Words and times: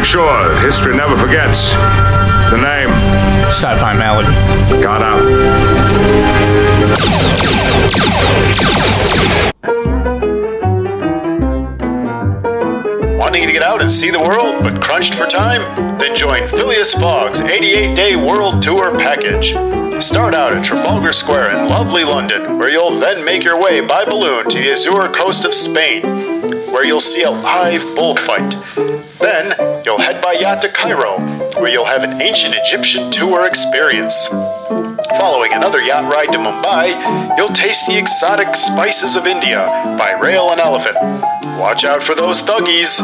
make 0.00 0.06
sure 0.06 0.56
history 0.60 0.96
never 0.96 1.14
forgets. 1.14 1.68
The 2.48 2.56
name. 2.56 2.88
Sci-fi 3.52 3.92
malady. 3.98 4.32
Got 4.82 5.02
out. 5.02 5.20
Wanting 13.18 13.46
to 13.46 13.52
get 13.52 13.62
out 13.62 13.82
and 13.82 13.92
see 13.92 14.10
the 14.10 14.18
world, 14.18 14.62
but 14.62 14.80
crunched 14.80 15.12
for 15.12 15.26
time? 15.26 15.60
Then 15.98 16.16
join 16.16 16.48
Phileas 16.48 16.94
Fogg's 16.94 17.42
88 17.42 17.94
day 17.94 18.16
world 18.16 18.62
tour 18.62 18.98
package. 18.98 19.50
Start 20.02 20.34
out 20.34 20.54
at 20.54 20.64
Trafalgar 20.64 21.12
Square 21.12 21.50
in 21.50 21.68
lovely 21.68 22.04
London, 22.04 22.56
where 22.56 22.70
you'll 22.70 22.98
then 22.98 23.22
make 23.22 23.44
your 23.44 23.60
way 23.60 23.82
by 23.82 24.06
balloon 24.06 24.48
to 24.48 24.58
the 24.58 24.70
Azure 24.70 25.12
coast 25.12 25.44
of 25.44 25.52
Spain, 25.52 26.39
where 26.80 26.86
you'll 26.86 26.98
see 26.98 27.24
a 27.24 27.30
live 27.30 27.84
bullfight. 27.94 28.56
Then, 29.20 29.82
you'll 29.84 29.98
head 29.98 30.22
by 30.22 30.32
yacht 30.32 30.62
to 30.62 30.70
Cairo, 30.70 31.20
where 31.60 31.68
you'll 31.68 31.84
have 31.84 32.02
an 32.02 32.22
ancient 32.22 32.54
Egyptian 32.56 33.10
tour 33.10 33.44
experience. 33.44 34.28
Following 35.18 35.52
another 35.52 35.82
yacht 35.82 36.10
ride 36.10 36.32
to 36.32 36.38
Mumbai, 36.38 37.36
you'll 37.36 37.48
taste 37.48 37.86
the 37.86 37.98
exotic 37.98 38.54
spices 38.54 39.14
of 39.14 39.26
India 39.26 39.66
by 39.98 40.12
rail 40.12 40.52
and 40.52 40.58
elephant. 40.58 40.96
Watch 41.60 41.84
out 41.84 42.02
for 42.02 42.14
those 42.14 42.40
thuggies. 42.40 42.98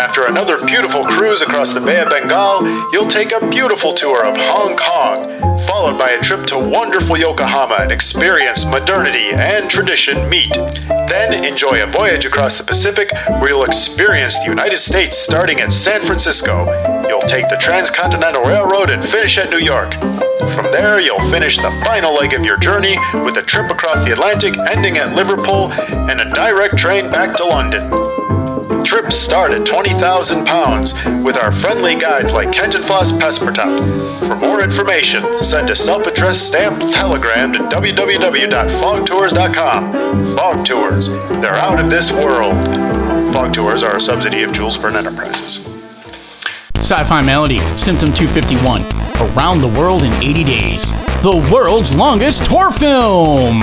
After 0.00 0.24
another 0.26 0.64
beautiful 0.64 1.04
cruise 1.04 1.42
across 1.42 1.74
the 1.74 1.82
Bay 1.82 2.00
of 2.00 2.08
Bengal, 2.08 2.66
you'll 2.90 3.06
take 3.06 3.32
a 3.32 3.48
beautiful 3.50 3.92
tour 3.92 4.24
of 4.24 4.34
Hong 4.34 4.78
Kong, 4.78 5.58
followed 5.66 5.98
by 5.98 6.12
a 6.12 6.22
trip 6.22 6.46
to 6.46 6.58
wonderful 6.58 7.18
Yokohama 7.18 7.80
and 7.80 7.92
experience 7.92 8.64
modernity 8.64 9.32
and 9.32 9.68
tradition 9.68 10.26
meet. 10.30 10.56
Then 11.08 11.44
enjoy 11.44 11.82
a 11.82 11.86
voyage 11.86 12.26
across 12.26 12.58
the 12.58 12.64
Pacific 12.64 13.10
where 13.40 13.48
you'll 13.48 13.64
experience 13.64 14.38
the 14.38 14.44
United 14.44 14.76
States 14.76 15.16
starting 15.16 15.60
at 15.60 15.72
San 15.72 16.02
Francisco. 16.02 16.66
You'll 17.08 17.22
take 17.22 17.48
the 17.48 17.56
Transcontinental 17.56 18.42
Railroad 18.42 18.90
and 18.90 19.02
finish 19.02 19.38
at 19.38 19.48
New 19.48 19.58
York. 19.58 19.94
From 20.54 20.70
there, 20.70 21.00
you'll 21.00 21.30
finish 21.30 21.56
the 21.56 21.70
final 21.84 22.14
leg 22.14 22.34
of 22.34 22.44
your 22.44 22.58
journey 22.58 22.98
with 23.24 23.38
a 23.38 23.42
trip 23.42 23.70
across 23.70 24.04
the 24.04 24.12
Atlantic 24.12 24.58
ending 24.58 24.98
at 24.98 25.14
Liverpool 25.14 25.72
and 25.72 26.20
a 26.20 26.30
direct 26.32 26.76
train 26.76 27.10
back 27.10 27.36
to 27.36 27.44
London. 27.44 28.07
Trips 28.84 29.16
start 29.16 29.52
at 29.52 29.66
20,000 29.66 30.44
pounds 30.44 30.92
with 31.24 31.36
our 31.36 31.50
friendly 31.50 31.94
guides 31.94 32.32
like 32.32 32.50
Cantinflas 32.50 33.12
Pespertout. 33.18 34.26
For 34.26 34.36
more 34.36 34.62
information, 34.62 35.42
send 35.42 35.70
a 35.70 35.76
self-addressed 35.76 36.46
stamped 36.46 36.92
telegram 36.92 37.52
to 37.54 37.60
www.fogtours.com. 37.60 40.36
Fog 40.36 40.64
Tours, 40.64 41.08
they're 41.08 41.54
out 41.54 41.80
of 41.80 41.90
this 41.90 42.12
world. 42.12 42.54
Fog 43.32 43.52
Tours 43.52 43.82
are 43.82 43.96
a 43.96 44.00
subsidy 44.00 44.42
of 44.42 44.52
Jules 44.52 44.76
Verne 44.76 44.96
Enterprises. 44.96 45.66
Sci-fi 46.76 47.22
malady. 47.22 47.58
Symptom 47.76 48.12
251. 48.12 48.82
Around 49.34 49.60
the 49.60 49.68
world 49.68 50.02
in 50.02 50.12
80 50.22 50.44
days. 50.44 50.92
The 51.22 51.48
world's 51.52 51.94
longest 51.94 52.50
tour 52.50 52.70
film. 52.70 53.60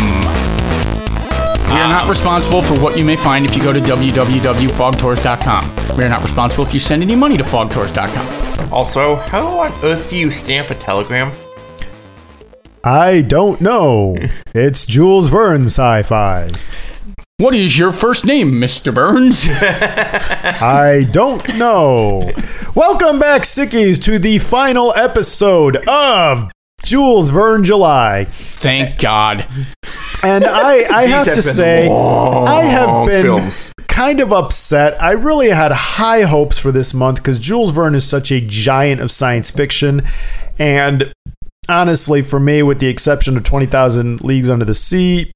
We 1.75 1.81
are 1.81 1.89
not 1.89 2.07
responsible 2.09 2.61
for 2.61 2.79
what 2.79 2.97
you 2.97 3.03
may 3.03 3.17
find 3.17 3.45
if 3.45 3.53
you 3.53 3.61
go 3.61 3.73
to 3.73 3.81
www.fogtours.com. 3.81 5.97
We 5.97 6.05
are 6.05 6.09
not 6.09 6.21
responsible 6.21 6.63
if 6.63 6.73
you 6.73 6.79
send 6.79 7.03
any 7.03 7.15
money 7.15 7.35
to 7.35 7.43
fogtours.com. 7.43 8.71
Also, 8.71 9.17
how 9.17 9.45
on 9.59 9.73
earth 9.83 10.09
do 10.09 10.17
you 10.17 10.31
stamp 10.31 10.69
a 10.69 10.75
telegram? 10.75 11.33
I 12.81 13.23
don't 13.23 13.59
know. 13.59 14.15
It's 14.55 14.85
Jules 14.85 15.27
Verne 15.27 15.65
sci-fi. 15.65 16.49
What 17.39 17.53
is 17.53 17.77
your 17.77 17.91
first 17.91 18.25
name, 18.25 18.53
Mr. 18.53 18.95
Burns? 18.95 19.49
I 20.61 21.05
don't 21.11 21.57
know. 21.57 22.31
Welcome 22.73 23.19
back, 23.19 23.41
sickies, 23.41 24.01
to 24.03 24.17
the 24.17 24.37
final 24.37 24.93
episode 24.95 25.75
of 25.89 26.49
Jules 26.85 27.31
Verne 27.31 27.63
July. 27.63 28.25
Thank 28.29 28.99
God. 28.99 29.45
And 30.23 30.45
I, 30.45 30.83
I 30.85 31.07
have 31.07 31.25
have 31.25 31.35
to 31.35 31.41
say, 31.41 31.89
I 31.89 32.63
have 32.63 33.07
been 33.07 33.23
films. 33.23 33.73
kind 33.87 34.19
of 34.19 34.31
upset. 34.31 35.01
I 35.01 35.11
really 35.11 35.49
had 35.49 35.71
high 35.71 36.21
hopes 36.21 36.57
for 36.59 36.71
this 36.71 36.93
month 36.93 37.17
because 37.17 37.39
Jules 37.39 37.71
Verne 37.71 37.95
is 37.95 38.07
such 38.07 38.31
a 38.31 38.39
giant 38.39 39.01
of 39.01 39.11
science 39.11 39.51
fiction. 39.51 40.03
And 40.57 41.11
honestly, 41.67 42.21
for 42.21 42.39
me, 42.39 42.63
with 42.63 42.79
the 42.79 42.87
exception 42.87 43.35
of 43.35 43.43
20,000 43.43 44.23
Leagues 44.23 44.49
Under 44.49 44.65
the 44.65 44.75
Sea, 44.75 45.31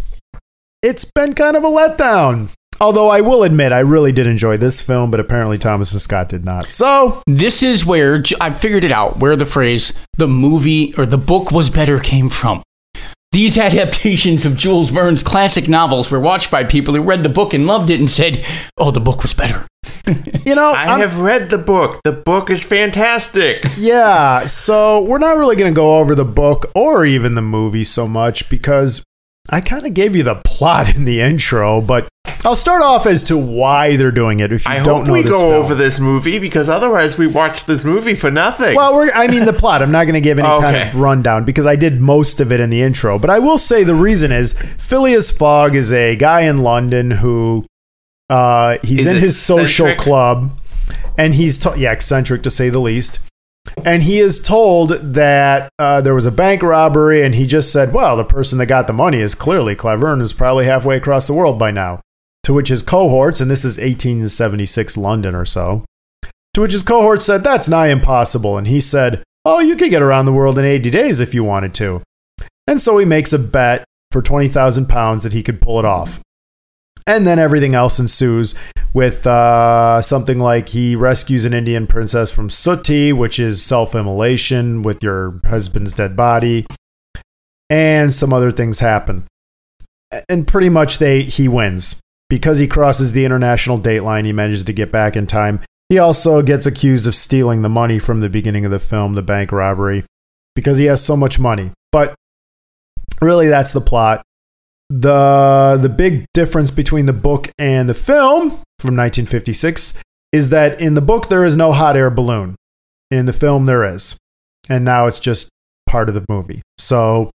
it's 0.81 1.12
been 1.12 1.34
kind 1.34 1.57
of 1.57 1.63
a 1.63 1.68
letdown. 1.68 2.53
Although 2.81 3.09
I 3.09 3.19
will 3.22 3.44
admit, 3.44 3.73
I 3.73 3.79
really 3.79 4.12
did 4.13 4.25
enjoy 4.25 4.56
this 4.57 4.81
film, 4.81 5.12
but 5.12 5.19
apparently 5.19 5.57
Thomas 5.57 5.91
and 5.91 6.00
Scott 6.01 6.29
did 6.29 6.45
not. 6.45 6.72
So, 6.72 7.22
This 7.28 7.62
is 7.62 7.85
where 7.85 8.23
I 8.40 8.51
figured 8.51 8.84
it 8.85 8.91
out, 8.91 9.17
where 9.17 9.35
the 9.35 9.45
phrase 9.45 9.94
the 10.17 10.28
movie 10.28 10.94
or 10.97 11.06
the 11.06 11.18
book 11.18 11.51
was 11.51 11.69
better 11.69 12.00
came 12.00 12.29
from. 12.29 12.63
These 13.31 13.57
adaptations 13.57 14.45
of 14.45 14.56
Jules 14.57 14.89
Verne's 14.91 15.22
classic 15.23 15.68
novels 15.68 16.09
were 16.09 16.19
watched 16.22 16.50
by 16.50 16.63
people 16.63 16.95
who 16.95 17.01
read 17.03 17.22
the 17.23 17.29
book 17.29 17.53
and 17.53 17.68
loved 17.68 17.89
it 17.89 18.00
and 18.00 18.09
said, 18.09 18.44
oh, 18.78 18.91
the 18.91 19.00
book 19.01 19.22
was 19.22 19.34
better. 19.34 19.68
you 20.45 20.56
know, 20.56 20.72
I 20.72 20.85
I'm- 20.85 21.00
have 21.01 21.19
read 21.19 21.50
the 21.50 21.57
book. 21.59 22.00
The 22.06 22.13
book 22.25 22.50
is 22.50 22.63
fantastic. 22.63 23.66
Yeah, 23.78 24.45
so 24.45 25.01
we're 25.01 25.19
not 25.19 25.38
really 25.38 25.56
going 25.56 25.72
to 25.72 25.75
go 25.75 26.00
over 26.00 26.16
the 26.16 26.25
book 26.25 26.66
or 26.75 27.06
even 27.06 27.35
the 27.35 27.41
movie 27.41 27.84
so 27.84 28.07
much 28.07 28.50
because 28.50 29.03
I 29.50 29.62
kind 29.62 29.85
of 29.85 29.94
gave 29.94 30.16
you 30.16 30.23
the 30.23 30.41
plot 30.45 30.95
in 30.95 31.06
the 31.06 31.22
intro, 31.22 31.79
but 31.81 32.07
I'll 32.45 32.55
start 32.55 32.81
off 32.81 33.05
as 33.05 33.23
to 33.23 33.38
why 33.38 33.97
they're 33.97 34.11
doing 34.11 34.39
it 34.39 34.53
if 34.53 34.66
you 34.66 34.72
I 34.72 34.77
don't 34.77 35.00
hope 35.00 35.07
know 35.07 35.13
we 35.13 35.23
this 35.23 35.31
go 35.31 35.39
film. 35.39 35.63
over 35.63 35.75
this 35.75 36.00
movie 36.00 36.39
because 36.39 36.69
otherwise 36.69 37.17
we 37.17 37.27
watch 37.27 37.66
this 37.66 37.83
movie 37.83 38.16
for 38.16 38.31
nothing. 38.31 38.75
Well, 38.75 38.94
we're, 38.94 39.11
I 39.11 39.27
mean 39.27 39.45
the 39.45 39.53
plot. 39.53 39.81
I'm 39.81 39.91
not 39.91 40.05
going 40.05 40.13
to 40.13 40.22
give 40.22 40.39
any 40.39 40.47
kind 40.47 40.75
of 40.77 40.95
rundown 40.95 41.44
because 41.44 41.67
I 41.67 41.75
did 41.75 42.00
most 42.00 42.39
of 42.39 42.53
it 42.53 42.61
in 42.61 42.69
the 42.69 42.81
intro. 42.81 43.19
But 43.19 43.29
I 43.29 43.39
will 43.39 43.57
say 43.57 43.83
the 43.83 43.95
reason 43.95 44.31
is 44.31 44.53
Phileas 44.53 45.31
Fogg 45.31 45.75
is 45.75 45.91
a 45.91 46.16
guy 46.16 46.41
in 46.41 46.59
London 46.59 47.11
who 47.11 47.66
uh, 48.29 48.77
he's 48.83 49.01
Is 49.01 49.07
in 49.07 49.16
his 49.17 49.38
social 49.38 49.94
club, 49.95 50.51
and 51.17 51.33
he's 51.33 51.66
yeah 51.77 51.91
eccentric 51.91 52.44
to 52.44 52.51
say 52.51 52.69
the 52.69 52.79
least. 52.79 53.19
And 53.83 54.03
he 54.03 54.19
is 54.19 54.41
told 54.41 54.89
that 54.89 55.69
uh, 55.77 56.01
there 56.01 56.16
was 56.16 56.25
a 56.25 56.31
bank 56.31 56.63
robbery, 56.63 57.23
and 57.23 57.35
he 57.35 57.45
just 57.45 57.73
said, 57.73 57.94
"Well, 57.94 58.16
the 58.16 58.23
person 58.23 58.59
that 58.59 58.67
got 58.67 58.88
the 58.88 58.94
money 58.94 59.19
is 59.19 59.35
clearly 59.35 59.75
clever 59.75 60.13
and 60.13 60.21
is 60.21 60.31
probably 60.31 60.66
halfway 60.66 60.95
across 60.95 61.27
the 61.27 61.33
world 61.33 61.59
by 61.59 61.71
now." 61.71 62.00
To 62.50 62.56
which 62.56 62.70
his 62.70 62.82
cohorts, 62.82 63.42
and 63.42 63.52
this 63.52 63.64
is 63.64 63.78
1876 63.78 64.98
London 64.98 65.36
or 65.36 65.46
so, 65.46 65.86
to 66.56 66.62
which 66.62 66.72
his 66.72 66.82
cohorts 66.82 67.24
said, 67.24 67.44
That's 67.44 67.70
nigh 67.70 67.90
impossible. 67.90 68.58
And 68.58 68.66
he 68.66 68.80
said, 68.80 69.24
Oh, 69.46 69.60
you 69.60 69.76
could 69.76 69.92
get 69.92 70.02
around 70.02 70.26
the 70.26 70.34
world 70.34 70.58
in 70.58 70.66
80 70.66 70.90
days 70.90 71.20
if 71.20 71.36
you 71.36 71.44
wanted 71.44 71.76
to. 71.76 72.02
And 72.66 72.82
so 72.82 72.98
he 72.98 73.06
makes 73.06 73.34
a 73.34 73.38
bet 73.38 73.86
for 74.10 74.24
20,000 74.24 74.88
pounds 74.88 75.22
that 75.22 75.32
he 75.32 75.44
could 75.44 75.62
pull 75.62 75.78
it 75.78 75.86
off. 75.86 76.22
And 77.06 77.28
then 77.28 77.38
everything 77.38 77.76
else 77.76 78.00
ensues 78.00 78.56
with 78.96 79.28
uh, 79.28 80.02
something 80.02 80.40
like 80.40 80.70
he 80.70 80.96
rescues 80.96 81.46
an 81.46 81.54
Indian 81.54 81.86
princess 81.86 82.34
from 82.34 82.50
Suti, 82.50 83.14
which 83.14 83.38
is 83.38 83.64
self 83.64 83.94
immolation 83.94 84.81
with 84.81 85.04
your 85.04 85.40
husband's 85.46 85.94
dead 85.94 86.16
body. 86.16 86.66
And 87.70 88.12
some 88.12 88.34
other 88.34 88.50
things 88.50 88.80
happen. 88.80 89.28
And 90.28 90.48
pretty 90.48 90.70
much 90.70 90.98
they 90.98 91.22
he 91.22 91.48
wins. 91.48 92.02
Because 92.29 92.59
he 92.59 92.67
crosses 92.67 93.12
the 93.12 93.25
international 93.25 93.79
dateline, 93.79 94.25
he 94.25 94.34
manages 94.34 94.63
to 94.66 94.73
get 94.73 94.91
back 94.91 95.16
in 95.16 95.25
time. 95.25 95.62
He 95.90 95.97
also 95.97 96.44
gets 96.44 96.67
accused 96.67 97.07
of 97.07 97.16
stealing 97.16 97.63
the 97.63 97.69
money 97.69 97.97
from 97.97 98.19
the 98.19 98.29
beginning 98.29 98.66
of 98.66 98.72
the 98.72 98.79
film, 98.79 99.16
the 99.16 99.23
bank 99.23 99.51
robbery, 99.51 100.06
because 100.56 100.78
he 100.78 100.85
has 100.85 101.03
so 101.03 101.18
much 101.18 101.39
money. 101.39 101.72
But 101.91 102.13
really, 103.19 103.47
that's 103.47 103.73
the 103.73 103.81
plot. 103.81 104.22
The, 104.91 105.78
the 105.81 105.89
big 105.89 106.25
difference 106.34 106.72
between 106.72 107.07
the 107.07 107.13
book 107.13 107.50
and 107.57 107.89
the 107.89 107.94
film 107.94 108.50
from 108.79 108.95
1956 108.95 110.01
is 110.31 110.50
that 110.50 110.80
in 110.80 110.94
the 110.94 111.01
book, 111.01 111.30
there 111.30 111.45
is 111.45 111.57
no 111.57 111.71
hot 111.71 111.95
air 111.95 112.09
balloon. 112.09 112.56
In 113.09 113.25
the 113.25 113.33
film, 113.33 113.65
there 113.65 113.83
is. 113.83 114.18
And 114.69 114.86
now 114.86 115.07
it's 115.07 115.19
just 115.19 115.50
part 115.88 116.09
of 116.09 116.15
the 116.15 116.25
movie. 116.30 116.62
So, 116.77 117.31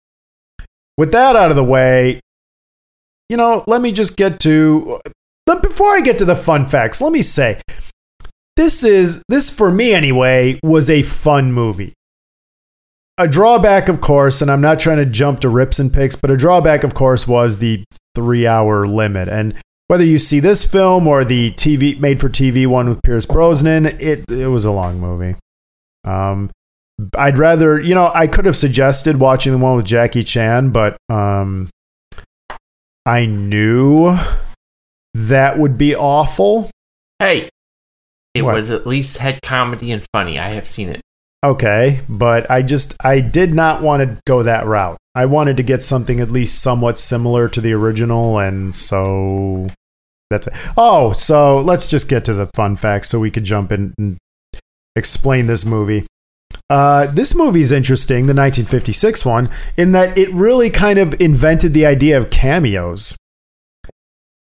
with 0.99 1.13
that 1.13 1.37
out 1.37 1.51
of 1.51 1.57
the 1.57 1.65
way, 1.65 2.21
you 3.33 3.39
know, 3.39 3.65
let 3.67 3.81
me 3.81 3.93
just 3.93 4.19
get 4.19 4.39
to. 4.41 5.01
Before 5.47 5.97
I 5.97 6.03
get 6.03 6.19
to 6.19 6.27
the 6.27 6.37
fun 6.37 6.67
facts, 6.67 7.01
let 7.01 7.13
me 7.13 7.23
say 7.23 7.61
this 8.57 8.85
is 8.85 9.23
this 9.27 9.49
for 9.49 9.71
me 9.71 9.95
anyway 9.95 10.61
was 10.63 10.91
a 10.91 11.03
fun 11.03 11.51
movie. 11.51 11.95
A 13.17 13.27
drawback, 13.27 13.89
of 13.89 14.03
course, 14.03 14.43
and 14.43 14.51
I'm 14.51 14.61
not 14.61 14.81
trying 14.81 14.99
to 14.99 15.07
jump 15.07 15.41
to 15.41 15.49
rips 15.49 15.79
and 15.79 15.91
picks, 15.91 16.15
but 16.15 16.31
a 16.31 16.37
drawback, 16.37 16.85
of 16.85 16.93
course, 16.93 17.27
was 17.27 17.57
the 17.57 17.85
three-hour 18.15 18.87
limit. 18.87 19.29
And 19.29 19.55
whether 19.87 20.05
you 20.05 20.19
see 20.19 20.41
this 20.41 20.67
film 20.67 21.07
or 21.07 21.25
the 21.25 21.53
TV 21.53 21.99
made-for-TV 21.99 22.67
one 22.67 22.91
with 22.91 23.03
Pierce 23.03 23.25
Brosnan, 23.25 23.87
it 23.87 24.31
it 24.31 24.49
was 24.49 24.67
a 24.67 24.73
long 24.73 25.01
movie. 25.01 25.37
Um, 26.07 26.51
I'd 27.17 27.39
rather, 27.39 27.81
you 27.81 27.95
know, 27.95 28.13
I 28.15 28.27
could 28.27 28.45
have 28.45 28.57
suggested 28.57 29.21
watching 29.21 29.53
the 29.53 29.59
one 29.59 29.77
with 29.77 29.87
Jackie 29.87 30.23
Chan, 30.23 30.71
but 30.71 30.99
um, 31.09 31.71
I 33.05 33.27
knew 33.27 34.17
that 35.15 35.59
would 35.59 35.77
be 35.77 35.95
awful. 35.95 36.71
hey, 37.19 37.49
It 38.35 38.43
What? 38.43 38.55
was 38.55 38.71
at 38.71 38.87
least 38.87 39.19
had 39.19 39.41
comedy 39.43 39.93
and 39.93 40.03
funny. 40.13 40.39
I 40.39 40.49
have 40.51 40.67
seen 40.69 40.89
it. 40.89 41.01
Okay, 41.45 42.01
but 42.09 42.49
I 42.51 42.63
just 42.63 42.95
I 43.05 43.21
did 43.21 43.53
not 43.53 43.83
want 43.83 44.03
to 44.09 44.19
go 44.27 44.43
that 44.45 44.65
route. 44.67 44.97
I 45.15 45.27
wanted 45.27 45.57
to 45.59 45.63
get 45.63 45.83
something 45.83 46.21
at 46.21 46.31
least 46.31 46.63
somewhat 46.63 46.99
similar 46.99 47.49
to 47.49 47.61
the 47.61 47.73
original, 47.73 48.39
and 48.39 48.75
so 48.75 49.67
that's 50.31 50.47
it. 50.47 50.55
Oh, 50.77 51.13
so 51.13 51.59
let's 51.59 51.89
just 51.89 52.09
get 52.09 52.25
to 52.27 52.33
the 52.35 52.49
fun 52.55 52.77
facts 52.77 53.11
so 53.11 53.19
we 53.19 53.31
could 53.33 53.45
jump 53.45 53.73
in 53.73 53.93
and 53.99 54.17
explain 54.97 55.47
this 55.49 55.67
movie. 55.67 56.07
Uh, 56.73 57.05
this 57.13 57.35
movie 57.35 57.61
is 57.61 57.71
interesting, 57.71 58.25
the 58.25 58.33
1956 58.33 59.27
one, 59.27 59.51
in 59.77 59.93
that 59.93 60.17
it 60.17 60.33
really 60.33 60.71
kind 60.71 60.99
of 60.99 61.21
invented 61.21 61.75
the 61.75 61.85
idea 61.85 62.17
of 62.17 62.31
cameos. 62.31 63.15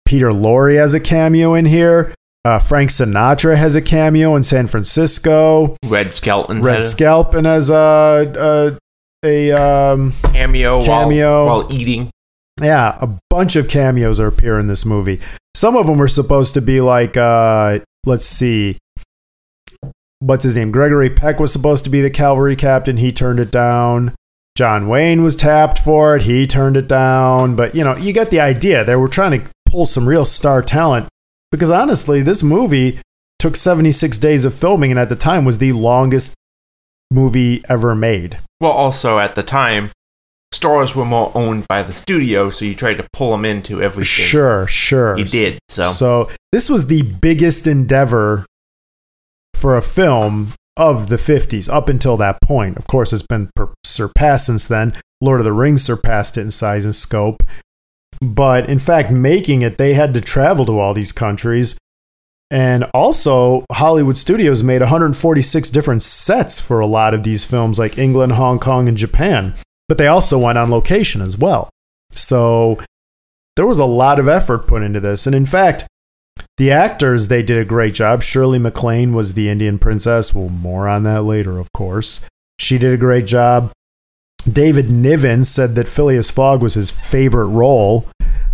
Peter 0.04 0.30
Lorre 0.30 0.76
has 0.76 0.92
a 0.92 0.98
cameo 0.98 1.54
in 1.54 1.66
here. 1.66 2.12
Uh, 2.44 2.58
Frank 2.58 2.90
Sinatra 2.90 3.56
has 3.56 3.76
a 3.76 3.80
cameo 3.80 4.34
in 4.34 4.42
San 4.42 4.66
Francisco. 4.66 5.76
Red 5.84 6.12
Skelton 6.12 6.62
Red 6.62 6.74
had 6.74 6.82
a 6.82 6.86
Scalpin 6.86 7.46
as 7.46 7.70
a 7.70 8.76
a, 9.24 9.48
a 9.52 9.52
um, 9.52 10.12
cameo, 10.32 10.84
Cameo. 10.84 11.46
While, 11.46 11.58
while 11.60 11.72
eating. 11.72 12.10
yeah, 12.60 12.98
a 13.00 13.08
bunch 13.30 13.54
of 13.54 13.68
cameos 13.68 14.18
are 14.18 14.26
appear 14.26 14.58
in 14.58 14.66
this 14.66 14.84
movie. 14.84 15.20
Some 15.54 15.76
of 15.76 15.86
them 15.86 15.98
were 15.98 16.08
supposed 16.08 16.54
to 16.54 16.60
be 16.60 16.80
like 16.80 17.16
uh, 17.16 17.78
let's 18.04 18.26
see, 18.26 18.78
what's 20.20 20.44
his 20.44 20.56
name? 20.56 20.70
Gregory 20.70 21.10
Peck 21.10 21.38
was 21.40 21.52
supposed 21.52 21.84
to 21.84 21.90
be 21.90 22.00
the 22.00 22.10
cavalry 22.10 22.56
captain. 22.56 22.96
He 22.96 23.12
turned 23.12 23.40
it 23.40 23.50
down. 23.50 24.14
John 24.56 24.88
Wayne 24.88 25.22
was 25.22 25.36
tapped 25.36 25.78
for 25.78 26.16
it. 26.16 26.22
He 26.22 26.46
turned 26.46 26.76
it 26.76 26.88
down. 26.88 27.56
But 27.56 27.74
you 27.74 27.84
know, 27.84 27.96
you 27.96 28.12
get 28.12 28.30
the 28.30 28.40
idea. 28.40 28.84
They 28.84 28.96
were 28.96 29.08
trying 29.08 29.40
to 29.40 29.50
pull 29.66 29.84
some 29.84 30.08
real 30.08 30.24
star 30.24 30.62
talent 30.62 31.08
because 31.52 31.70
honestly, 31.70 32.22
this 32.22 32.42
movie 32.42 32.98
took 33.38 33.56
76 33.56 34.16
days 34.18 34.44
of 34.44 34.54
filming 34.54 34.90
and 34.90 34.98
at 34.98 35.08
the 35.08 35.16
time 35.16 35.44
was 35.44 35.58
the 35.58 35.72
longest 35.72 36.34
movie 37.10 37.62
ever 37.68 37.94
made. 37.94 38.38
Well, 38.60 38.72
also 38.72 39.18
at 39.18 39.34
the 39.34 39.42
time, 39.42 39.90
stores 40.52 40.96
were 40.96 41.04
more 41.04 41.30
owned 41.34 41.68
by 41.68 41.82
the 41.82 41.92
studio, 41.92 42.48
so 42.48 42.64
you 42.64 42.74
tried 42.74 42.94
to 42.94 43.06
pull 43.12 43.32
them 43.32 43.44
into 43.44 43.82
everything. 43.82 44.04
Sure, 44.04 44.66
sure. 44.66 45.18
You 45.18 45.24
did. 45.24 45.58
So, 45.68 45.88
So 45.88 46.30
this 46.52 46.70
was 46.70 46.86
the 46.86 47.02
biggest 47.02 47.66
endeavor 47.66 48.46
for 49.56 49.76
a 49.76 49.82
film 49.82 50.52
of 50.76 51.08
the 51.08 51.16
50s 51.16 51.72
up 51.72 51.88
until 51.88 52.16
that 52.18 52.40
point. 52.42 52.76
Of 52.76 52.86
course, 52.86 53.12
it's 53.12 53.22
been 53.22 53.50
per- 53.56 53.72
surpassed 53.84 54.46
since 54.46 54.66
then. 54.66 54.92
Lord 55.20 55.40
of 55.40 55.44
the 55.44 55.52
Rings 55.52 55.82
surpassed 55.82 56.36
it 56.36 56.42
in 56.42 56.50
size 56.50 56.84
and 56.84 56.94
scope. 56.94 57.42
But 58.20 58.68
in 58.68 58.78
fact, 58.78 59.10
making 59.10 59.62
it, 59.62 59.78
they 59.78 59.94
had 59.94 60.14
to 60.14 60.20
travel 60.20 60.66
to 60.66 60.78
all 60.78 60.94
these 60.94 61.12
countries. 61.12 61.76
And 62.50 62.84
also, 62.94 63.64
Hollywood 63.72 64.16
Studios 64.16 64.62
made 64.62 64.80
146 64.80 65.70
different 65.70 66.02
sets 66.02 66.60
for 66.60 66.78
a 66.80 66.86
lot 66.86 67.12
of 67.12 67.24
these 67.24 67.44
films, 67.44 67.78
like 67.78 67.98
England, 67.98 68.32
Hong 68.32 68.58
Kong, 68.58 68.88
and 68.88 68.96
Japan. 68.96 69.54
But 69.88 69.98
they 69.98 70.06
also 70.06 70.38
went 70.38 70.58
on 70.58 70.70
location 70.70 71.22
as 71.22 71.36
well. 71.36 71.68
So 72.10 72.78
there 73.56 73.66
was 73.66 73.78
a 73.78 73.84
lot 73.84 74.18
of 74.18 74.28
effort 74.28 74.66
put 74.66 74.82
into 74.82 75.00
this. 75.00 75.26
And 75.26 75.34
in 75.34 75.46
fact, 75.46 75.86
the 76.58 76.70
actors, 76.70 77.28
they 77.28 77.42
did 77.42 77.58
a 77.58 77.64
great 77.64 77.94
job. 77.94 78.22
Shirley 78.22 78.58
MacLaine 78.58 79.12
was 79.12 79.34
the 79.34 79.48
Indian 79.48 79.78
princess. 79.78 80.34
Well, 80.34 80.48
more 80.48 80.88
on 80.88 81.02
that 81.02 81.24
later, 81.24 81.58
of 81.58 81.72
course. 81.72 82.24
She 82.58 82.78
did 82.78 82.94
a 82.94 82.98
great 82.98 83.26
job. 83.26 83.72
David 84.50 84.90
Niven 84.90 85.44
said 85.44 85.74
that 85.74 85.88
Phileas 85.88 86.30
Fogg 86.30 86.62
was 86.62 86.74
his 86.74 86.90
favorite 86.90 87.46
role. 87.46 88.06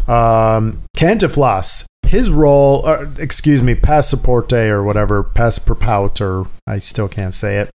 Um, 0.09 0.83
Cantinflas, 0.97 1.85
his 2.07 2.31
role, 2.31 2.85
uh, 2.87 3.07
excuse 3.19 3.63
me, 3.63 3.75
Passaporte 3.75 4.71
or 4.71 4.83
whatever, 4.83 5.23
Passaporpout, 5.23 6.21
or 6.21 6.49
I 6.67 6.79
still 6.79 7.09
can't 7.09 7.35
say 7.35 7.59
it. 7.59 7.71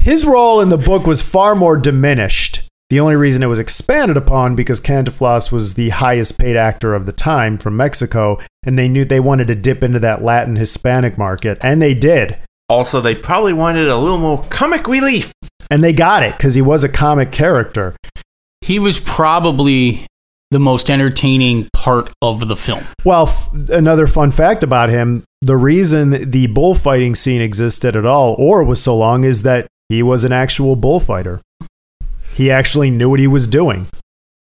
His 0.00 0.24
role 0.24 0.60
in 0.60 0.70
the 0.70 0.78
book 0.78 1.06
was 1.06 1.28
far 1.28 1.54
more 1.54 1.76
diminished. 1.76 2.66
The 2.90 3.00
only 3.00 3.16
reason 3.16 3.42
it 3.42 3.46
was 3.46 3.58
expanded 3.58 4.16
upon 4.16 4.56
because 4.56 4.80
Cantinflas 4.80 5.52
was 5.52 5.74
the 5.74 5.90
highest 5.90 6.38
paid 6.38 6.56
actor 6.56 6.94
of 6.94 7.06
the 7.06 7.12
time 7.12 7.56
from 7.56 7.76
Mexico, 7.76 8.38
and 8.64 8.76
they 8.76 8.88
knew 8.88 9.04
they 9.04 9.20
wanted 9.20 9.48
to 9.48 9.54
dip 9.54 9.82
into 9.82 9.98
that 10.00 10.22
Latin 10.22 10.56
Hispanic 10.56 11.16
market, 11.16 11.58
and 11.62 11.80
they 11.80 11.94
did. 11.94 12.40
also, 12.68 13.00
they 13.00 13.14
probably 13.14 13.52
wanted 13.52 13.88
a 13.88 13.96
little 13.96 14.18
more 14.18 14.44
comic 14.50 14.86
relief. 14.86 15.32
And 15.70 15.82
they 15.84 15.92
got 15.92 16.22
it 16.22 16.36
because 16.36 16.54
he 16.54 16.62
was 16.62 16.84
a 16.84 16.88
comic 16.88 17.30
character. 17.32 17.94
He 18.60 18.78
was 18.78 18.98
probably 18.98 20.06
the 20.50 20.58
most 20.58 20.90
entertaining 20.90 21.68
part 21.72 22.10
of 22.22 22.48
the 22.48 22.56
film. 22.56 22.84
Well, 23.04 23.28
f- 23.28 23.52
another 23.70 24.06
fun 24.08 24.32
fact 24.32 24.62
about 24.64 24.90
him 24.90 25.22
the 25.42 25.56
reason 25.56 26.30
the 26.30 26.48
bullfighting 26.48 27.14
scene 27.14 27.40
existed 27.40 27.96
at 27.96 28.04
all 28.04 28.34
or 28.38 28.62
was 28.62 28.82
so 28.82 28.96
long 28.96 29.24
is 29.24 29.42
that 29.42 29.66
he 29.88 30.02
was 30.02 30.24
an 30.24 30.32
actual 30.32 30.76
bullfighter. 30.76 31.40
He 32.34 32.50
actually 32.50 32.90
knew 32.90 33.08
what 33.10 33.20
he 33.20 33.26
was 33.26 33.46
doing. 33.46 33.86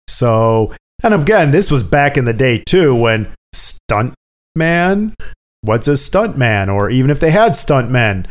So, 0.08 0.74
and 1.04 1.14
again, 1.14 1.52
this 1.52 1.72
was 1.72 1.84
back 1.84 2.18
in 2.18 2.26
the 2.26 2.34
day 2.34 2.62
too 2.66 2.94
when 2.94 3.28
stunt 3.54 4.14
man, 4.56 5.14
what's 5.62 5.88
a 5.88 5.98
stunt 5.98 6.38
man? 6.38 6.70
Or 6.70 6.90
even 6.90 7.12
if 7.12 7.20
they 7.20 7.32
had 7.32 7.56
stunt 7.56 7.90
men, 7.90 8.28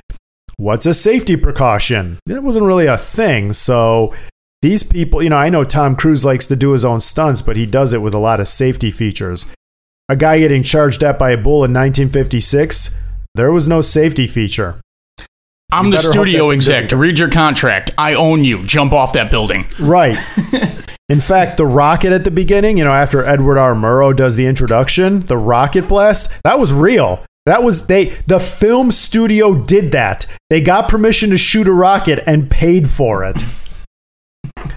what's 0.56 0.87
a 0.87 0.94
safety 0.94 1.37
precaution? 1.37 2.19
It 2.28 2.43
wasn't 2.43 2.67
really 2.67 2.87
a 2.87 2.99
thing. 2.99 3.52
So, 3.52 4.14
these 4.62 4.82
people, 4.82 5.22
you 5.22 5.31
know, 5.31 5.38
I 5.38 5.49
know 5.49 5.64
Tom 5.64 5.96
Cruise 5.96 6.25
likes 6.25 6.46
to 6.49 6.56
do 6.56 6.72
his 6.72 6.84
own 6.84 7.00
stunts, 7.00 7.40
but 7.40 7.56
he 7.56 7.64
does 7.64 7.93
it 7.93 8.02
with 8.02 8.14
a 8.14 8.19
lot 8.19 8.40
of 8.40 8.49
safety 8.49 8.90
features. 8.90 9.46
A 10.08 10.17
guy 10.17 10.38
getting 10.38 10.62
charged 10.62 11.02
at 11.02 11.19
by 11.19 11.31
a 11.31 11.37
bull 11.37 11.64
in 11.64 11.73
1956, 11.73 13.00
there 13.34 13.52
was 13.52 13.69
no 13.69 13.81
safety 13.81 14.26
feature. 14.26 14.81
I'm 15.73 15.87
You 15.87 15.93
the 15.93 15.99
studio 15.99 16.50
exec. 16.50 16.90
Read 16.90 17.19
your 17.19 17.31
contract. 17.31 17.93
I 17.96 18.14
own 18.14 18.44
you. 18.44 18.64
Jump 18.64 18.93
off 18.93 19.12
that 19.12 19.31
building. 19.31 19.66
Right. 19.78 20.19
In 21.10 21.18
fact, 21.18 21.56
the 21.56 21.66
rocket 21.66 22.12
at 22.12 22.22
the 22.22 22.30
beginning, 22.30 22.78
you 22.78 22.84
know, 22.84 22.92
after 22.92 23.24
Edward 23.24 23.58
R. 23.58 23.74
Murrow 23.74 24.14
does 24.14 24.36
the 24.36 24.46
introduction, 24.46 25.20
the 25.22 25.36
rocket 25.36 25.88
blast, 25.88 26.40
that 26.44 26.60
was 26.60 26.72
real. 26.72 27.24
That 27.46 27.64
was 27.64 27.88
they 27.88 28.10
the 28.28 28.38
film 28.38 28.92
studio 28.92 29.60
did 29.60 29.90
that. 29.90 30.26
They 30.50 30.60
got 30.60 30.88
permission 30.88 31.30
to 31.30 31.36
shoot 31.36 31.66
a 31.66 31.72
rocket 31.72 32.22
and 32.26 32.48
paid 32.48 32.88
for 32.88 33.24
it. 33.24 33.44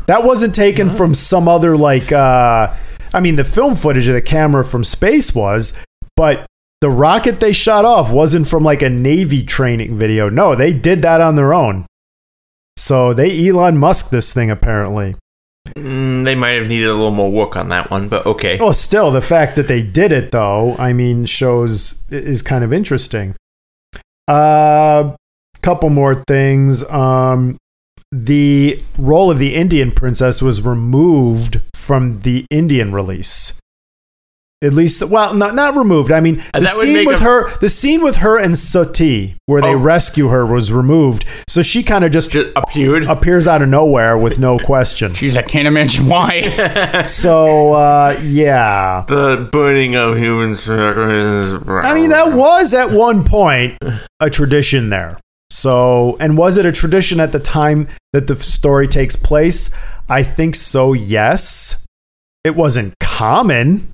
That 0.08 0.24
wasn't 0.24 0.56
taken 0.56 0.90
from 0.90 1.14
some 1.14 1.48
other 1.48 1.78
like 1.78 2.12
uh 2.12 2.74
I 3.14 3.20
mean 3.20 3.36
the 3.36 3.44
film 3.44 3.76
footage 3.76 4.08
of 4.08 4.16
the 4.16 4.22
camera 4.22 4.66
from 4.66 4.84
space 4.84 5.36
was, 5.36 5.80
but 6.16 6.48
the 6.82 6.90
rocket 6.90 7.42
they 7.42 7.54
shot 7.54 7.86
off 7.86 8.12
wasn't 8.12 8.48
from 8.48 8.64
like 8.64 8.82
a 8.82 8.90
Navy 8.90 9.44
training 9.44 9.96
video. 9.96 10.30
No, 10.30 10.56
they 10.56 10.74
did 10.74 11.04
that 11.04 11.22
on 11.22 11.36
their 11.36 11.54
own. 11.54 11.86
So 12.76 13.14
they 13.14 13.48
Elon 13.48 13.78
Musk 13.78 14.10
this 14.10 14.34
thing 14.34 14.50
apparently. 14.50 15.16
Mm, 15.70 16.26
they 16.26 16.36
might 16.36 16.52
have 16.52 16.68
needed 16.68 16.90
a 16.90 16.94
little 16.94 17.12
more 17.12 17.32
work 17.32 17.56
on 17.56 17.70
that 17.70 17.90
one, 17.90 18.10
but 18.10 18.26
okay. 18.26 18.58
Well, 18.60 18.74
still, 18.74 19.12
the 19.12 19.22
fact 19.22 19.56
that 19.56 19.68
they 19.68 19.82
did 19.82 20.12
it, 20.12 20.32
though, 20.32 20.76
I 20.78 20.94
mean, 20.94 21.26
shows 21.26 22.04
is 22.12 22.42
kind 22.42 22.64
of 22.64 22.74
interesting. 22.74 23.36
A 24.28 24.32
uh, 24.32 25.16
couple 25.62 25.90
more 25.90 26.16
things. 26.28 26.88
Um, 26.90 27.58
the 28.12 28.80
role 28.98 29.32
of 29.32 29.40
the 29.40 29.56
Indian 29.56 29.92
princess 29.92 30.42
was 30.42 30.62
removed 30.62 31.62
from 31.76 32.16
the 32.22 32.46
Indian 32.52 32.94
release. 32.94 33.60
At 34.64 34.74
least, 34.74 35.04
well, 35.04 35.34
not 35.34 35.54
not 35.56 35.76
removed. 35.76 36.12
I 36.12 36.22
mean, 36.22 36.38
the 36.54 36.62
that 36.62 36.68
scene 36.70 37.06
with 37.06 37.20
a- 37.22 37.24
her, 37.26 37.52
the 37.58 37.68
scene 37.70 38.02
with 38.02 38.18
her 38.18 38.38
and 38.40 38.58
Sati, 38.58 39.36
where 39.46 39.62
they 39.62 39.74
Oh. 39.74 39.78
rescue 39.78 40.30
her, 40.30 40.46
was 40.46 40.72
removed. 40.72 41.26
So 41.50 41.62
she 41.62 41.84
kind 41.84 42.06
of 42.06 42.12
just 42.12 42.32
Just 42.32 42.48
appeared. 42.56 43.04
appears 43.04 43.46
out 43.48 43.62
of 43.62 43.68
nowhere 43.68 44.18
with 44.18 44.40
no 44.40 44.58
question. 44.58 45.12
Jeez, 45.20 45.36
I 45.38 45.42
can't 45.42 45.68
imagine 45.68 46.08
why. 46.08 47.04
So, 47.06 47.74
uh, 47.74 48.18
yeah. 48.24 49.04
the 49.08 49.50
burning 49.52 49.96
of 49.96 50.18
human 50.18 50.56
sacrifices. 50.56 51.54
I 51.68 51.94
mean, 51.94 52.10
that 52.12 52.32
was 52.34 52.74
at 52.74 52.92
one 52.92 53.24
point 53.26 53.78
a 54.20 54.30
tradition 54.30 54.90
there. 54.90 55.14
So, 55.50 56.18
and 56.20 56.38
was 56.38 56.58
it 56.58 56.66
a 56.66 56.72
tradition 56.72 57.20
at 57.20 57.32
the 57.32 57.40
time 57.40 57.88
that 58.14 58.28
the 58.28 58.36
story 58.38 58.88
takes 58.88 59.16
place? 59.16 59.70
I 60.10 60.24
think 60.24 60.56
so, 60.56 60.94
yes. 60.94 61.86
It 62.44 62.56
wasn't 62.56 62.94
common, 63.00 63.92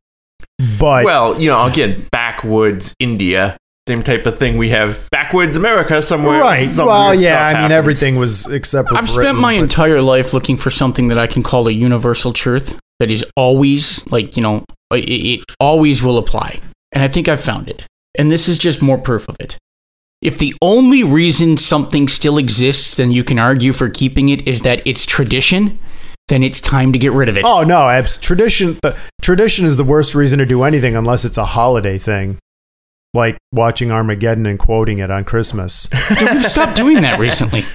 but 0.79 1.05
Well, 1.05 1.39
you 1.39 1.49
know, 1.49 1.65
again, 1.65 2.05
backwoods 2.11 2.93
India, 2.99 3.57
same 3.87 4.03
type 4.03 4.25
of 4.25 4.37
thing. 4.37 4.57
We 4.57 4.69
have 4.69 4.99
backwoods 5.11 5.55
America 5.55 6.01
somewhere. 6.01 6.39
right. 6.41 6.67
some 6.67 6.87
Well, 6.87 7.15
yeah, 7.15 7.49
stuff 7.49 7.59
I 7.59 7.61
mean, 7.63 7.71
everything 7.71 8.15
was 8.17 8.45
except 8.47 8.89
for 8.89 8.95
I've 8.95 9.05
Britain, 9.05 9.21
spent 9.23 9.37
my 9.39 9.55
but- 9.55 9.63
entire 9.63 10.01
life 10.01 10.33
looking 10.33 10.57
for 10.57 10.69
something 10.69 11.07
that 11.07 11.17
I 11.17 11.27
can 11.27 11.43
call 11.43 11.67
a 11.67 11.71
universal 11.71 12.33
truth 12.33 12.77
that 12.99 13.09
is 13.09 13.25
always, 13.35 14.05
like, 14.11 14.35
you 14.35 14.43
know, 14.43 14.65
it, 14.93 15.09
it 15.09 15.43
always 15.59 16.03
will 16.03 16.17
apply. 16.17 16.59
And 16.91 17.03
I 17.03 17.07
think 17.07 17.27
I've 17.27 17.41
found 17.41 17.69
it. 17.69 17.85
And 18.17 18.29
this 18.31 18.47
is 18.49 18.57
just 18.57 18.81
more 18.81 18.97
proof 18.97 19.27
of 19.29 19.37
it. 19.39 19.57
If 20.21 20.37
the 20.37 20.53
only 20.61 21.03
reason 21.03 21.55
something 21.55 22.09
still 22.09 22.37
exists 22.37 22.99
and 22.99 23.13
you 23.13 23.23
can 23.23 23.39
argue 23.39 23.71
for 23.71 23.87
keeping 23.89 24.27
it 24.29 24.45
is 24.47 24.61
that 24.63 24.81
it's 24.85 25.05
tradition, 25.05 25.79
then 26.29 26.41
it's 26.43 26.61
time 26.61 26.93
to 26.93 26.99
get 26.99 27.11
rid 27.11 27.27
of 27.29 27.37
it. 27.37 27.43
Oh 27.45 27.63
no, 27.63 27.89
abs- 27.89 28.17
tradition. 28.17 28.77
The, 28.81 28.97
tradition 29.21 29.65
is 29.65 29.77
the 29.77 29.83
worst 29.83 30.15
reason 30.15 30.39
to 30.39 30.45
do 30.45 30.63
anything 30.63 30.95
unless 30.95 31.25
it's 31.25 31.37
a 31.37 31.45
holiday 31.45 31.97
thing. 31.97 32.37
like 33.13 33.37
watching 33.51 33.91
Armageddon 33.91 34.45
and 34.45 34.57
quoting 34.59 34.99
it 34.99 35.11
on 35.11 35.23
Christmas. 35.25 35.87
Dude, 36.17 36.29
we've 36.31 36.45
stopped 36.45 36.75
doing 36.75 37.01
that 37.01 37.19
recently. 37.19 37.65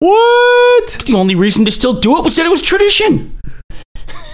what? 0.00 1.04
The 1.06 1.14
only 1.16 1.34
reason 1.34 1.64
to 1.64 1.70
still 1.70 1.98
do 2.00 2.18
it 2.18 2.24
was 2.24 2.36
that 2.36 2.46
it 2.46 2.50
was 2.50 2.62
tradition. 2.62 3.38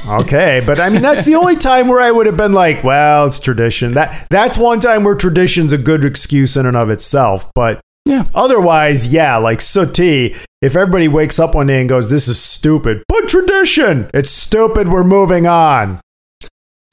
Okay, 0.09 0.63
but 0.67 0.81
I 0.81 0.89
mean 0.89 1.03
that's 1.03 1.27
the 1.27 1.35
only 1.35 1.57
time 1.57 1.87
where 1.89 2.01
I 2.01 2.11
would 2.11 2.27
have 2.27 2.37
been 2.37 2.53
like, 2.53 2.83
well, 2.83 3.27
it's 3.27 3.39
tradition. 3.39 3.93
That 3.93 4.27
that's 4.31 4.57
one 4.57 4.81
time 4.81 5.05
where 5.05 5.15
tradition's 5.15 5.73
a 5.75 5.79
good 5.79 6.05
excuse 6.05 6.57
in 6.57 6.65
and 6.67 6.77
of 6.77 6.89
itself. 6.89 7.51
But 7.55 7.81
Yeah. 8.07 8.23
otherwise, 8.35 9.13
yeah, 9.13 9.37
like 9.37 9.61
Sooty, 9.61 10.35
if 10.63 10.75
everybody 10.75 11.07
wakes 11.07 11.39
up 11.39 11.55
one 11.55 11.67
day 11.69 11.81
and 11.81 11.89
goes, 11.89 12.09
This 12.11 12.29
is 12.29 12.41
stupid, 12.41 13.03
but 13.09 13.29
tradition, 13.29 14.11
it's 14.15 14.31
stupid, 14.31 14.89
we're 14.89 15.05
moving 15.05 15.47
on. 15.47 16.01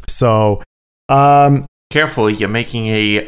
So 0.08 0.62
um 1.10 1.66
Careful, 1.90 2.30
you're 2.30 2.50
making 2.50 2.88
a 2.88 3.28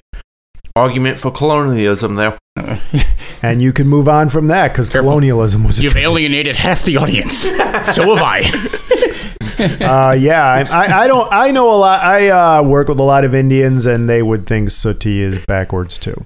argument 0.76 1.18
for 1.18 1.32
colonialism 1.32 2.16
there. 2.16 2.38
and 3.42 3.62
you 3.62 3.72
can 3.72 3.88
move 3.88 4.10
on 4.10 4.30
from 4.30 4.48
that 4.48 4.70
because 4.70 4.90
colonialism 4.90 5.64
was 5.64 5.80
a 5.80 5.84
You've 5.84 5.94
tra- 5.94 6.02
alienated 6.02 6.56
half 6.58 6.84
the 6.84 6.98
audience. 6.98 7.36
so 7.94 8.16
have 8.16 8.22
I. 8.22 8.42
uh, 9.82 10.12
yeah, 10.14 10.44
I, 10.46 10.62
I, 10.62 11.04
I 11.04 11.08
don't. 11.08 11.32
I 11.32 11.52
know 11.52 11.70
a 11.74 11.78
lot. 11.78 12.06
I 12.06 12.30
uh, 12.30 12.64
work 12.64 12.88
with 12.88 13.00
a 13.00 13.04
lot 13.04 13.24
of 13.26 13.34
Indians, 13.34 13.86
and 13.86 14.08
they 14.10 14.22
would 14.22 14.46
think 14.46 14.72
Sooty 14.72 15.22
is 15.22 15.38
backwards 15.40 15.98
too. 15.98 16.26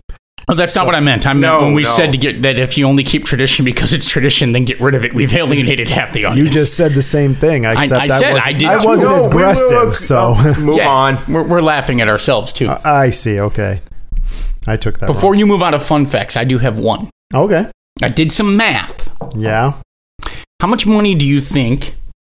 Oh, 0.49 0.55
that's 0.55 0.75
not 0.75 0.85
what 0.85 0.93
I 0.93 0.99
meant. 0.99 1.25
I 1.25 1.31
meant 1.33 1.41
No, 1.59 1.65
when 1.65 1.73
we 1.73 1.83
no. 1.83 1.89
said 1.89 2.11
to 2.11 2.17
get 2.17 2.41
that 2.41 2.59
if 2.59 2.77
you 2.77 2.85
only 2.85 3.03
keep 3.03 3.23
tradition 3.23 3.63
because 3.63 3.93
it's 3.93 4.07
tradition, 4.09 4.51
then 4.51 4.65
get 4.65 4.79
rid 4.81 4.93
of 4.93 5.05
it. 5.05 5.13
We've 5.13 5.33
alienated 5.33 5.87
half 5.89 6.11
the 6.11 6.25
audience. 6.25 6.47
You 6.53 6.61
just 6.61 6.75
said 6.75 6.91
the 6.91 7.01
same 7.01 7.33
thing. 7.33 7.63
Except 7.63 7.91
I 7.93 8.03
I, 8.05 8.07
said 8.19 8.33
wasn't, 8.33 8.47
I 8.47 8.53
did 8.53 8.67
I 8.67 8.85
wasn't 8.85 9.11
No, 9.11 9.15
as 9.15 9.21
we 9.27 9.27
will- 9.27 9.37
aggressive, 9.37 9.95
so 9.95 10.33
Move 10.65 10.77
Yeah, 10.77 10.89
on. 10.89 11.17
We're, 11.29 11.43
we're 11.47 11.61
laughing 11.61 12.01
at 12.01 12.09
ourselves 12.09 12.51
too. 12.51 12.67
Uh, 12.69 12.81
I 12.83 13.09
see. 13.09 13.39
Okay, 13.39 13.79
I 14.67 14.75
took 14.75 14.99
that. 14.99 15.07
Before 15.07 15.33
you 15.33 15.45
move 15.45 15.63
on 15.63 15.71
to 15.71 15.79
fun 15.79 16.05
facts, 16.05 16.35
I 16.35 16.43
do 16.43 16.57
have 16.57 16.77
one. 16.77 17.09
okay, 17.33 17.71
I 18.01 18.09
did 18.09 18.31
some 18.33 18.57
math. 18.57 19.09
yeah, 19.37 19.79
How 20.61 20.67
much 20.67 20.85
money 20.85 21.15
do 21.15 21.25
you 21.25 21.39
think 21.39 21.95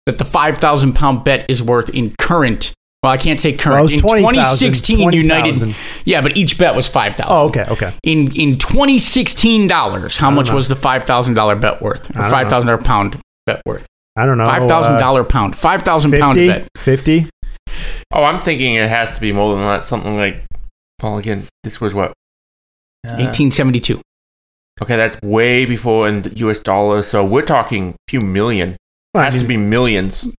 that 0.06 0.18
the 0.18 0.24
5,000 0.26 0.92
pound 0.92 1.24
bet 1.24 1.46
is 1.48 1.62
worth 1.62 1.88
in 1.88 2.12
current? 2.18 2.74
Well, 3.04 3.12
I 3.12 3.18
can't 3.18 3.38
say 3.38 3.52
current. 3.52 3.74
Well, 3.74 3.80
it 3.80 3.82
was 3.82 3.92
in 3.92 3.98
20,000, 4.00 4.32
2016, 4.34 5.02
20,000. 5.02 5.68
United. 5.68 5.80
Yeah, 6.06 6.22
but 6.22 6.38
each 6.38 6.56
bet 6.56 6.74
was 6.74 6.88
5,000. 6.88 7.26
Oh, 7.30 7.48
okay, 7.48 7.66
okay. 7.68 7.92
In 8.02 8.34
in 8.34 8.58
2016 8.58 9.68
dollars, 9.68 10.16
how 10.16 10.30
much 10.30 10.50
was 10.50 10.68
the 10.68 10.74
$5,000 10.74 11.60
bet 11.60 11.82
worth? 11.82 12.16
Or 12.16 12.22
I 12.22 12.42
don't 12.42 12.66
know. 12.66 12.78
$5,000 12.78 12.84
pound 12.84 13.20
bet 13.44 13.60
worth? 13.66 13.86
I 14.16 14.24
don't 14.24 14.38
know. 14.38 14.46
$5,000 14.48 14.70
uh, 14.70 14.98
dollar 14.98 15.22
pound. 15.22 15.54
5,000 15.54 16.12
pound 16.12 16.36
bet. 16.36 16.66
50? 16.78 17.26
Oh, 18.10 18.24
I'm 18.24 18.40
thinking 18.40 18.76
it 18.76 18.88
has 18.88 19.14
to 19.16 19.20
be 19.20 19.32
more 19.32 19.54
than 19.54 19.64
that. 19.66 19.84
Something 19.84 20.16
like, 20.16 20.42
well, 21.02 21.18
again, 21.18 21.44
this 21.62 21.82
was 21.82 21.94
what? 21.94 22.12
Uh, 23.06 23.20
1872. 23.20 24.00
Okay, 24.80 24.96
that's 24.96 25.20
way 25.20 25.66
before 25.66 26.08
in 26.08 26.22
the 26.22 26.30
US 26.38 26.60
dollars. 26.60 27.06
So 27.06 27.22
we're 27.22 27.44
talking 27.44 27.90
a 27.90 27.94
few 28.08 28.22
million. 28.22 28.76
Well, 29.12 29.22
I 29.22 29.26
has 29.26 29.34
to 29.34 29.40
mean- 29.40 29.60
be 29.60 29.66
millions. 29.68 30.34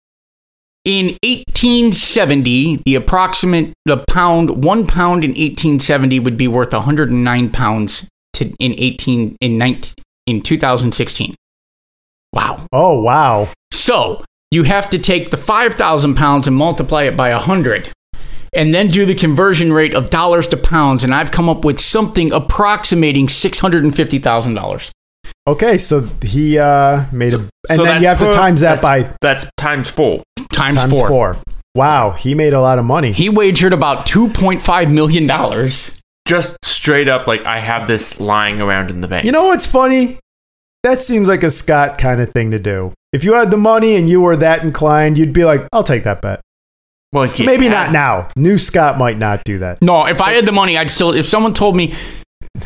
In 0.85 1.17
1870, 1.25 2.83
the 2.85 2.95
approximate 2.95 3.73
the 3.87 4.05
pound 4.09 4.65
one 4.65 4.87
pound 4.87 5.25
in 5.25 5.31
1870 5.31 6.21
would 6.21 6.37
be 6.37 6.47
worth 6.47 6.73
109 6.75 7.51
pounds 7.51 8.09
to 8.35 8.51
in 8.59 8.75
18 8.77 9.37
in 9.41 9.57
19 9.59 9.95
in 10.27 10.43
2016. 10.43 11.35
Wow. 12.35 12.67
Oh 12.71 13.01
wow. 13.01 13.49
So 13.73 14.25
you 14.51 14.65
have 14.65 14.91
to 14.91 14.99
take 14.99 15.31
the 15.31 15.37
5,000 15.39 16.15
pounds 16.17 16.47
and 16.47 16.55
multiply 16.57 17.05
it 17.05 17.17
by 17.17 17.31
100, 17.33 17.91
and 18.53 18.75
then 18.75 18.89
do 18.89 19.07
the 19.07 19.15
conversion 19.15 19.73
rate 19.73 19.95
of 19.95 20.11
dollars 20.11 20.47
to 20.49 20.57
pounds, 20.57 21.03
and 21.03 21.15
I've 21.15 21.31
come 21.33 21.49
up 21.49 21.65
with 21.65 21.81
something 21.81 22.31
approximating 22.31 23.27
$650,000 23.27 24.91
Okay, 25.47 25.77
so 25.77 26.01
he 26.23 26.59
uh, 26.59 27.05
made 27.13 27.35
a, 27.35 27.39
and 27.69 27.77
So 27.77 27.85
then 27.85 28.01
you 28.01 28.09
have 28.09 28.19
to 28.21 28.33
times 28.33 28.61
that 28.61 28.81
that's- 28.81 29.09
by 29.11 29.17
That's 29.21 29.47
times 29.57 29.89
four. 29.89 30.23
Times, 30.55 30.77
times 30.79 30.93
four. 30.93 31.09
four. 31.09 31.37
Wow, 31.75 32.13
he 32.13 32.35
made 32.35 32.53
a 32.53 32.61
lot 32.61 32.79
of 32.79 32.85
money. 32.85 33.13
He 33.13 33.29
wagered 33.29 33.73
about 33.73 34.07
2.5 34.07 34.93
million 34.93 35.27
dollars. 35.27 36.01
Just 36.27 36.57
straight 36.65 37.09
up, 37.09 37.27
like 37.27 37.45
I 37.45 37.59
have 37.61 37.87
this 37.87 38.19
lying 38.21 38.61
around 38.61 38.91
in 38.91 39.01
the 39.01 39.09
bank. 39.09 39.25
You 39.27 39.33
know 39.33 39.49
what's 39.49 39.67
funny? 39.67 40.19
That 40.85 40.99
seems 41.01 41.29
like 41.29 41.43
a 41.43 41.51
Scott 41.51 41.99
kind 41.99 42.21
of 42.21 42.31
thing 42.31 42.51
to 42.53 42.59
do. 42.59 42.93
If 43.13 43.25
you 43.25 43.35
had 43.35 43.51
the 43.51 43.57
money 43.57 43.97
and 43.97 44.09
you 44.09 44.21
were 44.21 44.37
that 44.37 44.63
inclined, 44.63 45.19
you'd 45.19 45.33
be 45.33 45.45
like, 45.45 45.67
"I'll 45.73 45.85
take 45.85 46.05
that 46.05 46.23
bet." 46.23 46.41
well, 47.13 47.25
if 47.25 47.39
Maybe 47.39 47.67
had- 47.67 47.73
not 47.73 47.93
now. 47.93 48.29
New 48.37 48.59
Scott 48.59 48.99
might 48.99 49.19
not 49.19 49.45
do 49.45 49.59
that. 49.61 49.81
No, 49.83 50.07
if 50.07 50.21
I 50.21 50.33
had 50.33 50.47
the 50.47 50.53
money, 50.53 50.77
I'd 50.77 50.91
still. 50.91 51.13
If 51.13 51.27
someone 51.27 51.55
told 51.55 51.77
me, 51.77 51.93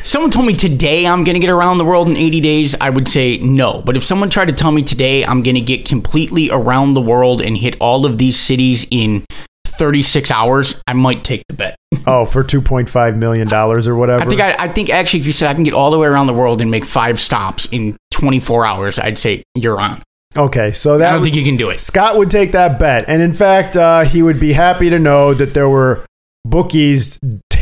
someone 0.09 0.31
told 0.31 0.47
me 0.47 0.55
today 0.55 1.07
I'm 1.07 1.23
going 1.23 1.35
to 1.35 1.41
get 1.41 1.50
around 1.50 1.79
the 1.79 1.85
world 1.85 2.09
in 2.09 2.17
80 2.17 2.41
days, 2.41 2.75
I 2.81 2.91
would 2.91 3.09
say 3.09 3.37
no. 3.38 3.83
But 3.85 3.97
if 3.97 4.05
someone 4.05 4.31
tried 4.31 4.47
to 4.47 4.53
tell 4.53 4.73
me 4.73 4.83
today 4.83 5.25
I'm 5.25 5.43
going 5.43 5.55
to 5.55 5.61
get 5.61 5.85
completely 5.85 6.50
around 6.50 6.95
the 6.95 7.03
world 7.03 7.43
and 7.43 7.57
hit 7.57 7.77
all 7.79 8.07
of 8.07 8.17
these 8.19 8.37
cities 8.38 8.87
in 8.91 9.25
36 9.67 10.31
hours, 10.31 10.83
I 10.87 10.95
might 10.95 11.25
take 11.25 11.43
the 11.49 11.55
bet. 11.55 11.77
Oh, 12.07 12.25
for 12.25 12.43
two 12.43 12.62
point 12.62 12.88
five 12.88 13.19
million 13.19 13.49
dollars 13.49 13.87
or 13.87 13.95
whatever. 13.95 14.23
I 14.23 14.27
think 14.27 14.41
I, 14.41 14.55
I 14.59 14.69
think 14.69 14.88
actually, 14.88 15.21
if 15.21 15.27
you 15.27 15.33
said 15.33 15.50
I 15.50 15.55
can 15.55 15.62
get 15.62 15.75
all 15.75 15.91
the 15.91 15.99
way 15.99 16.07
around 16.07 16.27
the 16.27 16.33
world 16.33 16.62
and 16.62 16.71
make 16.71 16.85
five 16.85 17.19
stops 17.19 17.67
in 17.71 17.97
24 18.12 18.65
hours, 18.65 18.99
I'd 18.99 19.19
say 19.19 19.43
you're 19.55 19.79
on. 19.79 20.03
okay, 20.35 20.73
so 20.73 20.97
that 20.97 21.11
I 21.11 21.12
don't 21.12 21.23
think 21.23 21.37
you 21.37 21.45
can 21.45 21.59
do 21.59 21.69
it. 21.69 21.81
Scott 21.81 22.17
would 22.17 22.31
take 22.31 22.53
that 22.53 22.79
bet, 22.79 23.05
and 23.09 23.21
in 23.21 23.35
fact, 23.35 23.77
uh, 23.77 24.05
he 24.05 24.23
would 24.23 24.41
be 24.41 24.55
happy 24.55 24.88
to 24.88 24.99
know 24.99 25.35
that 25.35 25.53
there 25.53 25.69
were 25.69 26.07
bookies 26.47 27.19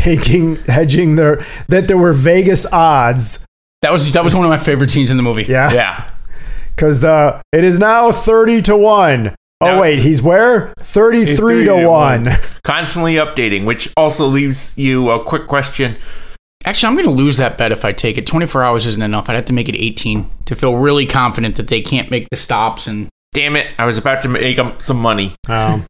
taking 0.06 0.56
hedging 0.66 1.16
their 1.16 1.36
that 1.68 1.88
there 1.88 1.98
were 1.98 2.12
Vegas 2.12 2.64
odds 2.72 3.44
That 3.82 3.92
was 3.92 4.12
that 4.12 4.24
was 4.24 4.34
one 4.34 4.44
of 4.44 4.50
my 4.50 4.56
favorite 4.58 4.90
scenes 4.90 5.10
in 5.10 5.16
the 5.16 5.22
movie. 5.22 5.44
Yeah. 5.44 5.72
Yeah. 5.72 6.10
because 6.74 7.00
the 7.00 7.42
it 7.52 7.64
is 7.64 7.78
now 7.80 8.12
thirty 8.12 8.62
to 8.62 8.76
one. 8.76 9.34
Oh 9.60 9.66
No. 9.76 9.80
wait, 9.80 9.98
he's 10.00 10.20
where 10.22 10.72
thirty 10.78 11.24
three 11.36 11.64
to 11.64 11.80
to 11.80 11.88
one. 11.88 12.28
Constantly 12.64 13.14
updating, 13.14 13.64
which 13.64 13.90
also 13.96 14.26
leaves 14.26 14.76
you 14.78 15.10
a 15.10 15.22
quick 15.24 15.46
question. 15.46 15.96
Actually, 16.64 16.88
I'm 16.88 16.94
going 16.96 17.06
to 17.16 17.22
lose 17.24 17.36
that 17.36 17.56
bet 17.56 17.70
if 17.70 17.84
I 17.84 17.92
take 17.92 18.18
it. 18.18 18.26
24 18.26 18.62
hours 18.64 18.86
isn't 18.86 19.00
enough. 19.02 19.28
I'd 19.30 19.34
have 19.36 19.44
to 19.44 19.52
make 19.52 19.68
it 19.68 19.76
18 19.76 20.26
to 20.46 20.56
feel 20.56 20.74
really 20.76 21.06
confident 21.06 21.54
that 21.56 21.68
they 21.68 21.80
can't 21.80 22.10
make 22.10 22.26
the 22.30 22.36
stops. 22.36 22.88
And 22.88 23.08
Damn 23.32 23.54
it, 23.54 23.70
I 23.78 23.84
was 23.84 23.98
about 23.98 24.22
to 24.22 24.28
make 24.28 24.58
up 24.58 24.82
some 24.82 24.96
money. 24.98 25.36
Um, 25.48 25.84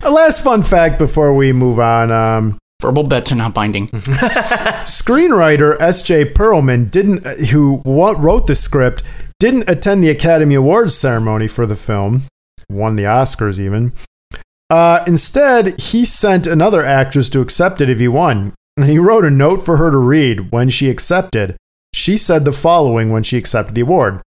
a 0.00 0.10
last 0.10 0.42
fun 0.42 0.62
fact 0.62 0.96
before 0.98 1.34
we 1.34 1.52
move 1.52 1.78
on. 1.78 2.10
Um, 2.10 2.58
verbal 2.82 3.04
bets 3.04 3.32
are 3.32 3.36
not 3.36 3.54
binding. 3.54 3.86
screenwriter 4.84 5.80
S.J. 5.80 6.34
Perelman 6.34 6.90
didn't, 6.90 7.24
who 7.48 7.80
wrote 7.86 8.46
the 8.46 8.54
script, 8.54 9.02
didn't 9.40 9.68
attend 9.68 10.04
the 10.04 10.10
Academy 10.10 10.54
Awards 10.54 10.94
ceremony 10.94 11.48
for 11.48 11.64
the 11.64 11.76
film, 11.76 12.22
won 12.68 12.96
the 12.96 13.04
Oscars 13.04 13.58
even. 13.58 13.92
Uh, 14.68 15.02
instead, 15.06 15.80
he 15.80 16.04
sent 16.04 16.46
another 16.46 16.84
actress 16.84 17.28
to 17.30 17.40
accept 17.40 17.80
it 17.80 17.90
if 17.90 17.98
he 17.98 18.08
won. 18.08 18.52
And 18.76 18.88
he 18.88 18.98
wrote 18.98 19.24
a 19.24 19.30
note 19.30 19.62
for 19.62 19.76
her 19.76 19.90
to 19.90 19.98
read 19.98 20.50
when 20.52 20.70
she 20.70 20.88
accepted. 20.88 21.56
She 21.94 22.16
said 22.16 22.44
the 22.44 22.52
following 22.52 23.10
when 23.10 23.22
she 23.22 23.36
accepted 23.36 23.74
the 23.74 23.82
award. 23.82 24.22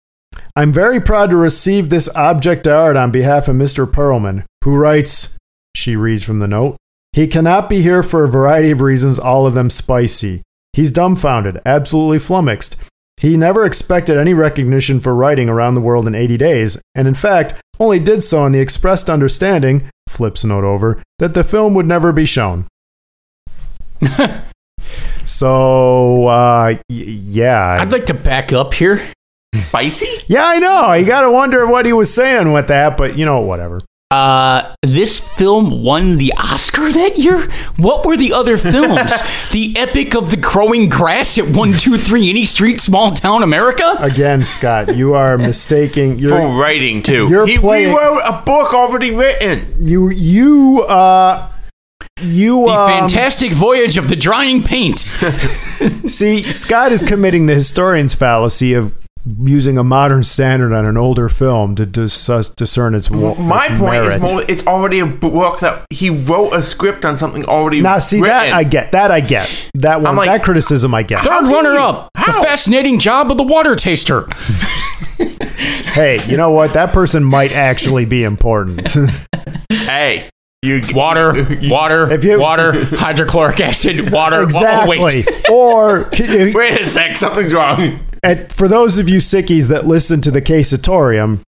I'm 0.56 0.72
very 0.72 1.02
proud 1.02 1.32
to 1.32 1.36
receive 1.36 1.90
this 1.90 2.14
object 2.16 2.68
of 2.68 2.74
art 2.74 2.96
on 2.96 3.12
behalf 3.12 3.48
of 3.48 3.56
Mr. 3.56 3.86
Perelman, 3.90 4.46
who 4.64 4.76
writes, 4.76 5.38
she 5.76 5.96
reads 5.96 6.24
from 6.24 6.40
the 6.40 6.48
note, 6.48 6.78
he 7.16 7.28
cannot 7.28 7.70
be 7.70 7.82
here 7.82 8.04
for 8.04 8.26
a 8.26 8.30
variety 8.30 8.72
of 8.72 8.82
reasons, 8.82 9.18
all 9.18 9.48
of 9.48 9.54
them 9.54 9.70
spicy. 9.70 10.42
He's 10.74 10.92
dumbfounded, 10.92 11.62
absolutely 11.66 12.20
flummoxed. 12.20 12.76
He 13.16 13.38
never 13.38 13.66
expected 13.66 14.18
any 14.18 14.34
recognition 14.34 15.00
for 15.00 15.16
writing 15.16 15.48
around 15.48 15.76
the 15.76 15.82
world 15.82 16.08
in 16.08 16.14
80 16.14 16.36
days, 16.36 16.78
and 16.94 17.08
in 17.08 17.14
fact, 17.14 17.54
only 17.80 18.00
did 18.00 18.22
so 18.22 18.40
on 18.44 18.52
the 18.52 18.60
expressed 18.60 19.10
understanding, 19.10 19.90
flips 20.10 20.44
note 20.44 20.66
over, 20.66 21.02
that 21.20 21.34
the 21.34 21.46
film 21.46 21.74
would 21.76 21.88
never 21.88 22.12
be 22.12 22.26
shown. 22.26 22.66
so, 25.24 26.28
uh, 26.28 26.74
y- 26.74 26.80
yeah. 26.90 27.78
I'd 27.80 27.94
like 27.94 28.08
to 28.08 28.14
back 28.14 28.52
up 28.52 28.74
here. 28.74 29.02
Spicy? 29.56 30.10
yeah, 30.28 30.46
I 30.46 30.60
know. 30.60 30.92
You 30.92 31.06
gotta 31.06 31.32
wonder 31.32 31.66
what 31.66 31.86
he 31.86 31.94
was 31.94 32.14
saying 32.14 32.52
with 32.52 32.68
that, 32.68 32.98
but 32.98 33.18
you 33.18 33.24
know, 33.24 33.40
whatever. 33.40 33.80
Uh, 34.12 34.76
this 34.84 35.20
film 35.20 35.84
won 35.84 36.18
the 36.18 36.32
Oscar 36.38 36.92
that 36.92 37.18
year. 37.18 37.50
What 37.78 38.06
were 38.06 38.16
the 38.16 38.34
other 38.34 38.56
films? 38.58 39.12
the 39.52 39.74
Epic 39.76 40.16
of 40.16 40.30
the 40.30 40.38
Growing 40.38 40.90
Grass 40.90 41.40
at 41.40 41.48
One 41.48 41.74
Two 41.74 41.98
Three 41.98 42.30
Any 42.30 42.46
Street, 42.46 42.80
Small 42.80 43.12
Town 43.12 43.42
America. 43.42 43.96
Again, 44.00 44.44
Scott, 44.44 44.96
you 44.96 45.16
are 45.16 45.38
mistaking. 45.40 46.20
You're, 46.20 46.30
For 46.30 46.60
writing, 46.60 47.02
too. 47.02 47.28
you're 47.28 47.48
he, 47.48 47.58
playing- 47.58 47.90
he 47.90 47.96
wrote 47.98 48.22
a 48.28 48.44
book 48.46 48.74
already 48.76 49.14
written. 49.14 49.76
you, 49.80 50.10
you, 50.10 50.84
uh, 50.84 51.50
you, 52.22 52.68
are 52.68 52.88
The 52.88 52.94
um, 52.94 53.00
Fantastic 53.10 53.52
Voyage 53.54 53.98
of 53.98 54.08
the 54.08 54.16
Drying 54.16 54.62
Paint. 54.64 55.00
See, 56.10 56.44
Scott 56.44 56.92
is 56.92 57.02
committing 57.02 57.48
the 57.48 57.56
historian's 57.56 58.14
fallacy 58.14 58.74
of 58.74 59.05
using 59.44 59.78
a 59.78 59.84
modern 59.84 60.24
standard 60.24 60.72
on 60.74 60.86
an 60.86 60.98
older 60.98 61.28
film 61.30 61.76
to 61.76 61.86
dis- 61.86 62.28
discern 62.56 62.94
its, 62.94 63.10
wa- 63.10 63.34
My 63.36 63.62
its 63.66 63.70
point 63.70 63.82
merit. 63.82 64.24
is 64.24 64.32
more, 64.32 64.44
it's 64.48 64.68
already 64.68 65.00
a 65.00 65.06
book 65.06 65.60
that 65.62 65.86
he 65.90 66.10
wrote 66.10 66.52
a 66.54 66.62
script 66.62 67.06
on 67.06 67.18
something 67.18 67.44
already 67.46 67.82
now, 67.82 67.98
see 67.98 68.22
that. 68.22 68.54
I 68.54 68.64
get. 68.64 68.92
That 68.92 69.12
I 69.12 69.20
get. 69.22 69.70
That 69.74 70.02
one. 70.02 70.16
Like- 70.16 70.28
that 70.28 70.44
criticism 70.44 70.94
I 70.94 71.04
get. 71.04 71.24
Third 71.24 71.48
runner 71.48 71.74
you- 71.74 71.80
up, 71.80 72.10
the 72.16 72.34
fascinating 72.34 73.00
job 73.00 73.32
of 73.32 73.38
the 73.38 73.44
water 73.44 73.76
taster. 73.76 74.28
hey, 75.18 76.20
you 76.28 76.38
know 76.38 76.52
what? 76.52 76.74
That 76.74 76.92
person 76.94 77.24
might 77.24 77.52
actually 77.52 78.06
be 78.06 78.24
important. 78.24 78.88
hey, 79.70 80.28
you 80.66 80.82
Water, 80.94 81.32
water, 81.64 82.12
If 82.12 82.24
you- 82.24 82.40
water, 82.40 82.74
hydrochloric 82.98 83.60
acid, 83.62 84.12
water. 84.12 84.42
exactly. 84.42 84.98
Oh, 85.00 85.04
wait. 85.06 85.28
or 85.50 86.10
wait 86.54 86.82
a 86.82 86.86
sec, 86.86 87.16
something's 87.18 87.54
wrong. 87.54 88.00
at, 88.24 88.52
for 88.52 88.68
those 88.68 88.98
of 88.98 89.08
you 89.08 89.20
sickies 89.20 89.70
that 89.70 89.86
listen 89.86 90.20
to 90.22 90.32
the 90.32 90.42
Casatorium, 90.42 91.42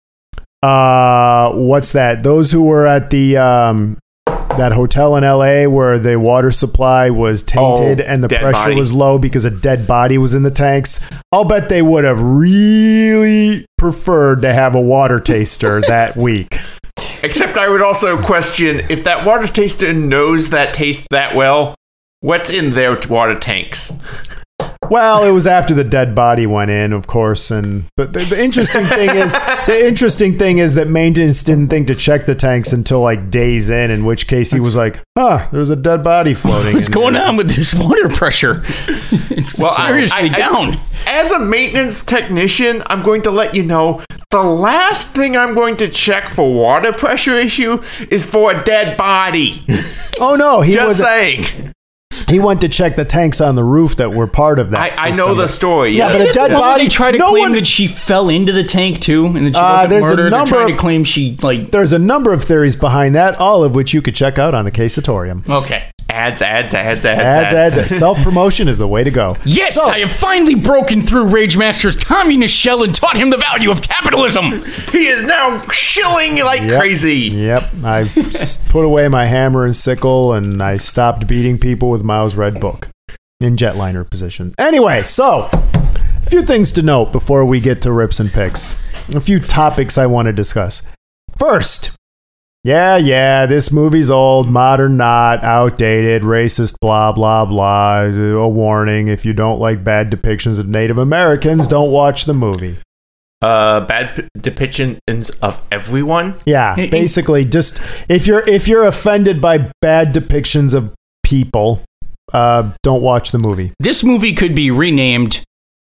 uh, 0.62 1.52
what's 1.54 1.92
that? 1.94 2.24
Those 2.24 2.52
who 2.52 2.64
were 2.64 2.86
at 2.88 3.10
the 3.12 3.38
um, 3.38 3.98
that 4.26 4.72
hotel 4.72 5.16
in 5.18 5.24
L.A. 5.24 5.68
where 5.68 6.00
the 6.00 6.18
water 6.18 6.50
supply 6.50 7.10
was 7.10 7.44
tainted 7.44 8.00
Oh, 8.02 8.06
and 8.06 8.24
the 8.24 8.30
pressure 8.30 8.52
body. 8.54 8.76
was 8.76 8.94
low 8.94 9.20
because 9.20 9.44
a 9.46 9.52
dead 9.52 9.86
body 9.86 10.18
was 10.18 10.34
in 10.34 10.44
the 10.44 10.50
tanks. 10.52 11.06
I'll 11.32 11.44
bet 11.44 11.68
they 11.70 11.82
would 11.82 12.04
have 12.06 12.20
really 12.22 13.66
preferred 13.78 14.42
to 14.42 14.54
have 14.54 14.74
a 14.76 14.82
water 14.82 15.20
taster 15.20 15.82
that 15.82 16.16
week. 16.16 16.58
Except 17.25 17.58
I 17.58 17.67
would 17.67 17.82
also 17.82 18.22
question 18.22 18.82
if 18.88 19.03
that 19.05 19.25
water 19.25 19.48
taster 19.48 19.91
knows 19.91 20.51
that 20.51 20.75
taste 20.75 21.08
that 21.10 21.36
well, 21.36 21.74
what's 22.20 22.51
in 22.51 22.75
their 22.75 23.00
water 23.10 23.34
tanks? 23.34 24.00
Well, 24.89 25.24
it 25.24 25.32
was 25.32 25.48
after 25.48 25.74
the 25.74 25.84
dead 25.84 26.15
body 26.15 26.46
went 26.46 26.72
in, 26.72 26.94
of 26.94 27.08
course, 27.08 27.51
and 27.51 27.84
but 27.98 28.13
the, 28.13 28.20
the 28.25 28.42
interesting 28.42 28.86
thing 28.86 29.10
is 29.15 29.34
the 29.65 29.86
interesting 29.88 30.38
thing 30.38 30.58
is 30.60 30.75
that 30.75 30.88
maintenance 30.88 31.44
didn't 31.44 31.68
think 31.70 31.88
to 31.88 31.96
check 31.96 32.25
the 32.25 32.36
tanks 32.36 32.74
until 32.74 33.01
like 33.01 33.30
days 33.30 33.70
in. 33.70 33.92
In 33.92 34.06
which 34.06 34.27
case, 34.27 34.51
he 34.51 34.60
was 34.60 34.75
like, 34.75 35.01
"Huh, 35.18 35.48
there's 35.51 35.70
a 35.70 35.75
dead 35.75 36.04
body 36.04 36.34
floating." 36.34 36.74
What's 36.74 36.88
in 36.88 36.94
going 36.94 37.13
there." 37.13 37.24
on 37.27 37.38
with 37.38 37.56
this 37.56 37.74
water 37.74 38.10
pressure? 38.10 38.62
It's 39.32 39.62
I- 39.62 39.88
seriously 39.88 40.30
I- 40.30 40.34
I- 40.34 40.38
down. 40.38 40.77
As 41.08 41.32
a 41.32 41.39
maintenance 41.39 42.04
technician, 42.04 42.82
I'm 42.88 43.04
going 43.04 43.22
to 43.24 43.32
let 43.32 43.54
you 43.54 43.62
know 43.63 44.01
the 44.32 44.42
last 44.44 45.13
thing 45.13 45.38
I'm 45.38 45.54
going 45.54 45.77
to 45.77 45.88
check 45.88 46.30
for 46.30 46.51
water 46.51 46.92
pressure 46.92 47.38
issue 47.38 47.84
is 48.10 48.30
for 48.30 48.51
a 48.51 48.63
dead 48.63 48.98
body. 48.98 49.63
Oh 50.20 50.36
no, 50.36 50.62
he 50.62 50.74
Just 50.74 50.88
was 50.88 50.98
saying. 50.98 51.74
He 52.28 52.40
went 52.40 52.62
to 52.62 52.70
check 52.70 52.96
the 52.96 53.06
tanks 53.06 53.40
on 53.42 53.56
the 53.56 53.64
roof 53.64 53.98
that 53.98 54.12
were 54.12 54.28
part 54.28 54.58
of 54.60 54.72
that. 54.72 54.98
I, 55.00 55.10
I 55.10 55.12
know 55.12 55.36
the 55.36 55.48
story. 55.48 55.92
Yeah, 55.92 56.12
yes. 56.12 56.12
but 56.14 56.22
a 56.30 56.34
dead 56.34 56.52
Well, 56.52 56.62
body. 56.62 56.84
They 56.86 56.90
try 56.90 57.12
to 57.12 57.18
no 57.18 57.30
claim 57.30 57.42
one- 57.44 57.52
that 57.54 57.68
she 57.68 57.88
fell 57.88 58.30
into 58.30 58.52
the 58.52 58.64
tank 58.64 59.00
too, 59.00 59.26
and 59.28 59.46
that 59.48 59.56
she 59.56 59.62
Uh, 59.62 59.74
wasn't 59.74 59.90
there's 59.92 60.06
a 60.06 60.10
murdered. 60.10 60.24
They're 60.24 60.30
number 60.40 60.50
trying 60.56 60.68
to 60.68 60.74
of- 60.74 60.80
claim 60.80 61.04
she 61.04 61.38
like. 61.42 61.72
There's 61.72 61.94
a 61.94 62.00
number 62.00 62.34
of 62.34 62.44
theories 62.44 62.76
behind 62.76 63.16
that, 63.16 63.36
all 63.40 63.64
of 63.64 63.76
which 63.76 63.94
you 63.94 64.02
could 64.02 64.16
check 64.16 64.40
out 64.40 64.54
on 64.56 64.66
the 64.66 64.72
Casatorium. 64.72 65.48
Okay. 65.48 65.84
Ads, 66.16 66.42
ads, 66.42 66.74
ads, 66.74 67.06
ads, 67.06 67.20
Ads, 67.20 67.54
ads, 67.54 67.78
ads. 67.78 67.96
Self 67.98 68.18
promotion 68.24 68.68
is 68.68 68.78
the 68.78 68.88
way 68.88 69.04
to 69.04 69.12
go. 69.12 69.36
Yes, 69.44 69.76
So- 69.76 69.84
I 69.84 70.00
have 70.00 70.12
finally 70.12 70.56
broken 70.56 71.02
through 71.02 71.26
Rage 71.26 71.58
Master's 71.58 71.96
communist 71.96 72.56
shell 72.56 72.84
and 72.84 72.96
taught 72.96 73.18
him 73.18 73.30
the 73.30 73.38
value 73.38 73.70
of 73.72 73.82
capitalism. 73.82 74.64
He 74.92 75.08
is 75.08 75.26
now 75.26 75.62
shilling 75.70 76.38
like 76.44 76.62
Yep. 76.62 76.80
crazy. 76.80 77.16
Yep. 77.36 77.64
I 77.84 78.06
put 78.70 78.86
away 78.86 79.08
my 79.10 79.26
hammer 79.26 79.66
and 79.66 79.76
sickle 79.76 80.34
and 80.34 80.62
I 80.64 80.78
stopped 80.78 81.28
beating 81.28 81.58
people 81.58 81.90
with 81.90 82.04
Mao's 82.04 82.36
red 82.36 82.60
book 82.60 82.88
in 83.42 83.58
jetliner 83.58 84.10
position. 84.10 84.54
Anyway, 84.58 85.04
so 85.04 85.50
a 85.52 86.22
few 86.26 86.42
things 86.42 86.72
to 86.74 86.82
note 86.82 87.12
before 87.12 87.44
we 87.46 87.60
get 87.60 87.82
to 87.84 87.92
rips 87.92 88.20
and 88.20 88.32
picks. 88.32 88.74
A 89.14 89.20
few 89.22 89.40
topics 89.40 89.98
I 89.98 90.06
want 90.06 90.28
to 90.28 90.34
discuss. 90.34 90.82
First, 91.38 91.92
yeah, 92.66 92.98
yeah, 92.98 93.46
this 93.46 93.72
movie's 93.72 94.10
old, 94.10 94.50
modern 94.50 94.98
not, 94.98 95.44
outdated, 95.44 96.24
racist, 96.24 96.76
blah, 96.82 97.12
blah, 97.12 97.46
blah. 97.46 98.00
A 98.02 98.50
warning 98.50 99.08
if 99.08 99.24
you 99.24 99.34
don't 99.34 99.60
like 99.60 99.84
bad 99.84 100.10
depictions 100.12 100.58
of 100.58 100.68
Native 100.68 100.98
Americans, 100.98 101.68
don't 101.68 101.92
watch 101.92 102.26
the 102.26 102.34
movie. 102.34 102.78
Uh, 103.42 103.82
bad 103.82 104.16
p- 104.16 104.40
depictions 104.40 104.98
of 105.44 105.64
everyone. 105.72 106.34
Yeah, 106.46 106.74
Hey, 106.75 106.84
hey. 106.86 106.90
basically, 106.90 107.46
just 107.46 107.80
if 108.10 108.25
you're 108.25 108.48
if 108.50 108.68
you're 108.68 108.86
offended 108.86 109.40
by 109.42 109.70
bad 109.82 110.14
depictions 110.14 110.74
of 110.74 110.92
people, 111.22 111.84
uh, 112.34 112.72
don't 112.82 113.04
watch 113.04 113.30
the 113.32 113.38
movie. 113.38 113.74
This 113.80 114.04
movie 114.04 114.34
could 114.34 114.56
be 114.56 114.72
renamed 114.72 115.44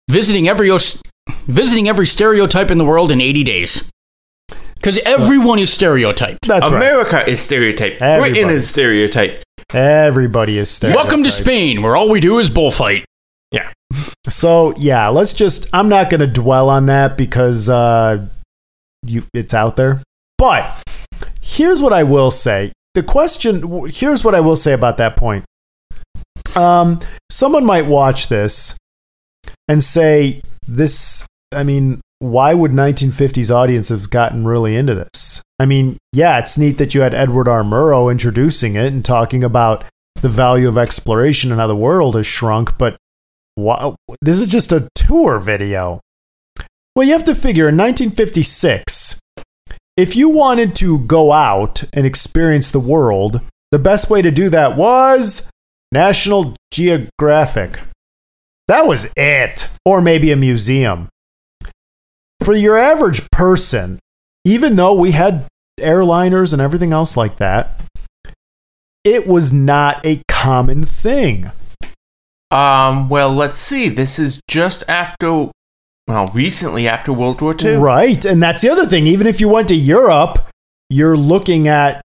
"Visiting 0.09 0.49
Every 0.49 0.69
Os- 0.69 1.01
Visiting 1.45 1.87
Every 1.87 2.07
Stereotype 2.07 2.69
in 2.71 2.77
the 2.77 2.85
World 2.85 3.11
in 3.11 3.21
80 3.21 3.43
Days," 3.45 3.89
because 4.77 5.05
everyone 5.07 5.59
is 5.59 5.71
stereotyped. 5.71 6.47
That's 6.47 6.69
right. 6.69 6.77
America 6.77 7.29
is 7.29 7.39
stereotyped. 7.41 8.01
Everybody. 8.01 8.33
Britain 8.33 8.49
is 8.55 8.69
stereotyped. 8.69 9.43
Everybody 9.73 10.57
is 10.57 10.69
stereotyped. 10.69 11.05
Welcome 11.05 11.23
to 11.23 11.31
Spain, 11.31 11.81
where 11.81 11.95
all 11.95 12.09
we 12.09 12.19
do 12.19 12.39
is 12.39 12.49
bullfight. 12.49 13.05
Yeah. 13.51 13.71
So 14.29 14.75
yeah, 14.75 15.07
let's 15.07 15.33
just. 15.33 15.67
I'm 15.73 15.87
not 15.87 16.09
going 16.09 16.19
to 16.19 16.27
dwell 16.27 16.69
on 16.69 16.87
that 16.87 17.15
because 17.17 17.69
uh, 17.69 18.27
you 19.05 19.23
it's 19.33 19.53
out 19.53 19.77
there. 19.77 20.01
But 20.37 20.83
here's 21.41 21.81
what 21.81 21.93
I 21.93 22.03
will 22.03 22.29
say. 22.29 22.73
The 22.93 23.03
question. 23.03 23.87
Here's 23.87 24.25
what 24.25 24.35
I 24.35 24.41
will 24.41 24.57
say 24.57 24.73
about 24.73 24.97
that 24.97 25.15
point. 25.15 25.45
Um, 26.57 26.99
someone 27.31 27.65
might 27.65 27.85
watch 27.85 28.27
this 28.27 28.75
and 29.69 29.81
say, 29.81 30.41
"This." 30.67 31.25
I 31.53 31.63
mean, 31.63 32.01
why 32.19 32.53
would 32.53 32.71
1950s 32.71 33.53
audience 33.53 33.89
have 33.89 34.09
gotten 34.09 34.45
really 34.45 34.75
into 34.75 34.95
this? 34.95 35.41
I 35.59 35.65
mean, 35.65 35.97
yeah, 36.13 36.37
it's 36.39 36.57
neat 36.57 36.77
that 36.77 36.93
you 36.93 37.01
had 37.01 37.13
Edward 37.13 37.47
R. 37.47 37.63
Murrow 37.63 38.11
introducing 38.11 38.75
it 38.75 38.93
and 38.93 39.03
talking 39.03 39.43
about 39.43 39.83
the 40.21 40.29
value 40.29 40.67
of 40.67 40.77
exploration 40.77 41.51
and 41.51 41.59
how 41.59 41.67
the 41.67 41.75
world 41.75 42.15
has 42.15 42.27
shrunk, 42.27 42.77
but 42.77 42.97
this 44.21 44.39
is 44.39 44.47
just 44.47 44.71
a 44.71 44.87
tour 44.95 45.39
video. 45.39 45.99
Well, 46.95 47.07
you 47.07 47.13
have 47.13 47.25
to 47.25 47.35
figure 47.35 47.67
in 47.67 47.77
1956, 47.77 49.19
if 49.95 50.15
you 50.15 50.29
wanted 50.29 50.75
to 50.77 50.99
go 50.99 51.31
out 51.31 51.83
and 51.93 52.05
experience 52.05 52.69
the 52.69 52.79
world, 52.79 53.41
the 53.71 53.79
best 53.79 54.09
way 54.09 54.21
to 54.21 54.31
do 54.31 54.49
that 54.49 54.77
was 54.77 55.49
National 55.91 56.55
Geographic. 56.71 57.79
That 58.67 58.87
was 58.87 59.11
it. 59.15 59.69
Or 59.85 60.01
maybe 60.01 60.31
a 60.31 60.35
museum. 60.35 61.09
For 62.47 62.55
your 62.55 62.77
average 62.77 63.29
person, 63.29 63.99
even 64.45 64.77
though 64.77 64.93
we 64.93 65.11
had 65.11 65.47
airliners 65.81 66.53
and 66.53 66.61
everything 66.61 66.93
else 66.93 67.17
like 67.17 67.35
that, 67.39 67.81
it 69.03 69.27
was 69.27 69.51
not 69.51 69.99
a 70.05 70.21
common 70.29 70.85
thing. 70.85 71.51
Um. 72.49 73.09
Well, 73.09 73.33
let's 73.33 73.57
see. 73.57 73.89
This 73.89 74.17
is 74.17 74.39
just 74.47 74.85
after, 74.87 75.51
well, 76.07 76.31
recently 76.33 76.87
after 76.87 77.11
World 77.11 77.41
War 77.41 77.53
II. 77.53 77.75
Right. 77.75 78.23
And 78.23 78.41
that's 78.41 78.61
the 78.61 78.69
other 78.69 78.85
thing. 78.85 79.07
Even 79.07 79.27
if 79.27 79.41
you 79.41 79.49
went 79.49 79.67
to 79.67 79.75
Europe, 79.75 80.47
you're 80.89 81.17
looking 81.17 81.67
at 81.67 82.01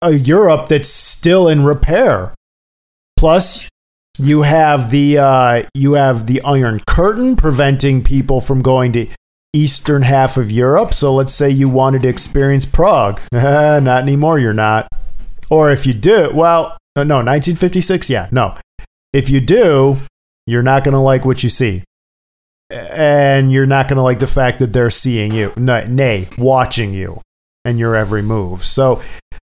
a 0.00 0.12
Europe 0.12 0.68
that's 0.68 0.88
still 0.88 1.48
in 1.48 1.64
repair. 1.64 2.36
Plus, 3.18 3.68
you 4.16 4.42
have 4.42 4.92
the 4.92 5.18
uh, 5.18 5.62
you 5.74 5.94
have 5.94 6.28
the 6.28 6.40
Iron 6.42 6.80
Curtain 6.86 7.34
preventing 7.34 8.04
people 8.04 8.40
from 8.40 8.62
going 8.62 8.92
to 8.92 9.08
eastern 9.52 10.02
half 10.02 10.36
of 10.36 10.50
Europe. 10.50 10.94
So 10.94 11.14
let's 11.14 11.34
say 11.34 11.50
you 11.50 11.68
wanted 11.68 12.02
to 12.02 12.08
experience 12.08 12.66
Prague. 12.66 13.20
not 13.32 13.86
anymore. 13.86 14.38
You're 14.38 14.52
not. 14.52 14.88
Or 15.50 15.70
if 15.70 15.86
you 15.86 15.92
do, 15.92 16.30
well, 16.32 16.76
uh, 16.96 17.04
no, 17.04 17.22
no, 17.22 17.32
1956. 17.32 18.08
Yeah, 18.08 18.28
no. 18.30 18.56
If 19.12 19.28
you 19.30 19.40
do, 19.40 19.98
you're 20.46 20.62
not 20.62 20.84
going 20.84 20.94
to 20.94 21.00
like 21.00 21.24
what 21.24 21.42
you 21.42 21.50
see 21.50 21.82
and 22.70 23.50
you're 23.50 23.66
not 23.66 23.88
going 23.88 23.96
to 23.96 24.02
like 24.02 24.20
the 24.20 24.26
fact 24.26 24.60
that 24.60 24.72
they're 24.72 24.90
seeing 24.90 25.32
you, 25.32 25.52
nay, 25.56 26.28
watching 26.38 26.92
you 26.92 27.20
and 27.64 27.78
your 27.78 27.96
every 27.96 28.22
move. 28.22 28.60
So 28.60 29.02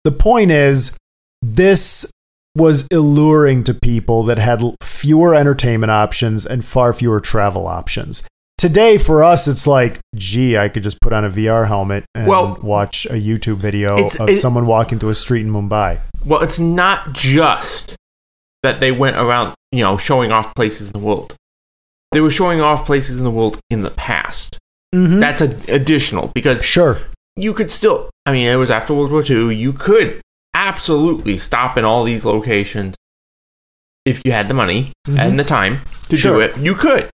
the 0.03 0.11
point 0.11 0.51
is, 0.51 0.97
this 1.41 2.09
was 2.55 2.87
alluring 2.91 3.63
to 3.65 3.73
people 3.73 4.23
that 4.23 4.37
had 4.37 4.61
fewer 4.81 5.35
entertainment 5.35 5.91
options 5.91 6.45
and 6.45 6.63
far 6.63 6.93
fewer 6.93 7.19
travel 7.19 7.67
options. 7.67 8.27
Today, 8.61 8.99
for 8.99 9.23
us, 9.23 9.47
it's 9.47 9.65
like, 9.65 9.97
gee, 10.13 10.55
I 10.55 10.69
could 10.69 10.83
just 10.83 11.01
put 11.01 11.13
on 11.13 11.25
a 11.25 11.31
VR 11.31 11.65
helmet 11.67 12.03
and 12.13 12.27
Well, 12.27 12.59
watch 12.61 13.07
a 13.07 13.13
YouTube 13.13 13.55
video 13.55 13.95
of 14.19 14.29
it- 14.29 14.37
someone 14.37 14.67
walking 14.67 14.99
through 14.99 15.09
a 15.09 15.15
street 15.15 15.41
in 15.41 15.51
Mumbai. 15.51 15.99
Well, 16.23 16.43
it's 16.43 16.59
not 16.59 17.11
just 17.11 17.95
that 18.61 18.79
they 18.79 18.91
went 18.91 19.17
around, 19.17 19.55
you 19.71 19.81
know, 19.83 19.97
showing 19.97 20.31
off 20.31 20.53
places 20.53 20.89
in 20.89 20.93
the 20.93 20.99
world. 20.99 21.33
They 22.11 22.21
were 22.21 22.29
showing 22.29 22.61
off 22.61 22.85
places 22.85 23.17
in 23.19 23.23
the 23.23 23.31
world 23.31 23.57
in 23.71 23.81
the 23.81 23.89
past. 23.89 24.59
Mm-hmm. 24.93 25.17
That's 25.19 25.41
a, 25.41 25.49
additional 25.73 26.27
because 26.35 26.63
Sure. 26.63 26.99
you 27.35 27.55
could 27.55 27.71
still. 27.71 28.11
I 28.27 28.31
mean, 28.31 28.45
it 28.47 28.57
was 28.57 28.69
after 28.69 28.93
World 28.93 29.09
War 29.11 29.23
II. 29.27 29.55
You 29.55 29.73
could 29.73 30.21
absolutely 30.53 31.39
stop 31.39 31.79
in 31.79 31.83
all 31.83 32.03
these 32.03 32.25
locations 32.25 32.93
if 34.05 34.21
you 34.23 34.33
had 34.33 34.49
the 34.49 34.53
money 34.53 34.91
Mhm. 35.07 35.17
and 35.17 35.39
the 35.39 35.43
time 35.43 35.79
to 36.09 36.15
Sure. 36.15 36.33
do 36.35 36.39
it. 36.41 36.55
You 36.59 36.75
could, 36.75 37.09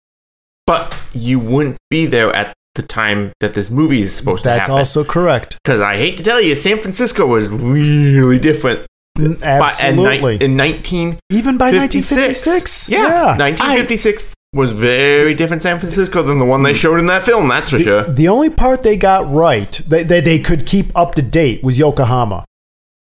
but 0.66 0.94
you 1.18 1.40
wouldn't 1.40 1.78
be 1.90 2.06
there 2.06 2.34
at 2.34 2.54
the 2.76 2.84
time 2.84 3.32
that 3.40 3.54
this 3.54 3.70
movie 3.72 4.02
is 4.02 4.16
supposed 4.16 4.44
to 4.44 4.50
be. 4.50 4.54
That's 4.54 4.68
happen. 4.68 4.76
also 4.78 5.04
correct. 5.04 5.58
Because 5.64 5.82
I 5.82 5.98
hate 5.98 6.18
to 6.18 6.24
tell 6.24 6.42
you, 6.42 6.56
San 6.56 6.78
Francisco 6.82 7.26
was 7.26 7.50
really 7.50 8.40
different. 8.40 8.86
N- 9.18 9.34
But 9.40 9.42
in, 9.42 9.44
Absolutely. 9.44 10.38
ni- 10.38 10.46
in 10.46 10.58
1956. 10.58 11.20
Even 11.32 11.58
by 11.58 11.72
1956. 11.72 12.90
Yeah. 12.90 13.36
1956 13.38 14.32
was 14.54 14.72
very 14.72 15.34
different 15.34 15.64
San 15.64 15.80
Francisco 15.80 16.22
than 16.24 16.40
the 16.40 16.46
one 16.46 16.64
they 16.64 16.72
mm. 16.72 16.76
showed 16.76 17.00
in 17.00 17.08
that 17.08 17.24
film, 17.24 17.48
that's 17.48 17.72
for 17.72 17.80
sure. 17.80 18.04
The 18.04 18.28
only 18.28 18.50
part 18.50 18.84
they 18.84 18.96
got 18.96 19.30
right, 19.32 19.72
that 19.88 20.08
they, 20.08 20.22
they 20.22 20.40
could 20.40 20.66
keep 20.66 20.96
up 20.96 21.16
to 21.16 21.22
date, 21.22 21.64
was 21.64 21.78
Yokohama. 21.80 22.46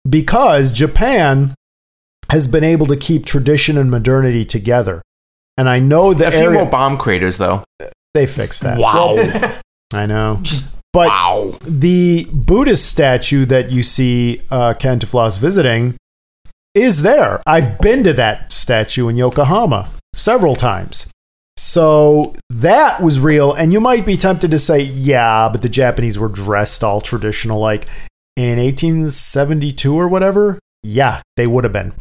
Because 0.10 0.72
Japan 0.72 1.54
has 2.32 2.48
been 2.48 2.64
able 2.64 2.86
to 2.88 2.96
keep 2.96 3.26
tradition 3.26 3.78
and 3.78 3.92
modernity 3.92 4.44
together. 4.46 5.02
And 5.58 5.70
I 5.70 5.80
know 5.80 6.14
the 6.14 6.28
A 6.28 6.32
few 6.32 6.40
area. 6.42 6.60
more 6.62 6.70
bomb 6.70 6.98
craters, 6.98 7.38
though. 7.38 7.64
They 8.16 8.26
fixed 8.26 8.64
that. 8.64 8.78
Wow. 8.78 9.18
I 9.94 10.06
know. 10.06 10.42
But 10.94 11.10
wow. 11.10 11.52
the 11.68 12.26
Buddhist 12.32 12.90
statue 12.90 13.46
that 13.48 13.72
you 13.72 13.84
see 13.84 14.42
uh, 14.50 14.74
Cantinflas 14.74 15.38
visiting 15.38 15.98
is 16.74 17.02
there. 17.02 17.42
I've 17.46 17.78
been 17.80 18.06
to 18.06 18.14
that 18.14 18.54
statue 18.54 19.10
in 19.10 19.18
Yokohama 19.18 19.90
several 20.14 20.56
times. 20.56 21.12
So 21.58 22.34
that 22.50 23.02
was 23.02 23.20
real. 23.20 23.52
And 23.52 23.74
you 23.74 23.82
might 23.82 24.06
be 24.06 24.16
tempted 24.16 24.50
to 24.52 24.60
say, 24.60 24.80
yeah, 24.80 25.50
but 25.50 25.62
the 25.62 25.68
Japanese 25.68 26.18
were 26.18 26.30
dressed 26.30 26.86
all 26.86 27.02
traditional, 27.02 27.60
like 27.60 27.90
in 28.38 28.60
1872 28.60 29.94
or 29.94 30.08
whatever. 30.08 30.58
Yeah, 30.84 31.22
they 31.36 31.48
would 31.48 31.66
have 31.66 31.74
been. 31.74 31.92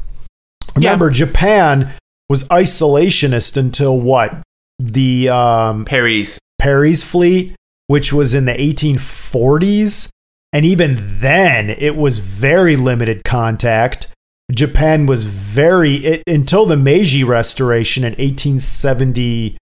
Remember, 0.76 1.10
Japan 1.10 1.92
was 2.28 2.44
isolationist 2.50 3.56
until 3.56 3.98
what? 3.98 4.40
The 4.78 5.28
um, 5.28 5.84
Perry's. 5.84 6.38
Perry's 6.58 7.04
fleet, 7.04 7.54
which 7.86 8.12
was 8.12 8.34
in 8.34 8.44
the 8.44 8.52
1840s. 8.52 10.08
And 10.52 10.64
even 10.64 11.18
then, 11.20 11.70
it 11.70 11.96
was 11.96 12.18
very 12.18 12.76
limited 12.76 13.24
contact. 13.24 14.06
Japan 14.52 15.06
was 15.06 15.24
very, 15.24 15.96
it, 15.96 16.22
until 16.26 16.66
the 16.66 16.76
Meiji 16.76 17.24
Restoration 17.24 18.04
in 18.04 18.12
1876, 18.12 19.58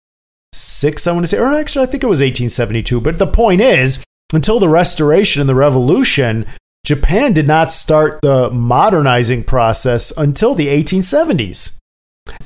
I 1.07 1.11
want 1.11 1.23
to 1.23 1.27
say, 1.27 1.39
or 1.39 1.53
actually, 1.53 1.87
I 1.87 1.89
think 1.89 2.03
it 2.03 2.07
was 2.07 2.19
1872. 2.19 3.01
But 3.01 3.17
the 3.17 3.25
point 3.27 3.61
is, 3.61 4.03
until 4.33 4.59
the 4.59 4.69
Restoration 4.69 5.41
and 5.41 5.49
the 5.49 5.55
Revolution, 5.55 6.45
Japan 6.85 7.33
did 7.33 7.47
not 7.47 7.71
start 7.71 8.19
the 8.21 8.51
modernizing 8.51 9.45
process 9.45 10.11
until 10.15 10.53
the 10.53 10.67
1870s. 10.67 11.79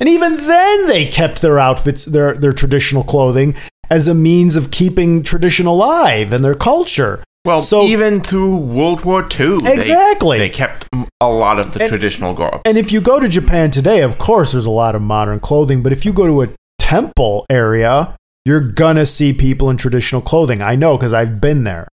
And 0.00 0.08
even 0.08 0.36
then, 0.36 0.86
they 0.86 1.06
kept 1.06 1.40
their 1.42 1.58
outfits, 1.58 2.04
their, 2.04 2.34
their 2.34 2.52
traditional 2.52 3.02
clothing, 3.04 3.54
as 3.90 4.08
a 4.08 4.14
means 4.14 4.56
of 4.56 4.70
keeping 4.70 5.22
tradition 5.22 5.66
alive 5.66 6.32
and 6.32 6.44
their 6.44 6.54
culture. 6.54 7.22
Well, 7.44 7.58
So- 7.58 7.82
even 7.82 8.20
through 8.20 8.56
World 8.56 9.04
War 9.04 9.22
II, 9.22 9.58
they- 9.58 9.72
Exactly. 9.74 10.38
they, 10.38 10.50
kept 10.50 10.86
a 11.20 11.28
lot 11.30 11.58
of 11.58 11.72
the 11.72 11.80
And- 11.82 11.88
traditional 11.88 12.34
garb. 12.34 12.60
And 12.64 12.76
if 12.76 12.92
you 12.92 13.00
go 13.00 13.18
to 13.20 13.28
Japan 13.28 13.70
today, 13.70 14.02
of 14.02 14.18
course, 14.18 14.52
there's 14.52 14.66
a 14.66 14.70
lot 14.70 14.94
of 14.94 15.02
modern 15.02 15.40
clothing, 15.40 15.82
but 15.82 15.92
if 15.92 16.04
you 16.04 16.12
go 16.12 16.26
to 16.26 16.42
a 16.42 16.48
temple 16.78 17.46
area, 17.50 18.14
you're 18.44 18.60
gonna 18.60 19.06
see 19.06 19.32
people 19.32 19.70
in 19.70 19.76
traditional 19.76 20.20
clothing. 20.20 20.60
I 20.62 20.74
know 20.74 20.96
because 20.96 21.12
I've 21.14 21.40
been 21.40 21.64
there. 21.64 21.88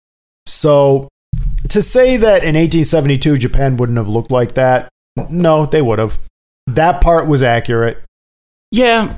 So 0.46 1.08
to 1.70 1.82
say 1.82 2.18
that 2.18 2.44
in 2.44 2.56
1872 2.56 3.38
Japan 3.38 3.78
wouldn't 3.78 3.98
have 3.98 4.08
looked 4.08 4.32
like 4.32 4.54
that, 4.54 4.88
no, 5.30 5.66
they 5.66 5.82
would 5.82 6.00
have. 6.00 6.20
That 6.76 7.02
part 7.02 7.28
was 7.28 7.44
accurate. 7.44 8.04
Yeah. 8.72 9.14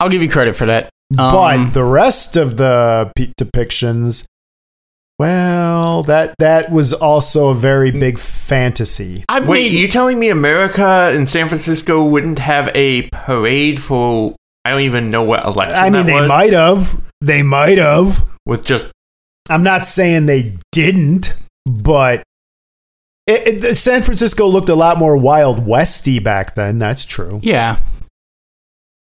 I'll 0.00 0.08
give 0.08 0.22
you 0.22 0.30
credit 0.30 0.54
for 0.56 0.66
that. 0.66 0.90
but 1.10 1.56
Um, 1.56 1.72
the 1.72 1.84
rest 1.84 2.36
of 2.36 2.56
the 2.56 3.10
p- 3.16 3.32
depictions, 3.40 4.24
well, 5.18 6.04
that 6.04 6.34
that 6.38 6.70
was 6.70 6.92
also 6.92 7.48
a 7.48 7.54
very 7.54 7.90
big 7.90 8.18
fantasy. 8.18 9.24
I've 9.28 9.48
Wait, 9.48 9.72
you 9.72 9.88
telling 9.88 10.18
me 10.20 10.28
America 10.28 11.10
and 11.12 11.28
San 11.28 11.48
Francisco 11.48 12.04
wouldn't 12.04 12.38
have 12.38 12.70
a 12.74 13.08
parade 13.10 13.82
for 13.82 14.36
I 14.64 14.70
don't 14.70 14.82
even 14.82 15.10
know 15.10 15.24
what 15.24 15.44
election 15.44 15.76
I 15.78 15.84
mean, 15.90 15.92
that 15.92 16.06
they 16.06 16.20
was, 16.20 16.28
might 16.28 16.52
have. 16.52 17.02
They 17.20 17.42
might 17.42 17.78
have. 17.78 18.24
with 18.46 18.64
just 18.64 18.92
I'm 19.50 19.62
not 19.64 19.84
saying 19.84 20.26
they 20.26 20.56
didn't, 20.70 21.34
but 21.66 22.22
it, 23.28 23.64
it, 23.64 23.76
San 23.76 24.02
Francisco 24.02 24.46
looked 24.46 24.70
a 24.70 24.74
lot 24.74 24.96
more 24.98 25.16
Wild 25.16 25.66
Westy 25.66 26.18
back 26.18 26.54
then. 26.54 26.78
That's 26.78 27.04
true. 27.04 27.40
Yeah. 27.42 27.78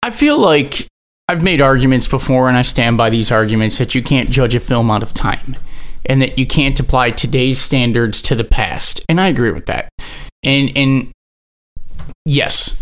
I 0.03 0.11
feel 0.11 0.39
like 0.39 0.87
I've 1.29 1.43
made 1.43 1.61
arguments 1.61 2.07
before, 2.07 2.49
and 2.49 2.57
I 2.57 2.63
stand 2.63 2.97
by 2.97 3.11
these 3.11 3.33
arguments 3.33 3.79
that 3.79 3.95
you 3.95 4.03
can't 4.03 4.31
judge 4.31 4.55
a 4.55 4.61
film 4.61 4.91
out 4.91 5.03
of 5.03 5.13
time 5.13 5.57
and 6.07 6.21
that 6.21 6.39
you 6.39 6.47
can't 6.47 6.79
apply 6.79 7.11
today's 7.11 7.61
standards 7.61 8.21
to 8.23 8.35
the 8.35 8.45
past. 8.45 9.05
And 9.09 9.21
I 9.21 9.29
agree 9.29 9.53
with 9.53 9.67
that. 9.67 9.89
And, 10.43 10.77
and 10.77 11.13
yes, 12.25 12.82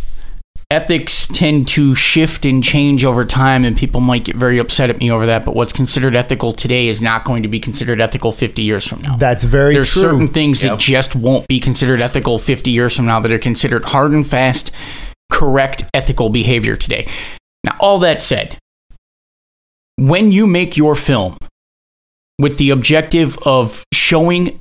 ethics 0.71 1.27
tend 1.29 1.67
to 1.69 1.95
shift 1.95 2.45
and 2.45 2.63
change 2.63 3.05
over 3.05 3.25
time, 3.25 3.65
and 3.65 3.77
people 3.77 4.01
might 4.01 4.25
get 4.25 4.37
very 4.37 4.59
upset 4.59 4.89
at 4.91 4.99
me 4.99 5.11
over 5.11 5.27
that. 5.27 5.45
But 5.45 5.55
what's 5.55 5.73
considered 5.73 6.15
ethical 6.15 6.53
today 6.53 6.89
is 6.89 7.03
not 7.03 7.25
going 7.25 7.43
to 7.43 7.49
be 7.49 7.59
considered 7.59 8.01
ethical 8.01 8.33
50 8.33 8.63
years 8.63 8.87
from 8.87 9.03
now. 9.03 9.17
That's 9.17 9.45
very 9.45 9.75
There's 9.75 9.93
true. 9.93 10.03
certain 10.03 10.29
things 10.29 10.63
Yep. 10.63 10.71
that 10.73 10.79
just 10.81 11.17
won't 11.17 11.49
be 11.49 11.59
considered 11.61 12.01
ethical 12.01 12.39
50 12.39 12.71
years 12.71 12.95
from 12.97 13.07
now 13.07 13.19
that 13.21 13.33
are 13.33 13.39
considered 13.39 13.85
hard 13.87 14.13
and 14.13 14.27
fast, 14.27 14.71
correct 15.31 15.85
ethical 15.93 16.29
behavior 16.31 16.77
today. 16.77 17.07
Now, 17.65 17.77
all 17.81 17.99
that 18.01 18.23
said, 18.23 18.57
when 19.97 20.33
you 20.33 20.47
make 20.47 20.77
your 20.77 20.95
film 20.95 21.37
with 22.39 22.57
the 22.59 22.71
objective 22.71 23.37
of 23.45 23.85
showing 23.93 24.59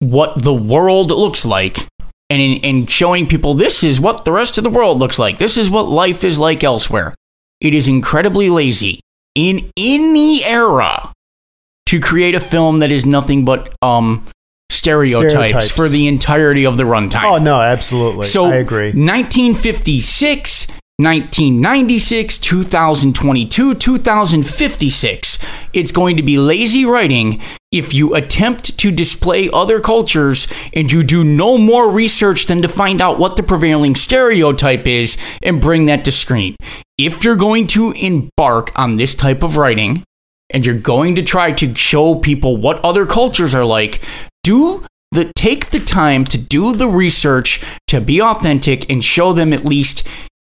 what 0.00 0.42
the 0.42 0.54
world 0.54 1.08
looks 1.10 1.44
like 1.44 1.86
and, 2.34 2.42
in, 2.42 2.64
and 2.64 2.90
showing 2.90 3.26
people 3.26 3.54
this 3.54 3.84
is 3.84 4.00
what 4.00 4.24
the 4.24 4.32
rest 4.32 4.58
of 4.58 4.64
the 4.64 4.70
world 4.70 4.98
looks 4.98 5.18
like, 5.18 5.38
this 5.38 5.56
is 5.56 5.70
what 5.70 5.88
life 5.88 6.24
is 6.24 6.38
like 6.38 6.64
elsewhere, 6.64 7.14
it 7.60 7.74
is 7.74 7.88
incredibly 7.88 8.50
lazy 8.50 9.00
in 9.34 9.70
any 9.76 10.44
era 10.44 11.12
to 11.86 12.00
create 12.00 12.34
a 12.34 12.40
film 12.40 12.80
that 12.80 12.90
is 12.90 13.06
nothing 13.06 13.44
but 13.44 13.74
um, 13.82 14.24
stereotypes, 14.70 15.32
Stereotypes. 15.32 15.70
for 15.70 15.88
the 15.88 16.06
entirety 16.06 16.64
of 16.64 16.76
the 16.76 16.84
runtime. 16.84 17.24
oh 17.24 17.38
no, 17.38 17.60
absolutely. 17.60 18.26
So 18.26 18.46
I 18.46 18.56
agree. 18.56 18.86
1956, 18.88 20.66
1996, 20.98 22.38
2022, 22.38 23.74
2056. 23.74 25.38
It's 25.72 25.90
going 25.90 26.16
to 26.16 26.22
be 26.22 26.38
lazy 26.38 26.84
writing 26.84 27.42
if 27.72 27.92
you 27.92 28.14
attempt 28.14 28.78
to 28.78 28.92
display 28.92 29.50
other 29.50 29.80
cultures 29.80 30.46
and 30.72 30.92
you 30.92 31.02
do 31.02 31.24
no 31.24 31.58
more 31.58 31.90
research 31.90 32.46
than 32.46 32.62
to 32.62 32.68
find 32.68 33.00
out 33.00 33.18
what 33.18 33.34
the 33.34 33.42
prevailing 33.42 33.96
stereotype 33.96 34.86
is 34.86 35.18
and 35.42 35.60
bring 35.60 35.86
that 35.86 36.04
to 36.04 36.12
screen. 36.12 36.54
If 36.96 37.24
you're 37.24 37.34
going 37.34 37.66
to 37.68 37.90
embark 37.90 38.70
on 38.78 38.96
this 38.96 39.16
type 39.16 39.42
of 39.42 39.56
writing 39.56 40.04
and 40.50 40.64
you're 40.64 40.78
going 40.78 41.16
to 41.16 41.24
try 41.24 41.50
to 41.50 41.74
show 41.74 42.14
people 42.14 42.56
what 42.56 42.78
other 42.84 43.04
cultures 43.04 43.52
are 43.52 43.64
like, 43.64 44.00
do 44.44 44.86
the 45.10 45.32
take 45.34 45.70
the 45.70 45.80
time 45.80 46.24
to 46.26 46.38
do 46.38 46.76
the 46.76 46.88
research 46.88 47.64
to 47.88 48.00
be 48.00 48.22
authentic 48.22 48.88
and 48.88 49.04
show 49.04 49.32
them 49.32 49.52
at 49.52 49.64
least 49.64 50.06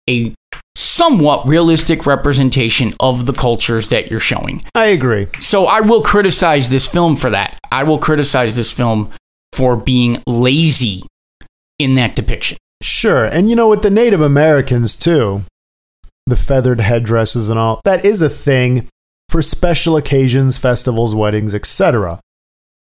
a 0.09 0.35
somewhat 0.77 1.47
realistic 1.47 2.07
representation 2.07 2.95
of 3.01 3.27
the 3.27 3.33
cultures 3.33 3.89
that 3.89 4.11
you're 4.11 4.21
showing. 4.21 4.65
I 4.75 4.87
agree. 4.87 5.29
So 5.41 5.67
I 5.67 5.81
will 5.81 6.03
criticize 6.03 6.71
this 6.71 6.87
film 6.87 7.17
for 7.17 7.31
that. 7.31 7.59
I 7.71 7.85
will 7.85 7.99
criticize 7.99 8.57
this 8.57 8.73
film 8.73 9.11
for 9.53 9.77
being 9.77 10.23
lazy 10.27 11.03
in 11.79 11.95
that 11.95 12.17
depiction. 12.17 12.59
Sure. 12.83 13.25
And 13.25 13.49
you 13.49 13.57
know, 13.57 13.69
with 13.69 13.83
the 13.83 13.91
Native 13.91 14.21
Americans 14.21 14.97
too, 14.97 15.43
the 16.27 16.37
feathered 16.37 16.81
headdresses 16.81 17.49
and 17.49 17.59
all, 17.59 17.81
that 17.85 18.05
is 18.05 18.23
a 18.23 18.29
thing 18.29 18.89
for 19.29 19.43
special 19.43 19.97
occasions, 19.97 20.59
festivals, 20.59 21.15
weddings, 21.15 21.55
etc. 21.55 22.21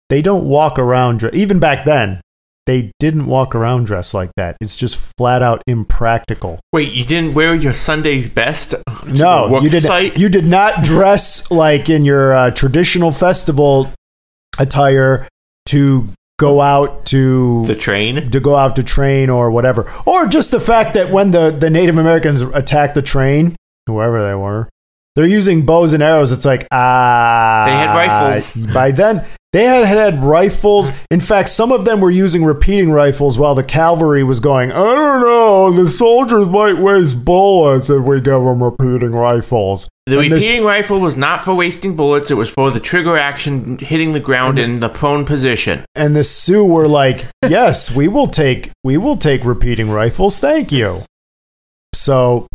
They 0.09 0.21
don't 0.21 0.45
walk 0.45 0.77
around, 0.77 1.23
even 1.33 1.59
back 1.59 1.85
then, 1.85 2.21
they 2.65 2.91
didn't 2.99 3.25
walk 3.25 3.55
around 3.55 3.85
dressed 3.85 4.13
like 4.13 4.31
that. 4.37 4.57
It's 4.61 4.75
just 4.75 5.13
flat 5.17 5.41
out 5.41 5.63
impractical. 5.67 6.59
wait, 6.71 6.93
you 6.93 7.03
didn't 7.05 7.33
wear 7.33 7.55
your 7.55 7.73
Sunday's 7.73 8.27
best? 8.29 8.75
No, 9.07 9.59
you 9.61 9.69
did. 9.69 9.83
site? 9.83 10.17
You 10.17 10.29
did 10.29 10.45
not 10.45 10.83
dress 10.83 11.49
like 11.51 11.89
in 11.89 12.05
your 12.05 12.33
uh, 12.33 12.51
traditional 12.51 13.11
festival 13.11 13.91
attire 14.59 15.27
to 15.67 16.09
go 16.39 16.61
out 16.61 17.05
to 17.05 17.65
the 17.65 17.75
train. 17.75 18.29
to 18.31 18.39
go 18.39 18.55
out 18.55 18.75
to 18.75 18.83
train 18.83 19.29
or 19.29 19.51
whatever. 19.51 19.91
Or 20.05 20.25
just 20.27 20.51
the 20.51 20.59
fact 20.59 20.93
that 20.95 21.11
when 21.11 21.31
the, 21.31 21.51
the 21.51 21.69
Native 21.69 21.97
Americans 21.97 22.41
attacked 22.41 22.95
the 22.95 23.01
train, 23.01 23.55
whoever 23.87 24.23
they 24.23 24.35
were, 24.35 24.69
they're 25.15 25.25
using 25.27 25.65
bows 25.65 25.93
and 25.93 26.01
arrows. 26.01 26.31
It's 26.31 26.45
like, 26.45 26.67
ah. 26.71 27.65
They 27.67 27.73
had 27.73 27.95
rifles. 27.95 28.73
By 28.73 28.91
then, 28.91 29.25
they 29.53 29.65
had 29.65 29.85
had 29.85 30.23
rifles. 30.23 30.91
In 31.09 31.19
fact, 31.19 31.49
some 31.49 31.71
of 31.71 31.83
them 31.85 31.99
were 31.99 32.09
using 32.11 32.45
repeating 32.45 32.91
rifles 32.91 33.37
while 33.37 33.53
the 33.55 33.63
cavalry 33.63 34.23
was 34.23 34.39
going, 34.39 34.71
I 34.71 34.75
don't 34.95 35.21
know, 35.21 35.71
the 35.71 35.89
soldiers 35.89 36.47
might 36.47 36.77
waste 36.77 37.25
bullets 37.25 37.89
if 37.89 38.01
we 38.03 38.17
give 38.21 38.41
them 38.43 38.63
repeating 38.63 39.11
rifles. 39.11 39.89
The 40.07 40.19
And 40.19 40.31
this- 40.31 40.43
repeating 40.43 40.65
rifle 40.65 40.99
was 40.99 41.15
not 41.17 41.43
for 41.45 41.53
wasting 41.53 41.95
bullets. 41.95 42.31
It 42.31 42.35
was 42.35 42.49
for 42.49 42.71
the 42.71 42.79
trigger 42.79 43.17
action 43.17 43.77
hitting 43.77 44.13
the 44.13 44.19
ground 44.19 44.57
in 44.57 44.79
the 44.79 44.89
prone 44.89 45.25
position. 45.25 45.83
and 45.95 46.15
the 46.15 46.23
Sioux 46.23 46.65
were 46.65 46.87
like, 46.87 47.25
"Yes, 47.47 47.91
we 47.93 48.07
will 48.07 48.27
take 48.27 48.71
we 48.83 48.97
will 48.97 49.17
take 49.17 49.43
repeating 49.45 49.89
rifles. 49.91 50.39
Thank 50.39 50.71
you." 50.71 51.01
So, 51.93 52.47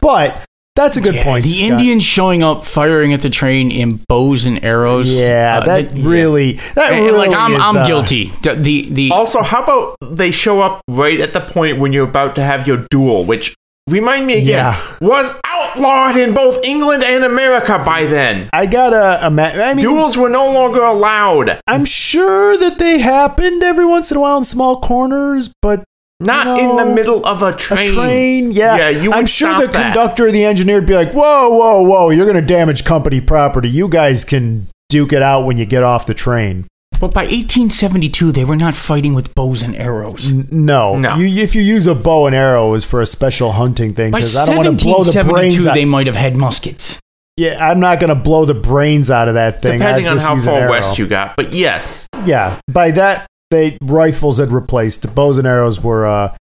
but 0.00 0.44
that's 0.76 0.96
a 0.96 1.00
good 1.00 1.14
Yeah, 1.14 1.24
point. 1.24 1.44
The 1.44 1.50
Scott. 1.50 1.70
Indians 1.70 2.04
showing 2.04 2.42
up, 2.42 2.64
firing 2.64 3.12
at 3.12 3.22
the 3.22 3.30
train 3.30 3.70
in 3.70 4.00
bows 4.08 4.44
and 4.46 4.64
arrows. 4.64 5.12
yeah, 5.12 5.60
Uh, 5.62 5.66
that 5.66 5.96
yeah. 5.96 6.06
really 6.08 6.52
that 6.74 6.92
And, 6.92 7.04
really 7.04 7.28
like 7.28 7.36
I'm, 7.38 7.52
is, 7.52 7.60
I'm 7.62 7.76
uh, 7.78 7.86
guilty. 7.86 8.32
The 8.42 8.54
the, 8.54 8.88
the 8.90 9.10
Also, 9.12 9.42
how 9.42 9.62
about 9.62 9.96
they 10.02 10.30
show 10.30 10.60
up 10.60 10.80
right 10.88 11.20
at 11.20 11.32
the 11.32 11.40
point 11.40 11.78
when 11.78 11.92
you're 11.92 12.08
about 12.08 12.34
to 12.36 12.44
have 12.44 12.66
your 12.66 12.86
duel, 12.90 13.24
which 13.24 13.54
remind 13.88 14.26
me 14.26 14.34
again 14.34 14.48
Yeah. 14.48 14.80
was 15.00 15.38
outlawed 15.44 16.16
in 16.16 16.32
both 16.34 16.64
England 16.64 17.04
and 17.04 17.22
America 17.22 17.78
by 17.84 18.04
then. 18.06 18.48
I 18.52 18.66
gotta 18.66 19.24
imagine. 19.26 19.60
I 19.60 19.74
mean, 19.74 19.84
Duels 19.84 20.16
were 20.16 20.28
no 20.30 20.50
longer 20.52 20.82
allowed. 20.82 21.60
I'm 21.66 21.84
sure 21.84 22.56
that 22.56 22.78
they 22.78 22.98
happened 22.98 23.62
every 23.62 23.84
once 23.84 24.10
in 24.10 24.16
a 24.16 24.20
while 24.20 24.38
in 24.38 24.44
small 24.44 24.80
corners, 24.80 25.52
but 25.62 25.84
Not 26.20 26.46
No. 26.46 26.56
in 26.56 26.76
the 26.76 26.94
middle 26.94 27.26
of 27.26 27.42
a 27.42 27.46
a 27.48 27.52
train. 27.56 27.92
train, 27.92 28.50
yeah. 28.52 28.76
Yeah, 28.76 28.88
you 28.90 29.12
I'm 29.12 29.26
sure 29.26 29.58
the 29.60 29.66
that. 29.66 29.72
conductor 29.94 30.28
or 30.28 30.32
the 30.32 30.44
engineer 30.44 30.76
would 30.76 30.86
be 30.86 30.94
like, 30.94 31.12
"Whoa, 31.12 31.48
whoa, 31.50 31.82
whoa! 31.82 32.10
You're 32.10 32.26
gonna 32.26 32.40
damage 32.40 32.84
company 32.84 33.20
property. 33.20 33.68
You 33.68 33.88
guys 33.88 34.24
can 34.24 34.68
duke 34.88 35.12
it 35.12 35.22
out 35.22 35.44
when 35.44 35.58
you 35.58 35.66
get 35.66 35.82
off 35.82 36.06
the 36.06 36.14
train." 36.14 36.66
but 37.00 37.12
by 37.12 37.24
1872 37.24 38.30
they 38.32 38.44
were 38.44 38.56
not 38.56 38.76
fighting 38.76 39.14
with 39.14 39.34
bows 39.34 39.62
and 39.62 39.74
arrows. 39.76 40.30
N- 40.30 40.46
No, 40.50 40.96
No. 40.96 41.16
You, 41.16 41.42
if 41.42 41.54
you 41.54 41.60
use 41.60 41.86
a 41.88 41.94
bow 41.94 42.26
and 42.28 42.34
arrow, 42.36 42.72
is 42.74 42.84
for 42.84 43.00
a 43.02 43.06
special 43.06 43.52
hunting 43.52 43.92
thing 43.92 44.12
because 44.12 44.36
I 44.36 44.46
don't 44.46 44.64
want 44.64 44.78
to 44.78 44.84
blow 44.84 45.02
the 45.02 45.12
brains 45.24 45.54
1772 45.66 45.68
out. 45.70 45.74
they 45.74 45.84
might 45.84 46.06
have 46.06 46.16
had 46.16 46.36
muskets. 46.36 47.00
yeah, 47.36 47.58
I'm 47.68 47.80
not 47.80 47.98
going 47.98 48.08
to 48.08 48.14
blow 48.14 48.44
the 48.44 48.54
brains 48.54 49.10
out 49.10 49.26
of 49.26 49.34
that 49.34 49.60
thing. 49.60 49.80
Depending 49.80 50.06
I'd 50.06 50.10
on 50.12 50.16
just 50.16 50.28
how 50.28 50.36
use 50.36 50.44
far 50.46 50.70
west 50.70 50.96
you 50.98 51.06
got. 51.08 51.34
But 51.36 51.52
yes, 51.52 52.06
Yeah, 52.24 52.58
by 52.72 52.92
that 52.92 53.26
they 53.54 53.78
rifles 53.80 54.38
had 54.38 54.50
replaced 54.50 55.14
bows 55.14 55.38
and 55.38 55.46
arrows 55.46 55.80
were 55.80 56.04
a 56.04 56.36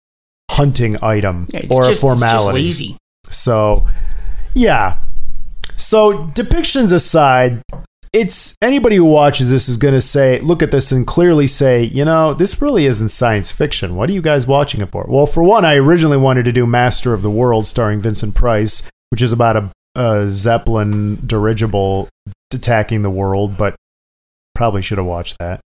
hunting 0.50 0.96
item 1.02 1.46
Yeah, 1.50 1.66
or 1.70 1.84
just, 1.84 2.02
a 2.02 2.06
formality. 2.06 2.54
Lazy. 2.54 2.96
So, 3.30 3.86
yeah. 4.54 4.98
So 5.76 6.26
depictions 6.28 6.92
aside, 6.92 7.62
it's 8.12 8.56
anybody 8.60 8.96
who 8.96 9.04
watches 9.04 9.50
this 9.50 9.68
is 9.68 9.76
going 9.76 9.94
to 9.94 10.00
say, 10.00 10.40
look 10.40 10.62
at 10.62 10.70
this 10.70 10.92
and 10.92 11.06
clearly 11.06 11.46
say, 11.46 11.84
you 11.84 12.04
know, 12.04 12.34
this 12.34 12.60
really 12.60 12.86
isn't 12.86 13.08
science 13.08 13.52
fiction. 13.52 13.96
What 13.96 14.10
are 14.10 14.12
you 14.12 14.22
guys 14.22 14.46
watching 14.46 14.80
it 14.80 14.90
for? 14.90 15.06
Well, 15.08 15.26
for 15.26 15.42
one, 15.42 15.64
I 15.64 15.76
originally 15.76 16.16
wanted 16.16 16.44
to 16.44 16.52
do 16.52 16.66
Master 16.66 17.14
of 17.14 17.22
the 17.22 17.30
World 17.30 17.66
starring 17.66 18.00
Vincent 18.00 18.34
Price, 18.34 18.90
which 19.10 19.22
is 19.22 19.32
about 19.32 19.56
a, 19.56 19.70
a 19.94 20.28
Zeppelin 20.28 21.16
dirigible 21.26 22.08
attacking 22.52 23.02
the 23.02 23.10
world, 23.10 23.56
but 23.56 23.76
probably 24.54 24.82
should 24.82 24.98
have 24.98 25.06
watched 25.06 25.38
that. 25.38 25.60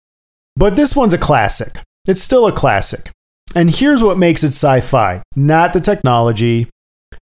But 0.59 0.75
this 0.75 0.97
one's 0.97 1.15
a 1.15 1.19
classic. 1.19 1.79
It's 2.09 2.21
still 2.21 2.45
a 2.49 2.53
classic. 2.53 3.13
And 3.55 3.71
here's 3.71 4.03
what 4.03 4.19
makes 4.19 4.43
it 4.43 4.49
sci 4.49 4.81
fi 4.81 5.23
not 5.37 5.73
the 5.73 5.81
technology, 5.81 6.69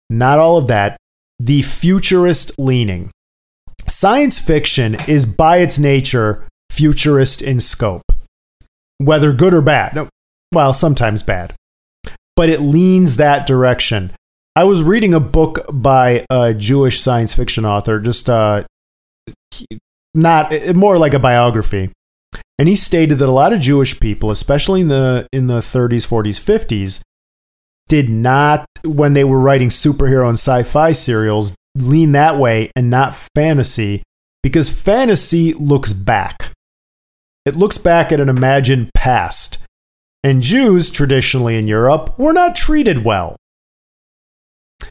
not 0.08 0.38
all 0.38 0.56
of 0.56 0.68
that, 0.68 0.96
the 1.38 1.60
futurist 1.60 2.58
leaning. 2.58 3.10
Science 3.86 4.38
fiction 4.38 4.96
is 5.06 5.26
by 5.26 5.58
its 5.58 5.78
nature 5.78 6.46
futurist 6.70 7.42
in 7.42 7.60
scope, 7.60 8.10
whether 8.96 9.34
good 9.34 9.52
or 9.52 9.60
bad. 9.60 10.08
Well, 10.50 10.72
sometimes 10.72 11.22
bad, 11.22 11.52
but 12.36 12.48
it 12.48 12.60
leans 12.60 13.16
that 13.16 13.46
direction. 13.46 14.12
I 14.56 14.64
was 14.64 14.82
reading 14.82 15.12
a 15.12 15.20
book 15.20 15.66
by 15.70 16.24
a 16.30 16.54
Jewish 16.54 17.00
science 17.00 17.34
fiction 17.34 17.66
author, 17.66 18.00
just 18.00 18.30
uh, 18.30 18.64
not 20.14 20.52
more 20.74 20.96
like 20.96 21.14
a 21.14 21.18
biography, 21.18 21.90
and 22.58 22.68
he 22.68 22.74
stated 22.74 23.18
that 23.18 23.28
a 23.28 23.32
lot 23.32 23.52
of 23.52 23.60
Jewish 23.60 23.98
people, 24.00 24.30
especially 24.30 24.82
in 24.82 24.88
the 24.88 25.26
in 25.32 25.46
the 25.46 25.58
30s, 25.58 26.06
40s, 26.06 26.38
50s, 26.38 27.00
did 27.88 28.08
not 28.08 28.66
when 28.84 29.14
they 29.14 29.24
were 29.24 29.40
writing 29.40 29.68
superhero 29.68 30.28
and 30.28 30.38
sci-fi 30.38 30.92
serials 30.92 31.54
lean 31.76 32.12
that 32.12 32.36
way 32.36 32.70
and 32.76 32.90
not 32.90 33.14
fantasy 33.34 34.02
because 34.42 34.72
fantasy 34.72 35.52
looks 35.54 35.92
back. 35.92 36.52
It 37.46 37.56
looks 37.56 37.78
back 37.78 38.12
at 38.12 38.20
an 38.20 38.28
imagined 38.28 38.90
past. 38.94 39.64
And 40.22 40.42
Jews 40.42 40.90
traditionally 40.90 41.56
in 41.56 41.66
Europe 41.66 42.18
were 42.18 42.32
not 42.32 42.54
treated 42.54 43.04
well. 43.04 43.36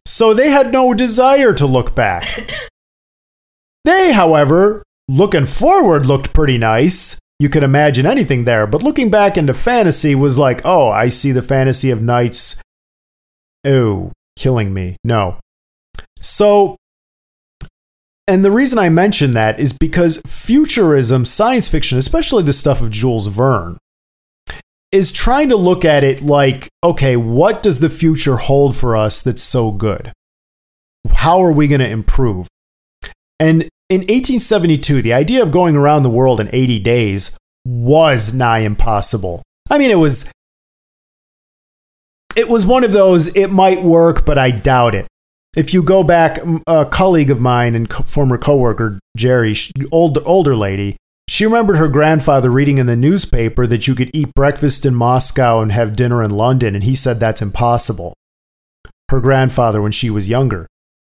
So 0.05 0.33
they 0.33 0.49
had 0.49 0.71
no 0.71 0.93
desire 0.93 1.53
to 1.53 1.65
look 1.65 1.95
back. 1.95 2.51
They, 3.85 4.11
however, 4.11 4.83
looking 5.07 5.45
forward 5.45 6.05
looked 6.05 6.33
pretty 6.33 6.57
nice. 6.57 7.17
You 7.39 7.47
could 7.47 7.63
imagine 7.63 8.05
anything 8.05 8.43
there, 8.43 8.67
but 8.67 8.83
looking 8.83 9.09
back 9.09 9.37
into 9.37 9.53
fantasy 9.53 10.13
was 10.13 10.37
like, 10.37 10.61
oh, 10.65 10.89
I 10.89 11.07
see 11.07 11.31
the 11.31 11.41
fantasy 11.41 11.89
of 11.89 12.01
knights. 12.01 12.61
Oh, 13.65 14.11
killing 14.35 14.73
me. 14.73 14.97
No. 15.05 15.37
So, 16.19 16.75
and 18.27 18.43
the 18.43 18.51
reason 18.51 18.77
I 18.77 18.89
mention 18.89 19.31
that 19.31 19.57
is 19.57 19.71
because 19.71 20.21
futurism, 20.27 21.23
science 21.23 21.69
fiction, 21.69 21.97
especially 21.97 22.43
the 22.43 22.51
stuff 22.51 22.81
of 22.81 22.91
Jules 22.91 23.27
Verne, 23.27 23.77
is 24.91 25.11
trying 25.11 25.49
to 25.49 25.55
look 25.55 25.85
at 25.85 26.03
it 26.03 26.21
like, 26.21 26.67
okay, 26.83 27.15
what 27.15 27.63
does 27.63 27.79
the 27.79 27.89
future 27.89 28.37
hold 28.37 28.75
for 28.75 28.97
us 28.97 29.21
that's 29.21 29.41
so 29.41 29.71
good? 29.71 30.11
How 31.09 31.41
are 31.41 31.51
we 31.51 31.67
going 31.67 31.79
to 31.79 31.89
improve? 31.89 32.47
And 33.39 33.69
in 33.89 34.01
1872, 34.01 35.01
the 35.01 35.13
idea 35.13 35.41
of 35.41 35.51
going 35.51 35.75
around 35.75 36.03
the 36.03 36.09
world 36.09 36.39
in 36.39 36.49
80 36.53 36.79
days 36.79 37.37
was 37.65 38.33
nigh 38.33 38.59
impossible. 38.59 39.41
I 39.69 39.77
mean, 39.77 39.89
it 39.89 39.95
was 39.95 40.31
it 42.35 42.47
was 42.47 42.65
one 42.65 42.83
of 42.83 42.93
those 42.93 43.35
it 43.35 43.51
might 43.51 43.81
work, 43.81 44.25
but 44.25 44.37
I 44.37 44.51
doubt 44.51 44.93
it. 44.93 45.07
If 45.55 45.73
you 45.73 45.81
go 45.81 46.03
back, 46.03 46.39
a 46.67 46.85
colleague 46.85 47.31
of 47.31 47.41
mine 47.41 47.73
and 47.73 47.89
co- 47.89 48.03
former 48.03 48.37
coworker 48.37 48.99
Jerry, 49.17 49.55
old 49.91 50.19
older 50.23 50.55
lady, 50.55 50.95
she 51.27 51.45
remembered 51.45 51.77
her 51.77 51.87
grandfather 51.87 52.51
reading 52.51 52.77
in 52.77 52.85
the 52.85 52.95
newspaper 52.95 53.65
that 53.65 53.87
you 53.87 53.95
could 53.95 54.11
eat 54.13 54.33
breakfast 54.35 54.85
in 54.85 54.93
Moscow 54.93 55.61
and 55.61 55.71
have 55.71 55.95
dinner 55.95 56.23
in 56.23 56.29
London, 56.29 56.75
and 56.75 56.83
he 56.83 56.93
said 56.93 57.19
that's 57.19 57.41
impossible. 57.41 58.13
Her 59.09 59.19
grandfather 59.19 59.81
when 59.81 59.91
she 59.91 60.11
was 60.11 60.29
younger. 60.29 60.67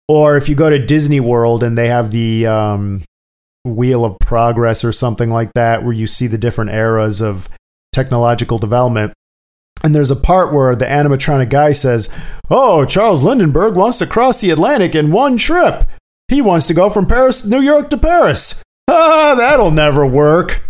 Or 0.08 0.36
if 0.36 0.48
you 0.48 0.54
go 0.54 0.70
to 0.70 0.78
Disney 0.78 1.20
World 1.20 1.62
and 1.62 1.76
they 1.76 1.88
have 1.88 2.12
the 2.12 2.46
um, 2.46 3.02
Wheel 3.64 4.04
of 4.04 4.18
Progress 4.20 4.84
or 4.84 4.92
something 4.92 5.30
like 5.30 5.52
that, 5.54 5.82
where 5.82 5.92
you 5.92 6.06
see 6.06 6.26
the 6.26 6.38
different 6.38 6.70
eras 6.70 7.20
of 7.20 7.48
technological 7.92 8.58
development. 8.58 9.12
And 9.82 9.94
there's 9.94 10.10
a 10.10 10.16
part 10.16 10.52
where 10.52 10.74
the 10.74 10.84
animatronic 10.84 11.50
guy 11.50 11.72
says, 11.72 12.08
Oh, 12.50 12.84
Charles 12.84 13.24
Lindenberg 13.24 13.74
wants 13.74 13.98
to 13.98 14.06
cross 14.06 14.40
the 14.40 14.50
Atlantic 14.50 14.94
in 14.94 15.12
one 15.12 15.36
trip. 15.36 15.84
He 16.28 16.40
wants 16.40 16.66
to 16.66 16.74
go 16.74 16.88
from 16.90 17.06
Paris, 17.06 17.44
New 17.44 17.60
York 17.60 17.90
to 17.90 17.96
Paris. 17.96 18.62
Ah, 18.88 19.34
that'll 19.34 19.72
never 19.72 20.06
work. 20.06 20.62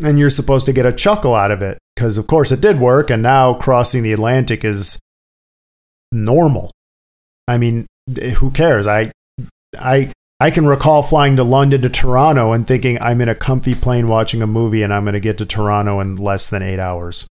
And 0.00 0.16
you're 0.16 0.30
supposed 0.30 0.64
to 0.66 0.72
get 0.72 0.86
a 0.86 0.92
chuckle 0.92 1.34
out 1.34 1.50
of 1.50 1.60
it 1.60 1.76
because, 1.94 2.16
of 2.16 2.28
course, 2.28 2.52
it 2.52 2.60
did 2.60 2.78
work. 2.78 3.10
And 3.10 3.20
now 3.20 3.54
crossing 3.54 4.04
the 4.04 4.12
Atlantic 4.12 4.64
is 4.64 4.96
normal. 6.12 6.70
I 7.48 7.58
mean, 7.58 7.86
who 8.36 8.50
cares? 8.50 8.86
I, 8.86 9.12
I, 9.78 10.12
I 10.40 10.50
can 10.50 10.66
recall 10.66 11.02
flying 11.02 11.36
to 11.36 11.44
London 11.44 11.82
to 11.82 11.88
Toronto 11.88 12.52
and 12.52 12.66
thinking 12.66 13.00
I'm 13.00 13.20
in 13.20 13.28
a 13.28 13.34
comfy 13.34 13.74
plane 13.74 14.08
watching 14.08 14.42
a 14.42 14.46
movie 14.46 14.82
and 14.82 14.92
I'm 14.92 15.04
going 15.04 15.14
to 15.14 15.20
get 15.20 15.38
to 15.38 15.46
Toronto 15.46 16.00
in 16.00 16.16
less 16.16 16.50
than 16.50 16.62
eight 16.62 16.78
hours. 16.78 17.26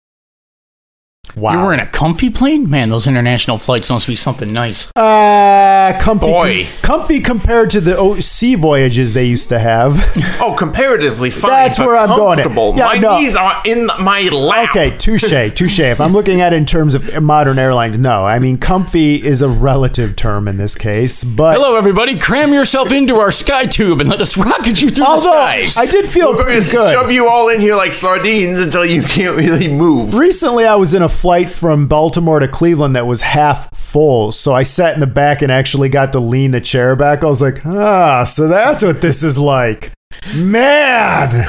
Wow. 1.37 1.53
You 1.53 1.59
were 1.67 1.73
in 1.73 1.81
a 1.81 1.87
comfy 1.87 2.29
plane? 2.31 2.69
Man, 2.69 2.91
those 2.91 3.07
international 3.07 3.57
flights 3.57 3.89
must 3.89 4.07
be 4.09 4.17
something 4.17 4.53
nice. 4.53 4.91
Uh, 4.95 5.97
comfy, 6.01 6.27
Boy. 6.27 6.69
comfy 6.83 7.21
compared 7.21 7.71
to 7.71 7.81
the 7.81 7.97
o- 7.97 8.19
sea 8.21 8.55
voyages 8.55 9.15
they 9.15 9.25
used 9.25 9.49
to 9.49 9.59
have. 9.59 9.93
Oh, 10.45 10.57
comparatively 10.59 11.31
fine. 11.31 11.51
That's 11.53 11.79
where 11.79 11.97
I'm 11.97 12.09
going 12.09 12.41
at. 12.41 12.47
Yeah, 12.51 12.85
my 12.85 12.99
no. 12.99 13.17
knees 13.17 13.37
are 13.37 13.63
in 13.65 13.87
my 14.01 14.23
lap. 14.23 14.71
okay, 14.71 14.91
touche, 14.97 15.31
touche. 15.55 15.79
If 15.79 16.01
I'm 16.01 16.13
looking 16.13 16.41
at 16.41 16.53
it 16.53 16.57
in 16.57 16.67
terms 16.67 16.97
of 16.97 17.23
modern 17.23 17.61
airlines, 17.61 17.97
no. 17.97 18.25
I 18.25 18.41
mean, 18.41 18.59
comfy 18.59 19.25
is 19.25 19.41
a 19.41 19.49
relative 19.49 20.17
term 20.17 20.49
in 20.49 20.57
this 20.57 20.75
case, 20.75 21.23
but 21.23 21.55
Hello, 21.55 21.77
everybody. 21.77 22.19
Cram 22.19 22.53
yourself 22.53 22.91
into 22.91 23.19
our 23.21 23.31
sky 23.31 23.67
tube 23.67 24.01
and 24.01 24.11
let 24.11 24.21
us 24.21 24.37
rocket 24.37 24.83
you 24.83 24.91
through 24.91 25.05
although 25.07 25.31
the 25.31 25.69
skies. 25.69 25.79
I 25.79 25.87
did 25.87 26.07
feel 26.07 26.33
We're 26.35 26.43
pretty 26.43 26.61
good. 26.73 26.93
shove 26.93 27.13
you 27.13 27.29
all 27.29 27.49
in 27.49 27.61
here 27.61 27.77
like 27.77 27.95
sardines 27.95 28.59
until 28.59 28.85
you 28.85 29.03
can't 29.05 29.37
really 29.37 29.69
move. 29.73 30.15
Recently, 30.17 30.67
I 30.67 30.75
was 30.75 30.93
in 30.93 31.03
a 31.03 31.09
flight 31.13 31.53
from 31.53 31.87
Baltimore 31.87 32.41
to 32.41 32.49
Cleveland 32.49 32.97
that 32.97 33.07
was 33.07 33.21
half 33.21 33.69
full. 33.77 34.33
So 34.33 34.55
I 34.55 34.63
sat 34.63 34.95
in 34.95 35.01
the 35.01 35.07
back 35.07 35.43
and 35.43 35.53
actually 35.53 35.89
got 35.89 36.13
to 36.13 36.21
lean 36.21 36.51
the 36.51 36.61
chair 36.61 36.97
back. 36.97 37.23
I 37.23 37.27
was 37.27 37.43
like, 37.43 37.65
ah, 37.67 38.25
so 38.25 38.49
that's 38.49 38.83
what 38.83 39.01
this 39.01 39.23
is 39.23 39.39
like. 39.39 39.93
Man. 40.35 41.49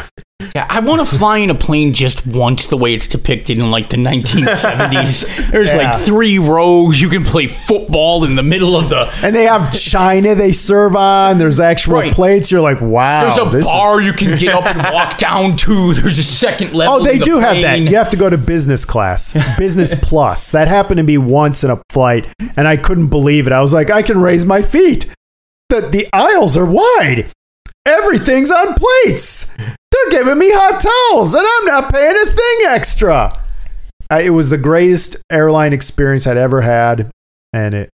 Yeah, 0.55 0.67
I 0.69 0.79
want 0.79 0.99
to 1.07 1.17
fly 1.17 1.37
in 1.39 1.49
a 1.49 1.55
plane 1.55 1.93
just 1.93 2.25
once, 2.27 2.67
the 2.67 2.77
way 2.77 2.93
it's 2.93 3.07
depicted 3.07 3.57
in 3.57 3.71
like 3.71 3.89
the 3.89 3.97
1970s. 3.97 5.49
There's 5.51 5.73
Yeah. 5.73 5.77
like 5.91 5.95
three 5.95 6.39
rows. 6.39 6.99
You 7.01 7.09
can 7.09 7.23
play 7.23 7.47
football 7.47 8.23
in 8.23 8.35
the 8.35 8.43
middle 8.43 8.75
of 8.75 8.89
the. 8.89 9.09
And 9.23 9.35
they 9.35 9.43
have 9.45 9.71
china 9.73 10.35
they 10.35 10.51
serve 10.51 10.95
on. 10.95 11.37
There's 11.37 11.59
actual 11.59 11.93
Right. 11.95 12.13
plates. 12.13 12.51
You're 12.51 12.61
like, 12.61 12.81
wow. 12.81 13.21
There's 13.21 13.37
a 13.37 13.45
this 13.49 13.65
is- 13.65 13.71
bar 13.71 14.01
you 14.01 14.13
can 14.13 14.37
get 14.37 14.53
up 14.53 14.65
and 14.65 14.77
walk 14.93 15.17
down 15.17 15.55
to. 15.57 15.93
There's 15.93 16.17
a 16.17 16.23
second 16.23 16.73
level. 16.73 16.95
Oh, 16.95 17.03
they 17.03 17.17
the 17.17 17.25
do 17.25 17.39
have 17.39 17.61
that. 17.61 17.79
You 17.79 17.95
have 17.97 18.09
to 18.09 18.17
go 18.17 18.29
to 18.29 18.37
business 18.37 18.85
class, 18.85 19.33
business 19.57 19.95
plus. 20.01 20.51
That 20.51 20.67
happened 20.67 20.97
to 20.97 21.03
me 21.03 21.17
once 21.17 21.63
in 21.63 21.71
a 21.71 21.81
flight, 21.89 22.27
and 22.55 22.67
I 22.67 22.77
couldn't 22.77 23.07
believe 23.09 23.47
it. 23.47 23.53
I 23.53 23.61
was 23.61 23.73
like, 23.73 23.89
I 23.89 24.01
can 24.01 24.19
raise 24.21 24.45
my 24.45 24.61
feet. 24.61 25.05
The 25.69 25.81
the 25.81 26.07
aisles 26.13 26.55
are 26.57 26.65
wide. 26.65 27.29
Everything's 27.85 28.51
on 28.51 28.75
plates. 28.75 29.55
They're 29.57 30.09
giving 30.09 30.39
me 30.39 30.49
hot 30.53 30.79
towels, 30.79 31.33
and 31.35 31.45
I'm 31.45 31.65
not 31.65 31.91
paying 31.93 32.15
a 32.15 32.25
thing 32.25 32.57
extra. 32.69 33.31
I, 34.09 34.21
it 34.21 34.29
was 34.29 34.49
the 34.49 34.57
greatest 34.57 35.17
airline 35.31 35.73
experience 35.73 36.25
I'd 36.25 36.37
ever 36.37 36.61
had, 36.61 37.11
and 37.51 37.73
it. 37.73 37.89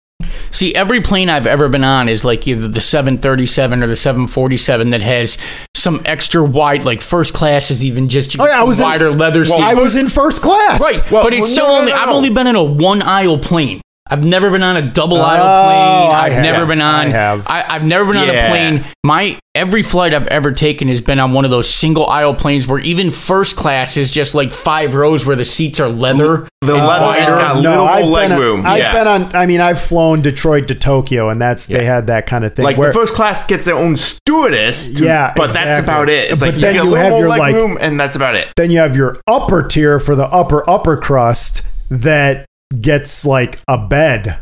See, 0.51 0.73
every 0.75 1.01
plane 1.01 1.29
I've 1.29 1.45
ever 1.47 1.69
been 1.69 1.83
on 1.83 2.09
is 2.09 2.25
like 2.25 2.47
either 2.47 2.67
the 2.67 2.81
737 2.81 3.83
or 3.83 3.87
the 3.87 3.95
747 3.95 4.89
that 4.89 5.01
has 5.01 5.37
some 5.75 6.01
extra 6.05 6.43
wide, 6.43 6.83
like 6.83 7.01
first 7.01 7.33
class 7.33 7.69
is 7.71 7.83
even 7.83 8.09
just 8.09 8.39
Oh, 8.39 8.45
yeah, 8.45 8.59
I 8.59 8.63
was 8.63 8.79
in- 8.79 8.85
wider 8.85 9.11
leather 9.11 9.45
seats. 9.45 9.59
I 9.59 9.73
was 9.75 9.95
in 9.95 10.07
first 10.07 10.41
class. 10.41 10.81
Right, 10.81 11.11
Well, 11.11 11.23
but 11.23 11.33
it's 11.33 11.47
well, 11.47 11.51
still 11.51 11.65
no, 11.67 11.73
no, 11.73 11.79
only. 11.79 11.91
no, 11.91 11.97
I've 11.97 12.09
only 12.09 12.29
been 12.29 12.47
in 12.47 12.55
a 12.55 12.63
one 12.63 13.01
aisle 13.03 13.37
plane. 13.37 13.81
I've 14.09 14.23
never 14.23 14.49
been 14.51 14.63
on 14.63 14.77
a 14.77 14.81
double 14.81 15.17
Oh, 15.17 15.21
aisle 15.21 15.37
plane. 15.65 16.09
Oh, 16.09 16.11
I 16.11 16.25
I've 16.25 16.33
have. 16.33 16.43
never 16.43 16.65
been 16.65 16.81
on. 16.81 17.05
I 17.07 17.09
have. 17.09 17.47
I, 17.47 17.73
have 17.73 17.83
never 17.83 18.05
been 18.05 18.17
on 18.17 18.29
a 18.29 18.47
plane. 18.47 18.85
My 19.03 19.37
every 19.55 19.81
flight 19.83 20.13
I've 20.13 20.27
ever 20.27 20.51
taken 20.51 20.87
has 20.87 21.01
been 21.01 21.19
on 21.19 21.33
one 21.33 21.43
of 21.43 21.51
those 21.51 21.67
single 21.69 22.05
aisle 22.05 22.35
planes 22.35 22.67
where 22.67 22.79
even 22.79 23.09
first 23.11 23.55
class 23.55 23.97
is 23.97 24.11
just 24.11 24.35
like 24.35 24.51
five 24.51 24.93
rows 24.93 25.25
where 25.25 25.35
the 25.35 25.45
seats 25.45 25.79
are 25.79 25.89
leather. 25.89 26.47
The 26.61 26.75
and 26.75 26.85
leather 26.85 27.05
wider. 27.05 27.25
got 27.37 27.55
little 27.57 27.85
I've 27.85 28.05
leg 28.05 28.29
been 28.29 28.31
on- 28.33 28.39
room. 28.41 28.65
I've 28.65 28.77
yeah. 28.79 28.93
been 28.93 29.07
on. 29.07 29.35
I 29.35 29.45
mean, 29.45 29.61
I've 29.61 29.79
flown 29.81 30.21
Detroit 30.21 30.67
to 30.69 30.75
Tokyo, 30.75 31.29
and 31.29 31.41
that's 31.41 31.65
they 31.67 31.85
had 31.85 32.07
that 32.07 32.25
kind 32.27 32.45
of 32.45 32.55
thing. 32.55 32.65
like 32.65 32.77
where- 32.77 32.89
the 32.89 32.93
first 32.93 33.13
class 33.13 33.45
gets 33.45 33.65
their 33.65 33.75
own 33.75 33.97
stewardess. 33.97 34.93
To, 34.93 35.03
Yeah, 35.05 35.33
but 35.35 35.51
that's 35.53 35.83
about 35.83 36.09
it. 36.09 36.31
It's 36.31 36.39
But 36.39 36.53
like 36.53 36.61
then 36.61 36.75
you 36.75 36.81
get 36.81 36.83
you 36.85 36.89
a 36.89 36.91
little 36.91 37.03
have 37.11 37.19
your, 37.19 37.29
leg 37.29 37.39
like- 37.39 37.55
room, 37.55 37.77
and 37.81 37.99
that's 37.99 38.15
about 38.15 38.35
it. 38.35 38.47
Then 38.55 38.71
you 38.71 38.79
have 38.79 38.95
your 38.95 39.17
upper 39.27 39.63
tier 39.63 39.99
for 39.99 40.15
the 40.15 40.25
upper 40.25 40.67
upper 40.69 40.97
crust 40.97 41.63
that 41.89 42.45
gets 42.81 43.25
like 43.25 43.59
a 43.67 43.77
bed. 43.77 44.39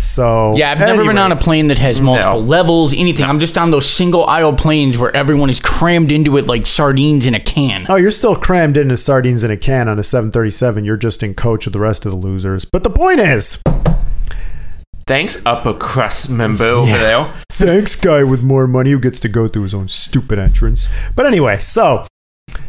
So 0.00 0.54
Yeah, 0.56 0.70
I've 0.72 0.78
never 0.78 1.04
been 1.04 1.18
on 1.18 1.32
a 1.32 1.36
plane 1.36 1.68
that 1.68 1.78
has 1.78 2.00
multiple 2.00 2.40
No. 2.42 2.46
levels, 2.46 2.92
anything. 2.94 3.24
I'm 3.24 3.40
just 3.40 3.56
on 3.56 3.70
those 3.70 3.88
single 3.88 4.24
aisle 4.26 4.52
planes 4.52 4.98
where 4.98 5.14
everyone 5.16 5.48
is 5.50 5.58
crammed 5.58 6.12
into 6.12 6.36
it 6.36 6.46
like 6.46 6.66
sardines 6.66 7.26
in 7.26 7.34
a 7.34 7.40
can. 7.40 7.86
Oh, 7.88 7.96
you're 7.96 8.10
still 8.10 8.36
crammed 8.36 8.76
into 8.76 8.96
sardines 8.96 9.42
in 9.42 9.50
a 9.50 9.56
can 9.56 9.88
on 9.88 9.98
a 9.98 10.02
737. 10.02 10.84
You're 10.84 10.96
just 10.98 11.22
in 11.22 11.34
coach 11.34 11.64
with 11.66 11.72
the 11.72 11.80
rest 11.80 12.04
of 12.06 12.12
the 12.12 12.18
losers. 12.18 12.64
But 12.66 12.82
the 12.82 12.90
point 12.90 13.20
is, 13.20 13.62
Thanks, 15.06 15.40
upper 15.46 15.72
crust 15.72 16.28
member 16.28 16.64
over 16.64 16.90
there. 16.98 17.32
thanks, 17.52 17.94
guy 17.94 18.24
with 18.24 18.42
more 18.42 18.66
money 18.66 18.90
who 18.90 18.98
gets 18.98 19.20
to 19.20 19.28
go 19.28 19.46
through 19.46 19.62
his 19.62 19.72
own 19.74 19.86
stupid 19.86 20.36
entrance. 20.38 20.90
But 21.14 21.26
anyway, 21.26 21.58
so 21.58 22.04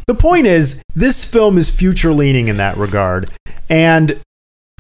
the 0.06 0.14
point 0.14 0.46
is, 0.46 0.84
this 0.96 1.26
film 1.26 1.58
is 1.58 1.76
future 1.76 2.14
leaning 2.14 2.48
in 2.48 2.58
that 2.58 2.78
regard. 2.78 3.30
And 3.72 4.22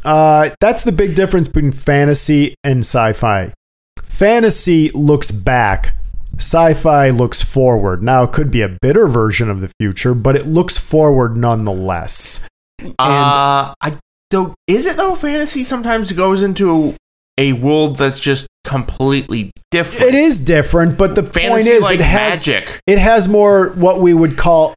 uh, 0.06 0.50
that's 0.60 0.84
the 0.84 0.92
big 0.92 1.16
difference 1.16 1.48
between 1.48 1.72
fantasy 1.72 2.56
and 2.64 2.80
sci 2.80 3.14
fi. 3.14 3.54
Fantasy 4.02 4.90
looks 4.90 5.32
back, 5.32 5.96
sci 6.38 6.74
fi 6.74 7.10
looks 7.10 7.42
forward. 7.42 8.02
Now, 8.02 8.24
it 8.24 8.32
could 8.32 8.50
be 8.52 8.62
a 8.62 8.70
bitter 8.82 9.08
version 9.08 9.50
of 9.50 9.62
the 9.62 9.72
future, 9.80 10.14
but 10.14 10.36
it 10.36 10.46
looks 10.46 10.78
forward 10.78 11.38
nonetheless. 11.38 12.48
Uh, 12.82 13.74
I 13.80 13.98
don't. 14.30 14.54
Is 14.68 14.86
it 14.86 14.98
though? 14.98 15.16
Fantasy 15.16 15.64
sometimes 15.64 16.12
goes 16.12 16.44
into 16.44 16.96
a 17.38 17.54
world 17.54 17.98
that's 17.98 18.20
just 18.20 18.48
completely 18.64 19.52
different. 19.72 20.14
It 20.14 20.16
is 20.16 20.40
different, 20.40 20.98
but 20.98 21.16
the 21.16 21.24
point 21.24 21.68
is, 21.68 21.84
like 21.84 22.00
it 22.00 22.06
has 22.06 22.48
magic. 22.48 22.80
it 22.88 23.00
has 23.00 23.28
more 23.28 23.70
what 23.70 24.00
we 24.00 24.14
would 24.14 24.38
call 24.38 24.74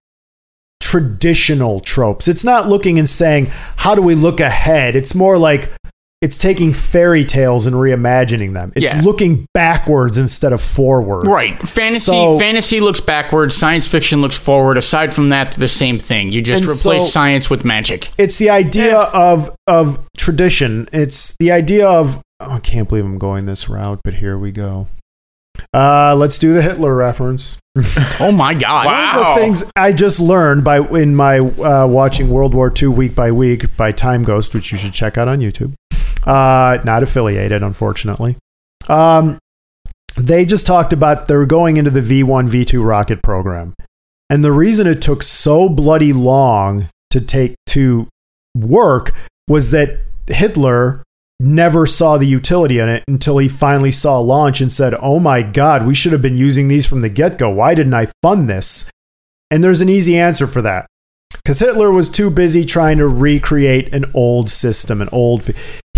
traditional 0.81 1.81
tropes. 1.81 2.29
It's 2.29 2.45
not 2.45 2.69
looking 2.69 2.99
and 2.99 3.09
saying, 3.09 3.49
"How 3.77 3.95
do 3.95 4.03
we 4.03 4.14
look 4.14 4.40
ahead?" 4.40 4.97
It's 4.97 5.14
more 5.14 5.38
like 5.38 5.71
it's 6.23 6.37
taking 6.37 6.71
fairy 6.75 7.25
tales 7.25 7.66
and 7.66 7.75
reimagining 7.77 8.53
them. 8.53 8.71
It's 8.77 8.93
Yeah. 8.93 9.01
looking 9.01 9.47
backwards 9.55 10.19
instead 10.19 10.53
of 10.53 10.61
forwards. 10.61 11.27
Right. 11.27 11.57
Fantasy 11.66 12.01
So- 12.11 12.38
fantasy 12.38 12.79
looks 12.81 13.01
backwards, 13.01 13.55
science 13.57 13.88
fiction 13.88 14.21
looks 14.21 14.37
forward. 14.37 14.77
Aside 14.77 15.14
from 15.14 15.31
that, 15.31 15.53
the 15.53 15.66
same 15.69 15.99
thing. 15.99 16.29
You 16.29 16.43
just 16.43 16.64
replace 16.64 17.05
so- 17.05 17.09
science 17.09 17.49
with 17.49 17.64
magic. 17.64 18.11
It's 18.19 18.37
the 18.37 18.51
idea 18.51 18.97
of 18.99 19.51
of 19.66 19.99
tradition. 20.19 20.88
It's 20.93 21.35
the 21.40 21.53
idea 21.53 21.87
of 21.88 22.19
oh, 22.40 22.51
I 22.57 22.59
can't 22.59 22.88
believe 22.88 23.05
I'm 23.05 23.16
going 23.19 23.47
this 23.47 23.69
route, 23.71 24.01
but 24.05 24.14
here 24.14 24.37
we 24.37 24.51
go. 24.53 24.88
Uh, 25.72 26.14
let's 26.16 26.38
do 26.38 26.52
the 26.54 26.62
Hitler 26.62 26.94
reference. 26.94 27.59
Oh 28.22 28.33
my 28.33 28.52
god. 28.52 28.87
Wow. 28.87 29.16
One 29.16 29.28
of 29.28 29.35
the 29.35 29.40
things 29.40 29.72
I 29.74 29.92
just 29.92 30.20
learned 30.20 30.62
by 30.62 30.80
in 30.80 31.16
my 31.16 31.38
uh, 31.38 31.87
watching 31.87 32.28
World 32.28 32.52
War 32.52 32.70
II 32.70 32.88
week 32.88 33.14
by 33.14 33.33
week 33.33 33.74
by 33.78 33.92
TimeGhost, 33.92 34.52
which 34.52 34.72
you 34.72 34.76
should 34.76 34.92
check 34.92 35.16
out 35.16 35.26
on 35.26 35.38
YouTube. 35.38 35.72
Uh, 36.26 36.83
not 36.85 37.02
affiliated, 37.02 37.62
unfortunately. 37.62 38.37
Um, 38.88 39.38
they 40.16 40.44
just 40.44 40.66
talked 40.66 40.92
about 40.92 41.28
they 41.28 41.37
were 41.37 41.46
going 41.46 41.78
into 41.78 41.90
the 41.90 42.00
V1, 42.00 42.50
V2 42.50 42.85
rocket 42.85 43.22
program, 43.22 43.72
and 44.28 44.44
the 44.44 44.52
reason 44.52 44.87
it 44.87 45.00
took 45.00 45.22
so 45.22 45.68
bloody 45.68 46.12
long 46.12 46.88
to 47.11 47.20
take 47.20 47.54
to 47.68 48.06
work 48.54 49.12
was 49.48 49.70
that 49.70 50.00
Hitler 50.26 51.02
never 51.40 51.87
saw 51.87 52.18
the 52.18 52.26
utility 52.26 52.79
in 52.79 52.88
it 52.88 53.03
until 53.09 53.38
he 53.38 53.48
finally 53.48 53.90
saw 53.90 54.18
launch 54.18 54.61
and 54.61 54.72
said, 54.72 54.94
"Oh 55.00 55.18
my 55.18 55.42
god, 55.42 55.87
we 55.87 55.94
should 55.94 56.12
have 56.12 56.22
been 56.22 56.37
using 56.37 56.68
these 56.68 56.87
from 56.87 57.00
the 57.00 57.09
get-go. 57.09 57.50
Why 57.50 57.74
didn't 57.74 57.94
I 57.94 58.09
fund 58.22 58.48
this?" 58.48 58.90
And 59.50 59.64
there's 59.64 59.81
an 59.81 59.88
easy 59.88 60.16
answer 60.16 60.46
for 60.46 60.62
that. 60.62 60.87
Cuz 61.44 61.61
Hitler 61.61 61.90
was 61.90 62.09
too 62.09 62.31
busy 62.31 62.64
trying 62.64 62.98
to 62.98 63.09
recreate 63.09 63.92
an 63.94 64.05
old 64.14 64.50
system, 64.50 65.00
an 65.00 65.09
old 65.11 65.42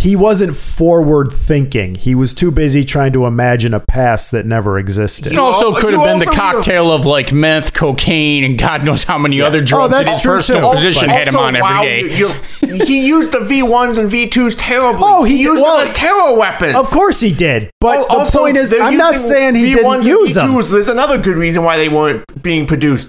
he 0.03 0.17
wasn't 0.17 0.57
forward 0.57 1.31
thinking. 1.33 1.95
He 1.95 2.15
was 2.17 2.35
too 2.35 2.51
busy 2.51 2.85
trying 2.85 3.13
to 3.13 3.25
imagine 3.25 3.73
a 3.73 3.79
past 3.79 4.33
that 4.33 4.45
never 4.45 4.77
existed. 4.77 5.31
It 5.33 5.39
also 5.39 5.73
could 5.73 5.93
you 5.93 6.01
have 6.01 6.07
been 6.09 6.19
the 6.19 6.27
also- 6.27 6.41
cocktail 6.41 6.91
of 6.93 7.07
like 7.07 7.33
meth, 7.33 7.73
cocaine, 7.73 8.43
and 8.43 8.59
God 8.59 8.85
knows 8.85 9.05
how 9.05 9.17
many 9.17 9.41
other 9.41 9.59
oh, 9.61 9.65
drugs 9.65 9.95
Oh, 9.95 9.97
that's 9.97 10.13
his 10.15 10.23
true, 10.23 10.33
personal 10.35 10.71
too. 10.73 10.77
physician 10.77 11.09
Also- 11.09 11.19
had 11.19 11.29
him 11.29 11.37
on 11.37 11.55
every 11.55 11.63
wow, 11.63 11.83
day. 11.85 12.01
you- 12.17 12.33
you- 12.63 12.85
he 12.85 13.07
used 13.07 13.31
the 13.31 13.39
V1s 13.41 13.97
and 13.99 14.11
V2s 14.11 14.57
terribly. 14.59 15.03
Oh, 15.05 15.23
he 15.23 15.37
he 15.37 15.43
used 15.45 15.63
well, 15.63 15.79
them 15.79 15.87
as 15.89 15.95
terror 15.95 16.37
weapons. 16.37 16.75
Of 16.75 16.91
course 16.91 17.21
he 17.21 17.33
did. 17.33 17.71
But 17.81 17.99
Al- 17.99 18.03
the 18.07 18.11
also, 18.11 18.39
point 18.41 18.57
is 18.57 18.75
I'm 18.75 18.97
not 18.97 19.17
saying 19.17 19.55
he 19.55 19.73
V1s 19.73 19.75
didn't 19.75 19.95
and 19.95 20.05
use 20.05 20.35
them. 20.35 20.51
V2s. 20.51 20.71
There's 20.71 20.89
another 20.89 21.17
good 21.19 21.37
reason 21.37 21.63
why 21.63 21.77
they 21.77 21.89
weren't 21.89 22.25
being 22.43 22.67
produced. 22.67 23.09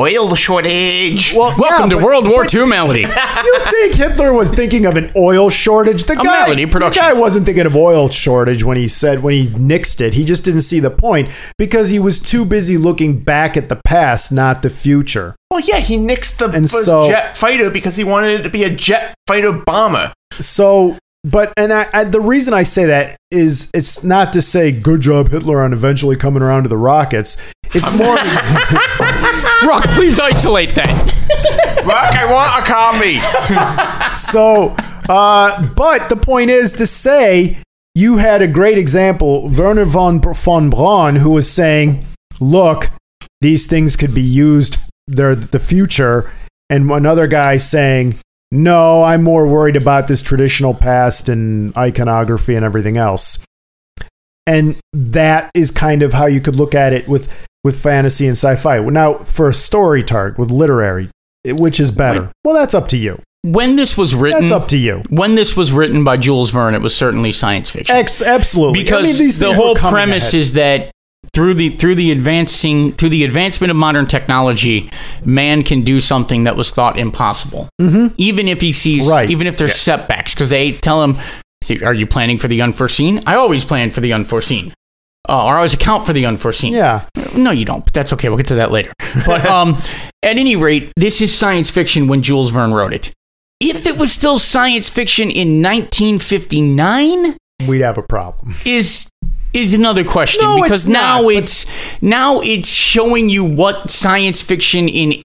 Oil 0.00 0.34
shortage. 0.34 1.34
Well, 1.34 1.54
Welcome 1.58 1.90
yeah, 1.90 1.96
to 1.96 1.96
but- 1.96 2.04
World 2.04 2.26
War 2.26 2.46
II, 2.50 2.66
Melody. 2.66 3.04
You 3.44 3.58
think 3.60 3.94
Hitler 3.94 4.32
was 4.32 4.50
thinking 4.50 4.86
of 4.86 4.96
an 4.96 5.10
oil 5.14 5.50
shortage? 5.50 6.04
The 6.04 6.14
guy, 6.16 6.22
melody 6.44 6.64
production. 6.64 7.04
the 7.04 7.10
guy 7.10 7.12
wasn't 7.12 7.44
thinking 7.44 7.66
of 7.66 7.76
oil 7.76 8.08
shortage 8.08 8.64
when 8.64 8.78
he 8.78 8.88
said 8.88 9.22
when 9.22 9.34
he 9.34 9.48
nixed 9.48 10.00
it. 10.00 10.14
He 10.14 10.24
just 10.24 10.44
didn't 10.44 10.62
see 10.62 10.80
the 10.80 10.88
point 10.90 11.28
because 11.58 11.90
he 11.90 11.98
was 11.98 12.18
too 12.18 12.46
busy 12.46 12.78
looking 12.78 13.20
back 13.22 13.56
at 13.58 13.68
the 13.68 13.76
past, 13.84 14.32
not 14.32 14.62
the 14.62 14.70
future. 14.70 15.34
well, 15.50 15.60
yeah, 15.60 15.80
he 15.80 15.98
nixed 15.98 16.38
the 16.38 16.46
And 16.46 16.70
first 16.70 16.86
so- 16.86 17.08
jet 17.10 17.36
fighter 17.36 17.68
because 17.68 17.96
he 17.96 18.04
wanted 18.04 18.40
it 18.40 18.42
to 18.44 18.48
be 18.50 18.64
a 18.64 18.70
jet 18.70 19.14
fighter 19.26 19.52
bomber. 19.52 20.14
So, 20.32 20.96
but 21.24 21.52
and 21.58 21.70
I, 21.72 21.88
I, 21.92 22.04
the 22.04 22.20
reason 22.20 22.54
I 22.54 22.62
say 22.62 22.86
that 22.86 23.16
is 23.30 23.70
it's 23.74 24.02
not 24.02 24.32
to 24.32 24.40
say 24.40 24.72
good 24.72 25.02
job 25.02 25.28
Hitler 25.30 25.62
on 25.62 25.74
eventually 25.74 26.16
coming 26.16 26.42
around 26.42 26.62
to 26.62 26.70
the 26.70 26.78
rockets. 26.78 27.36
It's 27.74 27.94
more. 27.98 28.16
Rock, 29.66 29.84
please 29.90 30.18
isolate 30.18 30.74
that. 30.74 30.88
Rock, 31.86 32.14
I 32.16 32.30
want 32.30 32.62
a 32.62 32.66
commie. 32.66 34.12
so, 34.12 34.74
uh, 35.08 35.66
but 35.74 36.08
the 36.08 36.16
point 36.16 36.50
is 36.50 36.72
to 36.74 36.86
say 36.86 37.58
you 37.94 38.16
had 38.16 38.42
a 38.42 38.48
great 38.48 38.78
example, 38.78 39.48
Wernher 39.48 39.84
von, 39.84 40.20
von 40.20 40.70
Braun, 40.70 41.16
who 41.16 41.30
was 41.30 41.50
saying, 41.50 42.04
look, 42.40 42.90
these 43.40 43.66
things 43.66 43.96
could 43.96 44.14
be 44.14 44.22
used, 44.22 44.78
they're 45.06 45.34
the 45.34 45.58
future. 45.58 46.30
And 46.70 46.90
another 46.90 47.26
guy 47.26 47.58
saying, 47.58 48.16
no, 48.50 49.02
I'm 49.02 49.22
more 49.22 49.46
worried 49.46 49.76
about 49.76 50.06
this 50.06 50.22
traditional 50.22 50.74
past 50.74 51.28
and 51.28 51.76
iconography 51.76 52.54
and 52.54 52.64
everything 52.64 52.96
else. 52.96 53.44
And 54.46 54.76
that 54.92 55.50
is 55.54 55.70
kind 55.70 56.02
of 56.02 56.12
how 56.12 56.26
you 56.26 56.40
could 56.40 56.56
look 56.56 56.74
at 56.74 56.92
it 56.92 57.08
with, 57.08 57.46
with 57.64 57.80
fantasy 57.80 58.26
and 58.26 58.36
sci 58.36 58.56
fi. 58.56 58.78
Now, 58.80 59.14
for 59.18 59.48
a 59.48 59.54
story 59.54 60.02
tart 60.02 60.38
with 60.38 60.50
literary, 60.50 61.08
which 61.44 61.78
is 61.80 61.90
better? 61.90 62.30
Well, 62.44 62.54
that's 62.54 62.74
up 62.74 62.88
to 62.88 62.96
you. 62.96 63.18
When 63.44 63.74
this 63.74 63.98
was 63.98 64.14
written, 64.14 64.40
That's 64.42 64.52
up 64.52 64.68
to 64.68 64.78
you. 64.78 65.02
when 65.10 65.34
this 65.34 65.56
was 65.56 65.72
written 65.72 66.04
by 66.04 66.16
Jules 66.16 66.50
Verne, 66.50 66.74
it 66.76 66.80
was 66.80 66.94
certainly 66.94 67.32
science 67.32 67.68
fiction. 67.70 67.96
Ex- 67.96 68.22
absolutely. 68.22 68.80
because 68.84 69.18
I 69.20 69.24
mean, 69.24 69.30
the 69.40 69.52
whole 69.52 69.74
premise 69.74 70.28
ahead. 70.32 70.40
is 70.40 70.52
that 70.52 70.90
through 71.34 71.54
the 71.54 71.70
through 71.70 71.96
the 71.96 72.12
advancing 72.12 72.92
through 72.92 73.08
the 73.08 73.24
advancement 73.24 73.72
of 73.72 73.76
modern 73.76 74.06
technology, 74.06 74.90
man 75.24 75.64
can 75.64 75.82
do 75.82 75.98
something 76.00 76.44
that 76.44 76.54
was 76.56 76.70
thought 76.70 76.96
impossible. 76.98 77.68
Mm-hmm. 77.80 78.14
Even 78.16 78.46
if 78.46 78.60
he 78.60 78.72
sees, 78.72 79.08
Right. 79.08 79.28
even 79.28 79.48
if 79.48 79.56
there's 79.56 79.74
setbacks, 79.74 80.34
because 80.34 80.50
they 80.50 80.70
tell 80.70 81.02
him, 81.02 81.16
"See, 81.64 81.82
"Are 81.82 81.94
you 81.94 82.06
planning 82.06 82.38
for 82.38 82.46
the 82.46 82.62
unforeseen?" 82.62 83.22
I 83.26 83.34
always 83.34 83.64
plan 83.64 83.90
for 83.90 84.00
the 84.00 84.12
unforeseen. 84.12 84.72
Uh, 85.28 85.46
or 85.46 85.56
always 85.56 85.72
account 85.72 86.04
for 86.04 86.12
the 86.12 86.26
unforeseen. 86.26 86.72
Yeah. 86.72 87.06
No, 87.36 87.52
you 87.52 87.64
don't. 87.64 87.84
But 87.84 87.92
that's 87.92 88.12
okay. 88.14 88.28
We'll 88.28 88.38
get 88.38 88.48
to 88.48 88.56
that 88.56 88.70
later. 88.72 88.92
But 89.26 89.44
um, 89.44 89.76
at 90.22 90.36
any 90.38 90.56
rate, 90.56 90.90
this 90.96 91.20
is 91.20 91.32
science 91.34 91.70
fiction 91.70 92.08
when 92.08 92.22
Jules 92.22 92.50
Verne 92.50 92.72
wrote 92.72 92.92
it. 92.94 93.12
If 93.60 93.86
it 93.86 93.98
was 93.98 94.10
still 94.10 94.38
science 94.38 94.88
fiction 94.88 95.30
in 95.30 95.62
1959, 95.62 97.36
We'd 97.68 97.80
have 97.80 97.98
a 97.98 98.02
problem. 98.02 98.54
is 98.66 99.08
is 99.52 99.74
another 99.74 100.02
question 100.02 100.42
No, 100.42 100.62
because 100.62 100.84
it's 100.84 100.88
not, 100.92 101.00
now 101.00 101.22
but- 101.24 101.34
it's 101.34 101.66
now 102.02 102.40
it's 102.40 102.70
showing 102.72 103.28
you 103.28 103.44
what 103.44 103.90
science 103.90 104.40
fiction 104.42 104.88
in 104.88 105.22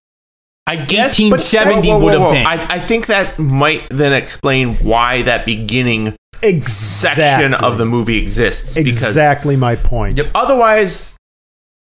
I 0.67 0.75
guess 0.75 1.17
1870 1.17 1.87
Whoa, 1.89 1.97
whoa, 1.97 1.99
whoa, 1.99 2.03
would 2.03 2.13
have 2.13 2.31
been. 2.33 2.45
I, 2.45 2.75
I 2.75 2.79
think 2.85 3.05
that 3.07 3.39
might 3.39 3.87
then 3.89 4.11
explain 4.11 4.75
why 4.75 5.21
that 5.21 5.45
beginning 5.45 6.13
Exactly. 6.43 7.23
section 7.23 7.53
of 7.55 7.77
the 7.77 7.85
movie 7.85 8.17
exists. 8.17 8.75
Because 8.75 9.03
Exactly 9.03 9.55
my 9.55 9.75
point. 9.75 10.19
otherwise, 10.35 11.15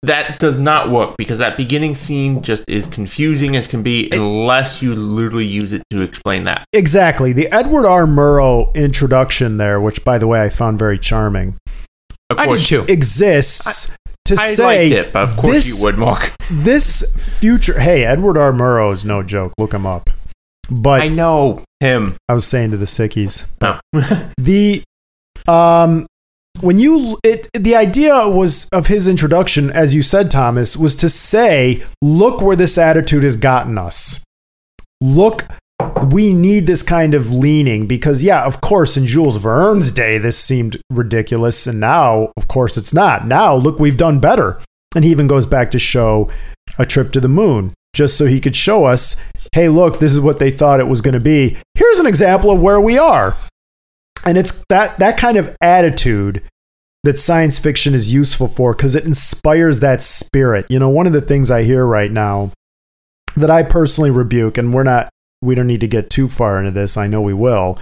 that 0.02 0.38
does 0.38 0.58
not 0.58 0.88
work 0.90 1.16
because 1.18 1.38
that 1.38 1.58
beginning 1.58 1.94
scene 1.94 2.40
just 2.42 2.64
is 2.68 2.86
confusing 2.86 3.54
as 3.54 3.66
can 3.68 3.82
be 3.82 4.08
unless 4.12 4.80
you 4.80 4.94
literally 4.94 5.44
use 5.44 5.74
it 5.74 5.82
to 5.90 6.00
explain 6.02 6.44
that. 6.44 6.64
Exactly. 6.72 7.32
The 7.34 7.48
Edward 7.48 7.86
R. 7.86 8.06
Murrow 8.06 8.74
introduction 8.74 9.58
there, 9.58 9.78
which 9.80 10.02
by 10.04 10.16
the 10.16 10.26
way 10.26 10.42
I 10.42 10.48
found 10.48 10.78
very 10.78 10.98
charming, 10.98 11.56
Of 12.30 12.38
I 12.38 12.44
did 12.44 12.48
course, 12.48 12.68
too. 12.68 12.84
exists 12.88 13.94
to 14.24 14.34
I 14.38 14.48
say 14.48 14.64
liked 14.90 15.06
it, 15.08 15.12
but 15.12 15.28
of 15.28 15.36
course 15.36 15.52
this, 15.54 15.78
you 15.80 15.84
would, 15.84 15.98
Mark. 15.98 16.32
This 16.50 17.38
future 17.38 17.78
Hey, 17.80 18.04
Edward 18.04 18.38
R. 18.38 18.52
Murrow 18.52 18.92
is 18.92 19.04
no 19.04 19.22
joke. 19.22 19.52
Look 19.58 19.74
him 19.74 19.84
up. 19.84 20.08
But 20.70 21.02
I 21.02 21.08
know 21.08 21.62
him. 21.80 22.16
I 22.28 22.34
was 22.34 22.46
saying 22.46 22.70
to 22.70 22.76
the 22.76 22.86
sickies. 22.86 23.50
Oh. 23.60 23.80
the 24.38 24.82
um 25.48 26.06
when 26.60 26.78
you 26.78 27.18
it 27.24 27.48
the 27.58 27.74
idea 27.74 28.28
was 28.28 28.68
of 28.70 28.86
his 28.86 29.08
introduction 29.08 29.70
as 29.70 29.94
you 29.94 30.02
said 30.02 30.30
Thomas 30.30 30.76
was 30.76 30.94
to 30.96 31.08
say 31.08 31.82
look 32.02 32.40
where 32.40 32.56
this 32.56 32.78
attitude 32.78 33.24
has 33.24 33.36
gotten 33.36 33.78
us. 33.78 34.22
Look 35.00 35.44
we 36.12 36.34
need 36.34 36.66
this 36.66 36.82
kind 36.82 37.14
of 37.14 37.32
leaning 37.32 37.86
because 37.86 38.22
yeah, 38.22 38.44
of 38.44 38.60
course 38.60 38.96
in 38.96 39.06
Jules 39.06 39.38
Verne's 39.38 39.90
day 39.90 40.18
this 40.18 40.38
seemed 40.38 40.76
ridiculous 40.90 41.66
and 41.66 41.80
now 41.80 42.32
of 42.36 42.46
course 42.48 42.76
it's 42.76 42.94
not. 42.94 43.26
Now 43.26 43.54
look 43.54 43.78
we've 43.78 43.96
done 43.96 44.20
better. 44.20 44.60
And 44.94 45.04
he 45.04 45.10
even 45.12 45.28
goes 45.28 45.46
back 45.46 45.70
to 45.70 45.78
show 45.78 46.30
a 46.76 46.84
trip 46.84 47.12
to 47.12 47.20
the 47.20 47.28
moon 47.28 47.72
just 48.00 48.16
so 48.16 48.24
he 48.24 48.40
could 48.40 48.56
show 48.56 48.86
us, 48.86 49.22
hey, 49.52 49.68
look, 49.68 50.00
this 50.00 50.14
is 50.14 50.20
what 50.20 50.38
they 50.38 50.50
thought 50.50 50.80
it 50.80 50.88
was 50.88 51.02
going 51.02 51.12
to 51.12 51.20
be. 51.20 51.54
Here's 51.74 52.00
an 52.00 52.06
example 52.06 52.50
of 52.50 52.58
where 52.58 52.80
we 52.80 52.96
are. 52.96 53.36
And 54.24 54.38
it's 54.38 54.64
that 54.70 54.98
that 55.00 55.18
kind 55.18 55.36
of 55.36 55.54
attitude 55.60 56.42
that 57.04 57.18
science 57.18 57.58
fiction 57.58 57.94
is 57.94 58.10
useful 58.12 58.48
for 58.48 58.74
because 58.74 58.94
it 58.94 59.04
inspires 59.04 59.80
that 59.80 60.02
spirit. 60.02 60.64
You 60.70 60.78
know, 60.78 60.88
one 60.88 61.06
of 61.06 61.12
the 61.12 61.20
things 61.20 61.50
I 61.50 61.62
hear 61.62 61.84
right 61.84 62.10
now 62.10 62.52
that 63.36 63.50
I 63.50 63.64
personally 63.64 64.10
rebuke, 64.10 64.56
and 64.56 64.72
we're 64.72 64.82
not, 64.82 65.10
we 65.42 65.54
don't 65.54 65.66
need 65.66 65.80
to 65.80 65.86
get 65.86 66.08
too 66.08 66.26
far 66.26 66.58
into 66.58 66.70
this. 66.70 66.96
I 66.96 67.06
know 67.06 67.20
we 67.20 67.34
will. 67.34 67.78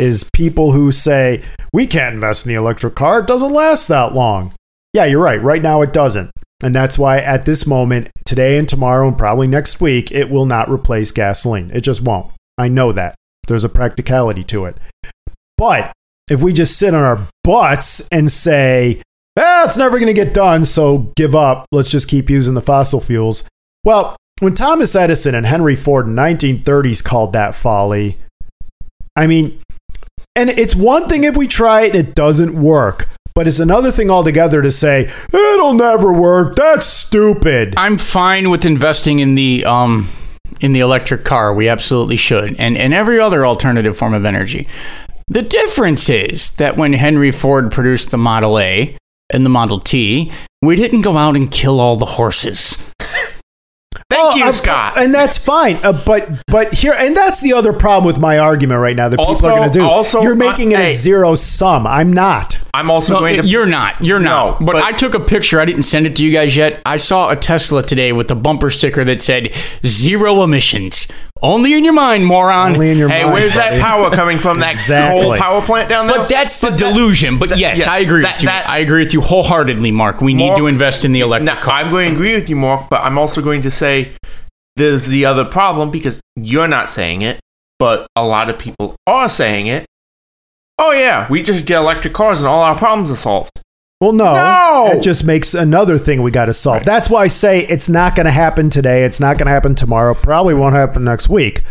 Is 0.00 0.28
people 0.32 0.72
who 0.72 0.90
say 0.90 1.44
we 1.72 1.86
can't 1.86 2.16
invest 2.16 2.44
in 2.44 2.50
the 2.50 2.58
electric 2.58 2.96
car; 2.96 3.20
it 3.20 3.28
doesn't 3.28 3.52
last 3.52 3.86
that 3.86 4.14
long. 4.14 4.52
Yeah, 4.92 5.04
you're 5.04 5.22
right. 5.22 5.40
Right 5.40 5.62
now, 5.62 5.80
it 5.82 5.92
doesn't. 5.92 6.32
And 6.62 6.74
that's 6.74 6.98
why 6.98 7.18
at 7.18 7.46
this 7.46 7.66
moment, 7.66 8.08
today 8.24 8.58
and 8.58 8.68
tomorrow, 8.68 9.08
and 9.08 9.16
probably 9.16 9.46
next 9.46 9.80
week, 9.80 10.12
it 10.12 10.30
will 10.30 10.46
not 10.46 10.70
replace 10.70 11.10
gasoline. 11.12 11.70
It 11.72 11.80
just 11.80 12.02
won't. 12.02 12.32
I 12.58 12.68
know 12.68 12.92
that. 12.92 13.14
There's 13.48 13.64
a 13.64 13.68
practicality 13.68 14.44
to 14.44 14.66
it. 14.66 14.76
But 15.56 15.92
if 16.28 16.42
we 16.42 16.52
just 16.52 16.78
sit 16.78 16.94
on 16.94 17.02
our 17.02 17.26
butts 17.42 18.08
and 18.10 18.30
say, 18.30 19.02
ah, 19.38 19.64
it's 19.64 19.76
never 19.76 19.98
going 19.98 20.14
to 20.14 20.24
get 20.24 20.34
done, 20.34 20.64
so 20.64 21.12
give 21.16 21.34
up, 21.34 21.66
let's 21.72 21.90
just 21.90 22.08
keep 22.08 22.30
using 22.30 22.54
the 22.54 22.60
fossil 22.60 23.00
fuels. 23.00 23.48
Well, 23.84 24.16
when 24.40 24.54
Thomas 24.54 24.94
Edison 24.94 25.34
and 25.34 25.46
Henry 25.46 25.76
Ford 25.76 26.06
in 26.06 26.14
1930s 26.14 27.02
called 27.02 27.32
that 27.32 27.54
folly, 27.54 28.16
I 29.16 29.26
mean, 29.26 29.60
and 30.36 30.50
it's 30.50 30.76
one 30.76 31.08
thing 31.08 31.24
if 31.24 31.36
we 31.36 31.48
try 31.48 31.82
it 31.82 31.94
it 31.94 32.14
doesn't 32.14 32.54
work. 32.54 33.08
But 33.40 33.48
it's 33.48 33.58
another 33.58 33.90
thing 33.90 34.10
altogether 34.10 34.60
to 34.60 34.70
say, 34.70 35.10
it'll 35.32 35.72
never 35.72 36.12
work. 36.12 36.56
That's 36.56 36.84
stupid. 36.84 37.72
I'm 37.74 37.96
fine 37.96 38.50
with 38.50 38.66
investing 38.66 39.20
in 39.20 39.34
the 39.34 39.64
um 39.64 40.10
in 40.60 40.72
the 40.72 40.80
electric 40.80 41.24
car. 41.24 41.54
We 41.54 41.66
absolutely 41.66 42.18
should, 42.18 42.54
and 42.60 42.76
and 42.76 42.92
every 42.92 43.18
other 43.18 43.46
alternative 43.46 43.96
form 43.96 44.12
of 44.12 44.26
energy. 44.26 44.68
The 45.26 45.40
difference 45.40 46.10
is 46.10 46.50
that 46.56 46.76
when 46.76 46.92
Henry 46.92 47.30
Ford 47.30 47.72
produced 47.72 48.10
the 48.10 48.18
Model 48.18 48.58
A 48.58 48.94
and 49.30 49.42
the 49.46 49.48
Model 49.48 49.80
T, 49.80 50.30
we 50.60 50.76
didn't 50.76 51.00
go 51.00 51.16
out 51.16 51.34
and 51.34 51.50
kill 51.50 51.80
all 51.80 51.96
the 51.96 52.04
horses. 52.04 52.92
Thank 53.00 54.22
Oh, 54.22 54.36
you, 54.36 54.44
uh, 54.44 54.52
Scott. 54.52 54.98
And 54.98 55.14
that's 55.14 55.38
fine. 55.38 55.76
Uh, 55.82 55.98
but 56.04 56.28
but 56.48 56.74
here 56.74 56.92
and 56.92 57.16
that's 57.16 57.40
the 57.40 57.54
other 57.54 57.72
problem 57.72 58.04
with 58.04 58.20
my 58.20 58.38
argument 58.38 58.82
right 58.82 58.96
now 58.96 59.08
that 59.08 59.16
people 59.18 59.46
are 59.46 59.56
going 59.56 59.70
to 59.70 59.78
do. 59.78 59.82
also, 59.82 60.20
You're 60.20 60.34
making 60.34 60.74
uh, 60.74 60.78
it 60.78 60.80
a 60.80 60.84
hey. 60.88 60.92
zero 60.92 61.34
sum. 61.36 61.86
I'm 61.86 62.12
not. 62.12 62.58
I'm 62.72 62.90
also 62.90 63.14
No, 63.14 63.20
going 63.20 63.40
to. 63.42 63.46
you're 63.46 63.66
not. 63.66 64.00
You're 64.00 64.20
not. 64.20 64.60
No, 64.60 64.66
but, 64.66 64.72
but- 64.74 64.82
I 64.84 64.92
took 64.92 65.14
a 65.14 65.20
picture. 65.20 65.60
I 65.60 65.64
didn't 65.64 65.82
send 65.84 66.06
it 66.06 66.16
to 66.16 66.24
you 66.24 66.32
guys 66.32 66.54
yet. 66.56 66.80
I 66.86 66.96
saw 66.98 67.30
a 67.30 67.36
Tesla 67.36 67.82
today 67.82 68.12
with 68.12 68.30
a 68.30 68.34
bumper 68.34 68.70
sticker 68.70 69.04
that 69.04 69.20
said 69.22 69.54
zero 69.84 70.42
emissions. 70.42 71.08
Only 71.42 71.72
in 71.74 71.84
your 71.84 71.94
mind, 71.94 72.26
moron. 72.26 72.72
Only 72.74 72.90
in 72.90 72.98
your 72.98 73.08
Hey, 73.08 73.22
mind. 73.22 73.32
where's 73.34 73.54
that 73.54 73.80
power 73.80 74.10
coming 74.10 74.38
from? 74.38 74.58
That 74.60 74.70
Exactly. 74.74 75.22
coal 75.22 75.36
power 75.36 75.62
plant 75.62 75.88
down 75.88 76.06
there? 76.06 76.18
But 76.18 76.28
that's 76.28 76.60
the 76.60 76.70
But 76.70 76.78
that- 76.78 76.94
delusion. 76.94 77.38
But 77.38 77.48
that- 77.50 77.58
yes, 77.58 77.78
yes, 77.78 77.88
I 77.88 77.98
agree 78.00 78.22
that- 78.22 78.34
with 78.34 78.42
you. 78.42 78.48
that- 78.48 78.68
I 78.68 78.78
agree 78.78 79.02
with 79.04 79.14
you 79.14 79.20
wholeheartedly, 79.22 79.90
Mark. 79.90 80.20
We 80.20 80.34
need 80.34 80.54
to 80.56 80.66
invest 80.66 81.04
in 81.04 81.12
the 81.12 81.20
electric 81.20 81.46
Now, 81.46 81.60
car. 81.60 81.74
I'm 81.74 81.88
going 81.90 82.10
to 82.10 82.14
agree 82.14 82.34
with 82.34 82.50
you, 82.50 82.56
Mark, 82.56 82.88
but 82.90 83.02
I'm 83.02 83.16
also 83.18 83.40
going 83.40 83.62
to 83.62 83.70
say 83.70 84.12
there's 84.76 85.06
the 85.06 85.24
other 85.24 85.44
problem 85.44 85.90
because 85.90 86.20
you're 86.36 86.68
not 86.68 86.88
saying 86.90 87.22
it, 87.22 87.40
but 87.78 88.06
a 88.16 88.22
lot 88.24 88.50
of 88.50 88.58
people 88.58 88.94
are 89.06 89.28
saying 89.28 89.66
it. 89.66 89.86
Oh, 90.82 90.92
yeah, 90.92 91.26
we 91.30 91.42
just 91.42 91.66
get 91.66 91.76
electric 91.76 92.14
cars 92.14 92.38
and 92.38 92.48
all 92.48 92.62
our 92.62 92.76
problems 92.76 93.10
are 93.10 93.16
solved. 93.16 93.60
Well, 94.00 94.12
no. 94.12 94.32
No! 94.32 94.88
It 94.92 95.02
just 95.02 95.26
makes 95.26 95.52
another 95.52 95.98
thing 95.98 96.22
we 96.22 96.30
got 96.30 96.46
to 96.46 96.54
solve. 96.54 96.84
That's 96.86 97.10
why 97.10 97.24
I 97.24 97.26
say 97.26 97.66
it's 97.66 97.90
not 97.90 98.16
going 98.16 98.24
to 98.24 98.32
happen 98.32 98.70
today. 98.70 99.04
It's 99.04 99.20
not 99.20 99.36
going 99.36 99.46
to 99.46 99.52
happen 99.52 99.74
tomorrow. 99.74 100.14
Probably 100.14 100.54
won't 100.54 100.74
happen 100.74 101.04
next 101.04 101.28
week. 101.28 101.62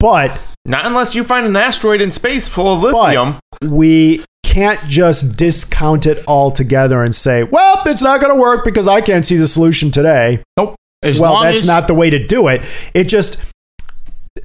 But 0.00 0.30
Not 0.64 0.86
unless 0.86 1.14
you 1.14 1.24
find 1.24 1.46
an 1.46 1.56
asteroid 1.56 2.00
in 2.00 2.10
space 2.10 2.48
full 2.48 2.68
of 2.68 2.80
lithium. 2.82 3.38
we 3.62 4.24
can't 4.44 4.80
just 4.88 5.36
discount 5.36 6.06
it 6.06 6.26
altogether 6.26 7.02
and 7.02 7.14
say, 7.14 7.42
well, 7.42 7.82
it's 7.84 8.02
not 8.02 8.20
going 8.20 8.34
to 8.34 8.40
work 8.40 8.64
because 8.64 8.88
I 8.88 9.02
can't 9.02 9.26
see 9.26 9.36
the 9.36 9.48
solution 9.48 9.90
today. 9.90 10.42
nope. 10.56 10.74
As 11.02 11.20
well, 11.20 11.42
that's 11.42 11.62
as, 11.62 11.66
not 11.66 11.86
the 11.86 11.92
way 11.92 12.08
to 12.08 12.26
do 12.26 12.48
it. 12.48 12.62
It 12.94 13.04
just, 13.04 13.44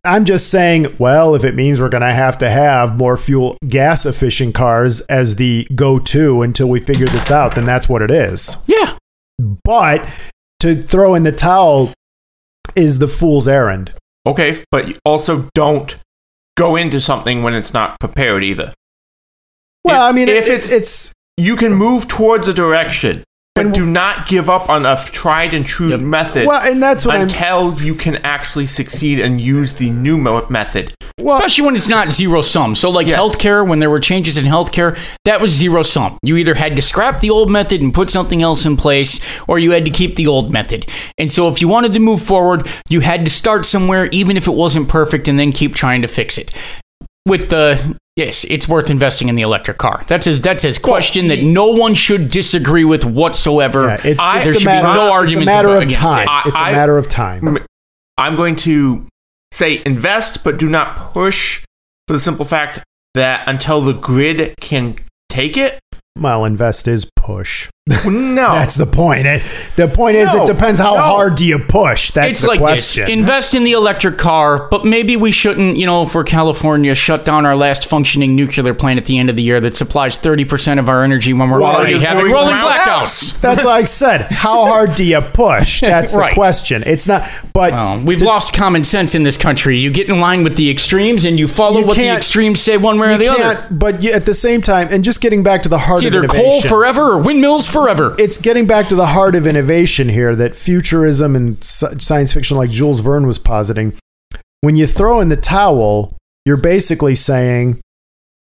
I'm 0.05 0.25
just 0.25 0.49
saying, 0.49 0.95
well, 0.97 1.35
if 1.35 1.43
it 1.43 1.55
means 1.55 1.79
we're 1.81 1.89
going 1.89 2.01
to 2.01 2.13
have 2.13 2.37
to 2.39 2.49
have 2.49 2.97
more 2.97 3.17
fuel 3.17 3.57
gas 3.67 4.05
efficient 4.05 4.55
cars 4.55 5.01
as 5.01 5.35
the 5.35 5.67
go 5.75 5.99
to 5.99 6.41
until 6.41 6.67
we 6.69 6.79
figure 6.79 7.07
this 7.07 7.31
out, 7.31 7.55
then 7.55 7.65
that's 7.65 7.89
what 7.89 8.01
it 8.01 8.11
is. 8.11 8.63
Yeah. 8.67 8.97
But 9.63 10.07
to 10.61 10.81
throw 10.81 11.15
in 11.15 11.23
the 11.23 11.31
towel 11.31 11.93
is 12.75 12.99
the 12.99 13.07
fool's 13.07 13.47
errand. 13.47 13.93
Okay, 14.25 14.63
but 14.71 14.87
you 14.89 14.95
also 15.05 15.47
don't 15.53 15.95
go 16.57 16.75
into 16.75 16.99
something 17.01 17.41
when 17.43 17.53
it's 17.53 17.73
not 17.73 17.99
prepared 17.99 18.43
either. 18.43 18.73
Well, 19.83 20.07
If- 20.07 20.13
I 20.13 20.15
mean, 20.15 20.29
if 20.29 20.47
it- 20.47 20.51
it's- 20.51 20.71
it's 20.71 21.13
You 21.37 21.55
can 21.55 21.73
move 21.73 22.07
towards 22.09 22.49
a 22.49 22.53
direction, 22.53 23.23
but 23.59 23.65
And- 23.67 23.75
do 23.75 23.85
not 23.85 24.27
give 24.27 24.49
up 24.49 24.69
on 24.69 24.85
a 24.85 24.95
tried 25.11 25.53
and 25.53 25.65
true 25.65 25.89
Yep. 25.89 25.99
method 25.99 26.47
well, 26.47 26.61
and 26.61 26.81
that's 26.81 27.05
what 27.05 27.15
I'm. 27.15 27.23
until 27.23 27.77
you 27.81 27.93
can 27.93 28.17
actually 28.23 28.65
succeed 28.65 29.19
and 29.19 29.39
use 29.41 29.73
the 29.73 29.89
new 29.89 30.17
mo- 30.17 30.45
method. 30.49 30.93
Well, 31.21 31.35
Especially 31.35 31.65
when 31.65 31.75
it's 31.75 31.89
not 31.89 32.13
zero 32.13 32.41
sum. 32.41 32.75
So, 32.75 32.89
like 32.89 33.07
Yes. 33.07 33.19
healthcare, 33.19 33.67
when 33.67 33.79
there 33.79 33.89
were 33.89 33.99
changes 33.99 34.37
in 34.37 34.45
healthcare, 34.45 34.97
that 35.25 35.41
was 35.41 35.51
zero 35.51 35.83
sum. 35.83 36.17
You 36.23 36.37
either 36.37 36.53
had 36.53 36.77
to 36.77 36.81
scrap 36.81 37.19
the 37.19 37.29
old 37.29 37.51
method 37.51 37.81
and 37.81 37.93
put 37.93 38.09
something 38.09 38.41
else 38.41 38.65
in 38.65 38.77
place, 38.77 39.19
or 39.45 39.59
you 39.59 39.71
had 39.71 39.83
to 39.83 39.91
keep 39.91 40.15
the 40.15 40.27
old 40.27 40.53
method. 40.53 40.85
And 41.17 41.29
so, 41.29 41.49
if 41.49 41.59
you 41.59 41.67
wanted 41.67 41.91
to 41.93 41.99
move 41.99 42.21
forward, 42.21 42.65
you 42.87 43.01
had 43.01 43.25
to 43.25 43.31
start 43.31 43.65
somewhere, 43.65 44.05
even 44.13 44.37
if 44.37 44.47
it 44.47 44.53
wasn't 44.53 44.87
perfect, 44.87 45.27
and 45.27 45.37
then 45.37 45.51
keep 45.51 45.75
trying 45.75 46.01
to 46.03 46.07
fix 46.07 46.37
it. 46.37 46.51
With 47.29 47.49
the 47.49 47.97
yes, 48.15 48.43
it's 48.45 48.67
worth 48.67 48.89
investing 48.89 49.29
in 49.29 49.35
the 49.35 49.43
electric 49.43 49.77
car. 49.77 50.03
That's 50.07 50.25
his. 50.25 50.41
That's 50.41 50.63
his 50.63 50.77
question 50.79 51.27
that 51.29 51.41
no 51.43 51.67
one 51.67 51.93
should 51.93 52.29
disagree 52.31 52.83
with 52.85 53.05
whatsoever. 53.05 53.85
yeah, 53.87 54.01
it's 54.03 54.19
I- 54.21 54.33
just 54.33 54.45
there 54.45 54.53
a 54.55 54.59
should 54.59 54.65
matter, 54.65 54.87
be 54.87 54.93
no 54.93 55.21
it's 55.23 55.35
a 55.35 55.39
matter 55.45 55.75
of 55.75 55.91
time. 55.91 56.23
it. 56.23 56.29
I- 56.29 56.43
it's 56.45 56.57
a 56.57 56.63
I- 56.63 56.71
matter 56.71 56.97
of 56.97 57.07
time. 57.07 57.59
I'm 58.17 58.35
going 58.35 58.55
to 58.57 59.07
say 59.53 59.81
invest, 59.85 60.43
but 60.43 60.57
do 60.57 60.67
not 60.67 60.97
push 60.97 61.63
for 62.07 62.13
the 62.13 62.19
simple 62.19 62.45
fact 62.45 62.83
that 63.15 63.47
until 63.47 63.79
the 63.81 63.93
grid 63.93 64.53
can 64.59 64.97
take 65.29 65.55
it, 65.57 65.79
Well, 66.19 66.43
invest 66.43 66.87
is 66.87 67.09
push. 67.29 67.69
No. 68.05 68.53
That's 68.59 68.75
the 68.75 68.85
point. 68.85 69.25
It, 69.25 69.41
the 69.75 69.87
point 69.87 70.15
is, 70.15 70.33
No, 70.33 70.43
it 70.43 70.47
depends 70.47 70.79
how 70.79 70.93
no. 70.95 71.01
hard 71.01 71.35
do 71.35 71.45
you 71.45 71.57
push. 71.59 72.11
That's 72.11 72.29
it's 72.31 72.41
the 72.41 72.47
like 72.47 72.59
question. 72.59 73.05
this 73.05 73.13
invest 73.17 73.55
in 73.55 73.63
the 73.63 73.71
electric 73.73 74.17
car 74.17 74.67
but 74.69 74.85
maybe 74.85 75.15
we 75.15 75.31
shouldn't 75.31 75.77
you 75.77 75.85
know 75.85 76.05
for 76.05 76.23
california 76.23 76.93
shut 76.93 77.25
down 77.25 77.45
our 77.45 77.55
last 77.55 77.87
functioning 77.87 78.35
nuclear 78.35 78.73
plant 78.73 78.99
at 78.99 79.05
the 79.05 79.17
end 79.17 79.29
of 79.29 79.35
the 79.35 79.41
year 79.41 79.59
that 79.59 79.75
supplies 79.75 80.19
30% 80.19 80.79
of 80.79 80.87
our 80.87 81.03
energy 81.03 81.33
when 81.33 81.49
we're 81.49 81.61
Well, 81.61 81.75
already 81.75 81.99
having 81.99 82.31
rolling 82.31 82.55
blackouts 82.55 83.39
That's 83.41 83.65
like 83.65 83.83
I 83.83 83.85
said. 83.85 84.21
How 84.31 84.65
hard 84.65 84.95
do 84.95 85.03
you 85.03 85.21
push? 85.21 85.81
That's 85.93 86.11
the 86.13 86.31
question. 86.33 86.83
It's 86.85 87.07
not. 87.07 87.27
But 87.53 87.71
well, 87.73 87.99
we've 88.03 88.21
lost 88.21 88.53
common 88.53 88.83
sense 88.83 89.15
in 89.15 89.23
this 89.23 89.37
country. 89.37 89.77
You 89.77 89.91
get 89.91 90.09
in 90.09 90.19
line 90.19 90.43
with 90.43 90.55
the 90.57 90.69
extremes 90.69 91.25
and 91.25 91.39
you 91.39 91.47
follow 91.47 91.79
You 91.79 91.85
what 91.87 91.97
the 91.97 92.09
extremes 92.09 92.59
say 92.59 92.77
one 92.77 92.99
way 92.99 93.13
or 93.13 93.17
the 93.17 93.27
other. 93.29 93.67
But 93.71 94.03
you, 94.03 94.11
at 94.11 94.25
the 94.25 94.33
same 94.33 94.61
time, 94.61 94.87
and 94.91 95.03
just 95.03 95.21
getting 95.21 95.43
back 95.43 95.63
to 95.63 95.69
the 95.69 95.77
heart 95.77 96.03
It's 96.03 96.13
of 96.15 96.23
either 96.23 96.27
coal 96.27 96.61
forever 96.61 97.13
or 97.13 97.18
windmills 97.19 97.69
forever. 97.69 98.15
it's 98.19 98.37
getting 98.37 98.67
back 98.67 98.87
to 98.87 98.95
the 98.95 99.07
heart 99.07 99.35
of 99.35 99.47
innovation 99.47 100.09
here 100.09 100.35
that 100.35 100.55
futurism 100.55 101.35
and 101.35 101.63
science 101.63 102.33
fiction, 102.33 102.57
like 102.57 102.69
Jules 102.69 102.99
Verne 102.99 103.27
was 103.27 103.39
positing, 103.39 103.97
when 104.61 104.75
you 104.75 104.85
throw 104.85 105.19
in 105.19 105.29
the 105.29 105.37
towel, 105.37 106.17
you're 106.45 106.57
basically 106.57 107.15
saying, 107.15 107.79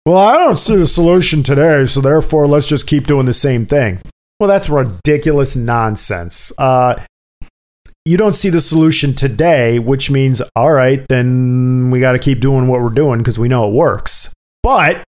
Well, 0.07 0.19
I 0.19 0.37
don't 0.37 0.59
see 0.59 0.77
the 0.77 0.87
solution 0.87 1.43
today, 1.43 1.85
so 1.87 2.01
therefore 2.01 2.47
let's 2.47 2.69
just 2.69 2.87
keep 2.87 3.07
doing 3.07 3.27
the 3.27 3.33
same 3.33 3.67
thing. 3.67 4.01
Well, 4.39 4.49
that's 4.49 4.69
ridiculous 4.69 5.57
nonsense. 5.57 6.53
Uh, 6.59 7.03
you 8.05 8.19
don't 8.19 8.35
see 8.35 8.51
the 8.51 8.61
solution 8.61 9.15
today, 9.15 9.79
which 9.79 10.11
means, 10.11 10.43
all 10.55 10.73
right, 10.73 11.07
then 11.09 11.91
we 11.91 12.01
got 12.01 12.13
to 12.13 12.19
keep 12.19 12.41
doing 12.41 12.69
what 12.69 12.83
we're 12.83 12.91
doing 12.91 13.19
because 13.21 13.39
we 13.39 13.49
know 13.49 13.69
it 13.69 13.73
works. 13.73 14.33
But 14.63 15.05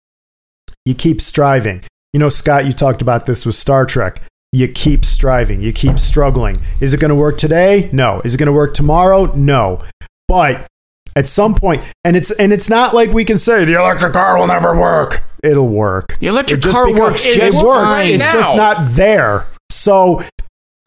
you 0.85 0.95
keep 0.95 1.21
striving. 1.21 1.85
You 2.13 2.19
know, 2.19 2.29
Scott, 2.29 2.67
you 2.67 2.73
talked 2.73 3.03
about 3.03 3.27
this 3.27 3.47
with 3.47 3.55
Star 3.55 3.87
Trek. 3.87 4.21
You 4.53 4.67
keep 4.67 5.05
striving, 5.05 5.61
you 5.63 5.73
keep 5.73 5.97
struggling. 5.97 6.57
Is 6.81 6.93
it 6.93 6.99
going 6.99 7.11
to 7.11 7.15
work 7.15 7.39
today? 7.39 7.89
No. 7.93 8.21
Is 8.25 8.35
it 8.35 8.39
going 8.39 8.49
to 8.49 8.53
work 8.53 8.75
tomorrow? 8.75 9.27
No. 9.37 9.85
But 10.27 10.67
at 11.15 11.29
some 11.29 11.55
point, 11.55 11.85
and 12.05 12.17
it's 12.17 12.33
and 12.33 12.53
it's 12.53 12.69
not 12.69 12.95
like 12.95 13.11
we 13.11 13.25
can 13.25 13.39
say 13.39 13.65
the 13.65 13.79
electric 13.79 14.13
car 14.13 14.37
will 14.37 14.49
never 14.49 14.77
work. 14.77 15.23
It'll 15.45 15.69
work. 15.69 16.19
The 16.19 16.27
electric 16.27 16.59
It 16.59 16.63
just 16.65 16.77
car 16.77 16.93
works 16.93 17.25
it 17.25 17.37
just 17.37 17.65
works. 17.65 18.01
It's 18.03 18.33
just 18.33 18.57
not 18.57 18.85
there. 18.87 19.47
So 19.71 20.25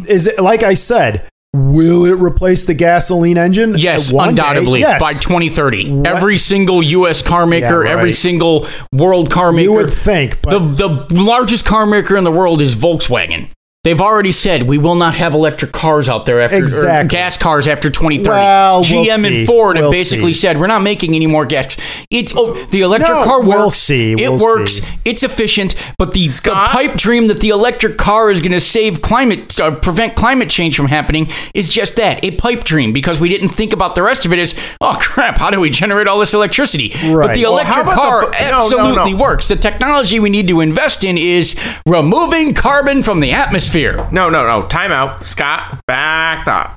is 0.05 0.27
it 0.27 0.39
like 0.39 0.63
I 0.63 0.73
said? 0.73 1.29
Will 1.55 2.05
it 2.05 2.19
replace 2.19 2.63
the 2.65 2.73
gasoline 2.73 3.37
engine? 3.37 3.75
Yes, 3.77 4.11
One 4.11 4.29
undoubtedly 4.29 4.79
Yes. 4.79 4.99
by 4.99 5.13
2030. 5.13 5.91
What? 5.91 6.07
Every 6.07 6.37
single 6.39 6.81
U.S. 6.81 7.21
car 7.21 7.45
maker, 7.45 7.85
Yeah, 7.85 7.91
every 7.91 8.13
single 8.13 8.65
world 8.91 9.29
car 9.29 9.51
maker. 9.51 9.61
you 9.63 9.73
would 9.73 9.89
think, 9.91 10.41
but 10.41 10.57
the 10.77 11.05
the 11.09 11.21
largest 11.23 11.63
car 11.65 11.85
maker 11.85 12.17
in 12.17 12.23
the 12.23 12.31
world 12.31 12.59
is 12.59 12.75
Volkswagen. 12.75 13.49
They've 13.83 13.99
already 13.99 14.31
said 14.31 14.63
we 14.63 14.77
will 14.77 14.95
not 14.95 15.15
have 15.15 15.33
electric 15.33 15.73
cars 15.73 16.07
out 16.07 16.25
there 16.25 16.39
after 16.39 16.55
or 16.55 16.59
Exactly. 16.59 17.09
gas 17.09 17.37
cars 17.37 17.67
after 17.67 17.89
2030. 17.89 18.29
Well, 18.29 18.79
we'll 18.79 19.03
GM 19.05 19.17
see. 19.17 19.39
and 19.39 19.45
Ford 19.47 19.75
have 19.75 19.83
We'll 19.83 19.91
basically 19.91 20.31
see. 20.31 20.39
said 20.39 20.57
we're 20.57 20.67
not 20.67 20.81
making 20.83 21.15
any 21.15 21.27
more 21.27 21.45
gas. 21.45 21.75
It's 22.09 22.31
oh, 22.33 22.53
the 22.67 22.79
electric 22.79 23.09
No, 23.11 23.25
car 23.25 23.39
works. 23.39 23.47
we'll 23.49 23.69
see. 23.71 24.13
It 24.13 24.29
We'll 24.29 24.41
works. 24.41 24.75
see. 24.75 24.87
It's 25.03 25.21
efficient, 25.21 25.75
but 25.97 26.13
the, 26.13 26.25
the 26.27 26.51
pipe 26.53 26.93
dream 26.95 27.27
that 27.27 27.41
the 27.41 27.49
electric 27.49 27.97
car 27.97 28.31
is 28.31 28.39
going 28.39 28.53
to 28.53 28.61
save 28.61 29.01
climate, 29.01 29.59
uh, 29.59 29.75
prevent 29.75 30.15
climate 30.15 30.49
change 30.49 30.77
from 30.77 30.85
happening 30.87 31.27
is 31.53 31.67
just 31.67 31.97
that 31.97 32.23
a 32.23 32.31
pipe 32.37 32.63
dream 32.63 32.93
because 32.93 33.19
we 33.19 33.27
didn't 33.27 33.49
think 33.49 33.73
about 33.73 33.95
the 33.95 34.01
rest 34.01 34.25
of 34.25 34.31
it 34.31 34.39
as 34.39 34.57
oh 34.79 34.95
crap, 35.01 35.39
how 35.39 35.49
do 35.49 35.59
we 35.59 35.69
generate 35.69 36.07
all 36.07 36.19
this 36.19 36.33
electricity? 36.33 36.87
But 37.13 37.33
the 37.33 37.41
electric 37.41 37.75
how 37.75 37.81
about 37.81 37.95
car 37.95 38.21
the- 38.27 38.31
no, 38.45 38.49
no, 38.49 38.61
absolutely 38.63 39.11
no. 39.11 39.19
works. 39.19 39.49
The 39.49 39.57
technology 39.57 40.21
we 40.21 40.29
need 40.29 40.47
to 40.47 40.61
invest 40.61 41.03
in 41.03 41.17
is 41.17 41.53
removing 41.85 42.53
carbon 42.53 43.03
from 43.03 43.19
the 43.19 43.33
atmosphere. 43.33 43.72
No, 43.75 44.29
no, 44.29 44.45
no. 44.45 44.67
Time 44.67 44.91
out. 44.91 45.23
Scott, 45.23 45.79
back 45.87 46.47
up. 46.47 46.75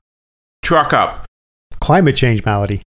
Truck 0.63 0.93
up. 0.93 1.25
climate 1.81 2.17
change 2.17 2.45
malady. 2.45 2.83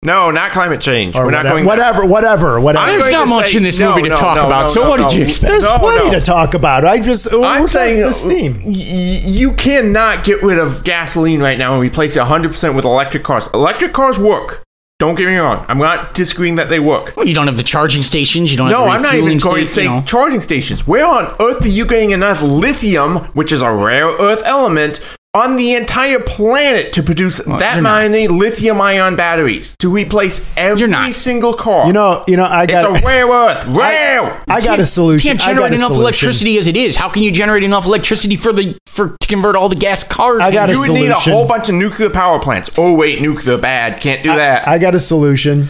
No, 0.00 0.30
not 0.30 0.52
climate 0.52 0.80
change. 0.80 1.16
Or 1.16 1.24
We're 1.24 1.32
not 1.32 1.38
whatever, 1.38 1.54
going 1.56 1.66
whatever, 1.66 2.06
whatever, 2.06 2.60
whatever. 2.60 2.84
I'm 2.86 2.98
There's 3.00 3.02
going 3.02 3.12
not 3.12 3.24
to 3.24 3.30
much 3.30 3.50
say- 3.50 3.56
in 3.56 3.62
this 3.64 3.78
no, 3.80 3.90
movie 3.90 4.04
to 4.04 4.08
no, 4.10 4.14
talk 4.14 4.36
no, 4.36 4.46
about, 4.46 4.66
no, 4.66 4.70
so 4.72 4.82
no, 4.84 4.90
what 4.90 4.96
did 4.98 5.06
no. 5.06 5.10
you 5.10 5.24
expect? 5.24 5.50
There's 5.50 5.64
No, 5.64 5.76
plenty 5.78 6.10
no. 6.10 6.18
to 6.20 6.24
talk 6.24 6.54
about. 6.54 6.84
I 6.84 7.00
just 7.00 7.26
uh, 7.32 7.42
I'm 7.42 7.62
what's 7.62 7.74
up 7.74 7.80
saying 7.80 7.96
with 7.96 8.04
uh, 8.04 8.08
this 8.10 8.24
theme. 8.24 8.54
y- 8.64 8.70
y- 8.70 9.20
you 9.24 9.54
cannot 9.54 10.24
get 10.24 10.40
rid 10.44 10.60
of 10.60 10.84
gasoline 10.84 11.40
right 11.40 11.58
now 11.58 11.72
and 11.74 11.82
replace 11.82 12.14
it 12.16 12.20
100% 12.20 12.76
with 12.76 12.84
electric 12.84 13.24
cars. 13.24 13.48
Electric 13.52 13.92
cars 13.92 14.20
work. 14.20 14.62
Don't 14.98 15.14
get 15.14 15.26
me 15.28 15.36
wrong. 15.36 15.64
I'm 15.68 15.78
not 15.78 16.14
disagreeing 16.14 16.56
that 16.56 16.68
they 16.68 16.80
work. 16.80 17.16
Well, 17.16 17.24
you 17.24 17.32
don't 17.32 17.46
have 17.46 17.56
the 17.56 17.62
charging 17.62 18.02
stations. 18.02 18.50
You 18.50 18.58
don't 18.58 18.68
No, 18.68 18.78
have 18.78 18.86
the 18.86 18.90
I'm 18.96 19.02
not 19.02 19.14
even 19.14 19.38
going 19.38 19.60
to 19.60 19.66
say 19.66 19.84
you 19.84 19.90
know. 19.90 20.02
charging 20.02 20.40
stations. 20.40 20.88
Where 20.88 21.06
on 21.06 21.36
earth 21.40 21.64
are 21.64 21.68
you 21.68 21.86
getting 21.86 22.10
enough 22.10 22.42
lithium, 22.42 23.18
which 23.34 23.52
is 23.52 23.62
a 23.62 23.70
rare 23.72 24.06
earth 24.06 24.42
element, 24.44 24.98
on 25.42 25.56
the 25.56 25.74
entire 25.74 26.18
planet 26.20 26.92
to 26.94 27.02
produce 27.02 27.38
that 27.38 27.82
many 27.82 28.26
lithium 28.28 28.80
ion 28.80 29.16
batteries 29.16 29.76
to 29.78 29.88
replace 29.88 30.56
every 30.56 30.80
You're 30.80 30.88
not. 30.88 31.12
single 31.12 31.54
car? 31.54 31.86
You 31.86 31.92
know, 31.92 32.24
you 32.26 32.36
know, 32.36 32.44
I 32.44 32.64
it's 32.64 32.72
got 32.72 33.00
a 33.02 33.06
rare 33.06 33.26
earth. 33.30 33.66
Rare! 33.66 34.42
I 34.48 34.60
got 34.60 34.80
a 34.80 34.84
solution. 34.84 35.28
can't 35.30 35.42
I 35.42 35.46
got 35.46 35.54
generate 35.54 35.72
enough 35.74 35.88
solution. 35.88 36.02
electricity 36.02 36.58
as 36.58 36.66
it 36.66 36.76
is. 36.76 36.96
How 36.96 37.08
can 37.08 37.22
you 37.22 37.30
generate 37.30 37.62
enough 37.62 37.86
electricity 37.86 38.36
for 38.36 38.52
the 38.52 38.76
for 38.86 39.16
to 39.20 39.28
convert 39.28 39.54
all 39.56 39.68
the 39.68 39.76
gas 39.76 40.02
cars? 40.04 40.40
I 40.40 40.50
got 40.50 40.70
a 40.70 40.72
you 40.72 40.80
would 40.80 40.90
need 40.92 41.10
a 41.10 41.14
whole 41.14 41.46
bunch 41.46 41.68
of 41.68 41.74
nuclear 41.76 42.10
power 42.10 42.38
plants. 42.40 42.70
Oh 42.78 42.94
wait, 42.94 43.20
nuclear 43.20 43.58
bad. 43.58 44.00
Can't 44.00 44.22
do 44.22 44.34
that. 44.34 44.66
I 44.66 44.78
got 44.78 44.94
a 44.94 45.00
solution. 45.00 45.68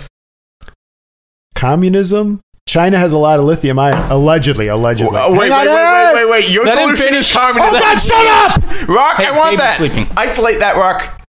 Communism. 1.55 2.41
China 2.69 2.99
has 2.99 3.15
a 3.15 3.19
lot 3.19 3.39
of 3.41 3.47
lithium 3.47 3.79
ion. 3.79 3.97
Allegedly, 4.13 4.69
allegedly. 4.69 5.17
Oh, 5.19 5.31
wait, 5.33 5.51
wait, 5.51 5.67
wait, 5.67 5.67
wait, 5.67 6.15
wait, 6.15 6.31
wait. 6.31 6.51
Your 6.51 6.67
Let 6.67 6.77
him 6.77 6.85
solution 6.85 7.07
finish. 7.07 7.31
is 7.31 7.33
communism. 7.35 7.75
Oh 7.75 7.81
God, 7.81 7.97
shut 7.99 8.27
up! 8.27 8.89
Rock, 8.89 9.17
Hey, 9.17 9.27
I 9.27 9.37
want 9.39 9.57
that. 9.57 9.79
sleeping. 9.79 10.07
Isolate 10.17 10.61
that 10.61 10.77
rock. 10.77 11.25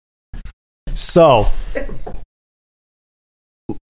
So, 0.93 1.47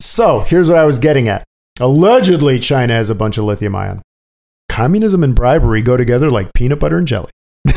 so 0.02 0.40
here's 0.40 0.70
what 0.70 0.80
I 0.80 0.86
was 0.86 0.98
getting 0.98 1.28
at. 1.28 1.44
Allegedly, 1.80 2.58
China 2.58 2.94
has 2.96 3.10
a 3.12 3.16
bunch 3.16 3.38
of 3.38 3.44
lithium 3.44 3.76
ion. 3.76 4.02
Communism 4.68 5.24
and 5.24 5.36
bribery 5.36 5.82
go 5.84 5.98
together 5.98 6.30
like 6.32 6.52
peanut 6.54 6.80
butter 6.80 6.98
and 6.98 7.08
jelly. 7.08 7.30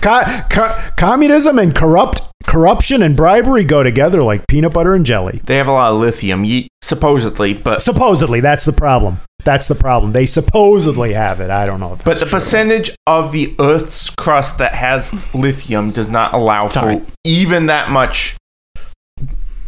Co- 0.00 0.22
co- 0.50 0.90
communism 0.96 1.58
and 1.58 1.74
corrupt 1.74 2.22
corruption 2.46 3.02
and 3.02 3.16
bribery 3.16 3.64
go 3.64 3.82
together 3.82 4.22
like 4.22 4.46
peanut 4.46 4.72
butter 4.72 4.94
and 4.94 5.04
jelly. 5.06 5.40
They 5.44 5.56
have 5.56 5.68
a 5.68 5.72
lot 5.72 5.92
of 5.92 6.00
lithium, 6.00 6.44
ye- 6.44 6.68
supposedly, 6.82 7.54
but 7.54 7.82
Supposedly, 7.82 8.40
that's 8.40 8.64
the 8.64 8.72
problem. 8.72 9.18
That's 9.44 9.66
the 9.66 9.74
problem. 9.74 10.12
They 10.12 10.26
supposedly 10.26 11.14
have 11.14 11.40
it. 11.40 11.50
I 11.50 11.66
don't 11.66 11.80
know. 11.80 11.94
If 11.94 12.04
but 12.04 12.18
the 12.20 12.26
true. 12.26 12.38
percentage 12.38 12.90
of 13.08 13.32
the 13.32 13.54
Earth's 13.58 14.08
crust 14.10 14.58
that 14.58 14.74
has 14.74 15.12
lithium 15.34 15.90
does 15.90 16.08
not 16.08 16.32
allow 16.32 16.68
for 16.68 17.02
even 17.24 17.66
that 17.66 17.90
much 17.90 18.36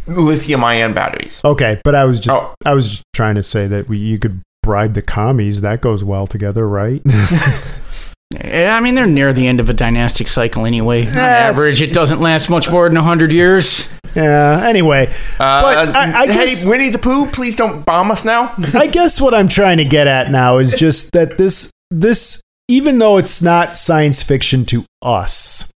lithium 0.07 0.63
ion 0.63 0.93
batteries. 0.93 1.41
Okay, 1.43 1.81
but 1.83 1.93
I 1.95 2.05
was 2.05 2.19
just 2.19 2.37
Oh. 2.37 2.53
I 2.65 2.73
was 2.73 2.87
just 2.87 3.03
trying 3.13 3.35
to 3.35 3.43
say 3.43 3.67
that 3.67 3.89
we, 3.89 3.97
you 3.97 4.17
could 4.19 4.41
bribe 4.63 4.93
the 4.93 5.01
commies. 5.01 5.59
That 5.61 5.81
goes 5.81 6.03
well 6.03 6.25
together, 6.27 6.67
right? 6.67 7.01
Yeah, 8.43 8.75
I 8.75 8.79
mean, 8.81 8.95
they're 8.95 9.05
near 9.07 9.33
the 9.33 9.47
end 9.47 9.59
of 9.59 9.69
a 9.69 9.73
dynastic 9.73 10.27
cycle 10.27 10.65
anyway. 10.65 11.07
On 11.07 11.13
average, 11.15 11.81
it 11.81 11.93
doesn't 11.93 12.19
last 12.19 12.49
much 12.49 12.69
more 12.69 12.87
than 12.89 12.95
100 12.95 13.31
years. 13.31 13.91
yeah. 14.15 14.61
Anyway, 14.65 15.07
Uh, 15.39 15.61
but 15.61 15.95
I, 15.95 16.21
I 16.21 16.25
guess 16.27 16.61
hey, 16.61 16.69
Winnie 16.69 16.89
the 16.89 16.99
Pooh, 16.99 17.25
please 17.27 17.55
don't 17.55 17.85
bomb 17.85 18.11
us 18.11 18.23
now. 18.25 18.53
I 18.73 18.87
guess 18.87 19.19
what 19.21 19.33
I'm 19.33 19.47
trying 19.47 19.77
to 19.77 19.85
get 19.85 20.07
at 20.07 20.31
now 20.31 20.57
is 20.57 20.73
just 20.73 21.11
that 21.13 21.37
this 21.37 21.71
this 21.91 22.41
even 22.67 22.97
though 22.97 23.17
it's 23.17 23.41
not 23.43 23.75
science 23.75 24.23
fiction 24.23 24.65
to 24.65 24.83
us, 25.01 25.71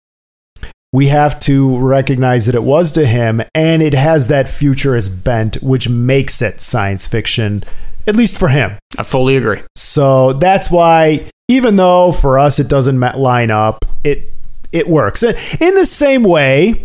we 0.98 1.06
have 1.06 1.38
to 1.38 1.78
recognize 1.78 2.46
that 2.46 2.56
it 2.56 2.62
was 2.64 2.90
to 2.90 3.06
him 3.06 3.40
and 3.54 3.80
it 3.80 3.94
has 3.94 4.26
that 4.26 4.48
futurist 4.48 5.22
bent 5.22 5.54
which 5.62 5.88
makes 5.88 6.42
it 6.42 6.60
science 6.60 7.06
fiction 7.06 7.62
at 8.08 8.16
least 8.16 8.36
for 8.36 8.48
him. 8.48 8.76
I 8.98 9.04
fully 9.04 9.36
agree. 9.36 9.60
So 9.76 10.32
that's 10.32 10.72
why 10.72 11.30
even 11.46 11.76
though 11.76 12.10
for 12.10 12.36
us 12.36 12.58
it 12.58 12.68
doesn't 12.68 12.98
line 12.98 13.52
up, 13.52 13.84
it 14.02 14.32
it 14.72 14.88
works. 14.88 15.22
In 15.22 15.74
the 15.76 15.84
same 15.86 16.24
way 16.24 16.82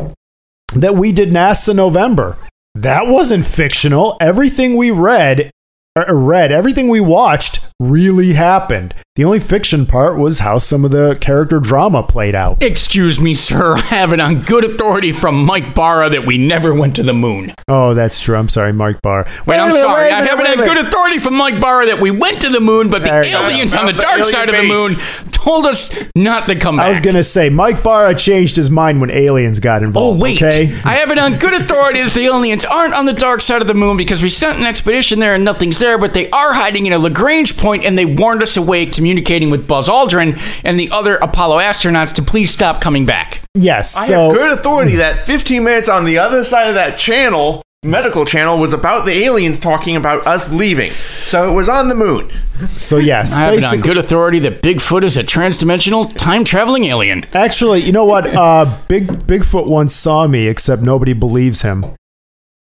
that 0.76 0.95
we 0.95 1.11
did 1.11 1.30
NASA 1.30 1.74
November. 1.74 2.38
That 2.76 3.07
wasn't 3.07 3.47
fictional. 3.47 4.16
Everything 4.22 4.78
we 4.78 4.91
read 4.91 5.49
or 5.95 6.16
read, 6.16 6.51
everything 6.51 6.88
we 6.88 7.01
watched 7.01 7.68
really 7.90 8.34
happened. 8.34 8.94
The 9.16 9.26
only 9.26 9.40
fiction 9.40 9.86
part 9.86 10.18
was 10.18 10.40
how 10.40 10.58
some 10.58 10.84
of 10.84 10.90
the 10.90 11.16
character 11.22 11.60
drama 11.60 12.02
played 12.02 12.34
out. 12.34 12.64
Excuse 12.64 13.20
me, 13.20 13.36
sir. 13.36 13.76
I 13.78 13.82
have 13.82 14.12
it 14.12 14.20
on 14.20 14.42
good 14.42 14.64
authority 14.64 15.12
from 15.12 15.46
Mike 15.46 15.76
Barra 15.76 16.10
that 16.10 16.26
we 16.26 16.38
never 16.38 16.74
went 16.74 16.96
to 16.96 17.04
the 17.04 17.14
moon. 17.14 17.54
Oh, 17.68 17.94
that's 17.94 18.20
true. 18.20 18.36
I'm 18.36 18.50
sorry, 18.50 18.74
Mike 18.74 19.02
Barra. 19.02 19.30
Wait, 19.46 19.58
I'm 19.58 19.70
minute, 19.70 19.82
sorry. 19.82 20.04
wait 20.06 20.14
I 20.14 20.26
have 20.26 20.40
it 20.40 20.48
on 20.48 20.66
good 20.66 20.86
authority 20.86 21.20
from 21.20 21.36
Mike 21.36 21.62
Barra 21.62 21.86
that 21.86 22.00
we 22.00 22.12
went 22.12 22.42
to 22.42 22.50
the 22.50 22.60
moon, 22.60 22.90
but 22.90 23.04
the 23.04 23.10
There 23.10 23.26
aliens 23.26 23.76
on 23.76 23.86
the 23.86 23.94
the 23.94 24.02
dark 24.02 24.20
alien 24.20 24.32
side 24.32 24.50
of 24.50 24.56
the 24.56 24.64
moon 24.64 24.94
told 25.32 25.66
us 25.66 25.94
not 26.16 26.48
to 26.48 26.56
come 26.56 26.78
back. 26.78 26.86
I 26.86 26.90
was 26.90 27.02
gonna 27.02 27.24
say 27.24 27.50
Mike 27.50 27.84
Barra 27.84 28.16
changed 28.16 28.56
his 28.56 28.70
mind 28.70 29.02
when 29.02 29.12
aliens 29.12 29.60
got 29.60 29.82
oh, 29.82 29.86
involved. 29.86 30.20
Oh 30.20 30.24
wait! 30.24 30.42
okay. 30.42 30.74
I 30.84 30.96
have 30.96 31.12
it 31.12 31.18
on 31.18 31.38
good 31.38 31.54
authority 31.54 32.02
that 32.02 32.14
the 32.14 32.26
aliens 32.26 32.66
aren't 32.66 32.94
on 32.94 33.06
the 33.06 33.14
dark 33.14 33.42
side 33.42 33.62
of 33.62 33.68
the 33.68 33.74
moon 33.74 33.98
because 33.98 34.22
we 34.22 34.30
sent 34.30 34.58
an 34.58 34.66
expedition 34.66 35.20
there 35.20 35.36
and 35.36 35.44
nothing's 35.44 35.80
there, 35.80 35.98
but 35.98 36.14
they 36.14 36.30
are 36.32 36.54
hiding 36.54 36.86
in 36.86 36.94
a 36.94 37.00
Lagrange 37.00 37.58
point 37.58 37.73
and 37.82 37.98
they 37.98 38.06
warned 38.06 38.42
us 38.42 38.58
away, 38.58 38.86
communicating 38.86 39.50
with 39.50 39.68
Buzz 39.68 39.90
Aldrin 39.90 40.38
and 40.64 40.80
the 40.80 40.90
other 40.92 41.16
Apollo 41.18 41.60
astronauts 41.60 42.14
to 42.16 42.22
please 42.22 42.52
stop 42.52 42.82
coming 42.82 43.06
back. 43.06 43.42
Yes. 43.56 43.96
I 43.98 44.08
so 44.08 44.30
have 44.30 44.34
good 44.34 44.52
authority 44.52 44.96
that 44.98 45.18
15 45.18 45.64
minutes 45.64 45.90
on 45.90 46.06
the 46.06 46.18
other 46.18 46.44
side 46.44 46.68
of 46.68 46.76
that 46.76 46.98
channel, 46.98 47.62
medical 47.84 48.26
channel, 48.26 48.58
was 48.58 48.74
about 48.74 49.06
the 49.06 49.12
aliens 49.24 49.60
talking 49.60 49.96
about 49.96 50.26
us 50.28 50.52
leaving. 50.52 50.92
So 50.92 51.52
it 51.52 51.54
was 51.56 51.70
on 51.70 51.90
the 51.90 51.96
moon. 51.96 52.30
so 52.76 52.98
yes. 52.98 53.34
I 53.36 53.42
have 53.42 53.54
it 53.56 53.64
on 53.64 53.82
good 53.82 53.98
authority 53.98 54.40
that 54.40 54.62
Bigfoot 54.62 55.04
is 55.04 55.18
a 55.18 55.24
transdimensional 55.24 56.16
time 56.18 56.44
traveling 56.44 56.86
alien. 56.86 57.26
Actually, 57.34 57.82
you 57.82 57.92
know 57.92 58.06
what? 58.06 58.28
Uh, 58.28 58.78
Big 58.88 59.08
Bigfoot 59.08 59.68
once 59.70 59.96
saw 59.96 60.28
me, 60.28 60.48
except 60.48 60.82
nobody 60.82 61.14
believes 61.14 61.62
him. 61.62 61.86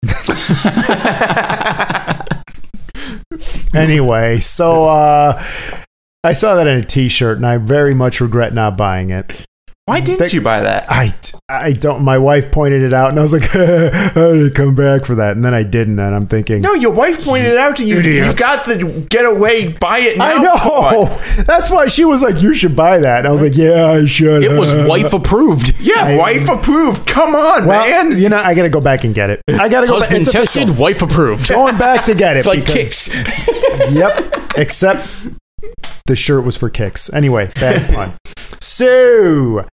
anyway, 3.75 4.41
so 4.41 4.87
uh, 4.87 5.43
I 6.23 6.33
saw 6.33 6.55
that 6.55 6.67
in 6.67 6.79
a 6.79 6.85
T-shirt, 6.85 7.37
and 7.37 7.47
I 7.47 7.57
very 7.57 7.95
much 7.95 8.21
regret 8.21 8.53
not 8.53 8.77
buying 8.77 9.11
it. 9.11 9.45
Why 9.91 10.01
mm. 10.01 10.05
didn't 10.07 10.19
They- 10.21 10.29
you 10.31 10.41
buy 10.41 10.61
that? 10.61 10.87
I, 10.89 11.13
I 11.49 11.73
don't. 11.73 12.05
My 12.05 12.17
wife 12.17 12.53
pointed 12.53 12.83
it 12.83 12.95
out, 12.95 13.11
and 13.11 13.19
I 13.19 13.23
was 13.23 13.33
like, 13.33 13.43
"How 13.51 14.13
did 14.33 14.53
I 14.53 14.55
come 14.55 14.77
back 14.77 15.05
for 15.05 15.17
that?" 15.17 15.35
And 15.35 15.45
then 15.45 15.53
I 15.53 15.65
didn't, 15.65 15.99
and 15.99 16.15
I'm 16.15 16.27
thinking, 16.27 16.63
No, 16.63 16.75
your 16.75 16.93
wife 16.93 17.25
pointed 17.25 17.51
it 17.53 17.59
out 17.59 17.77
to 17.79 17.85
you. 17.85 17.99
Idiot. 17.99 18.27
You 18.27 18.33
got 18.35 18.67
the 18.67 19.07
get 19.11 19.25
away, 19.27 19.73
buy 19.73 19.99
it 19.99 20.17
now. 20.17 20.27
I 20.27 20.39
know. 20.39 20.55
card. 20.57 21.45
That's 21.45 21.71
why 21.71 21.89
she 21.89 22.05
was 22.05 22.23
like, 22.23 22.41
"You 22.41 22.55
should 22.55 22.77
buy 22.77 23.01
that," 23.01 23.19
and 23.19 23.27
I 23.27 23.31
was 23.33 23.43
like, 23.43 23.57
"Yeah, 23.57 23.87
I 23.87 24.07
should." 24.07 24.45
It 24.45 24.57
was 24.57 24.73
wife 24.89 25.13
approved. 25.13 25.81
Yeah, 25.81 26.05
I- 26.05 26.17
wife 26.17 26.49
approved. 26.49 27.07
Come 27.09 27.35
on, 27.35 27.67
Well, 27.67 27.89
man. 28.05 28.17
you 28.17 28.29
know, 28.29 28.39
I 28.39 28.55
got 28.55 28.63
to 28.63 28.71
go 28.71 28.81
back 28.81 29.03
and 29.03 29.13
get 29.13 29.31
it. 29.31 29.43
I 29.49 29.69
got 29.69 29.81
to 29.81 29.87
go 29.89 29.99
back. 29.99 30.11
Husband 30.11 30.23
It's 30.23 30.33
tested, 30.33 30.63
official. 30.69 30.83
wife 30.83 31.03
approved. 31.03 31.49
Going 31.49 31.77
back 31.77 32.05
to 32.05 32.15
get 32.15 32.37
it. 32.37 32.39
It's 32.41 32.47
like 32.47 32.65
because- 32.65 33.09
kicks. 33.09 33.91
Yep. 33.91 34.57
Except 34.57 35.09
the 36.07 36.15
shirt 36.15 36.45
was 36.45 36.57
for 36.57 36.69
kicks. 36.71 37.13
Anyway, 37.13 37.51
bad 37.57 37.93
pun. 37.93 38.15
So, 38.61 39.67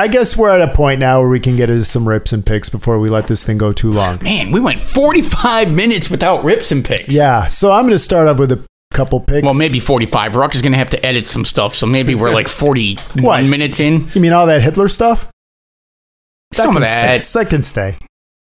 I 0.00 0.08
guess 0.08 0.34
we're 0.34 0.48
at 0.48 0.66
a 0.66 0.72
point 0.72 0.98
now 0.98 1.20
where 1.20 1.28
we 1.28 1.38
can 1.40 1.56
get 1.56 1.68
into 1.68 1.84
some 1.84 2.08
rips 2.08 2.32
and 2.32 2.44
picks 2.44 2.70
before 2.70 2.98
we 2.98 3.10
let 3.10 3.26
this 3.26 3.44
thing 3.44 3.58
go 3.58 3.70
too 3.70 3.90
long. 3.90 4.18
Man, 4.22 4.50
we 4.50 4.58
went 4.58 4.80
45 4.80 5.74
minutes 5.74 6.08
without 6.10 6.42
rips 6.42 6.72
and 6.72 6.82
picks. 6.82 7.14
Yeah. 7.14 7.46
So 7.48 7.70
I'm 7.70 7.82
going 7.82 7.92
to 7.92 7.98
start 7.98 8.26
off 8.26 8.38
with 8.38 8.50
a 8.50 8.64
couple 8.94 9.20
picks. 9.20 9.44
Well, 9.44 9.54
maybe 9.58 9.78
45. 9.78 10.36
Rock 10.36 10.54
is 10.54 10.62
going 10.62 10.72
to 10.72 10.78
have 10.78 10.88
to 10.90 11.06
edit 11.06 11.28
some 11.28 11.44
stuff, 11.44 11.74
so 11.74 11.86
maybe 11.86 12.14
we're 12.14 12.32
like 12.32 12.48
41 12.48 13.22
What? 13.22 13.44
minutes 13.44 13.78
in. 13.78 14.08
You 14.14 14.22
mean 14.22 14.32
all 14.32 14.46
that 14.46 14.62
Hitler 14.62 14.88
stuff? 14.88 15.30
Some 16.54 16.68
of 16.70 16.74
can 16.76 16.82
that. 16.84 17.20
Stay. 17.20 17.42
That 17.42 17.50
can 17.50 17.62
stay. 17.62 17.98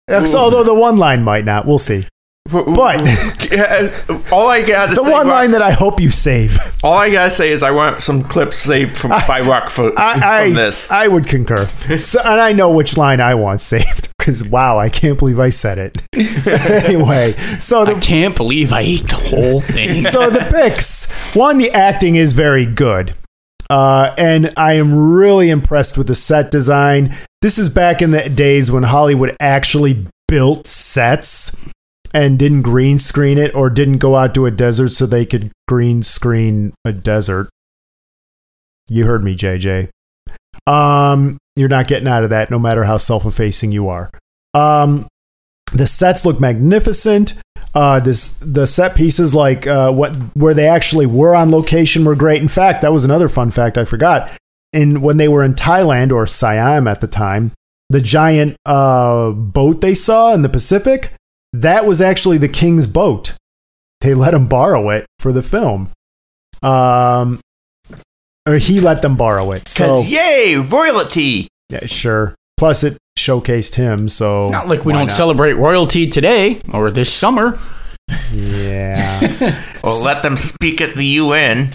Ex- 0.09 0.35
Although 0.35 0.65
the 0.65 0.73
one 0.73 0.97
line 0.97 1.23
might 1.23 1.45
not. 1.45 1.65
We'll 1.65 1.77
see. 1.77 2.03
But 2.51 2.67
all 4.31 4.47
I 4.47 4.61
got 4.61 4.89
to 4.89 4.95
the 4.95 5.03
say, 5.03 5.11
one 5.11 5.25
Rock- 5.25 5.25
line 5.25 5.51
that 5.51 5.63
I 5.63 5.71
hope 5.71 5.99
you 5.99 6.11
save. 6.11 6.59
all 6.83 6.93
I 6.93 7.09
gotta 7.11 7.31
say 7.31 7.51
is 7.51 7.63
I 7.63 7.71
want 7.71 8.03
some 8.03 8.23
clips 8.23 8.59
saved 8.59 8.95
from 8.95 9.09
by 9.27 9.41
Rock 9.41 9.71
for, 9.71 9.97
I, 9.99 10.41
I, 10.41 10.45
from 10.45 10.53
this. 10.53 10.91
I 10.91 11.07
would 11.07 11.25
concur. 11.27 11.67
So, 11.97 12.19
and 12.19 12.39
I 12.39 12.51
know 12.51 12.71
which 12.71 12.97
line 12.97 13.19
I 13.19 13.33
want 13.35 13.61
saved 13.61 14.09
because 14.19 14.43
wow, 14.43 14.77
I 14.77 14.89
can't 14.89 15.17
believe 15.17 15.39
I 15.39 15.49
said 15.49 15.77
it. 15.79 15.97
anyway, 16.15 17.33
so 17.59 17.83
I 17.83 17.99
can't 17.99 18.35
believe 18.35 18.71
I 18.71 18.81
ate 18.81 19.07
the 19.07 19.15
whole 19.15 19.61
thing. 19.61 20.01
so 20.01 20.29
the 20.29 20.39
picks. 20.51 21.35
One, 21.35 21.57
the 21.57 21.71
acting 21.71 22.15
is 22.15 22.33
very 22.33 22.65
good. 22.65 23.15
Uh, 23.69 24.13
and 24.17 24.53
I 24.55 24.73
am 24.73 24.95
really 24.95 25.49
impressed 25.49 25.97
with 25.97 26.07
the 26.07 26.15
set 26.15 26.51
design. 26.51 27.15
This 27.41 27.57
is 27.57 27.69
back 27.69 28.01
in 28.03 28.11
the 28.11 28.29
days 28.29 28.71
when 28.71 28.83
Hollywood 28.83 29.35
actually 29.39 30.05
built 30.27 30.67
sets 30.67 31.55
and 32.15 32.39
didn't 32.39 32.61
green 32.61 32.97
screen 32.97 33.37
it 33.37 33.53
or 33.53 33.69
didn't 33.69 33.97
go 33.97 34.15
out 34.15 34.33
to 34.33 34.45
a 34.45 34.51
desert 34.51 34.93
so 34.93 35.05
they 35.05 35.25
could 35.25 35.51
green 35.67 36.01
screen 36.01 36.73
a 36.85 36.93
desert. 36.93 37.49
You 38.87 39.05
heard 39.05 39.21
me, 39.21 39.35
JJ. 39.35 39.89
Um, 40.65 41.37
you're 41.57 41.67
not 41.67 41.87
getting 41.87 42.07
out 42.07 42.23
of 42.23 42.29
that 42.29 42.49
no 42.49 42.57
matter 42.57 42.85
how 42.85 42.95
self-effacing 42.95 43.73
you 43.73 43.89
are. 43.89 44.09
Um, 44.53 45.07
the 45.73 45.85
sets 45.85 46.25
look 46.25 46.39
magnificent. 46.39 47.33
Uh, 47.73 47.99
this 47.99 48.37
the 48.37 48.65
set 48.65 48.95
pieces 48.95 49.35
like 49.35 49.67
uh, 49.67 49.91
what 49.91 50.15
where 50.35 50.53
they 50.53 50.69
actually 50.69 51.05
were 51.05 51.35
on 51.35 51.51
location 51.51 52.05
were 52.05 52.15
great. 52.15 52.41
In 52.41 52.47
fact, 52.47 52.81
that 52.81 52.93
was 52.93 53.03
another 53.03 53.27
fun 53.27 53.51
fact 53.51 53.77
I 53.77 53.83
forgot. 53.83 54.31
And 54.71 55.01
when 55.01 55.17
they 55.17 55.27
were 55.27 55.43
in 55.43 55.53
Thailand 55.53 56.13
or 56.13 56.25
Siam 56.25 56.87
at 56.87 57.01
the 57.01 57.07
time, 57.07 57.51
the 57.89 57.99
giant 57.99 58.55
uh, 58.65 59.31
boat 59.31 59.81
they 59.81 59.93
saw 59.93 60.33
in 60.33 60.43
the 60.43 60.49
Pacific 60.49 61.11
that 61.61 61.85
was 61.85 62.01
actually 62.01 62.37
the 62.37 62.47
king's 62.49 62.87
boat. 62.87 63.33
They 64.01 64.13
let 64.13 64.33
him 64.33 64.47
borrow 64.47 64.89
it 64.89 65.05
for 65.19 65.31
the 65.31 65.41
film. 65.41 65.89
Um, 66.61 67.39
or 68.47 68.55
he 68.57 68.79
let 68.79 69.01
them 69.01 69.15
borrow 69.17 69.51
it. 69.51 69.67
So 69.67 70.01
Cause 70.01 70.07
yay, 70.07 70.55
royalty. 70.57 71.47
yeah, 71.69 71.85
sure. 71.85 72.35
Plus, 72.57 72.83
it 72.83 72.97
showcased 73.17 73.75
him. 73.75 74.07
So 74.07 74.49
Not 74.49 74.67
like 74.67 74.85
we 74.85 74.93
don't 74.93 75.03
not? 75.07 75.11
celebrate 75.11 75.53
royalty 75.53 76.07
today 76.07 76.61
or 76.71 76.91
this 76.91 77.11
summer. 77.11 77.57
Yeah. 78.31 79.61
Well, 79.85 80.03
let 80.03 80.23
them 80.23 80.35
speak 80.35 80.81
at 80.81 80.95
the 80.95 81.05
UN. 81.05 81.69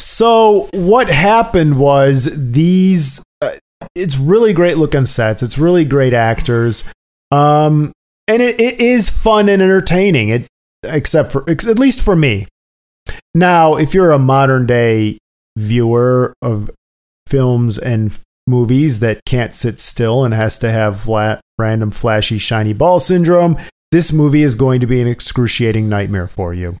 So 0.00 0.68
what 0.74 1.08
happened 1.08 1.78
was 1.78 2.28
these. 2.34 3.22
Uh, 3.40 3.52
it's 3.94 4.16
really 4.16 4.52
great 4.52 4.78
looking 4.78 5.06
sets. 5.06 5.44
It's 5.44 5.56
really 5.56 5.84
great 5.84 6.12
actors, 6.12 6.82
um, 7.30 7.92
and 8.28 8.42
it, 8.42 8.60
it 8.60 8.80
is 8.80 9.08
fun 9.08 9.48
and 9.48 9.62
entertaining. 9.62 10.28
It 10.28 10.46
except 10.82 11.32
for 11.32 11.48
ex- 11.48 11.66
at 11.66 11.78
least 11.78 12.02
for 12.02 12.16
me. 12.16 12.46
Now, 13.34 13.76
if 13.76 13.94
you're 13.94 14.12
a 14.12 14.18
modern 14.18 14.66
day 14.66 15.18
viewer 15.56 16.34
of 16.42 16.70
films 17.26 17.78
and 17.78 18.10
f- 18.10 18.22
movies 18.46 19.00
that 19.00 19.20
can't 19.26 19.54
sit 19.54 19.80
still 19.80 20.24
and 20.24 20.32
has 20.32 20.58
to 20.58 20.70
have 20.70 21.02
flat, 21.02 21.40
random 21.58 21.90
flashy 21.90 22.38
shiny 22.38 22.72
ball 22.72 22.98
syndrome, 22.98 23.56
this 23.92 24.12
movie 24.12 24.42
is 24.42 24.54
going 24.54 24.80
to 24.80 24.86
be 24.86 25.00
an 25.00 25.08
excruciating 25.08 25.88
nightmare 25.88 26.26
for 26.26 26.52
you. 26.52 26.76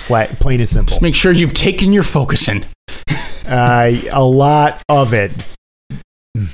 Flat, 0.00 0.30
plain 0.40 0.60
and 0.60 0.68
simple. 0.68 0.90
Just 0.90 1.02
make 1.02 1.14
sure 1.14 1.32
you've 1.32 1.54
taken 1.54 1.92
your 1.92 2.02
focusing. 2.02 2.64
Uh, 3.48 3.92
a 4.10 4.24
lot 4.24 4.82
of 4.88 5.12
it. 5.14 5.54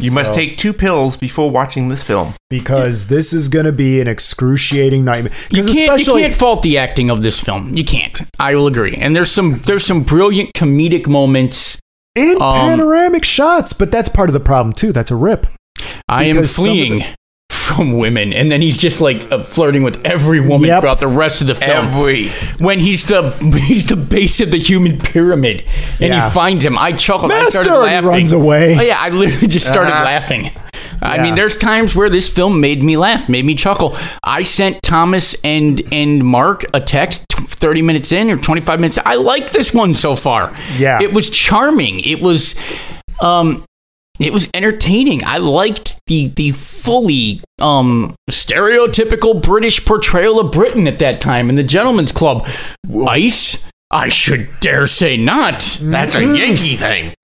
You 0.00 0.12
must 0.12 0.34
take 0.34 0.58
two 0.58 0.72
pills 0.72 1.16
before 1.16 1.50
watching 1.52 1.88
this 1.88 2.02
film. 2.02 2.34
because 2.50 3.06
this 3.06 3.32
is 3.32 3.48
going 3.48 3.64
to 3.64 3.70
be 3.72 4.00
an 4.00 4.08
excruciating 4.08 5.04
nightmare. 5.04 5.32
You 5.50 5.58
Because 5.62 5.66
can't, 5.68 5.76
you 5.78 5.84
especially 5.94 6.22
can't 6.22 6.34
fault 6.34 6.62
the 6.62 6.78
acting 6.78 7.10
of 7.10 7.22
this 7.22 7.38
film. 7.40 7.76
You 7.76 7.84
can't. 7.84 8.20
I 8.40 8.56
will 8.56 8.66
agree. 8.66 8.96
And 8.96 9.14
there's 9.14 9.30
some 9.30 9.58
there's 9.66 9.84
some 9.86 10.02
brilliant 10.02 10.52
comedic 10.54 11.06
moments. 11.06 11.78
and 12.16 12.40
um, 12.42 12.56
panoramic 12.70 13.24
shots, 13.24 13.72
but 13.72 13.92
that's 13.92 14.08
part 14.08 14.28
of 14.28 14.32
the 14.32 14.40
problem 14.40 14.72
too. 14.72 14.90
That's 14.92 15.12
a 15.12 15.16
rip. 15.16 15.46
I 16.08 16.24
am 16.24 16.36
Because 16.36 16.56
some 16.56 16.64
fleeing 16.64 17.02
from 17.68 17.92
women, 17.92 18.32
and 18.32 18.50
then 18.50 18.60
he's 18.62 18.76
just 18.78 19.00
like 19.00 19.30
uh, 19.30 19.42
flirting 19.44 19.82
with 19.82 20.04
every 20.04 20.40
woman 20.40 20.68
Yep. 20.68 20.80
throughout 20.80 21.00
the 21.00 21.06
rest 21.08 21.40
of 21.40 21.46
the 21.46 21.54
film. 21.54 21.86
Every 21.86 22.28
when 22.58 22.78
he's 22.80 23.06
the 23.06 23.30
he's 23.66 23.86
the 23.86 23.96
base 23.96 24.40
of 24.40 24.50
the 24.50 24.58
human 24.58 24.98
pyramid, 24.98 25.64
and 26.00 26.10
Yeah. 26.12 26.28
he 26.28 26.34
finds 26.34 26.64
him. 26.64 26.76
I 26.78 26.92
chuckled. 26.92 27.30
I 27.30 27.38
Master 27.42 27.62
started 27.64 27.78
laughing. 27.78 28.08
runs 28.08 28.32
away. 28.32 28.76
Oh, 28.78 28.82
yeah, 28.82 28.98
I 28.98 29.10
literally 29.10 29.46
just 29.48 29.66
started 29.68 29.92
Uh-huh. 29.92 30.04
laughing. 30.04 30.50
I 31.00 31.18
mean, 31.22 31.36
there's 31.36 31.56
times 31.56 31.94
where 31.94 32.10
this 32.10 32.28
film 32.28 32.60
made 32.60 32.82
me 32.82 32.96
laugh, 32.96 33.28
made 33.28 33.44
me 33.44 33.54
chuckle. 33.54 33.96
I 34.24 34.42
sent 34.42 34.82
Thomas 34.82 35.36
and 35.44 35.80
and 35.92 36.24
Mark 36.24 36.64
a 36.74 36.80
text 36.80 37.24
t- 37.28 37.44
30 37.44 37.82
minutes 37.82 38.10
in 38.10 38.28
or 38.30 38.36
25 38.36 38.80
minutes. 38.80 38.98
I 39.06 39.14
like 39.14 39.52
this 39.52 39.72
one 39.72 39.94
so 39.94 40.16
far. 40.16 40.52
Yeah. 40.76 40.98
it 41.00 41.12
was 41.12 41.30
charming. 41.30 42.00
It 42.00 42.20
was, 42.20 42.56
um, 43.20 43.64
it 44.18 44.32
was 44.32 44.48
entertaining. 44.54 45.22
I 45.24 45.36
liked 45.38 45.97
the 46.08 46.28
the 46.28 46.50
fully 46.50 47.40
um 47.60 48.14
stereotypical 48.30 49.40
British 49.40 49.84
portrayal 49.84 50.40
of 50.40 50.52
Britain 50.52 50.86
at 50.86 50.98
that 50.98 51.20
time 51.20 51.48
in 51.48 51.56
the 51.56 51.62
Gentleman's 51.62 52.12
Club. 52.12 52.46
Ice. 53.06 53.70
I 53.90 54.10
should 54.10 54.48
dare 54.60 54.86
say 54.86 55.16
not. 55.16 55.60
that's 55.80 56.14
a 56.14 56.20
Yankee 56.20 56.76
thing. 56.76 57.14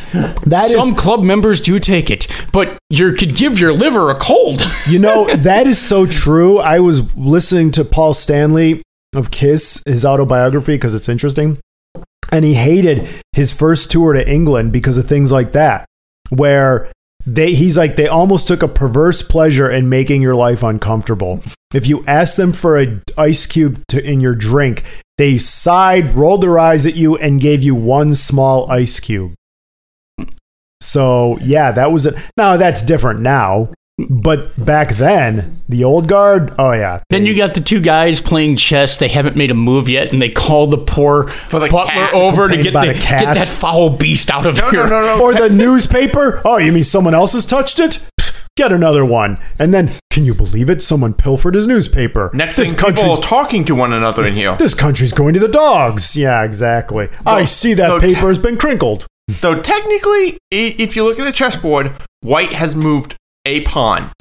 That 0.46 0.70
is, 0.70 0.72
Some 0.72 0.94
club 0.94 1.22
members 1.22 1.60
do 1.60 1.78
take 1.78 2.10
it, 2.10 2.26
but 2.52 2.78
you 2.88 3.12
could 3.12 3.36
give 3.36 3.58
your 3.58 3.74
liver 3.74 4.10
a 4.10 4.14
cold. 4.14 4.62
you 4.88 4.98
know, 4.98 5.26
that 5.34 5.66
is 5.66 5.78
so 5.78 6.06
true. 6.06 6.58
I 6.58 6.80
was 6.80 7.14
listening 7.16 7.70
to 7.72 7.84
Paul 7.84 8.14
Stanley 8.14 8.82
of 9.14 9.30
Kiss, 9.30 9.82
his 9.86 10.06
autobiography, 10.06 10.76
because 10.76 10.94
it's 10.94 11.08
interesting, 11.08 11.58
and 12.32 12.46
he 12.46 12.54
hated 12.54 13.08
his 13.32 13.52
first 13.52 13.90
tour 13.90 14.14
to 14.14 14.26
England 14.26 14.72
because 14.72 14.96
of 14.96 15.06
things 15.06 15.30
like 15.30 15.52
that, 15.52 15.84
where 16.30 16.90
they 17.26 17.54
he's 17.54 17.76
like 17.76 17.96
they 17.96 18.08
almost 18.08 18.48
took 18.48 18.62
a 18.62 18.68
perverse 18.68 19.22
pleasure 19.22 19.70
in 19.70 19.88
making 19.88 20.22
your 20.22 20.34
life 20.34 20.62
uncomfortable. 20.62 21.40
If 21.72 21.86
you 21.88 22.04
asked 22.06 22.36
them 22.36 22.52
for 22.52 22.78
a 22.78 23.00
ice 23.18 23.46
cube 23.46 23.82
to, 23.88 24.04
in 24.04 24.20
your 24.20 24.34
drink, 24.34 24.84
they 25.18 25.38
sighed, 25.38 26.14
rolled 26.14 26.42
their 26.42 26.58
eyes 26.58 26.86
at 26.86 26.94
you, 26.94 27.16
and 27.16 27.40
gave 27.40 27.62
you 27.62 27.74
one 27.74 28.14
small 28.14 28.70
ice 28.70 29.00
cube. 29.00 29.34
So 30.80 31.38
yeah, 31.38 31.72
that 31.72 31.90
was 31.90 32.06
it. 32.06 32.14
Now 32.36 32.56
that's 32.56 32.82
different 32.82 33.20
now, 33.20 33.73
but 34.08 34.50
back 34.62 34.96
then, 34.96 35.60
the 35.68 35.84
old 35.84 36.08
guard, 36.08 36.52
oh 36.58 36.72
yeah. 36.72 37.00
Then 37.10 37.26
you 37.26 37.36
got 37.36 37.54
the 37.54 37.60
two 37.60 37.80
guys 37.80 38.20
playing 38.20 38.56
chess. 38.56 38.98
They 38.98 39.08
haven't 39.08 39.36
made 39.36 39.50
a 39.50 39.54
move 39.54 39.88
yet, 39.88 40.12
and 40.12 40.20
they 40.20 40.30
call 40.30 40.66
the 40.66 40.78
poor 40.78 41.28
For 41.28 41.60
the 41.60 41.68
butler 41.68 41.92
cat. 42.06 42.14
over 42.14 42.48
to 42.48 42.54
Complain 42.54 42.62
get, 42.64 42.70
about 42.70 42.84
the, 42.86 42.90
a 42.90 42.94
cat. 42.94 43.20
get 43.24 43.34
that 43.34 43.48
foul 43.48 43.90
beast 43.90 44.30
out 44.30 44.46
of 44.46 44.58
No, 44.58 44.70
here. 44.70 44.84
no, 44.84 45.00
no, 45.00 45.16
no. 45.18 45.22
or 45.22 45.32
the 45.34 45.48
newspaper. 45.48 46.42
Oh, 46.44 46.56
you 46.58 46.72
mean 46.72 46.84
someone 46.84 47.14
else 47.14 47.34
has 47.34 47.46
touched 47.46 47.78
it? 47.78 48.04
Get 48.56 48.70
another 48.72 49.04
one. 49.04 49.38
And 49.58 49.74
then, 49.74 49.92
can 50.10 50.24
you 50.24 50.34
believe 50.34 50.70
it? 50.70 50.80
Someone 50.82 51.12
pilfered 51.14 51.54
his 51.56 51.66
newspaper. 51.66 52.30
Next 52.34 52.54
this 52.56 52.70
thing, 52.70 52.78
people 52.78 52.94
country's 53.02 53.18
are 53.18 53.22
talking 53.22 53.64
to 53.64 53.74
one 53.74 53.92
another 53.92 54.24
in 54.24 54.34
here. 54.34 54.56
this 54.56 54.74
country's 54.74 55.12
going 55.12 55.34
to 55.34 55.40
the 55.40 55.48
dogs. 55.48 56.16
Yeah, 56.16 56.42
exactly. 56.44 57.08
I 57.26 57.44
see 57.44 57.74
that 57.74 57.88
no, 57.88 57.98
paper 58.00 58.20
te- 58.20 58.26
has 58.26 58.38
been 58.38 58.56
crinkled. 58.56 59.06
So 59.28 59.60
technically, 59.60 60.34
i- 60.52 60.74
if 60.78 60.94
you 60.94 61.02
look 61.04 61.18
at 61.18 61.24
the 61.24 61.32
chessboard, 61.32 61.90
White 62.20 62.52
has 62.52 62.76
moved 62.76 63.16
a 63.46 63.60
pawn. 63.62 64.10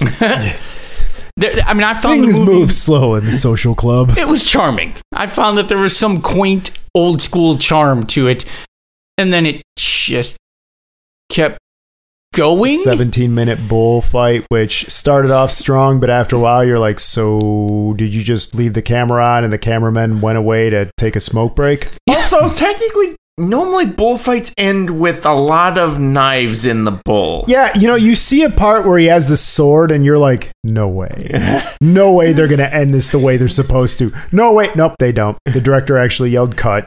There- 1.36 1.52
I 1.66 1.74
mean, 1.74 1.82
I 1.82 1.94
found 1.94 2.20
Things 2.20 2.38
the 2.38 2.44
movie, 2.44 2.58
move 2.60 2.70
slow 2.72 3.16
in 3.16 3.24
the 3.24 3.32
social 3.32 3.74
club. 3.74 4.12
It 4.16 4.28
was 4.28 4.44
charming. 4.44 4.94
I 5.12 5.26
found 5.26 5.58
that 5.58 5.68
there 5.68 5.78
was 5.78 5.96
some 5.96 6.22
quaint, 6.22 6.70
old 6.94 7.20
school 7.20 7.58
charm 7.58 8.06
to 8.06 8.28
it, 8.28 8.44
and 9.18 9.32
then 9.32 9.44
it 9.44 9.62
just 9.76 10.36
kept 11.28 11.58
going. 12.36 12.76
17 12.76 13.34
minute 13.34 13.66
bullfight, 13.68 14.44
which 14.48 14.86
started 14.90 15.32
off 15.32 15.50
strong, 15.50 15.98
but 15.98 16.08
after 16.08 16.36
a 16.36 16.38
while, 16.38 16.64
you're 16.64 16.78
like, 16.78 17.00
so 17.00 17.94
did 17.96 18.14
you 18.14 18.22
just 18.22 18.54
leave 18.54 18.74
the 18.74 18.82
camera 18.82 19.24
on 19.26 19.42
and 19.42 19.52
the 19.52 19.58
cameraman 19.58 20.20
went 20.20 20.38
away 20.38 20.70
to 20.70 20.88
take 20.96 21.16
a 21.16 21.20
smoke 21.20 21.56
break? 21.56 21.88
Also, 22.08 22.48
technically, 22.50 23.16
normally 23.38 23.86
bullfights 23.86 24.52
end 24.56 25.00
with 25.00 25.26
a 25.26 25.34
lot 25.34 25.78
of 25.78 25.98
knives 25.98 26.66
in 26.66 26.84
the 26.84 26.92
bull. 27.04 27.44
Yeah, 27.48 27.76
you 27.76 27.86
know, 27.86 27.94
you 27.94 28.14
see 28.14 28.42
a 28.42 28.50
part 28.50 28.86
where 28.86 28.98
he 28.98 29.06
has 29.06 29.28
the 29.28 29.36
sword, 29.36 29.90
and 29.90 30.04
you're 30.04 30.18
like, 30.18 30.50
no 30.62 30.88
way. 30.88 31.62
no 31.80 32.12
way 32.12 32.32
they're 32.32 32.48
going 32.48 32.58
to 32.58 32.72
end 32.72 32.94
this 32.94 33.10
the 33.10 33.18
way 33.18 33.36
they're 33.36 33.48
supposed 33.48 33.98
to. 33.98 34.12
No 34.32 34.52
way. 34.52 34.70
Nope, 34.74 34.94
they 34.98 35.12
don't. 35.12 35.38
The 35.46 35.60
director 35.60 35.98
actually 35.98 36.30
yelled 36.30 36.56
cut. 36.56 36.86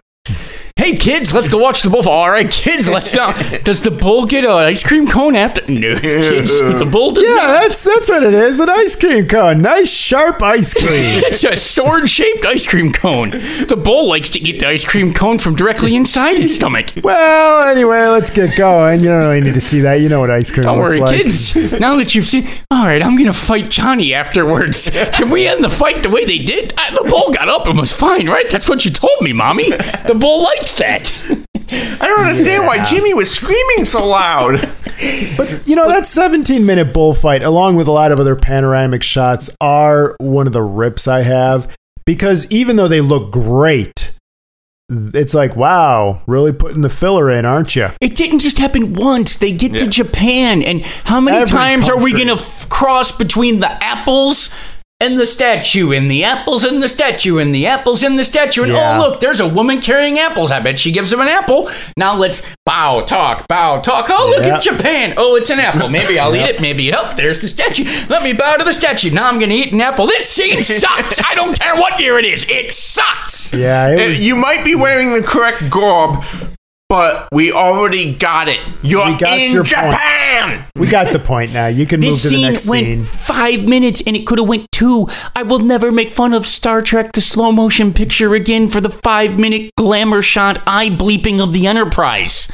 Hey 0.77 0.95
kids, 0.95 1.33
let's 1.33 1.49
go 1.49 1.57
watch 1.57 1.81
the 1.81 1.89
bull. 1.89 2.07
All 2.07 2.29
right, 2.29 2.49
kids, 2.49 2.87
let's 2.87 3.13
now. 3.13 3.33
Does 3.63 3.81
the 3.81 3.89
bull 3.91 4.25
get 4.25 4.43
an 4.45 4.51
ice 4.51 4.83
cream 4.85 5.07
cone 5.07 5.35
after? 5.35 5.61
No, 5.69 5.95
kids, 5.99 6.59
the 6.59 6.87
bull 6.89 7.11
does 7.11 7.23
Yeah, 7.27 7.35
not. 7.35 7.61
that's 7.61 7.83
that's 7.83 8.07
what 8.09 8.21
it 8.23 8.33
is. 8.33 8.59
An 8.59 8.69
ice 8.69 8.95
cream 8.95 9.27
cone. 9.27 9.61
Nice 9.63 9.91
sharp 9.91 10.41
ice 10.43 10.73
cream. 10.73 10.87
It's 11.27 11.43
a 11.43 11.55
sword-shaped 11.55 12.45
ice 12.45 12.65
cream 12.67 12.93
cone. 12.93 13.31
The 13.31 13.79
bull 13.83 14.07
likes 14.07 14.29
to 14.31 14.39
eat 14.39 14.59
the 14.59 14.67
ice 14.67 14.85
cream 14.85 15.13
cone 15.13 15.39
from 15.39 15.55
directly 15.55 15.95
inside 15.95 16.37
its 16.39 16.55
stomach. 16.55 16.87
well, 17.03 17.67
anyway, 17.67 18.05
let's 18.07 18.29
get 18.29 18.55
going. 18.55 18.99
You 19.01 19.07
don't 19.09 19.19
really 19.23 19.41
need 19.41 19.55
to 19.55 19.61
see 19.61 19.81
that. 19.81 19.95
You 19.95 20.09
know 20.09 20.19
what 20.21 20.31
ice 20.31 20.51
cream 20.51 20.63
Don't 20.63 20.77
worry, 20.77 20.99
like. 20.99 21.17
kids. 21.17 21.55
Now 21.79 21.95
that 21.97 22.13
you've 22.15 22.25
seen, 22.25 22.47
all 22.71 22.85
right, 22.85 23.01
I'm 23.01 23.17
gonna 23.17 23.33
fight 23.33 23.69
Johnny 23.69 24.13
afterwards. 24.13 24.89
Can 25.13 25.29
we 25.31 25.47
end 25.47 25.63
the 25.63 25.69
fight 25.69 26.03
the 26.03 26.09
way 26.09 26.23
they 26.23 26.37
did? 26.39 26.73
I, 26.77 26.91
the 26.91 27.07
bull 27.09 27.31
got 27.33 27.49
up 27.49 27.65
and 27.67 27.77
was 27.77 27.91
fine, 27.91 28.27
right? 28.29 28.49
That's 28.49 28.69
what 28.69 28.85
you 28.85 28.91
told 28.91 29.21
me, 29.21 29.33
mommy. 29.33 29.69
The 29.71 30.15
bull 30.17 30.43
likes 30.67 30.75
that. 30.75 31.37
I 32.01 32.07
don't 32.07 32.19
understand 32.21 32.65
why 32.65 32.85
Jimmy 32.85 33.13
was 33.13 33.33
screaming 33.33 33.85
so 33.85 34.07
loud. 34.07 34.61
But 35.37 35.67
you 35.67 35.75
know 35.75 35.87
that 35.87 36.05
17 36.05 36.65
minute 36.65 36.93
bullfight, 36.93 37.43
along 37.43 37.75
with 37.75 37.87
a 37.87 37.91
lot 37.91 38.11
of 38.11 38.19
other 38.19 38.35
panoramic 38.35 39.03
shots, 39.03 39.55
are 39.61 40.15
one 40.19 40.47
of 40.47 40.53
the 40.53 40.63
rips 40.63 41.07
I 41.07 41.23
have 41.23 41.75
because 42.05 42.49
even 42.51 42.77
though 42.77 42.87
they 42.87 43.01
look 43.01 43.31
great, 43.31 44.13
it's 44.89 45.33
like 45.33 45.55
wow, 45.55 46.21
really 46.25 46.53
putting 46.53 46.81
the 46.81 46.89
filler 46.89 47.29
in, 47.29 47.45
aren't 47.45 47.75
you? 47.75 47.89
It 48.01 48.15
didn't 48.15 48.39
just 48.39 48.57
happen 48.57 48.93
once. 48.93 49.37
They 49.37 49.51
get 49.51 49.77
to 49.77 49.87
Japan, 49.87 50.63
and 50.63 50.81
how 50.81 51.21
many 51.21 51.37
Every 51.37 51.49
times 51.51 51.89
are 51.89 52.01
we 52.01 52.11
gonna 52.13 52.35
f- 52.35 52.67
cross 52.69 53.15
between 53.15 53.59
the 53.59 53.71
apples? 53.83 54.53
And 54.99 55.19
the 55.19 55.27
statue, 55.27 55.91
and 55.91 56.09
the 56.09 56.23
apples, 56.23 56.63
and 56.63 56.81
the 56.81 56.89
statue, 56.89 57.37
and 57.37 57.53
the 57.53 57.67
apples, 57.67 58.01
and 58.01 58.17
the 58.17 58.23
statue, 58.23 58.63
and 58.63 58.71
Yeah. 58.71 58.97
oh 58.97 58.99
look, 59.07 59.19
there's 59.19 59.39
a 59.39 59.47
woman 59.47 59.79
carrying 59.79 60.17
apples. 60.17 60.49
I 60.49 60.59
bet 60.59 60.79
she 60.79 60.91
gives 60.91 61.13
him 61.13 61.21
an 61.21 61.27
apple. 61.27 61.69
Now 61.95 62.15
let's 62.15 62.41
bow, 62.65 63.01
talk, 63.01 63.47
bow, 63.47 63.79
talk. 63.79 64.07
Oh 64.09 64.33
look, 64.35 64.43
Yep. 64.43 64.55
it's 64.55 64.65
Japan. 64.65 65.13
Oh, 65.15 65.35
it's 65.35 65.51
an 65.51 65.59
apple. 65.59 65.87
Maybe 65.89 66.17
I'll 66.17 66.33
eat 66.35 66.41
it. 66.49 66.61
Maybe 66.61 66.91
oh, 66.95 67.13
there's 67.15 67.43
the 67.43 67.47
statue. 67.47 67.83
Let 68.09 68.23
me 68.23 68.33
bow 68.33 68.55
to 68.57 68.63
the 68.63 68.73
statue. 68.73 69.11
Now 69.11 69.27
I'm 69.27 69.37
gonna 69.39 69.53
eat 69.53 69.71
an 69.71 69.81
apple. 69.81 70.07
This 70.07 70.27
scene 70.27 70.63
sucks. 70.81 71.21
I 71.23 71.35
don't 71.35 71.59
care 71.59 71.75
what 71.75 71.99
year 71.99 72.17
it 72.17 72.25
is. 72.25 72.49
It 72.49 72.73
sucks. 72.73 73.53
Yeah, 73.53 73.89
it 73.89 73.99
Uh, 74.03 74.07
was. 74.07 74.25
You 74.25 74.35
might 74.35 74.65
be 74.65 74.73
wearing 74.73 75.13
the 75.13 75.21
correct 75.21 75.69
garb, 75.69 76.23
but 76.89 77.27
we 77.33 77.51
already 77.51 78.13
got 78.13 78.47
it. 78.47 78.59
You're 78.81 79.05
We 79.11 79.17
got 79.17 79.37
in 79.37 79.51
your 79.51 79.63
point. 79.63 79.91
Japan. 79.91 80.65
we 80.77 80.87
got 80.87 81.11
the 81.11 81.19
point 81.19 81.53
now. 81.53 81.67
You 81.67 81.85
can 81.85 81.99
move 81.99 82.09
to 82.21 82.29
the 82.29 82.29
scene 82.29 82.49
next 82.49 82.69
went 82.69 82.85
scene. 82.85 83.05
five 83.05 83.67
minutes 83.67 84.01
and 84.07 84.15
it 84.15 84.25
could 84.25 84.39
have 84.39 84.47
went 84.47 84.71
two. 84.71 85.07
I 85.35 85.43
will 85.43 85.59
never 85.59 85.91
make 85.91 86.13
fun 86.13 86.33
of 86.33 86.47
Star 86.47 86.81
Trek 86.81 87.11
the 87.11 87.21
slow 87.21 87.51
motion 87.51 87.93
picture 87.93 88.33
again 88.35 88.69
for 88.69 88.79
the 88.79 88.89
five 88.89 89.37
minute 89.37 89.71
glamour 89.75 90.21
shot 90.21 90.61
eye 90.65 90.89
bleeping 90.89 91.41
of 91.41 91.51
the 91.51 91.67
Enterprise. 91.67 92.49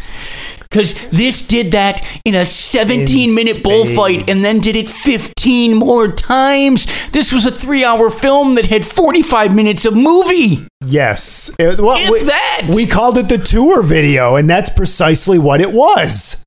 Because 0.74 1.08
this 1.10 1.48
did 1.48 1.72
that 1.74 2.02
in 2.26 2.34
a 2.34 2.46
17 2.46 3.36
minute 3.36 3.62
bullfight 3.62 4.28
and 4.28 4.44
then 4.44 4.60
did 4.60 4.76
it 4.76 4.90
15 4.90 5.76
more 5.78 6.08
times. 6.12 6.88
This 7.12 7.32
was 7.32 7.46
a 7.46 7.52
three 7.52 7.84
hour 7.86 8.10
film 8.10 8.56
that 8.56 8.66
had 8.66 8.84
45 8.84 9.54
minutes 9.54 9.86
of 9.86 9.96
movie. 9.96 10.66
Yes, 10.84 11.54
It- 11.60 11.80
well, 11.80 11.96
If 12.00 12.10
we, 12.10 12.24
that. 12.24 12.72
we 12.74 12.88
called 12.88 13.20
it 13.20 13.30
the 13.30 13.38
tour 13.38 13.84
video, 13.84 14.36
and 14.36 14.50
that's 14.50 14.72
precisely 14.72 15.38
what 15.38 15.62
it 15.62 15.72
was. 15.72 16.44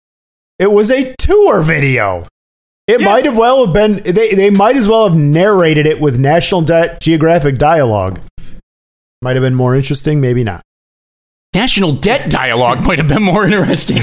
It 0.59 0.73
was 0.73 0.91
a 0.91 1.15
tour 1.21 1.61
video. 1.61 2.27
It 2.89 3.01
might 3.01 3.25
have 3.27 3.39
well 3.39 3.65
have 3.65 3.73
been. 3.75 4.03
They 4.03 4.35
they 4.35 4.51
might 4.51 4.75
as 4.77 4.89
well 4.89 5.09
have 5.09 5.17
narrated 5.19 5.87
it 5.87 6.01
with 6.01 6.19
National 6.19 6.63
Geographic 7.01 7.59
dialogue. 7.59 8.19
Might 9.23 9.37
have 9.37 9.43
been 9.43 9.55
more 9.55 9.75
interesting, 9.77 10.21
maybe 10.21 10.43
not. 10.45 10.63
National 11.57 11.91
debt 11.91 12.31
dialogue 12.31 12.87
might 12.87 12.99
have 12.99 13.09
been 13.09 13.23
more 13.23 13.47
interesting. 13.47 13.97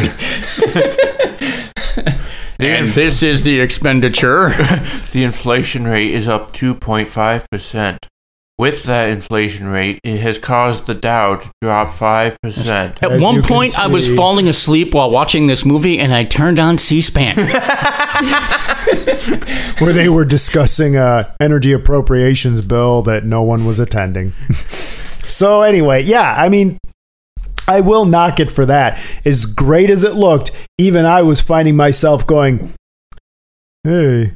and 2.57 2.87
this 2.87 3.21
is 3.21 3.43
the 3.43 3.59
expenditure. 3.59 4.49
The 5.11 5.23
inflation 5.23 5.85
rate 5.85 6.15
is 6.15 6.27
up 6.27 6.53
2.5%. 6.53 7.97
With 8.57 8.83
that 8.85 9.09
inflation 9.09 9.67
rate, 9.67 9.99
it 10.03 10.19
has 10.21 10.39
caused 10.39 10.87
the 10.87 10.95
Dow 10.95 11.35
to 11.35 11.51
drop 11.61 11.89
5%. 11.89 12.35
At 12.67 13.03
As 13.03 13.21
one 13.21 13.35
can 13.35 13.43
point, 13.43 13.79
I 13.79 13.85
was 13.85 14.11
falling 14.15 14.47
asleep 14.47 14.95
while 14.95 15.11
watching 15.11 15.45
this 15.45 15.63
movie, 15.63 15.99
and 15.99 16.11
I 16.11 16.23
turned 16.23 16.57
on 16.57 16.79
C-SPAN. 16.79 17.35
Where 19.77 19.93
they 19.93 20.09
were 20.09 20.25
discussing 20.25 20.97
a 20.97 21.35
energy 21.39 21.71
appropriations 21.71 22.65
bill 22.65 23.03
that 23.03 23.25
no 23.25 23.43
one 23.43 23.67
was 23.67 23.79
attending. 23.79 24.31
so 24.31 25.61
anyway, 25.61 26.01
yeah, 26.01 26.33
I 26.35 26.49
mean, 26.49 26.79
I 27.67 27.81
will 27.81 28.05
knock 28.05 28.39
it 28.39 28.51
for 28.51 28.65
that. 28.65 28.99
As 29.25 29.45
great 29.45 29.89
as 29.89 30.03
it 30.03 30.13
looked, 30.15 30.51
even 30.77 31.05
I 31.05 31.21
was 31.21 31.41
finding 31.41 31.75
myself 31.75 32.25
going, 32.27 32.73
"Hey, 33.83 34.33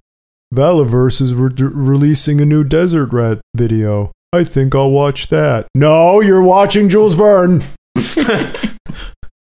Valaverse 0.53 1.21
is 1.21 1.33
re- 1.33 1.49
releasing 1.59 2.39
a 2.41 2.45
new 2.45 2.63
Desert 2.63 3.11
Rat 3.11 3.39
video. 3.55 4.11
I 4.33 4.43
think 4.43 4.73
I'll 4.75 4.91
watch 4.91 5.27
that." 5.27 5.67
No, 5.75 6.21
you're 6.21 6.41
watching 6.41 6.89
Jules 6.89 7.15
Verne. 7.15 7.61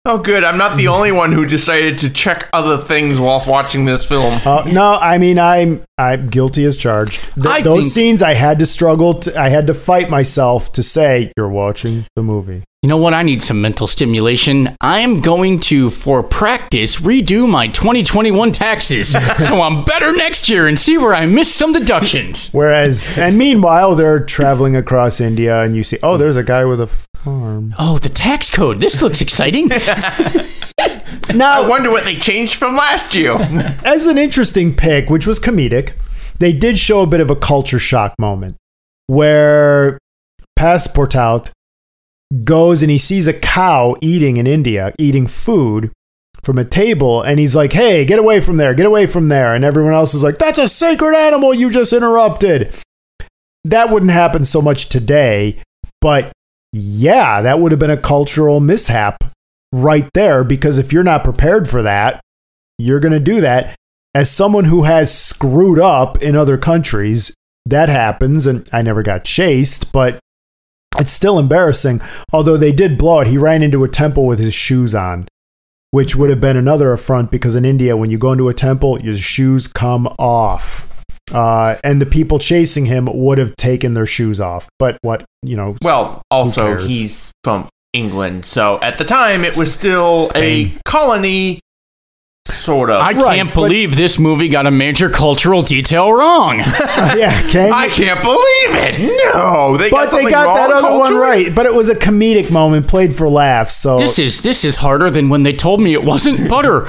Oh, 0.06 0.18
good. 0.18 0.44
I'm 0.44 0.58
not 0.58 0.76
the 0.76 0.88
only 0.88 1.12
one 1.12 1.32
who 1.32 1.46
decided 1.46 1.98
to 2.00 2.10
check 2.10 2.50
other 2.52 2.76
things 2.76 3.18
while 3.18 3.42
watching 3.48 3.86
this 3.86 4.04
film. 4.04 4.38
Uh, 4.44 4.62
no, 4.70 4.96
I 4.96 5.16
mean 5.16 5.38
I'm 5.38 5.82
I'm 5.96 6.28
guilty 6.28 6.66
as 6.66 6.76
charged. 6.76 7.22
Th- 7.42 7.64
those 7.64 7.84
think- 7.84 7.92
scenes 7.94 8.22
I 8.22 8.34
had 8.34 8.58
to 8.58 8.66
struggle. 8.66 9.14
To, 9.20 9.40
I 9.40 9.48
had 9.48 9.66
to 9.68 9.72
fight 9.72 10.10
myself 10.10 10.70
to 10.74 10.82
say 10.82 11.32
you're 11.38 11.48
watching 11.48 12.04
the 12.16 12.22
movie. 12.22 12.64
You 12.84 12.88
know 12.88 12.98
what? 12.98 13.14
I 13.14 13.22
need 13.22 13.40
some 13.40 13.62
mental 13.62 13.86
stimulation. 13.86 14.76
I'm 14.78 15.22
going 15.22 15.58
to, 15.60 15.88
for 15.88 16.22
practice, 16.22 17.00
redo 17.00 17.48
my 17.48 17.68
2021 17.68 18.52
taxes 18.52 19.12
so 19.38 19.62
I'm 19.62 19.86
better 19.86 20.14
next 20.14 20.50
year 20.50 20.68
and 20.68 20.78
see 20.78 20.98
where 20.98 21.14
I 21.14 21.24
missed 21.24 21.56
some 21.56 21.72
deductions. 21.72 22.50
Whereas, 22.52 23.16
and 23.16 23.38
meanwhile, 23.38 23.94
they're 23.94 24.22
traveling 24.22 24.76
across 24.76 25.18
India, 25.18 25.62
and 25.62 25.74
you 25.74 25.82
see, 25.82 25.96
oh, 26.02 26.18
there's 26.18 26.36
a 26.36 26.44
guy 26.44 26.66
with 26.66 26.78
a 26.78 26.86
farm. 26.86 27.74
Oh, 27.78 27.96
the 27.96 28.10
tax 28.10 28.50
code. 28.50 28.80
This 28.80 29.00
looks 29.00 29.22
exciting. 29.22 29.70
Now, 31.34 31.62
I 31.62 31.66
wonder 31.66 31.90
what 31.90 32.04
they 32.04 32.14
changed 32.14 32.54
from 32.54 32.76
last 32.76 33.14
year. 33.14 33.32
as 33.84 34.06
an 34.06 34.18
interesting 34.18 34.76
pick, 34.76 35.08
which 35.08 35.26
was 35.26 35.40
comedic, 35.40 35.94
they 36.38 36.52
did 36.52 36.78
show 36.78 37.00
a 37.00 37.06
bit 37.06 37.20
of 37.20 37.30
a 37.30 37.34
culture 37.34 37.78
shock 37.78 38.14
moment 38.20 38.56
where 39.06 39.98
Passepartout 40.56 41.50
goes 42.42 42.82
and 42.82 42.90
he 42.90 42.98
sees 42.98 43.28
a 43.28 43.32
cow 43.32 43.94
eating 44.00 44.36
in 44.36 44.46
India, 44.46 44.92
eating 44.98 45.26
food 45.26 45.92
from 46.42 46.58
a 46.58 46.64
table 46.64 47.22
and 47.22 47.38
he's 47.38 47.54
like, 47.54 47.72
"Hey, 47.72 48.04
get 48.04 48.18
away 48.18 48.40
from 48.40 48.56
there. 48.56 48.74
Get 48.74 48.86
away 48.86 49.06
from 49.06 49.28
there." 49.28 49.54
And 49.54 49.64
everyone 49.64 49.94
else 49.94 50.14
is 50.14 50.22
like, 50.22 50.38
"That's 50.38 50.58
a 50.58 50.68
sacred 50.68 51.14
animal 51.14 51.54
you 51.54 51.70
just 51.70 51.92
interrupted." 51.92 52.74
That 53.64 53.90
wouldn't 53.90 54.12
happen 54.12 54.44
so 54.44 54.60
much 54.60 54.88
today, 54.88 55.62
but 56.00 56.32
yeah, 56.72 57.40
that 57.40 57.60
would 57.60 57.72
have 57.72 57.78
been 57.78 57.90
a 57.90 57.96
cultural 57.96 58.60
mishap 58.60 59.24
right 59.72 60.08
there 60.12 60.44
because 60.44 60.78
if 60.78 60.92
you're 60.92 61.02
not 61.02 61.24
prepared 61.24 61.68
for 61.68 61.82
that, 61.82 62.20
you're 62.78 63.00
going 63.00 63.12
to 63.12 63.20
do 63.20 63.40
that. 63.40 63.74
As 64.14 64.30
someone 64.30 64.64
who 64.64 64.82
has 64.82 65.16
screwed 65.16 65.78
up 65.78 66.22
in 66.22 66.36
other 66.36 66.58
countries, 66.58 67.32
that 67.66 67.88
happens 67.88 68.46
and 68.46 68.68
I 68.72 68.82
never 68.82 69.02
got 69.02 69.24
chased, 69.24 69.92
but 69.92 70.18
it's 70.98 71.12
still 71.12 71.38
embarrassing. 71.38 72.00
Although 72.32 72.56
they 72.56 72.72
did 72.72 72.98
blow 72.98 73.20
it, 73.20 73.28
he 73.28 73.38
ran 73.38 73.62
into 73.62 73.84
a 73.84 73.88
temple 73.88 74.26
with 74.26 74.38
his 74.38 74.54
shoes 74.54 74.94
on, 74.94 75.26
which 75.90 76.16
would 76.16 76.30
have 76.30 76.40
been 76.40 76.56
another 76.56 76.92
affront 76.92 77.30
because 77.30 77.54
in 77.56 77.64
India, 77.64 77.96
when 77.96 78.10
you 78.10 78.18
go 78.18 78.32
into 78.32 78.48
a 78.48 78.54
temple, 78.54 79.00
your 79.00 79.16
shoes 79.16 79.66
come 79.68 80.06
off. 80.18 80.90
Uh, 81.32 81.76
and 81.82 82.00
the 82.02 82.06
people 82.06 82.38
chasing 82.38 82.84
him 82.86 83.08
would 83.12 83.38
have 83.38 83.56
taken 83.56 83.94
their 83.94 84.06
shoes 84.06 84.40
off. 84.40 84.68
But 84.78 84.98
what, 85.02 85.24
you 85.42 85.56
know, 85.56 85.76
Well, 85.82 86.20
also 86.30 86.76
he's 86.86 87.32
from 87.42 87.66
England, 87.94 88.44
so 88.44 88.78
at 88.82 88.98
the 88.98 89.04
time 89.04 89.44
it 89.44 89.56
was 89.56 89.72
still 89.72 90.26
Spain. 90.26 90.72
a 90.76 90.80
colony, 90.90 91.60
sort 92.48 92.90
of. 92.90 93.00
I 93.00 93.12
Right, 93.12 93.36
can't 93.36 93.48
but- 93.50 93.54
believe 93.54 93.96
this 93.96 94.18
movie 94.18 94.48
got 94.48 94.66
a 94.66 94.70
major 94.70 95.08
cultural 95.08 95.62
detail 95.62 96.12
wrong. 96.12 96.58
yeah, 96.58 97.40
can 97.50 97.72
I 97.72 97.88
can't 97.88 98.20
believe 98.22 98.38
it. 98.74 98.98
No, 99.34 99.76
they 99.76 99.90
got 99.90 100.10
But 100.10 100.16
they 100.22 100.30
got 100.30 100.46
wrong 100.46 100.56
that 100.56 100.70
other 100.70 100.82
one 100.90 101.00
culturally? 101.12 101.44
right. 101.44 101.54
But 101.54 101.66
it 101.66 101.74
was 101.74 101.88
a 101.88 101.94
comedic 101.94 102.52
moment 102.52 102.86
played 102.86 103.14
for 103.14 103.28
laughs. 103.28 103.74
So, 103.76 103.96
this 103.98 104.18
is 104.18 104.42
this 104.42 104.64
is 104.64 104.76
harder 104.76 105.10
than 105.10 105.28
when 105.28 105.42
they 105.42 105.52
told 105.54 105.80
me 105.80 105.92
it 105.94 106.04
wasn't 106.04 106.48
butter. 106.48 106.86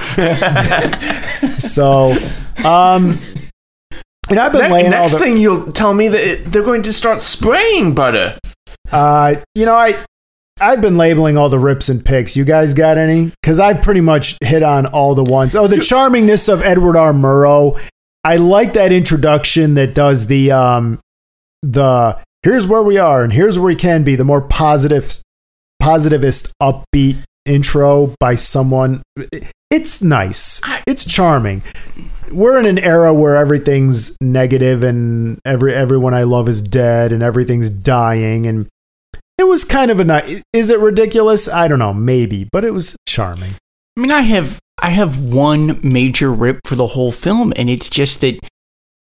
so, 1.58 2.12
um, 2.64 3.18
and 4.30 4.40
I've 4.40 4.52
been 4.52 4.64
Ne- 4.64 4.72
laying 4.74 4.86
all 4.94 5.02
next 5.02 5.14
the. 5.14 5.20
thing 5.20 5.38
you'll 5.38 5.72
tell 5.72 5.94
me 5.94 6.08
that 6.08 6.20
it, 6.22 6.46
they're 6.46 6.64
going 6.64 6.84
to 6.84 6.94
start 6.94 7.22
spraying 7.22 7.94
butter. 7.94 8.38
Uh, 8.92 9.36
you 9.54 9.66
know, 9.66 9.76
I 9.76 9.96
I've 10.62 10.80
been 10.80 10.98
labeling 10.98 11.38
all 11.38 11.50
the 11.50 11.60
rips 11.60 11.90
and 11.90 12.04
picks. 12.04 12.38
You 12.38 12.46
guys 12.46 12.74
got 12.74 12.98
any? 12.98 13.32
Because 13.42 13.60
I've 13.60 13.82
pretty 13.82 14.02
much 14.02 14.38
hit 14.42 14.64
on 14.64 14.86
all 14.86 15.14
the 15.14 15.24
ones. 15.24 15.54
Oh, 15.56 15.68
the 15.68 15.78
charmingness 15.78 16.48
of 16.52 16.62
Edward 16.62 16.96
R. 16.96 17.12
Murrow. 17.12 17.80
I 18.24 18.38
like 18.38 18.74
that 18.74 18.92
introduction 18.92 19.76
that 19.76 19.94
does 19.94 20.28
the 20.28 20.52
um 20.52 21.00
the 21.62 22.18
here's 22.44 22.68
where 22.68 22.84
we 22.84 22.98
are 22.98 23.24
and 23.24 23.34
here's 23.34 23.60
where 23.60 23.68
we 23.68 23.76
can 23.76 24.04
be. 24.04 24.16
The 24.16 24.24
more 24.24 24.42
positive, 24.42 25.22
positivist, 25.80 26.54
upbeat 26.62 27.18
intro 27.46 28.16
by 28.20 28.36
someone. 28.36 29.02
It's 29.70 30.02
nice. 30.02 30.62
It's 30.88 31.04
charming. 31.04 31.64
We're 32.32 32.58
in 32.60 32.66
an 32.66 32.80
era 32.80 33.14
where 33.14 33.36
everything's 33.36 34.16
negative 34.22 34.84
and 34.84 35.38
every 35.44 35.76
everyone 35.76 36.14
I 36.14 36.24
love 36.24 36.48
is 36.48 36.62
dead 36.62 37.12
and 37.12 37.22
everything's 37.22 37.70
dying 37.70 38.46
and 38.46 38.68
it 39.38 39.44
was 39.48 39.64
kind 39.64 39.92
of 39.92 40.00
a 40.00 40.06
nice. 40.06 40.42
Is 40.54 40.70
it 40.70 40.80
ridiculous? 40.80 41.48
I 41.48 41.68
don't 41.68 41.80
know, 41.80 41.94
maybe, 41.94 42.48
but 42.52 42.64
it 42.66 42.72
was 42.72 42.96
charming. 43.08 43.54
I 43.98 44.02
mean, 44.02 44.12
I 44.12 44.22
have 44.22 44.60
I 44.82 44.90
have 44.90 45.22
one 45.22 45.80
major 45.84 46.32
rip 46.32 46.60
for 46.66 46.76
the 46.76 46.88
whole 46.88 47.12
film, 47.12 47.54
and 47.56 47.70
it's 47.70 47.90
just 47.90 48.22
that 48.22 48.40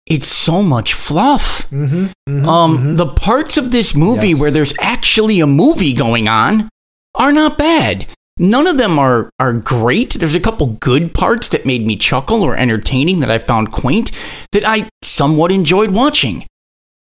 it's 0.07 0.27
so 0.27 0.63
much 0.63 0.95
fluff. 0.95 1.69
Mm-hmm, 1.71 2.49
um, 2.49 2.97
the 2.97 3.07
parts 3.07 3.57
of 3.57 3.71
this 3.71 3.95
movie 3.95 4.31
Yes. 4.31 4.41
where 4.41 4.51
there's 4.51 4.75
actually 4.81 5.41
a 5.41 5.47
movie 5.47 5.93
going 5.93 6.27
on 6.29 6.69
are 7.15 7.33
not 7.33 7.57
bad. 7.59 8.07
None 8.39 8.67
of 8.67 8.79
them 8.79 8.99
are 8.99 9.29
are 9.39 9.53
great. 9.53 10.15
There's 10.15 10.35
a 10.35 10.41
couple 10.41 10.79
good 10.81 11.15
parts 11.15 11.51
that 11.51 11.67
made 11.67 11.87
me 11.87 11.97
chuckle 11.97 12.43
or 12.43 12.57
entertaining 12.57 13.21
that 13.21 13.31
I 13.31 13.39
found 13.39 13.71
quaint 13.71 14.11
that 14.53 14.67
I 14.67 14.89
somewhat 15.03 15.53
enjoyed 15.53 15.91
watching. 15.91 16.45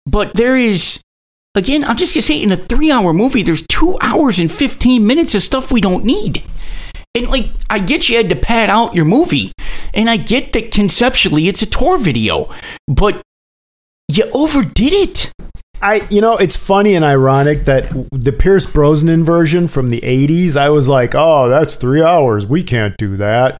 But 0.07 0.35
there 0.35 0.57
is 0.59 1.01
again, 1.55 1.85
I'm 1.85 1.97
just 1.97 2.15
gonna 2.15 2.23
say 2.23 2.43
in 2.43 2.53
a 2.53 2.57
three 2.57 2.91
hour 2.91 3.13
movie, 3.13 3.43
there's 3.43 3.67
two 3.67 3.99
hours 4.01 4.39
and 4.39 4.51
fifteen 4.51 5.07
minutes 5.07 5.35
of 5.35 5.43
stuff 5.43 5.71
we 5.71 5.81
don't 5.81 6.05
need. 6.05 6.43
And 7.15 7.29
like, 7.29 7.51
I 7.69 7.79
get 7.81 8.09
you 8.09 8.17
had 8.17 8.29
to 8.29 8.37
pad 8.37 8.71
out 8.71 8.95
your 8.95 9.05
movie, 9.05 9.53
and 9.93 10.09
I 10.09 10.17
get 10.17 10.53
that 10.53 10.71
conceptually 10.71 11.49
it's 11.49 11.63
a 11.63 11.67
tour 11.67 11.99
video, 11.99 12.53
but 12.87 13.21
you 14.09 14.25
overdid 14.33 14.93
it. 14.93 15.33
I, 15.83 16.07
you 16.11 16.21
know, 16.21 16.37
it's 16.37 16.57
funny 16.57 16.95
and 16.95 17.05
ironic 17.05 17.65
that 17.65 17.89
the 18.13 18.33
Pierce 18.33 18.67
Brosnan 18.67 19.25
version 19.25 19.67
from 19.67 19.91
the 19.91 20.03
'80s, 20.03 20.57
I 20.57 20.69
was 20.69 20.89
like, 20.89 21.15
"Oh, 21.15 21.49
that's 21.49 21.75
three 21.75 22.03
hours. 22.03 22.47
We 22.47 22.63
can't 22.63 22.97
do 22.99 23.17
that." 23.17 23.57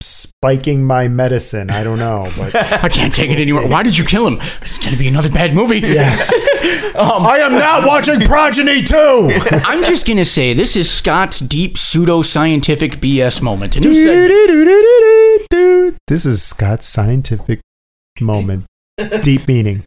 spiking 0.01 0.85
my 0.85 1.07
medicine. 1.07 1.71
I 1.71 1.85
don't 1.85 2.01
know, 2.01 2.29
but 2.37 2.53
I 2.85 2.89
can't 2.89 3.15
take 3.15 3.31
it 3.31 3.39
anymore. 3.39 3.69
Why 3.69 3.85
did 3.85 3.97
you 3.97 4.05
kill 4.05 4.27
him? 4.27 4.39
It's 4.61 4.79
going 4.79 4.91
to 4.91 4.99
be 4.99 5.07
another 5.07 5.31
bad 5.31 5.55
movie. 5.55 5.79
yeah. 5.81 6.17
Um, 6.93 7.27
I 7.27 7.39
am 7.39 7.53
now 7.53 7.87
watching 7.87 8.21
Progeny 8.21 8.83
2. 8.83 8.97
I'm 9.65 9.83
just 9.83 10.07
going 10.07 10.19
to 10.19 10.27
say 10.27 10.53
this 10.53 10.77
is 10.77 10.91
Scott's 10.91 11.39
deep 11.41 11.79
pseudo-scientific 11.79 12.97
BS 12.97 13.41
moment. 13.41 13.77
And 13.77 13.85
who 13.87 13.95
said 13.95 14.31
This 16.07 16.27
is 16.27 16.43
Scott's 16.43 16.87
scientific 16.87 17.61
moment. 18.21 18.67
Deep 19.23 19.49
meaning. 19.49 19.85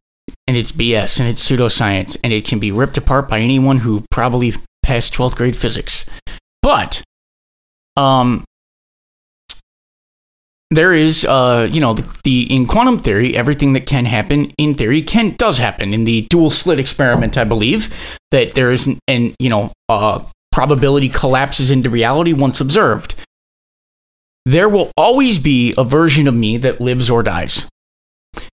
and 0.47 0.57
it's 0.57 0.71
BS 0.71 1.19
and 1.19 1.29
it's 1.29 1.47
pseudoscience 1.47 2.17
and 2.23 2.33
it 2.33 2.43
can 2.43 2.57
be 2.57 2.71
ripped 2.71 2.97
apart 2.97 3.29
by 3.29 3.39
anyone 3.39 3.77
who 3.77 4.03
probably 4.09 4.53
passed 4.85 5.13
12th 5.13 5.35
grade 5.35 5.57
physics. 5.57 6.05
But 6.61 7.01
um 7.97 8.43
there 10.71 10.93
is 10.93 11.25
uh 11.25 11.69
you 11.71 11.79
know 11.79 11.93
the, 11.93 12.19
the 12.23 12.53
in 12.53 12.65
quantum 12.65 12.99
theory 12.99 13.35
everything 13.35 13.73
that 13.73 13.85
can 13.85 14.05
happen 14.05 14.51
in 14.57 14.73
theory 14.75 15.01
can 15.01 15.35
does 15.37 15.57
happen 15.57 15.93
in 15.93 16.03
the 16.03 16.27
dual 16.29 16.49
slit 16.49 16.79
experiment 16.79 17.37
I 17.37 17.45
believe 17.45 17.93
that 18.31 18.55
there 18.55 18.71
is 18.71 18.87
an 19.07 19.33
you 19.39 19.49
know 19.49 19.71
uh 19.89 20.23
probability 20.51 21.09
collapses 21.09 21.69
into 21.69 21.89
reality 21.89 22.31
once 22.31 22.61
observed. 22.61 23.13
There 24.45 24.69
will 24.69 24.89
always 24.95 25.37
be 25.37 25.73
a 25.77 25.83
version 25.83 26.29
of 26.29 26.33
me 26.33 26.55
that 26.57 26.79
lives 26.79 27.09
or 27.09 27.23
dies. 27.23 27.67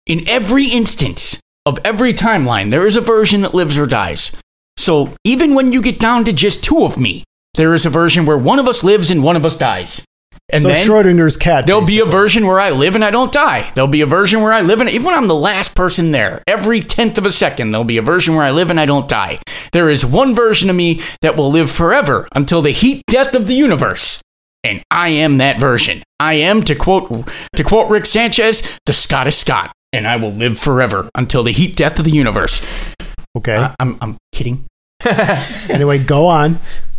In 0.05 0.27
every 0.29 0.67
instance 0.67 1.41
of 1.65 1.77
every 1.83 2.13
timeline, 2.13 2.71
there 2.71 2.87
is 2.87 2.95
a 2.95 3.01
version 3.01 3.41
that 3.41 3.53
lives 3.53 3.77
or 3.77 3.85
dies. 3.85 4.31
So 4.79 5.13
even 5.25 5.55
when 5.55 5.73
you 5.73 5.81
get 5.81 5.99
down 5.99 6.23
to 6.25 6.33
just 6.33 6.63
two 6.63 6.83
of 6.85 6.97
me, 6.97 7.23
there 7.55 7.73
is 7.73 7.85
a 7.85 7.89
version 7.89 8.25
where 8.25 8.37
one 8.37 8.59
of 8.59 8.67
us 8.67 8.83
lives 8.83 9.11
and 9.11 9.23
one 9.23 9.35
of 9.35 9.43
us 9.43 9.57
dies. 9.57 10.05
And 10.51 10.61
so 10.63 10.69
then 10.69 10.87
Schrodinger's 10.87 11.35
cat. 11.37 11.67
there'll 11.67 11.85
be 11.85 11.99
a 11.99 12.05
version 12.05 12.47
where 12.47 12.59
I 12.59 12.69
live 12.69 12.95
and 12.95 13.03
I 13.03 13.11
don't 13.11 13.31
die. 13.31 13.71
There'll 13.75 13.89
be 13.89 14.01
a 14.01 14.05
version 14.07 14.41
where 14.41 14.53
I 14.53 14.61
live 14.61 14.79
and 14.79 14.89
even 14.89 15.03
when 15.05 15.15
I'm 15.15 15.27
the 15.27 15.35
last 15.35 15.75
person 15.75 16.11
there, 16.11 16.41
every 16.47 16.79
tenth 16.79 17.17
of 17.17 17.25
a 17.25 17.31
second, 17.31 17.71
there'll 17.71 17.83
be 17.83 17.97
a 17.97 18.01
version 18.01 18.35
where 18.35 18.45
I 18.45 18.51
live 18.51 18.69
and 18.69 18.79
I 18.79 18.85
don't 18.85 19.07
die. 19.09 19.39
There 19.73 19.89
is 19.89 20.05
one 20.05 20.33
version 20.33 20.69
of 20.69 20.75
me 20.75 21.01
that 21.21 21.35
will 21.35 21.51
live 21.51 21.69
forever 21.69 22.27
until 22.33 22.61
the 22.61 22.71
heat 22.71 23.03
death 23.07 23.35
of 23.35 23.47
the 23.47 23.53
universe. 23.53 24.21
And 24.63 24.81
I 24.89 25.09
am 25.09 25.37
that 25.39 25.59
version. 25.59 26.03
I 26.19 26.33
am, 26.35 26.63
to 26.63 26.75
quote 26.75 27.27
to 27.55 27.63
quote 27.63 27.89
Rick 27.89 28.05
Sanchez, 28.05 28.79
the 28.85 28.93
Scottish 28.93 29.35
Scott. 29.35 29.71
And 29.93 30.07
I 30.07 30.15
will 30.17 30.31
live 30.31 30.57
forever 30.57 31.09
until 31.15 31.43
the 31.43 31.51
heat 31.51 31.75
death 31.75 31.99
of 31.99 32.05
the 32.05 32.11
universe. 32.11 32.93
Okay. 33.37 33.55
I- 33.57 33.75
I'm, 33.79 33.97
I'm 34.01 34.17
kidding. 34.33 34.65
anyway, 35.69 35.97
go 36.03 36.27
on. 36.27 36.57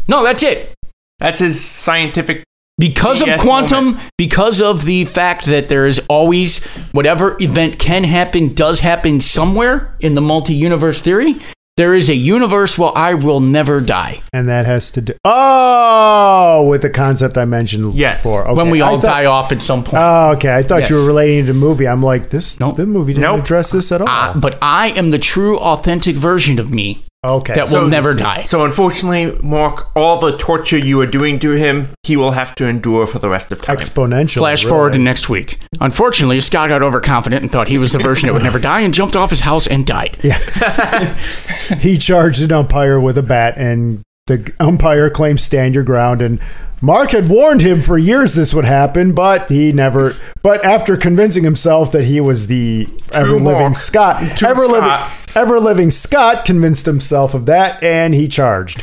No, 0.09 0.23
that's 0.25 0.43
it. 0.43 0.73
That's 1.19 1.39
his 1.41 1.63
scientific. 1.63 2.45
because 2.79 3.21
of 3.21 3.29
Yes, 3.29 3.43
quantum 3.43 3.99
because 4.17 4.61
of 4.63 4.87
the 4.87 5.05
fact 5.05 5.45
that 5.47 5.69
there 5.69 5.87
is 5.87 6.01
always 6.09 6.65
whatever 6.93 7.37
event 7.43 7.79
can 7.79 8.05
happen 8.05 8.55
does 8.55 8.81
happen 8.81 9.21
somewhere 9.21 9.95
in 10.01 10.15
the 10.15 10.21
multi-universe 10.23 11.03
theory 11.03 11.37
there 11.77 11.95
is 11.95 12.09
a 12.09 12.15
universe 12.15 12.79
where 12.79 12.91
i 12.97 13.13
will 13.13 13.41
never 13.41 13.81
die 13.83 14.21
And 14.33 14.49
that 14.49 14.65
has 14.67 14.91
to 14.93 15.03
do. 15.03 15.13
Oh, 15.25 16.67
with 16.69 16.81
the 16.83 16.89
concept 16.91 17.37
I 17.39 17.45
mentioned 17.45 17.95
Yes. 17.95 18.23
before. 18.23 18.45
Okay. 18.49 18.55
when 18.57 18.71
we 18.71 18.81
all 18.81 18.99
thought- 18.99 19.07
die 19.07 19.25
off 19.27 19.53
at 19.53 19.61
some 19.61 19.85
point 19.85 20.03
Oh, 20.03 20.31
okay. 20.37 20.55
I 20.55 20.63
thought 20.63 20.89
you 20.89 20.97
were 20.97 21.07
relating 21.07 21.47
to 21.47 21.53
the 21.53 21.59
movie. 21.59 21.87
I'm 21.87 22.03
like, 22.03 22.31
this, 22.31 22.59
Nope. 22.61 22.77
the 22.77 22.87
movie 22.87 23.13
didn't 23.13 23.31
Nope. 23.31 23.41
address 23.41 23.71
this 23.73 23.93
at 23.93 24.01
ah, 24.03 24.05
all. 24.31 24.37
I- 24.37 24.41
but 24.41 24.59
i 24.63 24.89
am 24.91 25.11
the 25.11 25.19
true 25.19 25.59
authentic 25.59 26.17
version 26.17 26.59
of 26.59 26.71
me 26.73 27.03
okay. 27.25 27.55
that 27.55 27.69
so 27.69 27.83
will 27.83 27.89
never 27.89 28.15
die 28.15 28.43
So 28.43 28.65
unfortunately, 28.65 29.39
Mark, 29.43 29.95
all 29.97 30.19
the 30.19 30.37
torture 30.37 30.79
you 30.79 31.01
are 31.01 31.07
doing 31.07 31.39
to 31.41 31.53
him, 31.53 31.89
he 32.03 32.17
will 32.17 32.33
have 32.33 32.55
to 32.57 32.67
endure 32.67 33.07
for 33.07 33.19
the 33.19 33.29
rest 33.29 33.53
of 33.53 33.63
time. 33.63 33.77
exponential. 33.77 34.39
Flash 34.39 34.65
forward 34.65 34.93
to 34.95 34.99
next 34.99 35.29
week. 35.29 35.59
Unfortunately, 35.81 36.41
Scott 36.41 36.69
got 36.69 36.83
overconfident 36.83 37.43
and 37.43 37.53
thought 37.53 37.69
he 37.69 37.79
was 37.79 37.93
the 37.93 37.99
version 37.99 38.27
that 38.27 38.33
would 38.33 38.43
never 38.43 38.59
die 38.59 38.81
and 38.81 38.95
jumped 38.95 39.17
off 39.17 39.31
his 39.31 39.41
house 39.41 39.67
and 39.67 39.87
died. 39.87 40.17
Yeah. 40.23 40.39
he 41.81 41.99
charged 41.99 42.43
an 42.43 42.53
umpire 42.53 43.01
with 43.01 43.19
a 43.19 43.23
bat, 43.23 43.55
and 43.57 44.03
the 44.27 44.53
umpire 44.61 45.11
claimed 45.11 45.41
stand 45.41 45.75
your 45.75 45.85
ground. 45.85 46.23
And 46.23 46.41
Mark 46.83 47.11
had 47.11 47.29
warned 47.29 47.61
him 47.61 47.81
for 47.81 47.99
years 47.99 48.35
this 48.35 48.55
would 48.55 48.65
happen, 48.65 49.13
but 49.15 49.49
he 49.51 49.73
never. 49.73 50.17
But 50.43 50.65
after 50.65 50.97
convincing 50.97 51.45
himself 51.45 51.93
that 51.93 52.05
he 52.05 52.21
was 52.21 52.47
the 52.47 52.89
ever 53.13 53.39
living 53.39 53.75
Scott, 53.75 54.43
ever 54.43 54.67
living, 54.67 54.89
Scott. 54.89 55.37
ever 55.37 55.61
living 55.61 55.91
Scott 55.91 56.45
convinced 56.45 56.87
himself 56.87 57.35
of 57.35 57.47
that, 57.47 57.83
and 57.83 58.15
he 58.15 58.29
charged. 58.29 58.83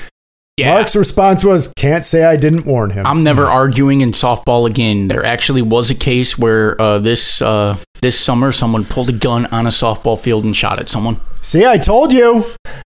Yeah. 0.57 0.73
Mark's 0.73 0.95
response 0.95 1.43
was, 1.43 1.71
"Can't 1.75 2.03
say 2.03 2.23
I 2.23 2.35
didn't 2.35 2.65
warn 2.65 2.89
him." 2.91 3.05
I'm 3.05 3.21
never 3.21 3.45
arguing 3.45 4.01
in 4.01 4.11
softball 4.11 4.67
again. 4.67 5.07
There 5.07 5.23
actually 5.23 5.61
was 5.61 5.91
a 5.91 5.95
case 5.95 6.37
where 6.37 6.79
uh, 6.81 6.97
this 6.99 7.41
uh, 7.43 7.77
this 8.01 8.19
summer 8.19 8.51
someone 8.51 8.83
pulled 8.83 9.09
a 9.09 9.13
gun 9.13 9.45
on 9.47 9.65
a 9.67 9.69
softball 9.69 10.19
field 10.19 10.43
and 10.43 10.55
shot 10.55 10.79
at 10.79 10.89
someone. 10.89 11.19
See, 11.41 11.65
I 11.65 11.77
told 11.77 12.11
you. 12.11 12.45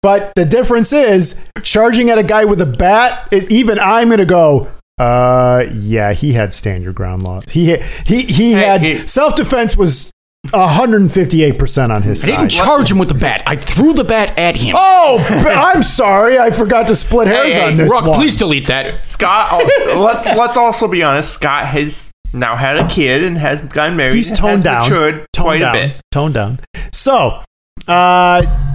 But 0.03 0.33
the 0.35 0.45
difference 0.45 0.93
is 0.93 1.49
charging 1.63 2.11
at 2.11 2.19
a 2.19 2.23
guy 2.25 2.45
with 2.45 2.61
a 2.61 2.67
bat. 2.67 3.29
It, 3.31 3.51
even 3.51 3.79
I'm 3.79 4.11
gonna 4.11 4.25
go. 4.25 4.71
Uh, 5.01 5.65
yeah, 5.73 6.13
he 6.13 6.33
had 6.33 6.53
stand 6.53 6.83
your 6.85 6.93
ground 6.93 7.23
laws. 7.23 7.45
He 7.51 7.77
he 8.05 8.23
he 8.25 8.53
Hey, 8.53 8.95
had 8.95 9.09
self 9.11 9.37
defense 9.37 9.77
was 9.77 10.11
158 10.51 11.59
percent 11.59 11.93
on 11.93 12.03
his 12.03 12.23
I 12.25 12.33
didn't 12.37 12.49
charge 12.51 12.91
him 12.91 12.99
with 12.99 13.09
the 13.09 13.15
bat. 13.15 13.43
I 13.47 13.57
threw 13.57 13.95
the 13.95 14.05
bat 14.05 14.37
at 14.39 14.57
him. 14.57 14.75
Oh, 14.77 15.19
I'm 15.49 15.83
sorry. 15.83 16.39
I 16.39 16.51
forgot 16.51 16.89
to 16.89 16.97
split 16.97 17.29
hairs 17.29 17.55
hey, 17.55 17.65
on 17.65 17.77
this 17.77 17.91
Rock, 17.91 18.07
one. 18.07 18.17
please 18.17 18.37
delete 18.37 18.67
that. 18.67 19.07
Scott, 19.09 19.49
oh, 19.53 20.03
let's 20.05 20.27
let's 20.37 20.57
also 20.57 20.89
be 20.89 21.03
honest. 21.03 21.33
Scott 21.33 21.67
has 21.67 22.11
now 22.33 22.57
had 22.57 22.77
a 22.77 22.89
kid 22.89 23.23
and 23.23 23.39
has 23.39 23.61
gotten 23.61 23.97
married. 23.97 24.17
He's 24.17 24.31
toned 24.33 24.51
has 24.53 24.63
down. 24.65 24.83
matured 24.83 25.15
toned 25.33 25.45
quite 25.47 25.59
down. 25.61 25.77
a 25.77 25.89
bit. 25.89 25.97
Toned 26.11 26.35
down. 26.35 26.61
So, 26.93 27.43
uh, 27.89 28.72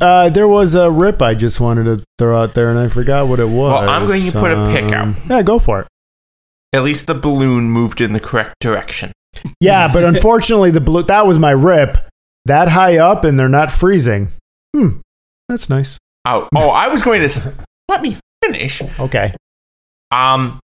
uh, 0.00 0.28
there 0.30 0.48
was 0.48 0.74
a 0.74 0.90
rip 0.90 1.20
I 1.22 1.34
just 1.34 1.60
wanted 1.60 1.84
to 1.84 2.04
throw 2.18 2.40
out 2.42 2.54
there, 2.54 2.70
and 2.70 2.78
I 2.78 2.88
forgot 2.88 3.28
what 3.28 3.40
it 3.40 3.44
was. 3.48 3.72
Well, 3.72 3.88
I'm 3.88 4.06
going 4.06 4.22
to 4.22 4.32
put 4.32 4.50
a 4.52 4.66
pick 4.72 4.92
out. 4.92 5.08
Um, 5.08 5.16
Yeah, 5.28 5.42
go 5.42 5.58
for 5.58 5.80
it. 5.80 5.86
At 6.72 6.82
least 6.84 7.06
the 7.06 7.14
balloon 7.14 7.64
moved 7.70 8.00
in 8.00 8.12
the 8.12 8.20
correct 8.20 8.54
direction. 8.60 9.12
Yeah, 9.60 9.92
but 9.92 10.04
unfortunately, 10.12 10.70
the 10.70 10.80
blue 10.80 11.02
that 11.04 11.26
was 11.26 11.38
my 11.38 11.50
rip. 11.50 11.96
That 12.46 12.68
high 12.68 12.96
up, 12.98 13.24
and 13.24 13.38
they're 13.38 13.48
not 13.48 13.70
freezing. 13.70 14.28
Hmm, 14.74 15.00
that's 15.48 15.68
nice. 15.68 15.98
Oh, 16.24 16.48
oh, 16.54 16.70
I 16.70 16.88
was 16.88 17.02
going 17.02 17.20
to 17.20 17.26
s- 17.26 17.52
let 17.88 18.02
me 18.02 18.16
finish. 18.44 18.82
Okay, 18.98 19.34
Um, 20.10 20.58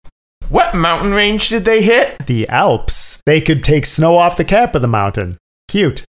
what 0.48 0.74
mountain 0.74 1.12
range 1.12 1.48
did 1.48 1.64
they 1.64 1.82
hit? 1.82 2.18
the 2.26 2.48
Alps. 2.48 3.20
They 3.26 3.40
could 3.40 3.62
take 3.64 3.84
snow 3.86 4.16
off 4.16 4.36
the 4.36 4.44
cap 4.44 4.74
of 4.74 4.82
the 4.82 4.88
mountain. 4.88 5.36
Cute. 5.68 6.04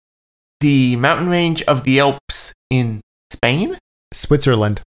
The 0.62 0.96
mountain 0.96 1.30
range 1.30 1.64
of 1.64 1.84
the 1.84 2.00
Alps 2.00 2.54
in 2.70 3.02
Spain. 3.34 3.78
Switzerland. 4.14 4.82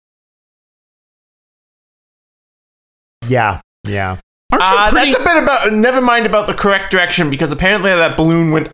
Yeah, 3.28 3.61
yeah. 3.86 4.16
Aren't 4.53 4.64
you 4.64 4.68
Uh, 4.78 4.91
pretty? 4.91 5.11
That's 5.12 5.22
a 5.22 5.24
bit 5.24 5.43
about. 5.43 5.72
Never 5.72 6.01
mind 6.01 6.26
about 6.26 6.47
the 6.47 6.55
correct 6.55 6.91
direction 6.91 7.30
because 7.30 7.53
apparently 7.53 7.91
that 7.91 8.16
balloon 8.16 8.51
went 8.51 8.70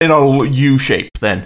in 0.00 0.10
a 0.10 0.44
U 0.44 0.78
shape. 0.78 1.10
Then 1.20 1.44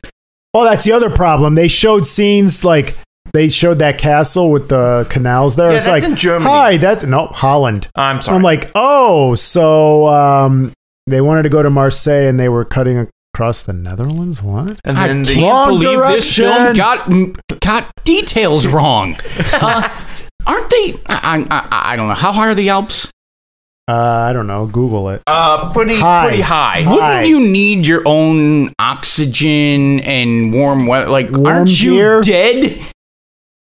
Well, 0.55 0.65
that's 0.65 0.85
the 0.85 0.93
other 0.93 1.11
problem. 1.11 1.55
They 1.55 1.69
showed 1.69 2.07
scenes 2.07 2.65
like 2.65 2.95
they 3.33 3.49
showed 3.49 3.79
that 3.79 3.99
castle 3.99 4.51
with 4.51 4.69
the 4.69 5.07
canals 5.11 5.57
there. 5.57 5.71
Yeah, 5.73 5.79
it's 5.79 5.87
that's 5.87 6.03
like, 6.03 6.11
in 6.11 6.17
Germany. 6.17 6.51
hi, 6.51 6.77
that's 6.77 7.05
no 7.05 7.27
Holland. 7.29 7.89
I'm 7.97 8.21
sorry. 8.21 8.37
I'm 8.37 8.43
like, 8.43 8.71
oh, 8.75 9.35
so 9.35 10.07
um, 10.09 10.73
they 11.07 11.21
wanted 11.23 11.45
to 11.45 11.49
go 11.49 11.63
to 11.63 11.71
Marseille 11.71 12.29
and 12.29 12.39
they 12.39 12.49
were 12.51 12.65
cutting 12.65 13.09
across 13.35 13.63
the 13.63 13.73
Netherlands. 13.73 14.43
What? 14.43 14.79
and 14.85 14.99
I 14.99 15.09
then 15.09 15.25
can't 15.25 15.37
the, 15.39 15.43
Wrong 15.43 15.69
believe 15.81 15.99
this 16.15 16.37
film 16.37 16.75
got 16.77 17.09
got 17.61 17.91
details 18.05 18.67
wrong. 18.67 19.17
Uh, 19.55 19.89
aren't 20.47 20.71
they? 20.71 20.99
I, 21.07 21.39
I, 21.39 21.47
I, 21.51 21.93
I 21.93 21.97
don't 21.97 22.09
know. 22.09 22.15
How 22.15 22.33
high 22.33 22.49
are 22.49 22.55
the 22.55 22.69
Alps? 22.71 23.09
Uh, 23.89 23.95
I 23.95 24.33
don't 24.33 24.47
know. 24.49 24.67
Google 24.67 25.09
it. 25.11 25.23
uh, 25.27 25.71
pretty 25.73 25.97
High. 26.01 26.27
pretty 26.27 26.43
high. 26.43 26.83
Hi. 26.83 26.91
Wouldn't 26.93 27.29
you 27.29 27.41
need 27.49 27.87
your 27.87 28.03
own 28.07 28.73
oxygen 28.81 30.01
and 30.01 30.53
warm 30.53 30.87
weather? 30.89 31.11
Like, 31.11 31.31
Warm 31.31 31.47
aren't 31.47 31.83
you 31.83 31.93
gear? 31.93 32.21
dead? 32.23 32.81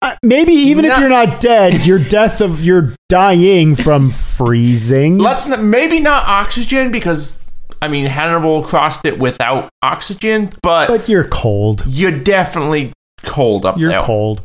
Uh, 0.01 0.15
maybe 0.23 0.53
even 0.53 0.85
if 0.85 0.97
you're 0.97 1.09
not 1.09 1.39
dead, 1.41 1.85
your 1.85 1.99
death 2.09 2.39
of 2.41 2.63
you're 2.63 2.95
dying 3.09 3.75
from 3.75 4.09
freezing. 4.09 5.17
Let's 5.17 5.47
n- 5.49 5.69
maybe 5.69 5.99
not 5.99 6.25
oxygen 6.27 6.91
because 6.91 7.37
I 7.81 7.87
mean 7.87 8.05
Hannibal 8.05 8.63
crossed 8.63 9.05
it 9.05 9.17
without 9.19 9.69
oxygen, 9.81 10.49
but, 10.61 10.87
but 10.87 11.09
you're 11.09 11.27
cold. 11.27 11.83
you're 11.87 12.11
definitely 12.11 12.93
cold 13.23 13.65
up 13.65 13.77
You're 13.79 13.89
there. 13.91 14.01
cold. 14.01 14.41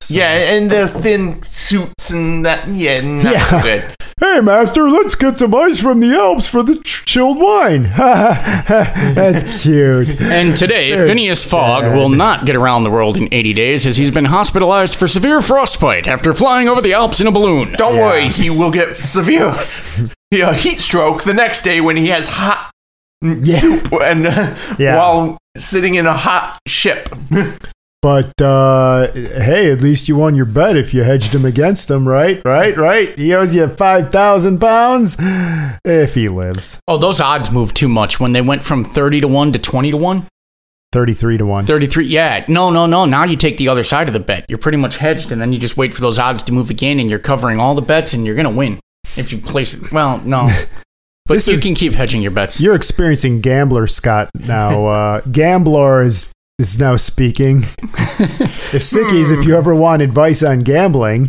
So- 0.00 0.14
Yeah, 0.14 0.30
and 0.54 0.70
the 0.70 0.86
thin 0.88 1.42
suits 1.50 2.10
and 2.10 2.46
that. 2.46 2.68
Yeah, 2.68 3.00
not 3.00 3.32
Yeah. 3.32 3.62
good. 3.62 3.94
Hey, 4.20 4.40
master, 4.40 4.90
let's 4.90 5.14
get 5.14 5.38
some 5.38 5.54
ice 5.54 5.78
from 5.80 6.00
the 6.00 6.12
Alps 6.12 6.48
for 6.48 6.64
the 6.64 6.74
ch- 6.82 7.04
chilled 7.06 7.38
wine. 7.38 7.84
That's 7.96 9.62
cute. 9.62 10.20
And 10.20 10.56
today, 10.56 10.90
They're 10.96 11.06
Phineas 11.06 11.48
Fogg 11.48 11.84
dead. 11.84 11.96
will 11.96 12.08
not 12.08 12.44
get 12.44 12.56
around 12.56 12.82
the 12.82 12.90
world 12.90 13.16
in 13.16 13.28
80 13.32 13.54
days 13.54 13.86
as 13.86 13.96
he's 13.96 14.10
been 14.10 14.24
hospitalized 14.26 14.96
for 14.96 15.06
severe 15.06 15.40
frostbite 15.40 16.08
after 16.08 16.34
flying 16.34 16.68
over 16.68 16.80
the 16.80 16.92
Alps 16.94 17.20
in 17.20 17.28
a 17.28 17.30
balloon. 17.30 17.72
Don't 17.78 17.94
Yeah. 17.94 18.00
worry, 18.00 18.28
he 18.28 18.50
will 18.50 18.72
get 18.72 18.96
severe 18.96 19.54
yeah, 20.32 20.52
heat 20.52 20.78
stroke 20.80 21.22
the 21.22 21.32
next 21.34 21.62
day 21.62 21.80
when 21.80 21.96
he 21.96 22.08
has 22.08 22.26
hot 22.28 22.70
Yeah. 23.22 23.58
soup 23.58 23.92
and 24.00 24.26
uh, 24.26 24.54
Yeah. 24.78 24.96
while 24.96 25.38
sitting 25.56 25.94
in 25.96 26.06
a 26.06 26.16
hot 26.16 26.58
ship. 26.66 27.08
But 28.00 28.40
uh, 28.40 29.10
hey, 29.12 29.72
at 29.72 29.80
least 29.80 30.08
you 30.08 30.14
won 30.14 30.36
your 30.36 30.44
bet 30.46 30.76
if 30.76 30.94
you 30.94 31.02
hedged 31.02 31.34
him 31.34 31.44
against 31.44 31.90
him, 31.90 32.06
right? 32.06 32.40
Right? 32.44 32.76
Right? 32.76 33.18
He 33.18 33.34
owes 33.34 33.56
you 33.56 33.66
five 33.66 34.12
thousand 34.12 34.60
pounds 34.60 35.16
if 35.84 36.14
he 36.14 36.28
lives. 36.28 36.78
Oh, 36.86 36.96
those 36.96 37.20
odds 37.20 37.50
moved 37.50 37.74
too 37.74 37.88
much 37.88 38.20
when 38.20 38.30
they 38.34 38.40
went 38.40 38.62
from 38.62 38.84
30 38.84 39.22
to 39.22 39.28
1 39.28 39.50
to 39.50 39.58
20 39.58 39.90
to 39.90 39.96
1. 39.96 40.26
Thirty-three 40.92 41.38
to 41.38 41.44
one. 41.44 41.66
33. 41.66 42.06
Yeah. 42.06 42.44
No, 42.46 42.70
no, 42.70 42.86
no. 42.86 43.04
Now 43.04 43.24
you 43.24 43.36
take 43.36 43.58
the 43.58 43.66
other 43.68 43.82
side 43.82 44.06
of 44.06 44.14
the 44.14 44.20
bet. 44.20 44.46
You're 44.48 44.58
pretty 44.58 44.78
much 44.78 44.96
hedged, 44.98 45.32
and 45.32 45.40
then 45.40 45.52
you 45.52 45.58
just 45.58 45.76
wait 45.76 45.92
for 45.92 46.00
those 46.00 46.20
odds 46.20 46.44
to 46.44 46.52
move 46.52 46.70
again, 46.70 47.00
and 47.00 47.10
you're 47.10 47.18
covering 47.18 47.58
all 47.58 47.74
the 47.74 47.82
bets, 47.82 48.14
and 48.14 48.24
you're 48.24 48.36
going 48.36 48.48
to 48.50 48.56
win 48.56 48.78
if 49.16 49.32
you 49.32 49.38
place 49.38 49.74
it. 49.74 49.90
Well, 49.90 50.18
no. 50.24 50.48
But 51.28 51.34
This 51.34 51.46
you 51.46 51.52
is- 51.54 51.60
can 51.60 51.74
keep 51.74 51.94
hedging 51.94 52.22
your 52.22 52.30
bets. 52.32 52.60
You're 52.60 52.74
experiencing 52.74 53.40
gambler 53.42 53.86
Scott 53.86 54.30
now. 54.34 54.86
Uh, 54.86 55.20
Gambler 55.30 56.02
is 56.02 56.32
is 56.58 56.80
now 56.80 56.96
speaking. 56.96 57.58
if 57.58 58.82
Sickies, 58.82 59.30
if 59.30 59.46
you 59.46 59.56
ever 59.56 59.74
want 59.74 60.02
advice 60.02 60.42
on 60.42 60.60
gambling, 60.60 61.28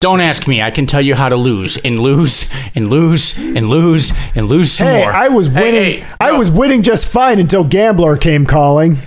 Don't 0.00 0.20
ask 0.20 0.46
me. 0.48 0.60
I 0.60 0.70
can 0.70 0.86
tell 0.86 1.00
you 1.00 1.14
how 1.14 1.28
to 1.28 1.36
lose 1.36 1.76
and 1.78 1.98
lose 1.98 2.52
and 2.74 2.90
lose 2.90 3.36
and 3.38 3.68
lose 3.68 4.12
and 4.36 4.48
lose 4.48 4.70
some 4.72 4.88
hey, 4.88 5.00
more. 5.02 5.12
I 5.12 5.28
was 5.28 5.46
Hey, 5.48 5.62
winning. 5.72 6.00
hey, 6.02 6.06
I 6.20 6.30
no. 6.32 6.38
was 6.38 6.50
winning 6.50 6.82
just 6.82 7.08
fine 7.08 7.38
until 7.38 7.64
Gambler 7.64 8.16
came 8.16 8.44
calling. 8.46 8.98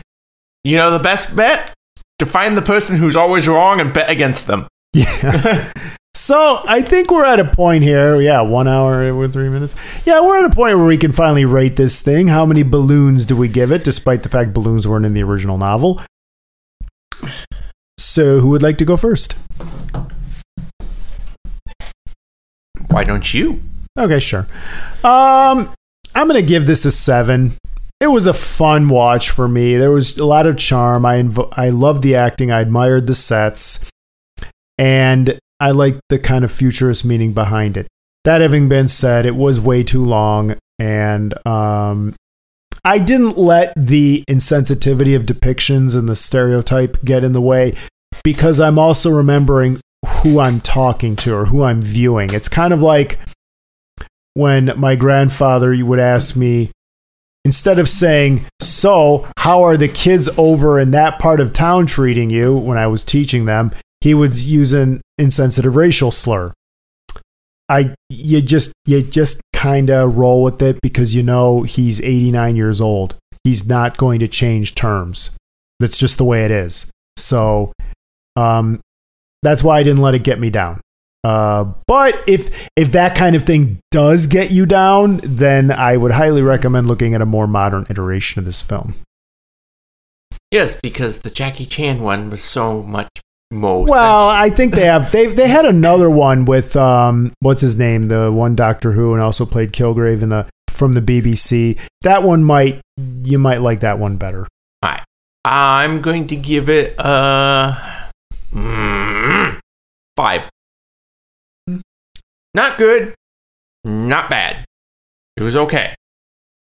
You 0.63 0.77
know 0.77 0.91
the 0.91 1.03
best 1.03 1.35
bet? 1.35 1.73
To 2.19 2.25
find 2.25 2.57
the 2.57 2.61
person 2.61 2.97
who's 2.97 3.15
always 3.17 3.45
wrong 3.47 3.79
and 3.81 3.93
bet 3.93 4.09
against 4.09 4.47
them. 4.47 4.67
Yeah. 4.93 5.71
so 6.15 6.63
I 6.65 6.81
think 6.81 7.11
we're 7.11 7.25
at 7.25 7.41
a 7.41 7.45
point 7.45 7.83
here. 7.83 8.21
Yeah, 8.21 8.39
one 8.41 8.69
hour 8.69 9.13
with 9.13 9.33
three 9.33 9.49
minutes. 9.49 9.75
Yeah, 10.05 10.21
we're 10.21 10.37
at 10.39 10.45
a 10.45 10.55
point 10.55 10.77
where 10.77 10.85
we 10.85 10.97
can 10.97 11.11
finally 11.11 11.43
rate 11.43 11.75
this 11.75 12.01
thing. 12.01 12.29
How 12.29 12.45
many 12.45 12.63
balloons 12.63 13.25
do 13.25 13.35
we 13.35 13.49
give 13.49 13.69
it, 13.71 13.83
despite 13.83 14.23
the 14.23 14.29
fact 14.29 14.53
balloons 14.53 14.87
weren't 14.87 15.05
in 15.05 15.13
the 15.13 15.23
original 15.23 15.57
novel? 15.57 16.01
So, 17.97 18.39
who 18.39 18.47
would 18.49 18.63
like 18.63 18.77
to 18.77 18.85
go 18.85 18.95
first? 18.95 19.35
Why 22.89 23.03
don't 23.03 23.33
you? 23.33 23.61
Okay, 23.99 24.19
sure. 24.19 24.47
Um, 25.03 25.73
I'm 26.15 26.27
gonna 26.27 26.41
give 26.41 26.65
this 26.65 26.85
a 26.85 26.91
seven. 26.91 27.53
It 27.99 28.07
was 28.07 28.25
a 28.25 28.33
fun 28.33 28.87
watch 28.87 29.29
for 29.29 29.49
me. 29.49 29.75
There 29.75 29.91
was 29.91 30.17
a 30.17 30.25
lot 30.25 30.47
of 30.47 30.57
charm. 30.57 31.05
I 31.05 31.21
inv- 31.21 31.49
I 31.57 31.69
loved 31.69 32.03
the 32.03 32.15
acting. 32.15 32.51
I 32.51 32.61
admired 32.61 33.07
the 33.07 33.15
sets, 33.15 33.89
and 34.77 35.39
I 35.59 35.71
like 35.71 35.99
the 36.09 36.19
kind 36.19 36.43
of 36.43 36.51
futurist 36.51 37.05
meaning 37.05 37.33
behind 37.33 37.77
it. 37.77 37.87
That 38.23 38.41
having 38.41 38.67
been 38.67 38.87
said, 38.87 39.25
it 39.25 39.35
was 39.35 39.59
way 39.59 39.83
too 39.83 40.03
long, 40.03 40.57
and 40.79 41.33
um, 41.47 42.15
I 42.83 42.97
didn't 42.97 43.37
let 43.37 43.73
the 43.75 44.23
insensitivity 44.29 45.15
of 45.15 45.23
depictions 45.23 45.97
and 45.97 46.09
the 46.09 46.15
stereotype 46.15 47.03
get 47.03 47.23
in 47.23 47.33
the 47.33 47.41
way 47.41 47.75
because 48.23 48.59
I'm 48.59 48.79
also 48.79 49.09
remembering 49.09 49.79
who 50.23 50.39
I'm 50.39 50.59
talking 50.59 51.15
to 51.17 51.35
or 51.35 51.45
who 51.45 51.63
I'm 51.63 51.81
viewing. 51.81 52.33
It's 52.33 52.49
kind 52.49 52.73
of 52.73 52.81
like 52.81 53.19
when 54.35 54.73
my 54.77 54.95
grandfather 54.95 55.75
would 55.83 55.99
ask 55.99 56.35
me, 56.35 56.71
instead 57.43 57.79
of 57.79 57.89
saying, 57.89 58.45
So, 58.59 59.27
how 59.37 59.63
are 59.63 59.77
the 59.77 59.87
kids 59.87 60.29
over 60.37 60.79
in 60.79 60.91
that 60.91 61.19
part 61.19 61.39
of 61.39 61.53
town 61.53 61.85
treating 61.85 62.29
you 62.29 62.55
when 62.55 62.77
I 62.77 62.87
was 62.87 63.03
teaching 63.03 63.45
them? 63.45 63.71
He 64.05 64.11
use 64.11 64.71
an 64.71 65.01
insensitive 65.17 65.75
racial 65.75 66.11
slur. 66.11 66.53
I 67.67 67.95
you 68.07 68.39
just 68.39 68.71
you 68.85 69.01
just 69.01 69.41
kind 69.51 69.89
of 69.89 70.15
roll 70.15 70.43
with 70.43 70.61
it 70.61 70.77
because 70.83 71.15
you 71.15 71.23
know 71.23 71.63
he's 71.63 71.99
89 71.99 72.55
years 72.55 72.79
old. 72.79 73.15
He's 73.43 73.67
not 73.67 73.97
going 73.97 74.19
to 74.19 74.27
change 74.27 74.75
terms. 74.75 75.35
That's 75.79 75.97
just 75.97 76.19
the 76.19 76.23
way 76.23 76.45
it 76.45 76.51
is. 76.51 76.91
So 77.17 77.73
um 78.35 78.79
that's 79.41 79.63
why 79.63 79.79
I 79.79 79.81
didn't 79.81 80.03
let 80.03 80.13
it 80.13 80.23
get 80.23 80.39
me 80.39 80.51
down. 80.51 80.81
Uh, 81.23 81.73
but 81.87 82.13
if 82.27 82.69
if 82.75 82.91
that 82.91 83.15
kind 83.15 83.35
of 83.35 83.43
thing 83.43 83.79
does 83.89 84.27
get 84.27 84.51
you 84.51 84.67
down, 84.67 85.19
then 85.23 85.71
I 85.71 85.97
would 85.97 86.11
highly 86.11 86.43
recommend 86.43 86.85
looking 86.85 87.15
at 87.15 87.23
a 87.23 87.25
more 87.25 87.47
modern 87.47 87.87
iteration 87.89 88.37
of 88.37 88.45
this 88.45 88.61
film. 88.61 88.93
Yes, 90.51 90.79
because 90.79 91.21
the 91.21 91.31
Jackie 91.31 91.65
Chan 91.65 92.03
one 92.03 92.29
was 92.29 92.43
so 92.43 92.83
much 92.83 93.09
more. 93.51 93.85
Well, 93.85 94.29
I 94.29 94.49
think 94.49 94.73
they 94.73 94.85
have 94.85 95.11
they 95.11 95.27
they 95.27 95.47
had 95.47 95.65
another 95.65 96.09
one 96.09 96.45
with 96.45 96.75
um 96.75 97.33
what's 97.39 97.61
his 97.61 97.77
name 97.77 98.07
the 98.07 98.31
one 98.31 98.55
Doctor 98.55 98.93
Who 98.93 99.13
and 99.13 99.21
also 99.21 99.45
played 99.45 99.71
Kilgrave 99.71 100.21
in 100.21 100.29
the 100.29 100.47
from 100.69 100.93
the 100.93 101.01
BBC. 101.01 101.79
That 102.01 102.23
one 102.23 102.43
might 102.43 102.81
you 103.23 103.39
might 103.39 103.61
like 103.61 103.79
that 103.81 103.99
one 103.99 104.17
better. 104.17 104.47
Alright. 104.83 105.03
I'm 105.43 106.01
going 106.01 106.27
to 106.27 106.35
give 106.35 106.69
it 106.69 106.95
a 106.97 108.09
mm, 108.51 109.59
five. 110.15 110.49
Not 112.53 112.77
good, 112.77 113.13
not 113.83 114.29
bad. 114.29 114.63
It 115.37 115.43
was 115.43 115.55
okay. 115.55 115.93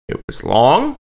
It 0.08 0.20
was 0.28 0.44
long. 0.44 0.96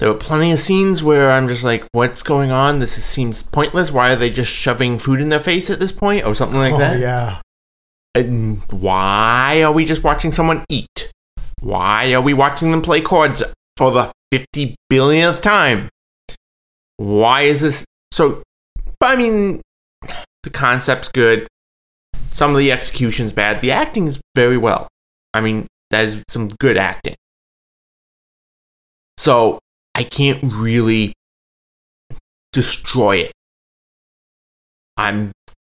There 0.00 0.08
were 0.08 0.18
plenty 0.18 0.50
of 0.50 0.58
scenes 0.58 1.04
where 1.04 1.30
I'm 1.30 1.46
just 1.46 1.62
like, 1.62 1.86
what's 1.92 2.22
going 2.22 2.50
on? 2.50 2.78
This 2.78 2.96
is, 2.96 3.04
seems 3.04 3.42
pointless. 3.42 3.92
Why 3.92 4.12
are 4.12 4.16
they 4.16 4.30
just 4.30 4.50
shoving 4.50 4.98
food 4.98 5.20
in 5.20 5.28
their 5.28 5.40
face 5.40 5.68
at 5.68 5.78
this 5.78 5.92
point 5.92 6.24
or 6.24 6.34
something 6.34 6.58
like 6.58 6.72
oh, 6.72 6.78
that? 6.78 6.98
yeah. 6.98 7.42
And 8.14 8.62
why 8.72 9.62
are 9.62 9.72
we 9.72 9.84
just 9.84 10.02
watching 10.02 10.32
someone 10.32 10.64
eat? 10.70 11.12
Why 11.60 12.14
are 12.14 12.22
we 12.22 12.32
watching 12.32 12.70
them 12.70 12.80
play 12.80 13.02
chords 13.02 13.42
for 13.76 13.92
the 13.92 14.10
50 14.32 14.74
billionth 14.88 15.42
time? 15.42 15.90
Why 16.96 17.42
is 17.42 17.60
this 17.60 17.84
so? 18.10 18.42
But 19.00 19.10
I 19.10 19.16
mean, 19.16 19.60
the 20.42 20.50
concept's 20.50 21.08
good. 21.08 21.46
Some 22.32 22.52
of 22.52 22.56
the 22.56 22.72
execution's 22.72 23.34
bad. 23.34 23.60
The 23.60 23.72
acting 23.72 24.06
is 24.06 24.18
very 24.34 24.56
well. 24.56 24.88
I 25.34 25.42
mean, 25.42 25.66
that 25.90 26.06
is 26.06 26.22
some 26.28 26.48
good 26.48 26.78
acting. 26.78 27.16
So 29.18 29.58
I 29.94 30.04
can't 30.04 30.40
really 30.42 31.12
destroy 32.52 33.16
it. 33.18 33.32
I'm 34.96 35.32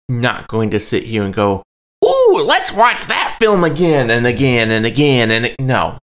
not 0.09 0.47
going 0.47 0.71
to 0.71 0.79
sit 0.79 1.03
here 1.03 1.23
and 1.23 1.33
go, 1.33 1.63
"Ooh, 2.03 2.43
let's 2.45 2.71
watch 2.71 3.05
that 3.05 3.37
film 3.39 3.63
again 3.63 4.09
and 4.09 4.25
again 4.25 4.71
and 4.71 4.85
again 4.85 5.31
and 5.31 5.45
a-" 5.45 5.55
no, 5.59 5.97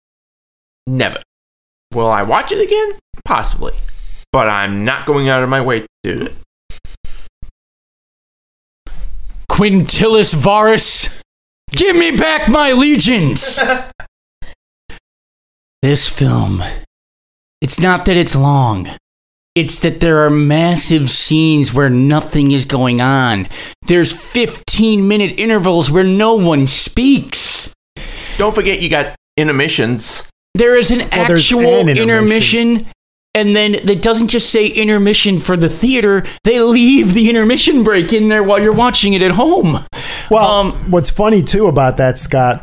never. 0.85 1.21
Will 1.93 2.09
I 2.09 2.23
watch 2.23 2.51
it 2.51 2.61
again? 2.61 2.99
Possibly, 3.25 3.73
but 4.31 4.47
I'm 4.47 4.85
not 4.85 5.05
going 5.05 5.29
out 5.29 5.43
of 5.43 5.49
my 5.49 5.61
way 5.61 5.81
to 5.81 5.87
do 6.03 6.25
it. 6.25 6.33
Quintilius 9.57 10.35
Varus, 10.35 11.21
give 11.71 11.95
me 11.95 12.15
back 12.15 12.47
my 12.47 12.73
legions. 12.73 13.59
this 15.81 16.07
film, 16.07 16.61
it's 17.61 17.79
not 17.79 18.05
that 18.05 18.17
it's 18.17 18.35
long. 18.35 18.89
It's 19.55 19.79
that 19.79 19.99
there 20.01 20.23
are 20.23 20.29
massive 20.29 21.09
scenes 21.09 21.73
where 21.73 21.89
nothing 21.89 22.51
is 22.51 22.65
going 22.65 23.01
on. 23.01 23.47
There's 23.87 24.13
15 24.13 25.07
minute 25.07 25.39
intervals 25.39 25.89
where 25.89 26.03
no 26.03 26.35
one 26.35 26.67
speaks. 26.67 27.73
Don't 28.37 28.53
forget, 28.53 28.81
you 28.81 28.89
got 28.89 29.15
intermissions. 29.35 30.29
There 30.53 30.77
is 30.77 30.91
an 30.91 30.99
there's 31.09 31.51
actual 31.51 31.79
an 31.81 31.89
intermission. 31.89 32.67
intermission. 32.69 32.91
and 33.33 33.55
then 33.55 33.73
it 33.75 34.01
doesn't 34.03 34.27
just 34.27 34.51
say 34.51 34.67
intermission 34.67 35.39
for 35.39 35.57
the 35.57 35.69
theater. 35.69 36.23
They 36.43 36.59
leave 36.59 37.13
the 37.15 37.29
intermission 37.29 37.83
break 37.83 38.13
in 38.13 38.27
there 38.29 38.43
while 38.43 38.59
you're 38.61 38.73
watching 38.73 39.13
it 39.13 39.21
at 39.23 39.31
home. 39.31 39.85
Well, 40.29 40.45
Um, 40.51 40.71
what's 40.91 41.09
funny 41.09 41.41
too 41.41 41.65
about 41.67 41.97
that, 41.97 42.17
Scott, 42.19 42.61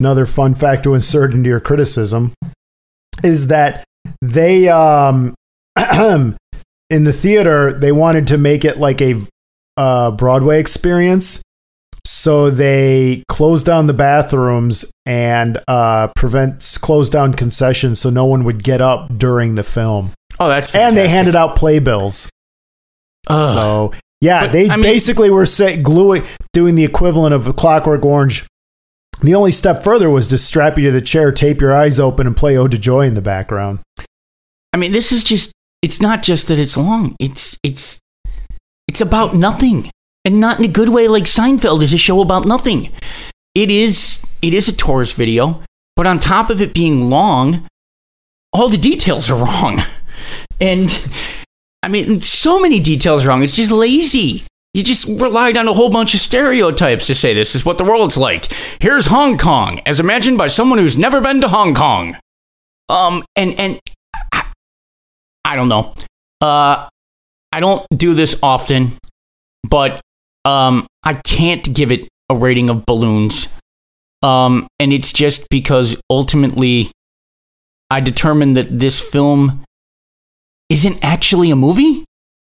another 0.00 0.24
fun 0.24 0.54
fact 0.54 0.84
to 0.84 0.94
insert 0.94 1.32
into 1.32 1.50
your 1.50 1.60
criticism, 1.60 2.32
is 3.22 3.48
that 3.48 3.84
they, 4.20 4.68
um, 4.68 5.34
in 5.76 7.04
the 7.04 7.12
theater, 7.12 7.72
they 7.72 7.92
wanted 7.92 8.26
to 8.28 8.38
make 8.38 8.64
it 8.64 8.78
like 8.78 9.00
a 9.00 9.20
uh, 9.76 10.10
Broadway 10.12 10.60
experience. 10.60 11.40
So 12.04 12.50
they 12.50 13.22
closed 13.28 13.64
down 13.66 13.86
the 13.86 13.94
bathrooms 13.94 14.90
and 15.06 15.58
uh, 15.68 16.08
prevent 16.16 16.78
closed 16.82 17.12
down 17.12 17.32
concessions 17.32 18.00
so 18.00 18.10
no 18.10 18.26
one 18.26 18.44
would 18.44 18.62
get 18.62 18.80
up 18.80 19.16
during 19.16 19.54
the 19.54 19.62
film. 19.62 20.10
Oh, 20.40 20.48
that's 20.48 20.74
And 20.74 20.96
they 20.96 21.08
handed 21.08 21.36
out 21.36 21.56
playbills. 21.56 22.28
Ugh. 23.28 23.54
So 23.54 23.92
yeah, 24.20 24.42
But, 24.44 24.52
they 24.52 24.68
I 24.70 24.76
mean- 24.76 24.82
basically 24.84 25.30
were 25.30 25.46
say, 25.46 25.80
gluing, 25.80 26.24
doing 26.52 26.74
the 26.74 26.84
equivalent 26.84 27.34
of 27.34 27.46
a 27.46 27.52
Clockwork 27.52 28.04
Orange. 28.04 28.46
The 29.22 29.34
only 29.36 29.52
step 29.52 29.84
further 29.84 30.10
was 30.10 30.26
to 30.28 30.38
strap 30.38 30.76
you 30.76 30.84
to 30.86 30.90
the 30.90 31.00
chair, 31.00 31.30
tape 31.30 31.60
your 31.60 31.72
eyes 31.72 32.00
open, 32.00 32.26
and 32.26 32.36
play 32.36 32.56
"Ode 32.56 32.72
to 32.72 32.78
Joy" 32.78 33.06
in 33.06 33.14
the 33.14 33.22
background. 33.22 33.78
I 34.72 34.76
mean, 34.76 34.90
this 34.90 35.12
is 35.12 35.22
just 35.22 35.52
it's 35.80 36.00
not 36.00 36.22
just 36.22 36.48
that 36.48 36.58
it's 36.58 36.76
long. 36.76 37.14
It's 37.20 37.56
it's 37.62 38.00
it's 38.88 39.00
about 39.00 39.34
nothing. 39.34 39.90
And 40.24 40.40
not 40.40 40.58
in 40.58 40.64
a 40.64 40.68
good 40.68 40.88
way 40.88 41.08
like 41.08 41.24
Seinfeld 41.24 41.82
is 41.82 41.92
a 41.92 41.98
show 41.98 42.20
about 42.20 42.46
nothing. 42.46 42.90
It 43.54 43.70
is 43.70 44.24
it 44.40 44.54
is 44.54 44.68
a 44.68 44.76
tourist 44.76 45.14
video, 45.14 45.62
but 45.94 46.06
on 46.06 46.18
top 46.18 46.50
of 46.50 46.60
it 46.60 46.74
being 46.74 47.08
long, 47.08 47.66
all 48.52 48.68
the 48.68 48.76
details 48.76 49.30
are 49.30 49.36
wrong. 49.44 49.82
And 50.60 51.08
I 51.82 51.88
mean, 51.88 52.22
so 52.22 52.60
many 52.60 52.80
details 52.80 53.24
are 53.24 53.28
wrong. 53.28 53.42
It's 53.42 53.56
just 53.56 53.72
lazy. 53.72 54.44
You 54.74 54.82
just 54.82 55.06
relied 55.06 55.58
on 55.58 55.68
a 55.68 55.72
whole 55.74 55.90
bunch 55.90 56.14
of 56.14 56.20
stereotypes 56.20 57.06
to 57.08 57.14
say 57.14 57.34
this 57.34 57.54
is 57.54 57.64
what 57.64 57.76
the 57.76 57.84
world's 57.84 58.16
like. 58.16 58.50
Here's 58.80 59.06
Hong 59.06 59.36
Kong, 59.36 59.80
as 59.84 60.00
imagined 60.00 60.38
by 60.38 60.48
someone 60.48 60.78
who's 60.78 60.96
never 60.96 61.20
been 61.20 61.42
to 61.42 61.48
Hong 61.48 61.74
Kong. 61.74 62.16
Um, 62.88 63.22
and 63.36 63.58
and 63.58 63.80
I, 64.32 64.50
I 65.44 65.56
don't 65.56 65.68
know. 65.68 65.94
Uh, 66.40 66.88
I 67.52 67.60
don't 67.60 67.86
do 67.94 68.14
this 68.14 68.38
often, 68.42 68.92
but 69.62 70.00
um, 70.46 70.86
I 71.04 71.14
can't 71.14 71.74
give 71.74 71.92
it 71.92 72.08
a 72.30 72.34
rating 72.34 72.70
of 72.70 72.86
balloons. 72.86 73.54
Um, 74.22 74.66
and 74.78 74.92
it's 74.92 75.12
just 75.12 75.48
because 75.50 76.00
ultimately, 76.08 76.90
I 77.90 78.00
determined 78.00 78.56
that 78.56 78.78
this 78.78 79.00
film 79.00 79.64
isn't 80.70 80.98
actually 81.04 81.50
a 81.50 81.56
movie, 81.56 82.04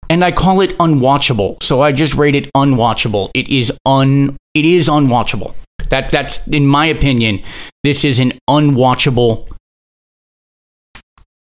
and 0.10 0.24
I 0.24 0.32
call 0.32 0.62
it 0.62 0.78
unwatchable. 0.78 1.62
So 1.64 1.82
I 1.82 1.92
just 1.92 2.16
rate 2.16 2.36
it 2.36 2.52
unwatchable. 2.54 3.30
It 3.34 3.50
is 3.50 3.72
un. 3.86 4.38
It 4.54 4.66
is 4.66 4.88
unwatchable. 4.88 5.54
That 5.90 6.10
that's 6.10 6.48
in 6.48 6.66
my 6.68 6.86
opinion. 6.88 7.42
This 7.84 8.04
is 8.04 8.20
an 8.20 8.34
unwatchable 8.50 9.48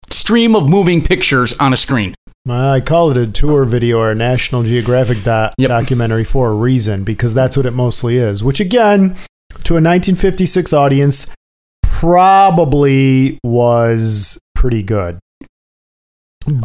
stream 0.09 0.55
of 0.55 0.68
moving 0.68 1.02
pictures 1.02 1.52
on 1.59 1.72
a 1.72 1.76
screen. 1.76 2.14
I 2.48 2.80
call 2.80 3.10
it 3.10 3.16
a 3.16 3.26
tour 3.26 3.64
video 3.64 3.98
or 3.98 4.10
a 4.10 4.14
National 4.14 4.62
Geographic 4.62 5.22
do- 5.22 5.51
Yep. 5.59 5.68
documentary 5.68 6.24
for 6.24 6.48
a 6.51 6.55
reason 6.55 7.05
because 7.05 7.34
that's 7.34 7.56
what 7.56 7.66
it 7.66 7.72
mostly 7.72 8.16
is. 8.16 8.43
Which 8.43 8.60
again, 8.60 9.16
to 9.64 9.76
a 9.76 9.80
1956 9.80 10.72
audience, 10.72 11.32
probably 11.82 13.39
was 13.44 14.39
pretty 14.55 14.82
good. 14.82 15.18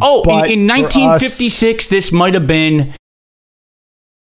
Oh, 0.00 0.22
But 0.24 0.50
in, 0.50 0.60
in 0.62 0.68
for 0.68 0.74
us- 0.86 0.94
1956, 0.96 1.88
this 1.88 2.12
might 2.12 2.34
have 2.34 2.46
been. 2.46 2.94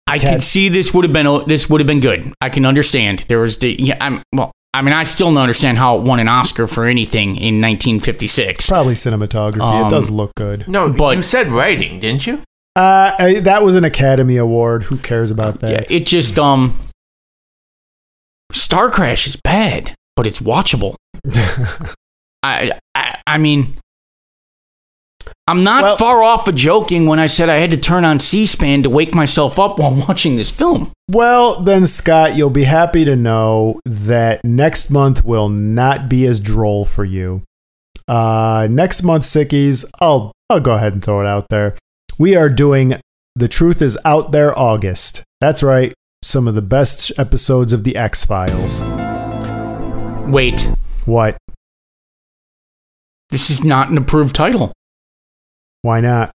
I 0.08 0.18
can 0.20 0.34
Cats. 0.34 0.46
see 0.46 0.70
this 0.70 0.94
would 0.94 1.04
have 1.06 1.14
been 1.14 1.48
this 1.48 1.70
would 1.70 1.80
have 1.80 1.88
been 1.88 2.00
good. 2.02 2.34
I 2.42 2.50
can 2.50 2.66
understand 2.66 3.20
there 3.30 3.40
was 3.40 3.58
the 3.60 3.76
yeah. 3.80 3.98
I'm 4.02 4.22
well. 4.34 4.52
I 4.76 4.82
mean, 4.82 4.94
I 4.94 5.04
still 5.04 5.28
don't 5.28 5.38
understand 5.38 5.78
how 5.78 5.98
it 5.98 6.02
won 6.02 6.20
an 6.20 6.28
Oscar 6.28 6.66
for 6.68 6.86
anything 6.86 7.36
in 7.36 7.62
1956. 7.62 8.68
Probably 8.68 8.96
cinematography. 8.96 9.62
Um, 9.62 9.86
it 9.88 9.90
does 9.92 10.10
look 10.10 10.34
good. 10.36 10.68
No, 10.68 10.92
But- 10.92 11.16
you 11.16 11.22
said 11.22 11.48
writing, 11.48 12.00
didn't 12.00 12.26
you? 12.26 12.42
Uh, 12.76 13.14
I- 13.20 13.40
that 13.42 13.64
was 13.64 13.76
an 13.76 13.84
Academy 13.84 14.36
Award. 14.38 14.84
Who 14.84 14.98
cares 14.98 15.30
about 15.30 15.60
that? 15.60 15.72
Yeah, 15.72 15.98
it 15.98 16.06
just 16.08 16.38
um 16.40 16.76
Star 18.52 18.90
Crash 18.90 19.28
is 19.28 19.36
bad, 19.36 19.96
but 20.16 20.26
it's 20.28 20.40
watchable. 20.40 20.96
I, 22.44 22.72
I 22.96 23.18
I 23.26 23.38
mean 23.38 23.78
I'm 25.48 25.64
not 25.64 25.84
Well- 25.84 25.98
far 25.98 26.24
off 26.24 26.48
of 26.48 26.56
joking 26.56 27.06
when 27.06 27.20
I 27.20 27.26
said 27.26 27.50
I 27.50 27.56
had 27.58 27.72
to 27.72 27.78
turn 27.78 28.06
on 28.06 28.20
C-SPAN 28.20 28.84
to 28.84 28.90
wake 28.90 29.14
myself 29.14 29.60
up 29.60 29.78
while 29.78 29.94
watching 30.08 30.38
this 30.38 30.50
film. 30.50 30.92
Well, 31.12 31.60
then, 31.62 31.86
Scott, 31.86 32.38
you'll 32.38 32.50
be 32.50 32.64
happy 32.64 33.04
to 33.04 33.16
know 33.18 33.80
that 33.86 34.40
next 34.46 34.90
month 34.90 35.26
will 35.26 35.50
not 35.50 36.08
be 36.08 36.26
as 36.26 36.40
droll 36.40 36.86
for 36.86 37.04
you. 37.04 37.44
Uh, 38.08 38.68
next 38.72 39.04
month, 39.04 39.24
Sickies, 39.24 39.84
I'll, 40.00 40.32
I'll 40.50 40.62
go 40.62 40.74
ahead 40.76 40.94
and 40.94 41.04
throw 41.04 41.20
it 41.20 41.28
out 41.28 41.48
there. 41.50 41.76
We 42.18 42.36
are 42.38 42.48
doing 42.50 42.96
The 43.36 43.48
Truth 43.50 43.82
is 43.82 43.98
Out 44.06 44.32
There 44.32 44.58
August. 44.58 45.24
That's 45.42 45.62
right, 45.62 45.94
some 46.22 46.48
of 46.48 46.56
the 46.56 46.62
best 46.62 47.12
episodes 47.18 47.74
of 47.74 47.84
The 47.84 47.98
X 47.98 48.24
Files. 48.24 48.82
Wait, 50.32 50.70
What? 51.06 51.38
this 53.30 53.50
is 53.50 53.64
not 53.66 53.90
an 53.90 53.98
approved 53.98 54.36
title. 54.36 54.72
Why 55.84 56.00
not? 56.00 56.32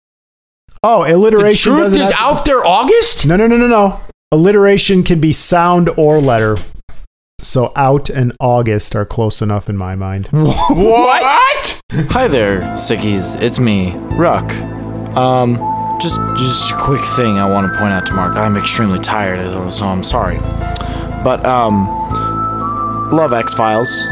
Oh, 0.82 1.02
alliteration. 1.04 1.12
The 1.12 1.16
alliteration. 1.16 1.72
truth 1.72 1.94
is 1.94 2.10
have 2.10 2.18
to- 2.18 2.22
out 2.22 2.44
there 2.44 2.64
August? 2.66 3.26
No, 3.26 3.36
no, 3.36 3.46
no, 3.46 3.56
no, 3.56 3.66
no. 3.66 4.00
Alliteration 4.32 5.02
can 5.04 5.20
be 5.20 5.32
sound 5.32 5.88
or 5.96 6.18
letter. 6.18 6.56
So 7.40 7.72
out 7.76 8.10
and 8.10 8.32
August 8.40 8.96
are 8.96 9.04
close 9.06 9.40
enough 9.40 9.68
in 9.70 9.76
my 9.76 9.94
mind. 9.94 10.28
What? 10.32 11.80
Hi 12.10 12.26
there, 12.28 12.60
sickies. 12.74 13.40
It's 13.40 13.58
me, 13.60 13.94
Ruck. 14.16 14.52
Um, 15.16 15.54
just 16.00 16.20
just 16.36 16.72
a 16.72 16.76
quick 16.76 17.00
thing 17.14 17.38
I 17.38 17.48
want 17.48 17.72
to 17.72 17.78
point 17.78 17.92
out 17.92 18.04
to 18.06 18.14
Mark. 18.14 18.36
I'm 18.36 18.56
extremely 18.56 18.98
tired, 18.98 19.40
so 19.72 19.86
I'm 19.86 20.02
sorry. 20.02 20.38
But 21.22 21.46
um, 21.46 21.86
love 23.12 23.32
X 23.32 23.54
Files. 23.54 24.06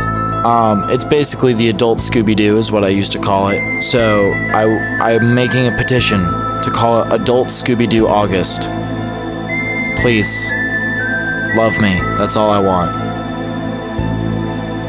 Um, 0.45 0.91
it's 0.91 1.07
basically 1.07 1.55
the 1.55 1.71
adult 1.71 1.99
Scooby 1.99 2.37
Doo, 2.37 2.59
is 2.59 2.71
what 2.71 2.85
I 2.85 2.89
used 2.89 3.13
to 3.13 3.19
call 3.19 3.49
it. 3.49 3.83
So 3.83 4.31
I 4.53 5.17
I'm 5.17 5.35
making 5.35 5.67
a 5.67 5.73
petition 5.73 6.21
to 6.21 6.71
call 6.71 7.03
it 7.03 7.13
Adult 7.13 7.49
Scooby 7.49 7.89
Doo 7.89 8.07
August. 8.07 8.63
Please, 10.03 10.53
love 11.57 11.73
me. 11.81 11.99
That's 12.19 12.37
all 12.37 12.51
I 12.51 12.61
want. 12.61 12.91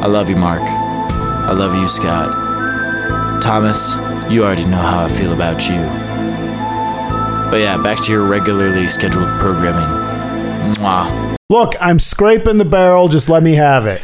I 0.04 0.08
love 0.08 0.30
you, 0.30 0.36
Mark. 0.36 0.62
I 0.62 1.54
love 1.54 1.74
you, 1.74 1.88
Scott. 1.88 3.42
Thomas, 3.42 3.96
you 4.30 4.44
already 4.44 4.66
know 4.66 4.78
how 4.78 5.06
I 5.06 5.08
feel 5.08 5.32
about 5.32 5.70
you. 5.70 5.78
But 7.50 7.62
yeah, 7.62 7.82
back 7.82 8.02
to 8.02 8.12
your 8.12 8.28
regularly 8.28 8.90
scheduled 8.90 9.30
programming. 9.40 9.88
Mwah. 10.76 11.38
Look, 11.50 11.76
I'm 11.80 12.00
scraping 12.00 12.58
the 12.58 12.66
barrel. 12.66 13.08
Just 13.08 13.30
let 13.30 13.42
me 13.42 13.54
have 13.54 13.86
it. 13.86 14.02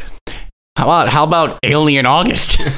How 0.76 0.84
about 0.84 1.08
how 1.10 1.24
about 1.24 1.58
Alien 1.62 2.06
August? 2.06 2.60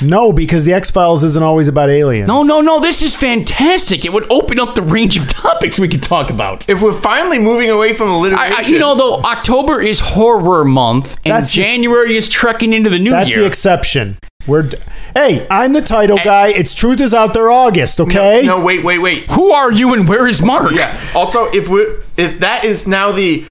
No, 0.00 0.32
because 0.32 0.64
the 0.64 0.72
X 0.74 0.92
Files 0.92 1.24
isn't 1.24 1.42
always 1.42 1.66
about 1.66 1.90
aliens. 1.90 2.28
no, 2.28 2.42
no, 2.44 2.60
no. 2.60 2.78
This 2.78 3.02
is 3.02 3.16
fantastic. 3.16 4.04
It 4.04 4.12
would 4.12 4.30
open 4.30 4.60
up 4.60 4.76
the 4.76 4.82
range 4.82 5.16
of 5.16 5.28
topics 5.28 5.76
we 5.76 5.88
could 5.88 6.04
talk 6.04 6.30
about. 6.30 6.68
If 6.68 6.80
we're 6.80 6.92
finally 6.92 7.40
moving 7.40 7.68
away 7.68 7.94
from 7.94 8.08
alliteration, 8.10 8.54
I, 8.54 8.58
I, 8.58 8.60
you 8.68 8.78
know, 8.78 8.94
though, 8.94 9.16
October 9.22 9.80
is 9.80 9.98
horror 9.98 10.64
month, 10.64 11.16
and 11.24 11.34
That's 11.34 11.52
the 11.52 11.62
January 11.62 12.16
is 12.16 12.28
trekking 12.28 12.72
into 12.74 12.90
the 12.90 13.00
new 13.00 13.10
That's 13.10 13.30
year. 13.30 13.40
the 13.40 13.46
exception. 13.46 14.18
We're 14.46 14.62
d- 14.68 14.78
hey, 15.14 15.44
I'm 15.50 15.72
the 15.72 15.82
title 15.82 16.18
guy. 16.18 16.48
It's 16.48 16.76
truth 16.76 17.00
is 17.00 17.12
out 17.12 17.34
there 17.34 17.50
August. 17.50 17.98
Okay. 17.98 18.42
No, 18.44 18.60
wait, 18.64 18.84
wait, 18.84 18.98
wait. 19.00 19.28
Who 19.32 19.50
are 19.50 19.72
you, 19.72 19.94
and 19.94 20.08
where 20.08 20.28
is 20.28 20.40
Mark? 20.40 20.76
Yeah. 20.76 20.96
Also, 21.12 21.46
if 21.46 21.68
we 21.68 21.80
if 22.16 22.38
that 22.38 22.64
is 22.64 22.86
now 22.86 23.10
the 23.10 23.46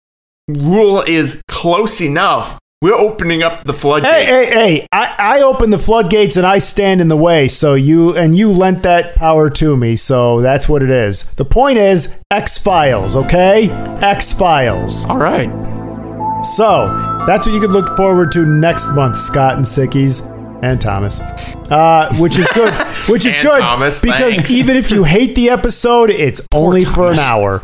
rule 0.47 1.01
is 1.01 1.41
close 1.49 1.99
enough, 1.99 2.57
we're 2.81 2.93
opening 2.93 3.41
up 3.41 3.63
the 3.63 3.73
floodgates. 3.73 4.13
Hey, 4.13 4.25
hey, 4.25 4.45
hey! 4.79 4.87
I, 4.91 5.15
I 5.17 5.41
open 5.41 5.71
the 5.71 5.79
floodgates 5.79 6.37
and 6.37 6.45
I 6.45 6.59
stand 6.59 7.01
in 7.01 7.07
the 7.07 7.17
way. 7.17 7.47
So 7.47 7.73
you 7.73 8.15
and 8.15 8.37
you 8.37 8.51
lent 8.51 8.83
that 8.83 9.15
power 9.15 9.49
to 9.49 9.75
me. 9.75 9.95
So 9.95 10.41
that's 10.41 10.69
what 10.69 10.83
it 10.83 10.91
is. 10.91 11.23
The 11.35 11.45
point 11.45 11.79
is 11.79 12.21
X 12.29 12.57
Files. 12.59 13.15
Okay, 13.15 13.69
X 14.01 14.31
Files. 14.31 15.05
All 15.05 15.17
right. 15.17 15.49
So 16.43 16.85
that's 17.25 17.47
what 17.47 17.53
you 17.55 17.59
could 17.59 17.71
look 17.71 17.97
forward 17.97 18.31
to 18.33 18.45
next 18.45 18.93
month, 18.93 19.17
Scott 19.17 19.55
and 19.55 19.65
Sickies 19.65 20.27
and 20.63 20.79
Thomas, 20.79 21.19
uh, 21.71 22.13
which 22.19 22.37
is 22.37 22.47
good. 22.53 22.73
Which 23.07 23.25
is 23.25 23.35
And 23.35 23.43
good 23.47 23.61
Thomas, 23.61 24.01
because 24.01 24.35
thanks. 24.35 24.51
even 24.51 24.75
if 24.75 24.91
you 24.91 25.05
hate 25.05 25.33
the 25.33 25.49
episode, 25.49 26.09
it's 26.09 26.45
only 26.53 26.83
for 26.83 27.09
an 27.11 27.19
hour. 27.19 27.61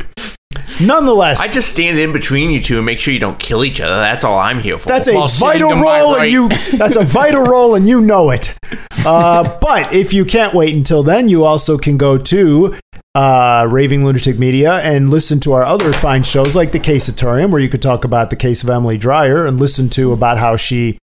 Nonetheless, 0.80 1.40
I 1.40 1.48
just 1.48 1.70
stand 1.70 1.98
in 1.98 2.12
between 2.12 2.50
you 2.50 2.60
two 2.60 2.76
and 2.76 2.86
make 2.86 2.98
sure 2.98 3.14
you 3.14 3.20
don't 3.20 3.38
kill 3.38 3.64
each 3.64 3.80
other. 3.80 3.96
That's 3.96 4.24
all 4.24 4.38
I'm 4.38 4.60
here 4.60 4.78
for. 4.78 4.88
That's 4.88 5.08
a 5.08 5.14
While 5.14 5.28
sitting 5.28 5.52
vital 5.52 5.70
to 5.70 5.76
my 5.76 6.00
role, 6.00 6.16
right. 6.16 6.22
and 6.22 6.32
you 6.32 6.48
that's 6.78 6.96
a 6.96 7.04
vital 7.04 7.42
role, 7.42 7.74
and 7.74 7.88
you 7.88 8.00
know 8.00 8.30
it. 8.30 8.56
Uh, 9.04 9.58
but 9.60 9.92
if 9.92 10.12
you 10.12 10.24
can't 10.24 10.54
wait 10.54 10.74
until 10.74 11.02
then, 11.02 11.28
you 11.28 11.44
also 11.44 11.78
can 11.78 11.96
go 11.96 12.18
to 12.18 12.76
uh, 13.14 13.66
Raving 13.70 14.04
Lunatic 14.04 14.38
Media 14.38 14.74
and 14.80 15.08
listen 15.08 15.40
to 15.40 15.52
our 15.52 15.62
other 15.62 15.92
fine 15.92 16.22
shows 16.22 16.56
like 16.56 16.72
the 16.72 16.80
Casatorium, 16.80 17.50
where 17.50 17.60
you 17.60 17.68
could 17.68 17.82
talk 17.82 18.04
about 18.04 18.30
the 18.30 18.36
case 18.36 18.62
of 18.62 18.70
Emily 18.70 18.96
Dreyer 18.96 19.46
and 19.46 19.60
listen 19.60 19.88
to 19.90 20.12
about 20.12 20.38
how 20.38 20.56
she 20.56 20.98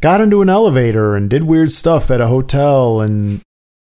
got 0.00 0.20
into 0.20 0.42
an 0.42 0.50
elevator 0.50 1.14
and 1.14 1.30
did 1.30 1.44
weird 1.44 1.72
stuff 1.72 2.10
at 2.10 2.20
a 2.20 2.26
hotel 2.26 3.00
and, 3.00 3.40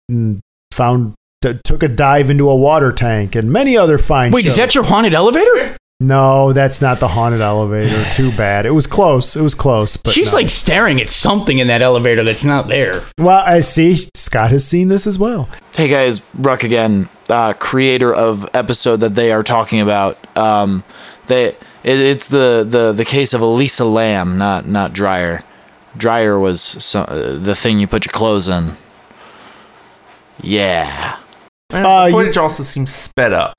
and 0.08 0.40
found 0.72 1.14
t- 1.42 1.60
took 1.64 1.82
a 1.82 1.88
dive 1.88 2.30
into 2.30 2.48
a 2.48 2.56
water 2.56 2.92
tank 2.92 3.34
and 3.34 3.50
many 3.52 3.76
other 3.76 3.98
fine 3.98 4.32
Wait, 4.32 4.42
shows. 4.44 4.52
is 4.52 4.56
that 4.56 4.74
your 4.74 4.84
haunted 4.84 5.14
elevator? 5.14 5.76
No, 6.00 6.52
that's 6.52 6.82
not 6.82 6.98
the 6.98 7.08
haunted 7.08 7.40
elevator. 7.40 8.04
Too 8.12 8.32
bad. 8.36 8.66
It 8.66 8.72
was 8.72 8.86
close. 8.86 9.36
It 9.36 9.42
was 9.42 9.54
close, 9.54 9.96
but 9.96 10.12
She's 10.12 10.32
no. 10.32 10.38
like 10.38 10.50
staring 10.50 11.00
at 11.00 11.08
something 11.08 11.58
in 11.58 11.68
that 11.68 11.80
elevator 11.80 12.24
that's 12.24 12.44
not 12.44 12.66
there. 12.68 13.02
Well, 13.18 13.42
I 13.46 13.60
see. 13.60 13.96
Scott 14.14 14.50
has 14.50 14.66
seen 14.66 14.88
this 14.88 15.06
as 15.06 15.18
well. 15.18 15.48
Hey 15.76 15.88
guys, 15.88 16.22
Ruck 16.34 16.64
again, 16.64 17.08
uh, 17.28 17.52
creator 17.52 18.12
of 18.12 18.48
episode 18.52 18.96
that 18.96 19.14
they 19.14 19.30
are 19.32 19.42
talking 19.42 19.80
about. 19.80 20.18
Um, 20.36 20.82
they 21.28 21.46
it, 21.48 21.56
it's 21.84 22.28
the, 22.28 22.66
the 22.68 22.92
the 22.92 23.04
case 23.04 23.32
of 23.32 23.40
Elisa 23.40 23.84
Lam, 23.84 24.38
not 24.38 24.66
not 24.66 24.92
Dryer. 24.92 25.44
Dryer 25.96 26.38
was 26.38 26.60
so, 26.60 27.02
uh, 27.02 27.38
the 27.38 27.54
thing 27.54 27.78
you 27.78 27.86
put 27.86 28.06
your 28.06 28.12
clothes 28.12 28.48
in. 28.48 28.72
Yeah. 30.42 31.18
Uh, 31.72 32.04
the 32.04 32.10
you- 32.10 32.16
footage 32.16 32.36
also 32.36 32.62
seems 32.62 32.94
sped 32.94 33.32
up. 33.32 33.54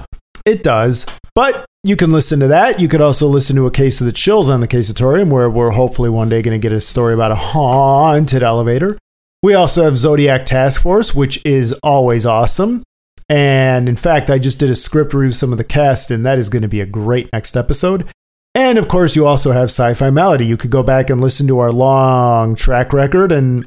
It 0.45 0.61
does, 0.61 1.05
but 1.35 1.65
you 1.83 1.95
can 1.95 2.11
listen 2.11 2.39
to 2.41 2.47
that. 2.47 2.79
You 2.79 2.87
could 2.89 3.01
also 3.01 3.27
listen 3.27 3.55
to 3.55 3.65
a 3.65 3.71
case 3.71 4.01
of 4.01 4.05
the 4.05 4.11
chills 4.11 4.49
on 4.49 4.59
the 4.59 4.67
Casatorium, 4.67 5.29
where 5.29 5.49
we're 5.49 5.71
hopefully 5.71 6.09
one 6.09 6.27
day 6.29 6.41
going 6.41 6.59
to 6.59 6.61
get 6.61 6.75
a 6.75 6.81
story 6.81 7.13
about 7.13 7.31
a 7.31 7.35
haunted 7.35 8.43
elevator. 8.43 8.97
We 9.41 9.53
also 9.53 9.83
have 9.83 9.97
Zodiac 9.97 10.45
Task 10.45 10.81
Force, 10.81 11.15
which 11.15 11.45
is 11.45 11.73
always 11.83 12.25
awesome. 12.25 12.83
And 13.29 13.87
in 13.87 13.95
fact, 13.95 14.29
I 14.29 14.37
just 14.37 14.59
did 14.59 14.69
a 14.69 14.75
script 14.75 15.13
review 15.13 15.29
of 15.29 15.35
some 15.35 15.51
of 15.51 15.57
the 15.57 15.63
cast, 15.63 16.11
and 16.11 16.25
that 16.25 16.37
is 16.37 16.49
going 16.49 16.61
to 16.61 16.67
be 16.67 16.81
a 16.81 16.85
great 16.85 17.29
next 17.33 17.55
episode. 17.55 18.07
And 18.53 18.77
of 18.77 18.87
course, 18.87 19.15
you 19.15 19.25
also 19.25 19.51
have 19.53 19.65
Sci 19.65 19.93
Fi 19.95 20.09
Malady. 20.09 20.45
You 20.45 20.57
could 20.57 20.71
go 20.71 20.83
back 20.83 21.09
and 21.09 21.19
listen 21.19 21.47
to 21.47 21.59
our 21.59 21.71
long 21.71 22.55
track 22.55 22.93
record, 22.93 23.31
and 23.31 23.65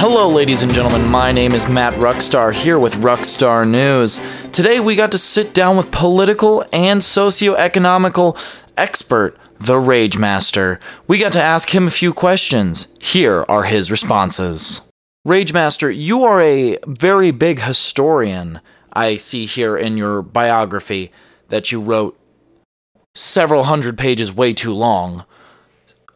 Hello, 0.06 0.28
ladies 0.28 0.60
and 0.60 0.70
gentlemen. 0.70 1.08
My 1.08 1.32
name 1.32 1.52
is 1.52 1.66
Matt 1.66 1.94
Ruckstar 1.94 2.52
here 2.52 2.78
with 2.78 2.96
Ruckstar 2.96 3.66
News. 3.66 4.20
Today, 4.52 4.78
we 4.78 4.96
got 4.96 5.12
to 5.12 5.18
sit 5.18 5.54
down 5.54 5.78
with 5.78 5.90
political 5.92 6.62
and 6.74 7.00
socioeconomical 7.00 8.38
expert, 8.76 9.34
the 9.58 9.78
Rage 9.78 10.18
Master. 10.18 10.78
We 11.08 11.16
got 11.16 11.32
to 11.32 11.42
ask 11.42 11.74
him 11.74 11.86
a 11.86 11.90
few 11.90 12.12
questions. 12.12 12.94
Here 13.00 13.46
are 13.48 13.62
his 13.62 13.90
responses. 13.90 14.82
Rage 15.24 15.54
Master, 15.54 15.90
you 15.90 16.22
are 16.22 16.38
a 16.38 16.76
very 16.86 17.30
big 17.30 17.60
historian. 17.60 18.60
I 18.92 19.16
see 19.16 19.46
here 19.46 19.74
in 19.74 19.96
your 19.96 20.20
biography 20.20 21.12
that 21.48 21.72
you 21.72 21.80
wrote 21.80 22.20
several 23.14 23.64
hundred 23.64 23.96
pages 23.96 24.30
way 24.30 24.52
too 24.52 24.74
long. 24.74 25.24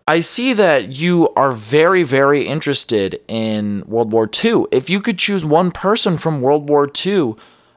I 0.08 0.20
see 0.20 0.54
that 0.54 0.96
you 0.96 1.28
are 1.36 1.52
very, 1.52 2.02
very 2.02 2.46
interested 2.46 3.20
in 3.28 3.84
World 3.86 4.10
War 4.10 4.26
II. 4.42 4.64
If 4.72 4.88
you 4.88 5.02
could 5.02 5.18
choose 5.18 5.44
one 5.44 5.70
person 5.70 6.16
from 6.16 6.40
World 6.40 6.66
War 6.66 6.90
II 7.06 7.34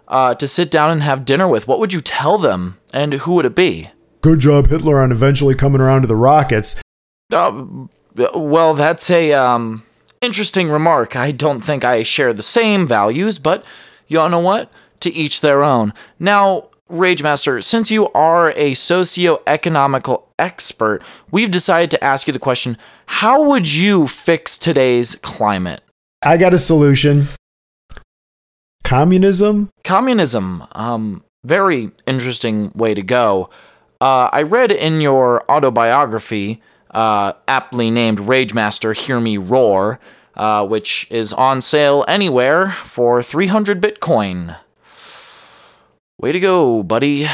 uh, 0.08 0.36
to 0.36 0.48
sit 0.48 0.72
down 0.72 0.91
and 0.91 1.03
have 1.03 1.26
dinner 1.26 1.45
with, 1.45 1.68
what 1.68 1.78
would 1.78 1.91
you 1.91 1.99
tell 1.99 2.38
them, 2.38 2.78
and 2.94 3.12
who 3.12 3.34
would 3.36 3.44
it 3.44 3.53
be? 3.53 3.90
Good 4.22 4.40
job, 4.40 4.68
Hitler, 4.68 5.02
on 5.02 5.12
eventually 5.12 5.56
coming 5.56 5.82
around 5.82 6.03
to 6.03 6.08
the 6.08 6.16
rockets. 6.16 6.82
Uh, 7.34 7.66
well, 8.34 8.76
that's 8.76 9.12
a 9.12 9.34
um, 9.34 9.84
interesting 10.22 10.70
remark. 10.70 11.18
I 11.18 11.32
don't 11.32 11.60
think 11.60 11.84
I 11.84 12.03
share 12.03 12.32
the 12.32 12.44
same 12.44 12.88
values, 12.88 13.40
but 13.40 13.66
y'all 14.08 14.30
know 14.30 14.40
what? 14.40 14.72
To 15.02 15.14
each 15.14 15.41
their 15.41 15.64
own. 15.64 15.91
Now, 16.18 16.70
Rage 16.91 17.23
Master, 17.23 17.61
since 17.61 17.89
you 17.89 18.07
are 18.09 18.51
a 18.51 18.73
socio-economical 18.73 20.27
expert, 20.38 21.01
we've 21.31 21.51
decided 21.51 21.91
to 21.91 22.03
ask 22.03 22.27
you 22.27 22.34
the 22.34 22.39
question: 22.39 22.77
How 23.05 23.47
would 23.47 23.73
you 23.73 24.07
fix 24.07 24.57
today's 24.57 25.15
climate? 25.15 25.81
I 26.22 26.38
got 26.38 26.53
a 26.53 26.59
solution. 26.59 27.27
Communism? 28.84 29.69
Communism. 29.84 30.63
Um, 30.73 31.23
very 31.45 31.91
interesting 32.05 32.72
way 32.76 32.93
to 32.93 33.01
go. 33.01 33.49
Uh, 34.01 34.30
I 34.34 34.41
read 34.41 34.72
in 34.72 34.99
your 34.99 35.49
autobiography, 35.49 36.61
uh, 36.91 37.34
aptly 37.47 37.89
named 37.89 38.19
Rage 38.19 38.53
Master 38.53 38.93
Hear 38.93 39.19
Me 39.19 39.38
Roar, 39.38 39.99
uh, 40.35 40.65
which 40.68 41.07
is 41.09 41.34
on 41.34 41.61
sale 41.61 42.03
anywhere 42.07 42.72
for 42.72 43.23
300 43.23 43.81
Bitcoin. 43.81 44.57
Way 46.22 46.31
to 46.31 46.39
go, 46.39 46.84
buddy. 46.84 47.26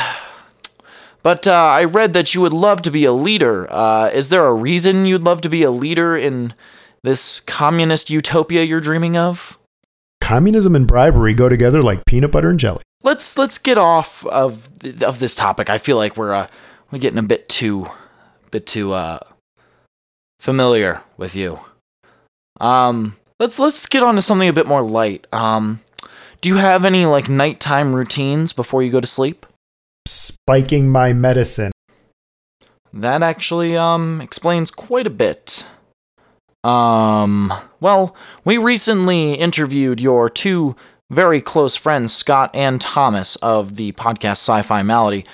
But 1.21 1.45
uh, 1.45 1.51
I 1.51 1.83
read 1.83 2.13
that 2.13 2.33
you 2.33 2.39
would 2.39 2.53
love 2.53 2.81
to 2.83 2.91
be 2.91 3.03
a 3.03 3.11
leader. 3.11 3.67
Uh, 3.69 4.09
is 4.13 4.29
there 4.29 4.45
a 4.45 4.53
reason 4.53 5.05
you'd 5.05 5.23
love 5.23 5.41
to 5.41 5.49
be 5.49 5.63
a 5.63 5.71
leader 5.71 6.15
in 6.15 6.53
this 7.03 7.41
communist 7.41 8.09
utopia 8.09 8.63
you're 8.63 8.79
dreaming 8.79 9.17
of? 9.17 9.59
Communism 10.21 10.73
and 10.73 10.87
bribery 10.87 11.33
go 11.33 11.49
together 11.49 11.81
like 11.81 12.05
peanut 12.05 12.31
butter 12.31 12.49
and 12.49 12.61
jelly. 12.61 12.81
Let's 13.03 13.37
let's 13.37 13.57
get 13.57 13.77
off 13.77 14.25
of 14.27 14.69
of 15.03 15.19
this 15.19 15.35
topic. 15.35 15.69
I 15.69 15.79
feel 15.79 15.97
like 15.97 16.15
we're 16.15 16.33
uh, 16.33 16.47
we're 16.89 16.99
getting 16.99 17.19
a 17.19 17.23
bit 17.23 17.49
too 17.49 17.87
bit 18.51 18.65
too 18.65 18.93
uh, 18.93 19.19
familiar 20.39 21.01
with 21.17 21.35
you. 21.35 21.59
Um, 22.61 23.17
let's 23.37 23.59
let's 23.59 23.85
get 23.85 24.01
on 24.01 24.15
to 24.15 24.21
something 24.21 24.47
a 24.47 24.53
bit 24.53 24.65
more 24.65 24.81
light. 24.81 25.27
Um, 25.33 25.81
do 26.41 26.49
you 26.49 26.55
have 26.55 26.85
any 26.85 27.05
like 27.05 27.29
nighttime 27.29 27.93
routines 27.93 28.53
before 28.53 28.83
you 28.83 28.91
go 28.91 29.01
to 29.01 29.07
sleep? 29.07 29.45
Spiking 30.07 30.89
my 30.89 31.13
medicine. 31.13 31.71
That 32.93 33.21
actually 33.23 33.75
um 33.77 34.21
explains 34.21 34.71
quite 34.71 35.07
a 35.07 35.11
bit. 35.11 35.65
Um, 36.63 37.53
well, 37.79 38.15
we 38.43 38.57
recently 38.57 39.33
interviewed 39.33 40.01
your 40.01 40.29
two 40.29 40.75
very 41.09 41.39
close 41.39 41.75
friends, 41.75 42.11
Scott 42.13 42.49
and 42.53 42.81
Thomas 42.81 43.37
of 43.37 43.77
the 43.77 43.93
podcast 43.93 44.43
Sci-Fi 44.43 44.83
Malady, 44.83 45.25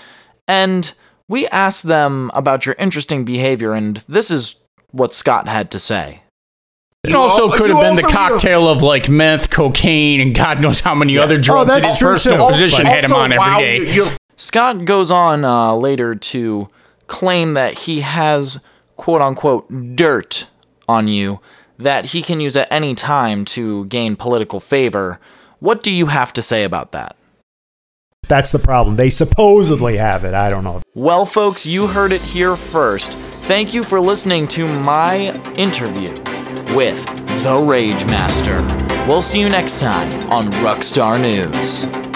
and 0.47 0.93
we 1.27 1.47
asked 1.47 1.83
them 1.83 2.29
about 2.33 2.65
your 2.65 2.75
interesting 2.77 3.25
behavior 3.25 3.73
and 3.73 3.97
this 4.07 4.29
is 4.29 4.61
what 4.91 5.13
Scott 5.13 5.47
had 5.47 5.71
to 5.71 5.79
say. 5.79 6.22
It 7.05 7.15
also 7.15 7.49
al- 7.49 7.57
could 7.57 7.69
have 7.69 7.81
been 7.81 7.95
the 7.95 8.01
cocktail 8.03 8.67
of 8.69 8.81
like 8.81 9.09
meth, 9.09 9.49
cocaine, 9.49 10.21
and 10.21 10.33
God 10.33 10.61
knows 10.61 10.79
how 10.79 10.95
many 10.95 11.17
other 11.17 11.37
drugs 11.37 11.67
that's 11.67 11.81
that 11.81 11.89
his 11.89 11.99
true, 11.99 12.11
personal 12.11 12.47
too. 12.47 12.53
physician 12.53 12.85
had 12.85 13.03
him 13.03 13.11
Also, 13.11 13.23
on 13.23 13.31
every 13.33 13.39
wow, 13.39 13.59
day. 13.59 13.77
you- 13.79 13.83
you- 14.05 14.07
Scott 14.37 14.85
goes 14.85 15.11
on 15.11 15.43
uh, 15.45 15.73
later 15.75 16.15
to 16.15 16.69
claim 17.07 17.55
that 17.55 17.73
he 17.79 18.01
has 18.01 18.63
quote 18.95 19.21
unquote 19.21 19.95
dirt 19.97 20.47
on 20.87 21.07
you 21.09 21.39
that 21.77 22.05
he 22.07 22.21
can 22.21 22.39
use 22.39 22.55
at 22.55 22.67
any 22.71 22.95
time 22.95 23.43
to 23.45 23.85
gain 23.85 24.15
political 24.15 24.59
favor. 24.61 25.19
What 25.59 25.83
do 25.83 25.91
you 25.91 26.05
have 26.07 26.31
to 26.33 26.41
say 26.41 26.63
about 26.63 26.93
that? 26.93 27.15
That's 28.27 28.51
the 28.51 28.59
problem. 28.59 28.95
They 28.95 29.09
supposedly 29.09 29.97
have 29.97 30.23
it. 30.23 30.33
I 30.33 30.49
don't 30.49 30.63
know. 30.63 30.81
Well, 30.95 31.25
folks, 31.25 31.65
you 31.65 31.87
heard 31.87 32.11
it 32.11 32.21
here 32.21 32.55
first. 32.55 33.13
Thank 33.43 33.73
you 33.73 33.83
for 33.83 33.99
listening 33.99 34.47
to 34.49 34.67
my 34.83 35.33
interview 35.55 36.09
with 36.75 37.05
the 37.43 37.63
Rage 37.63 38.05
Master. 38.05 38.61
We'll 39.07 39.21
see 39.21 39.39
you 39.41 39.49
next 39.49 39.79
time 39.79 40.09
on 40.31 40.45
Ruckstar 40.63 41.19
News. 41.19 42.12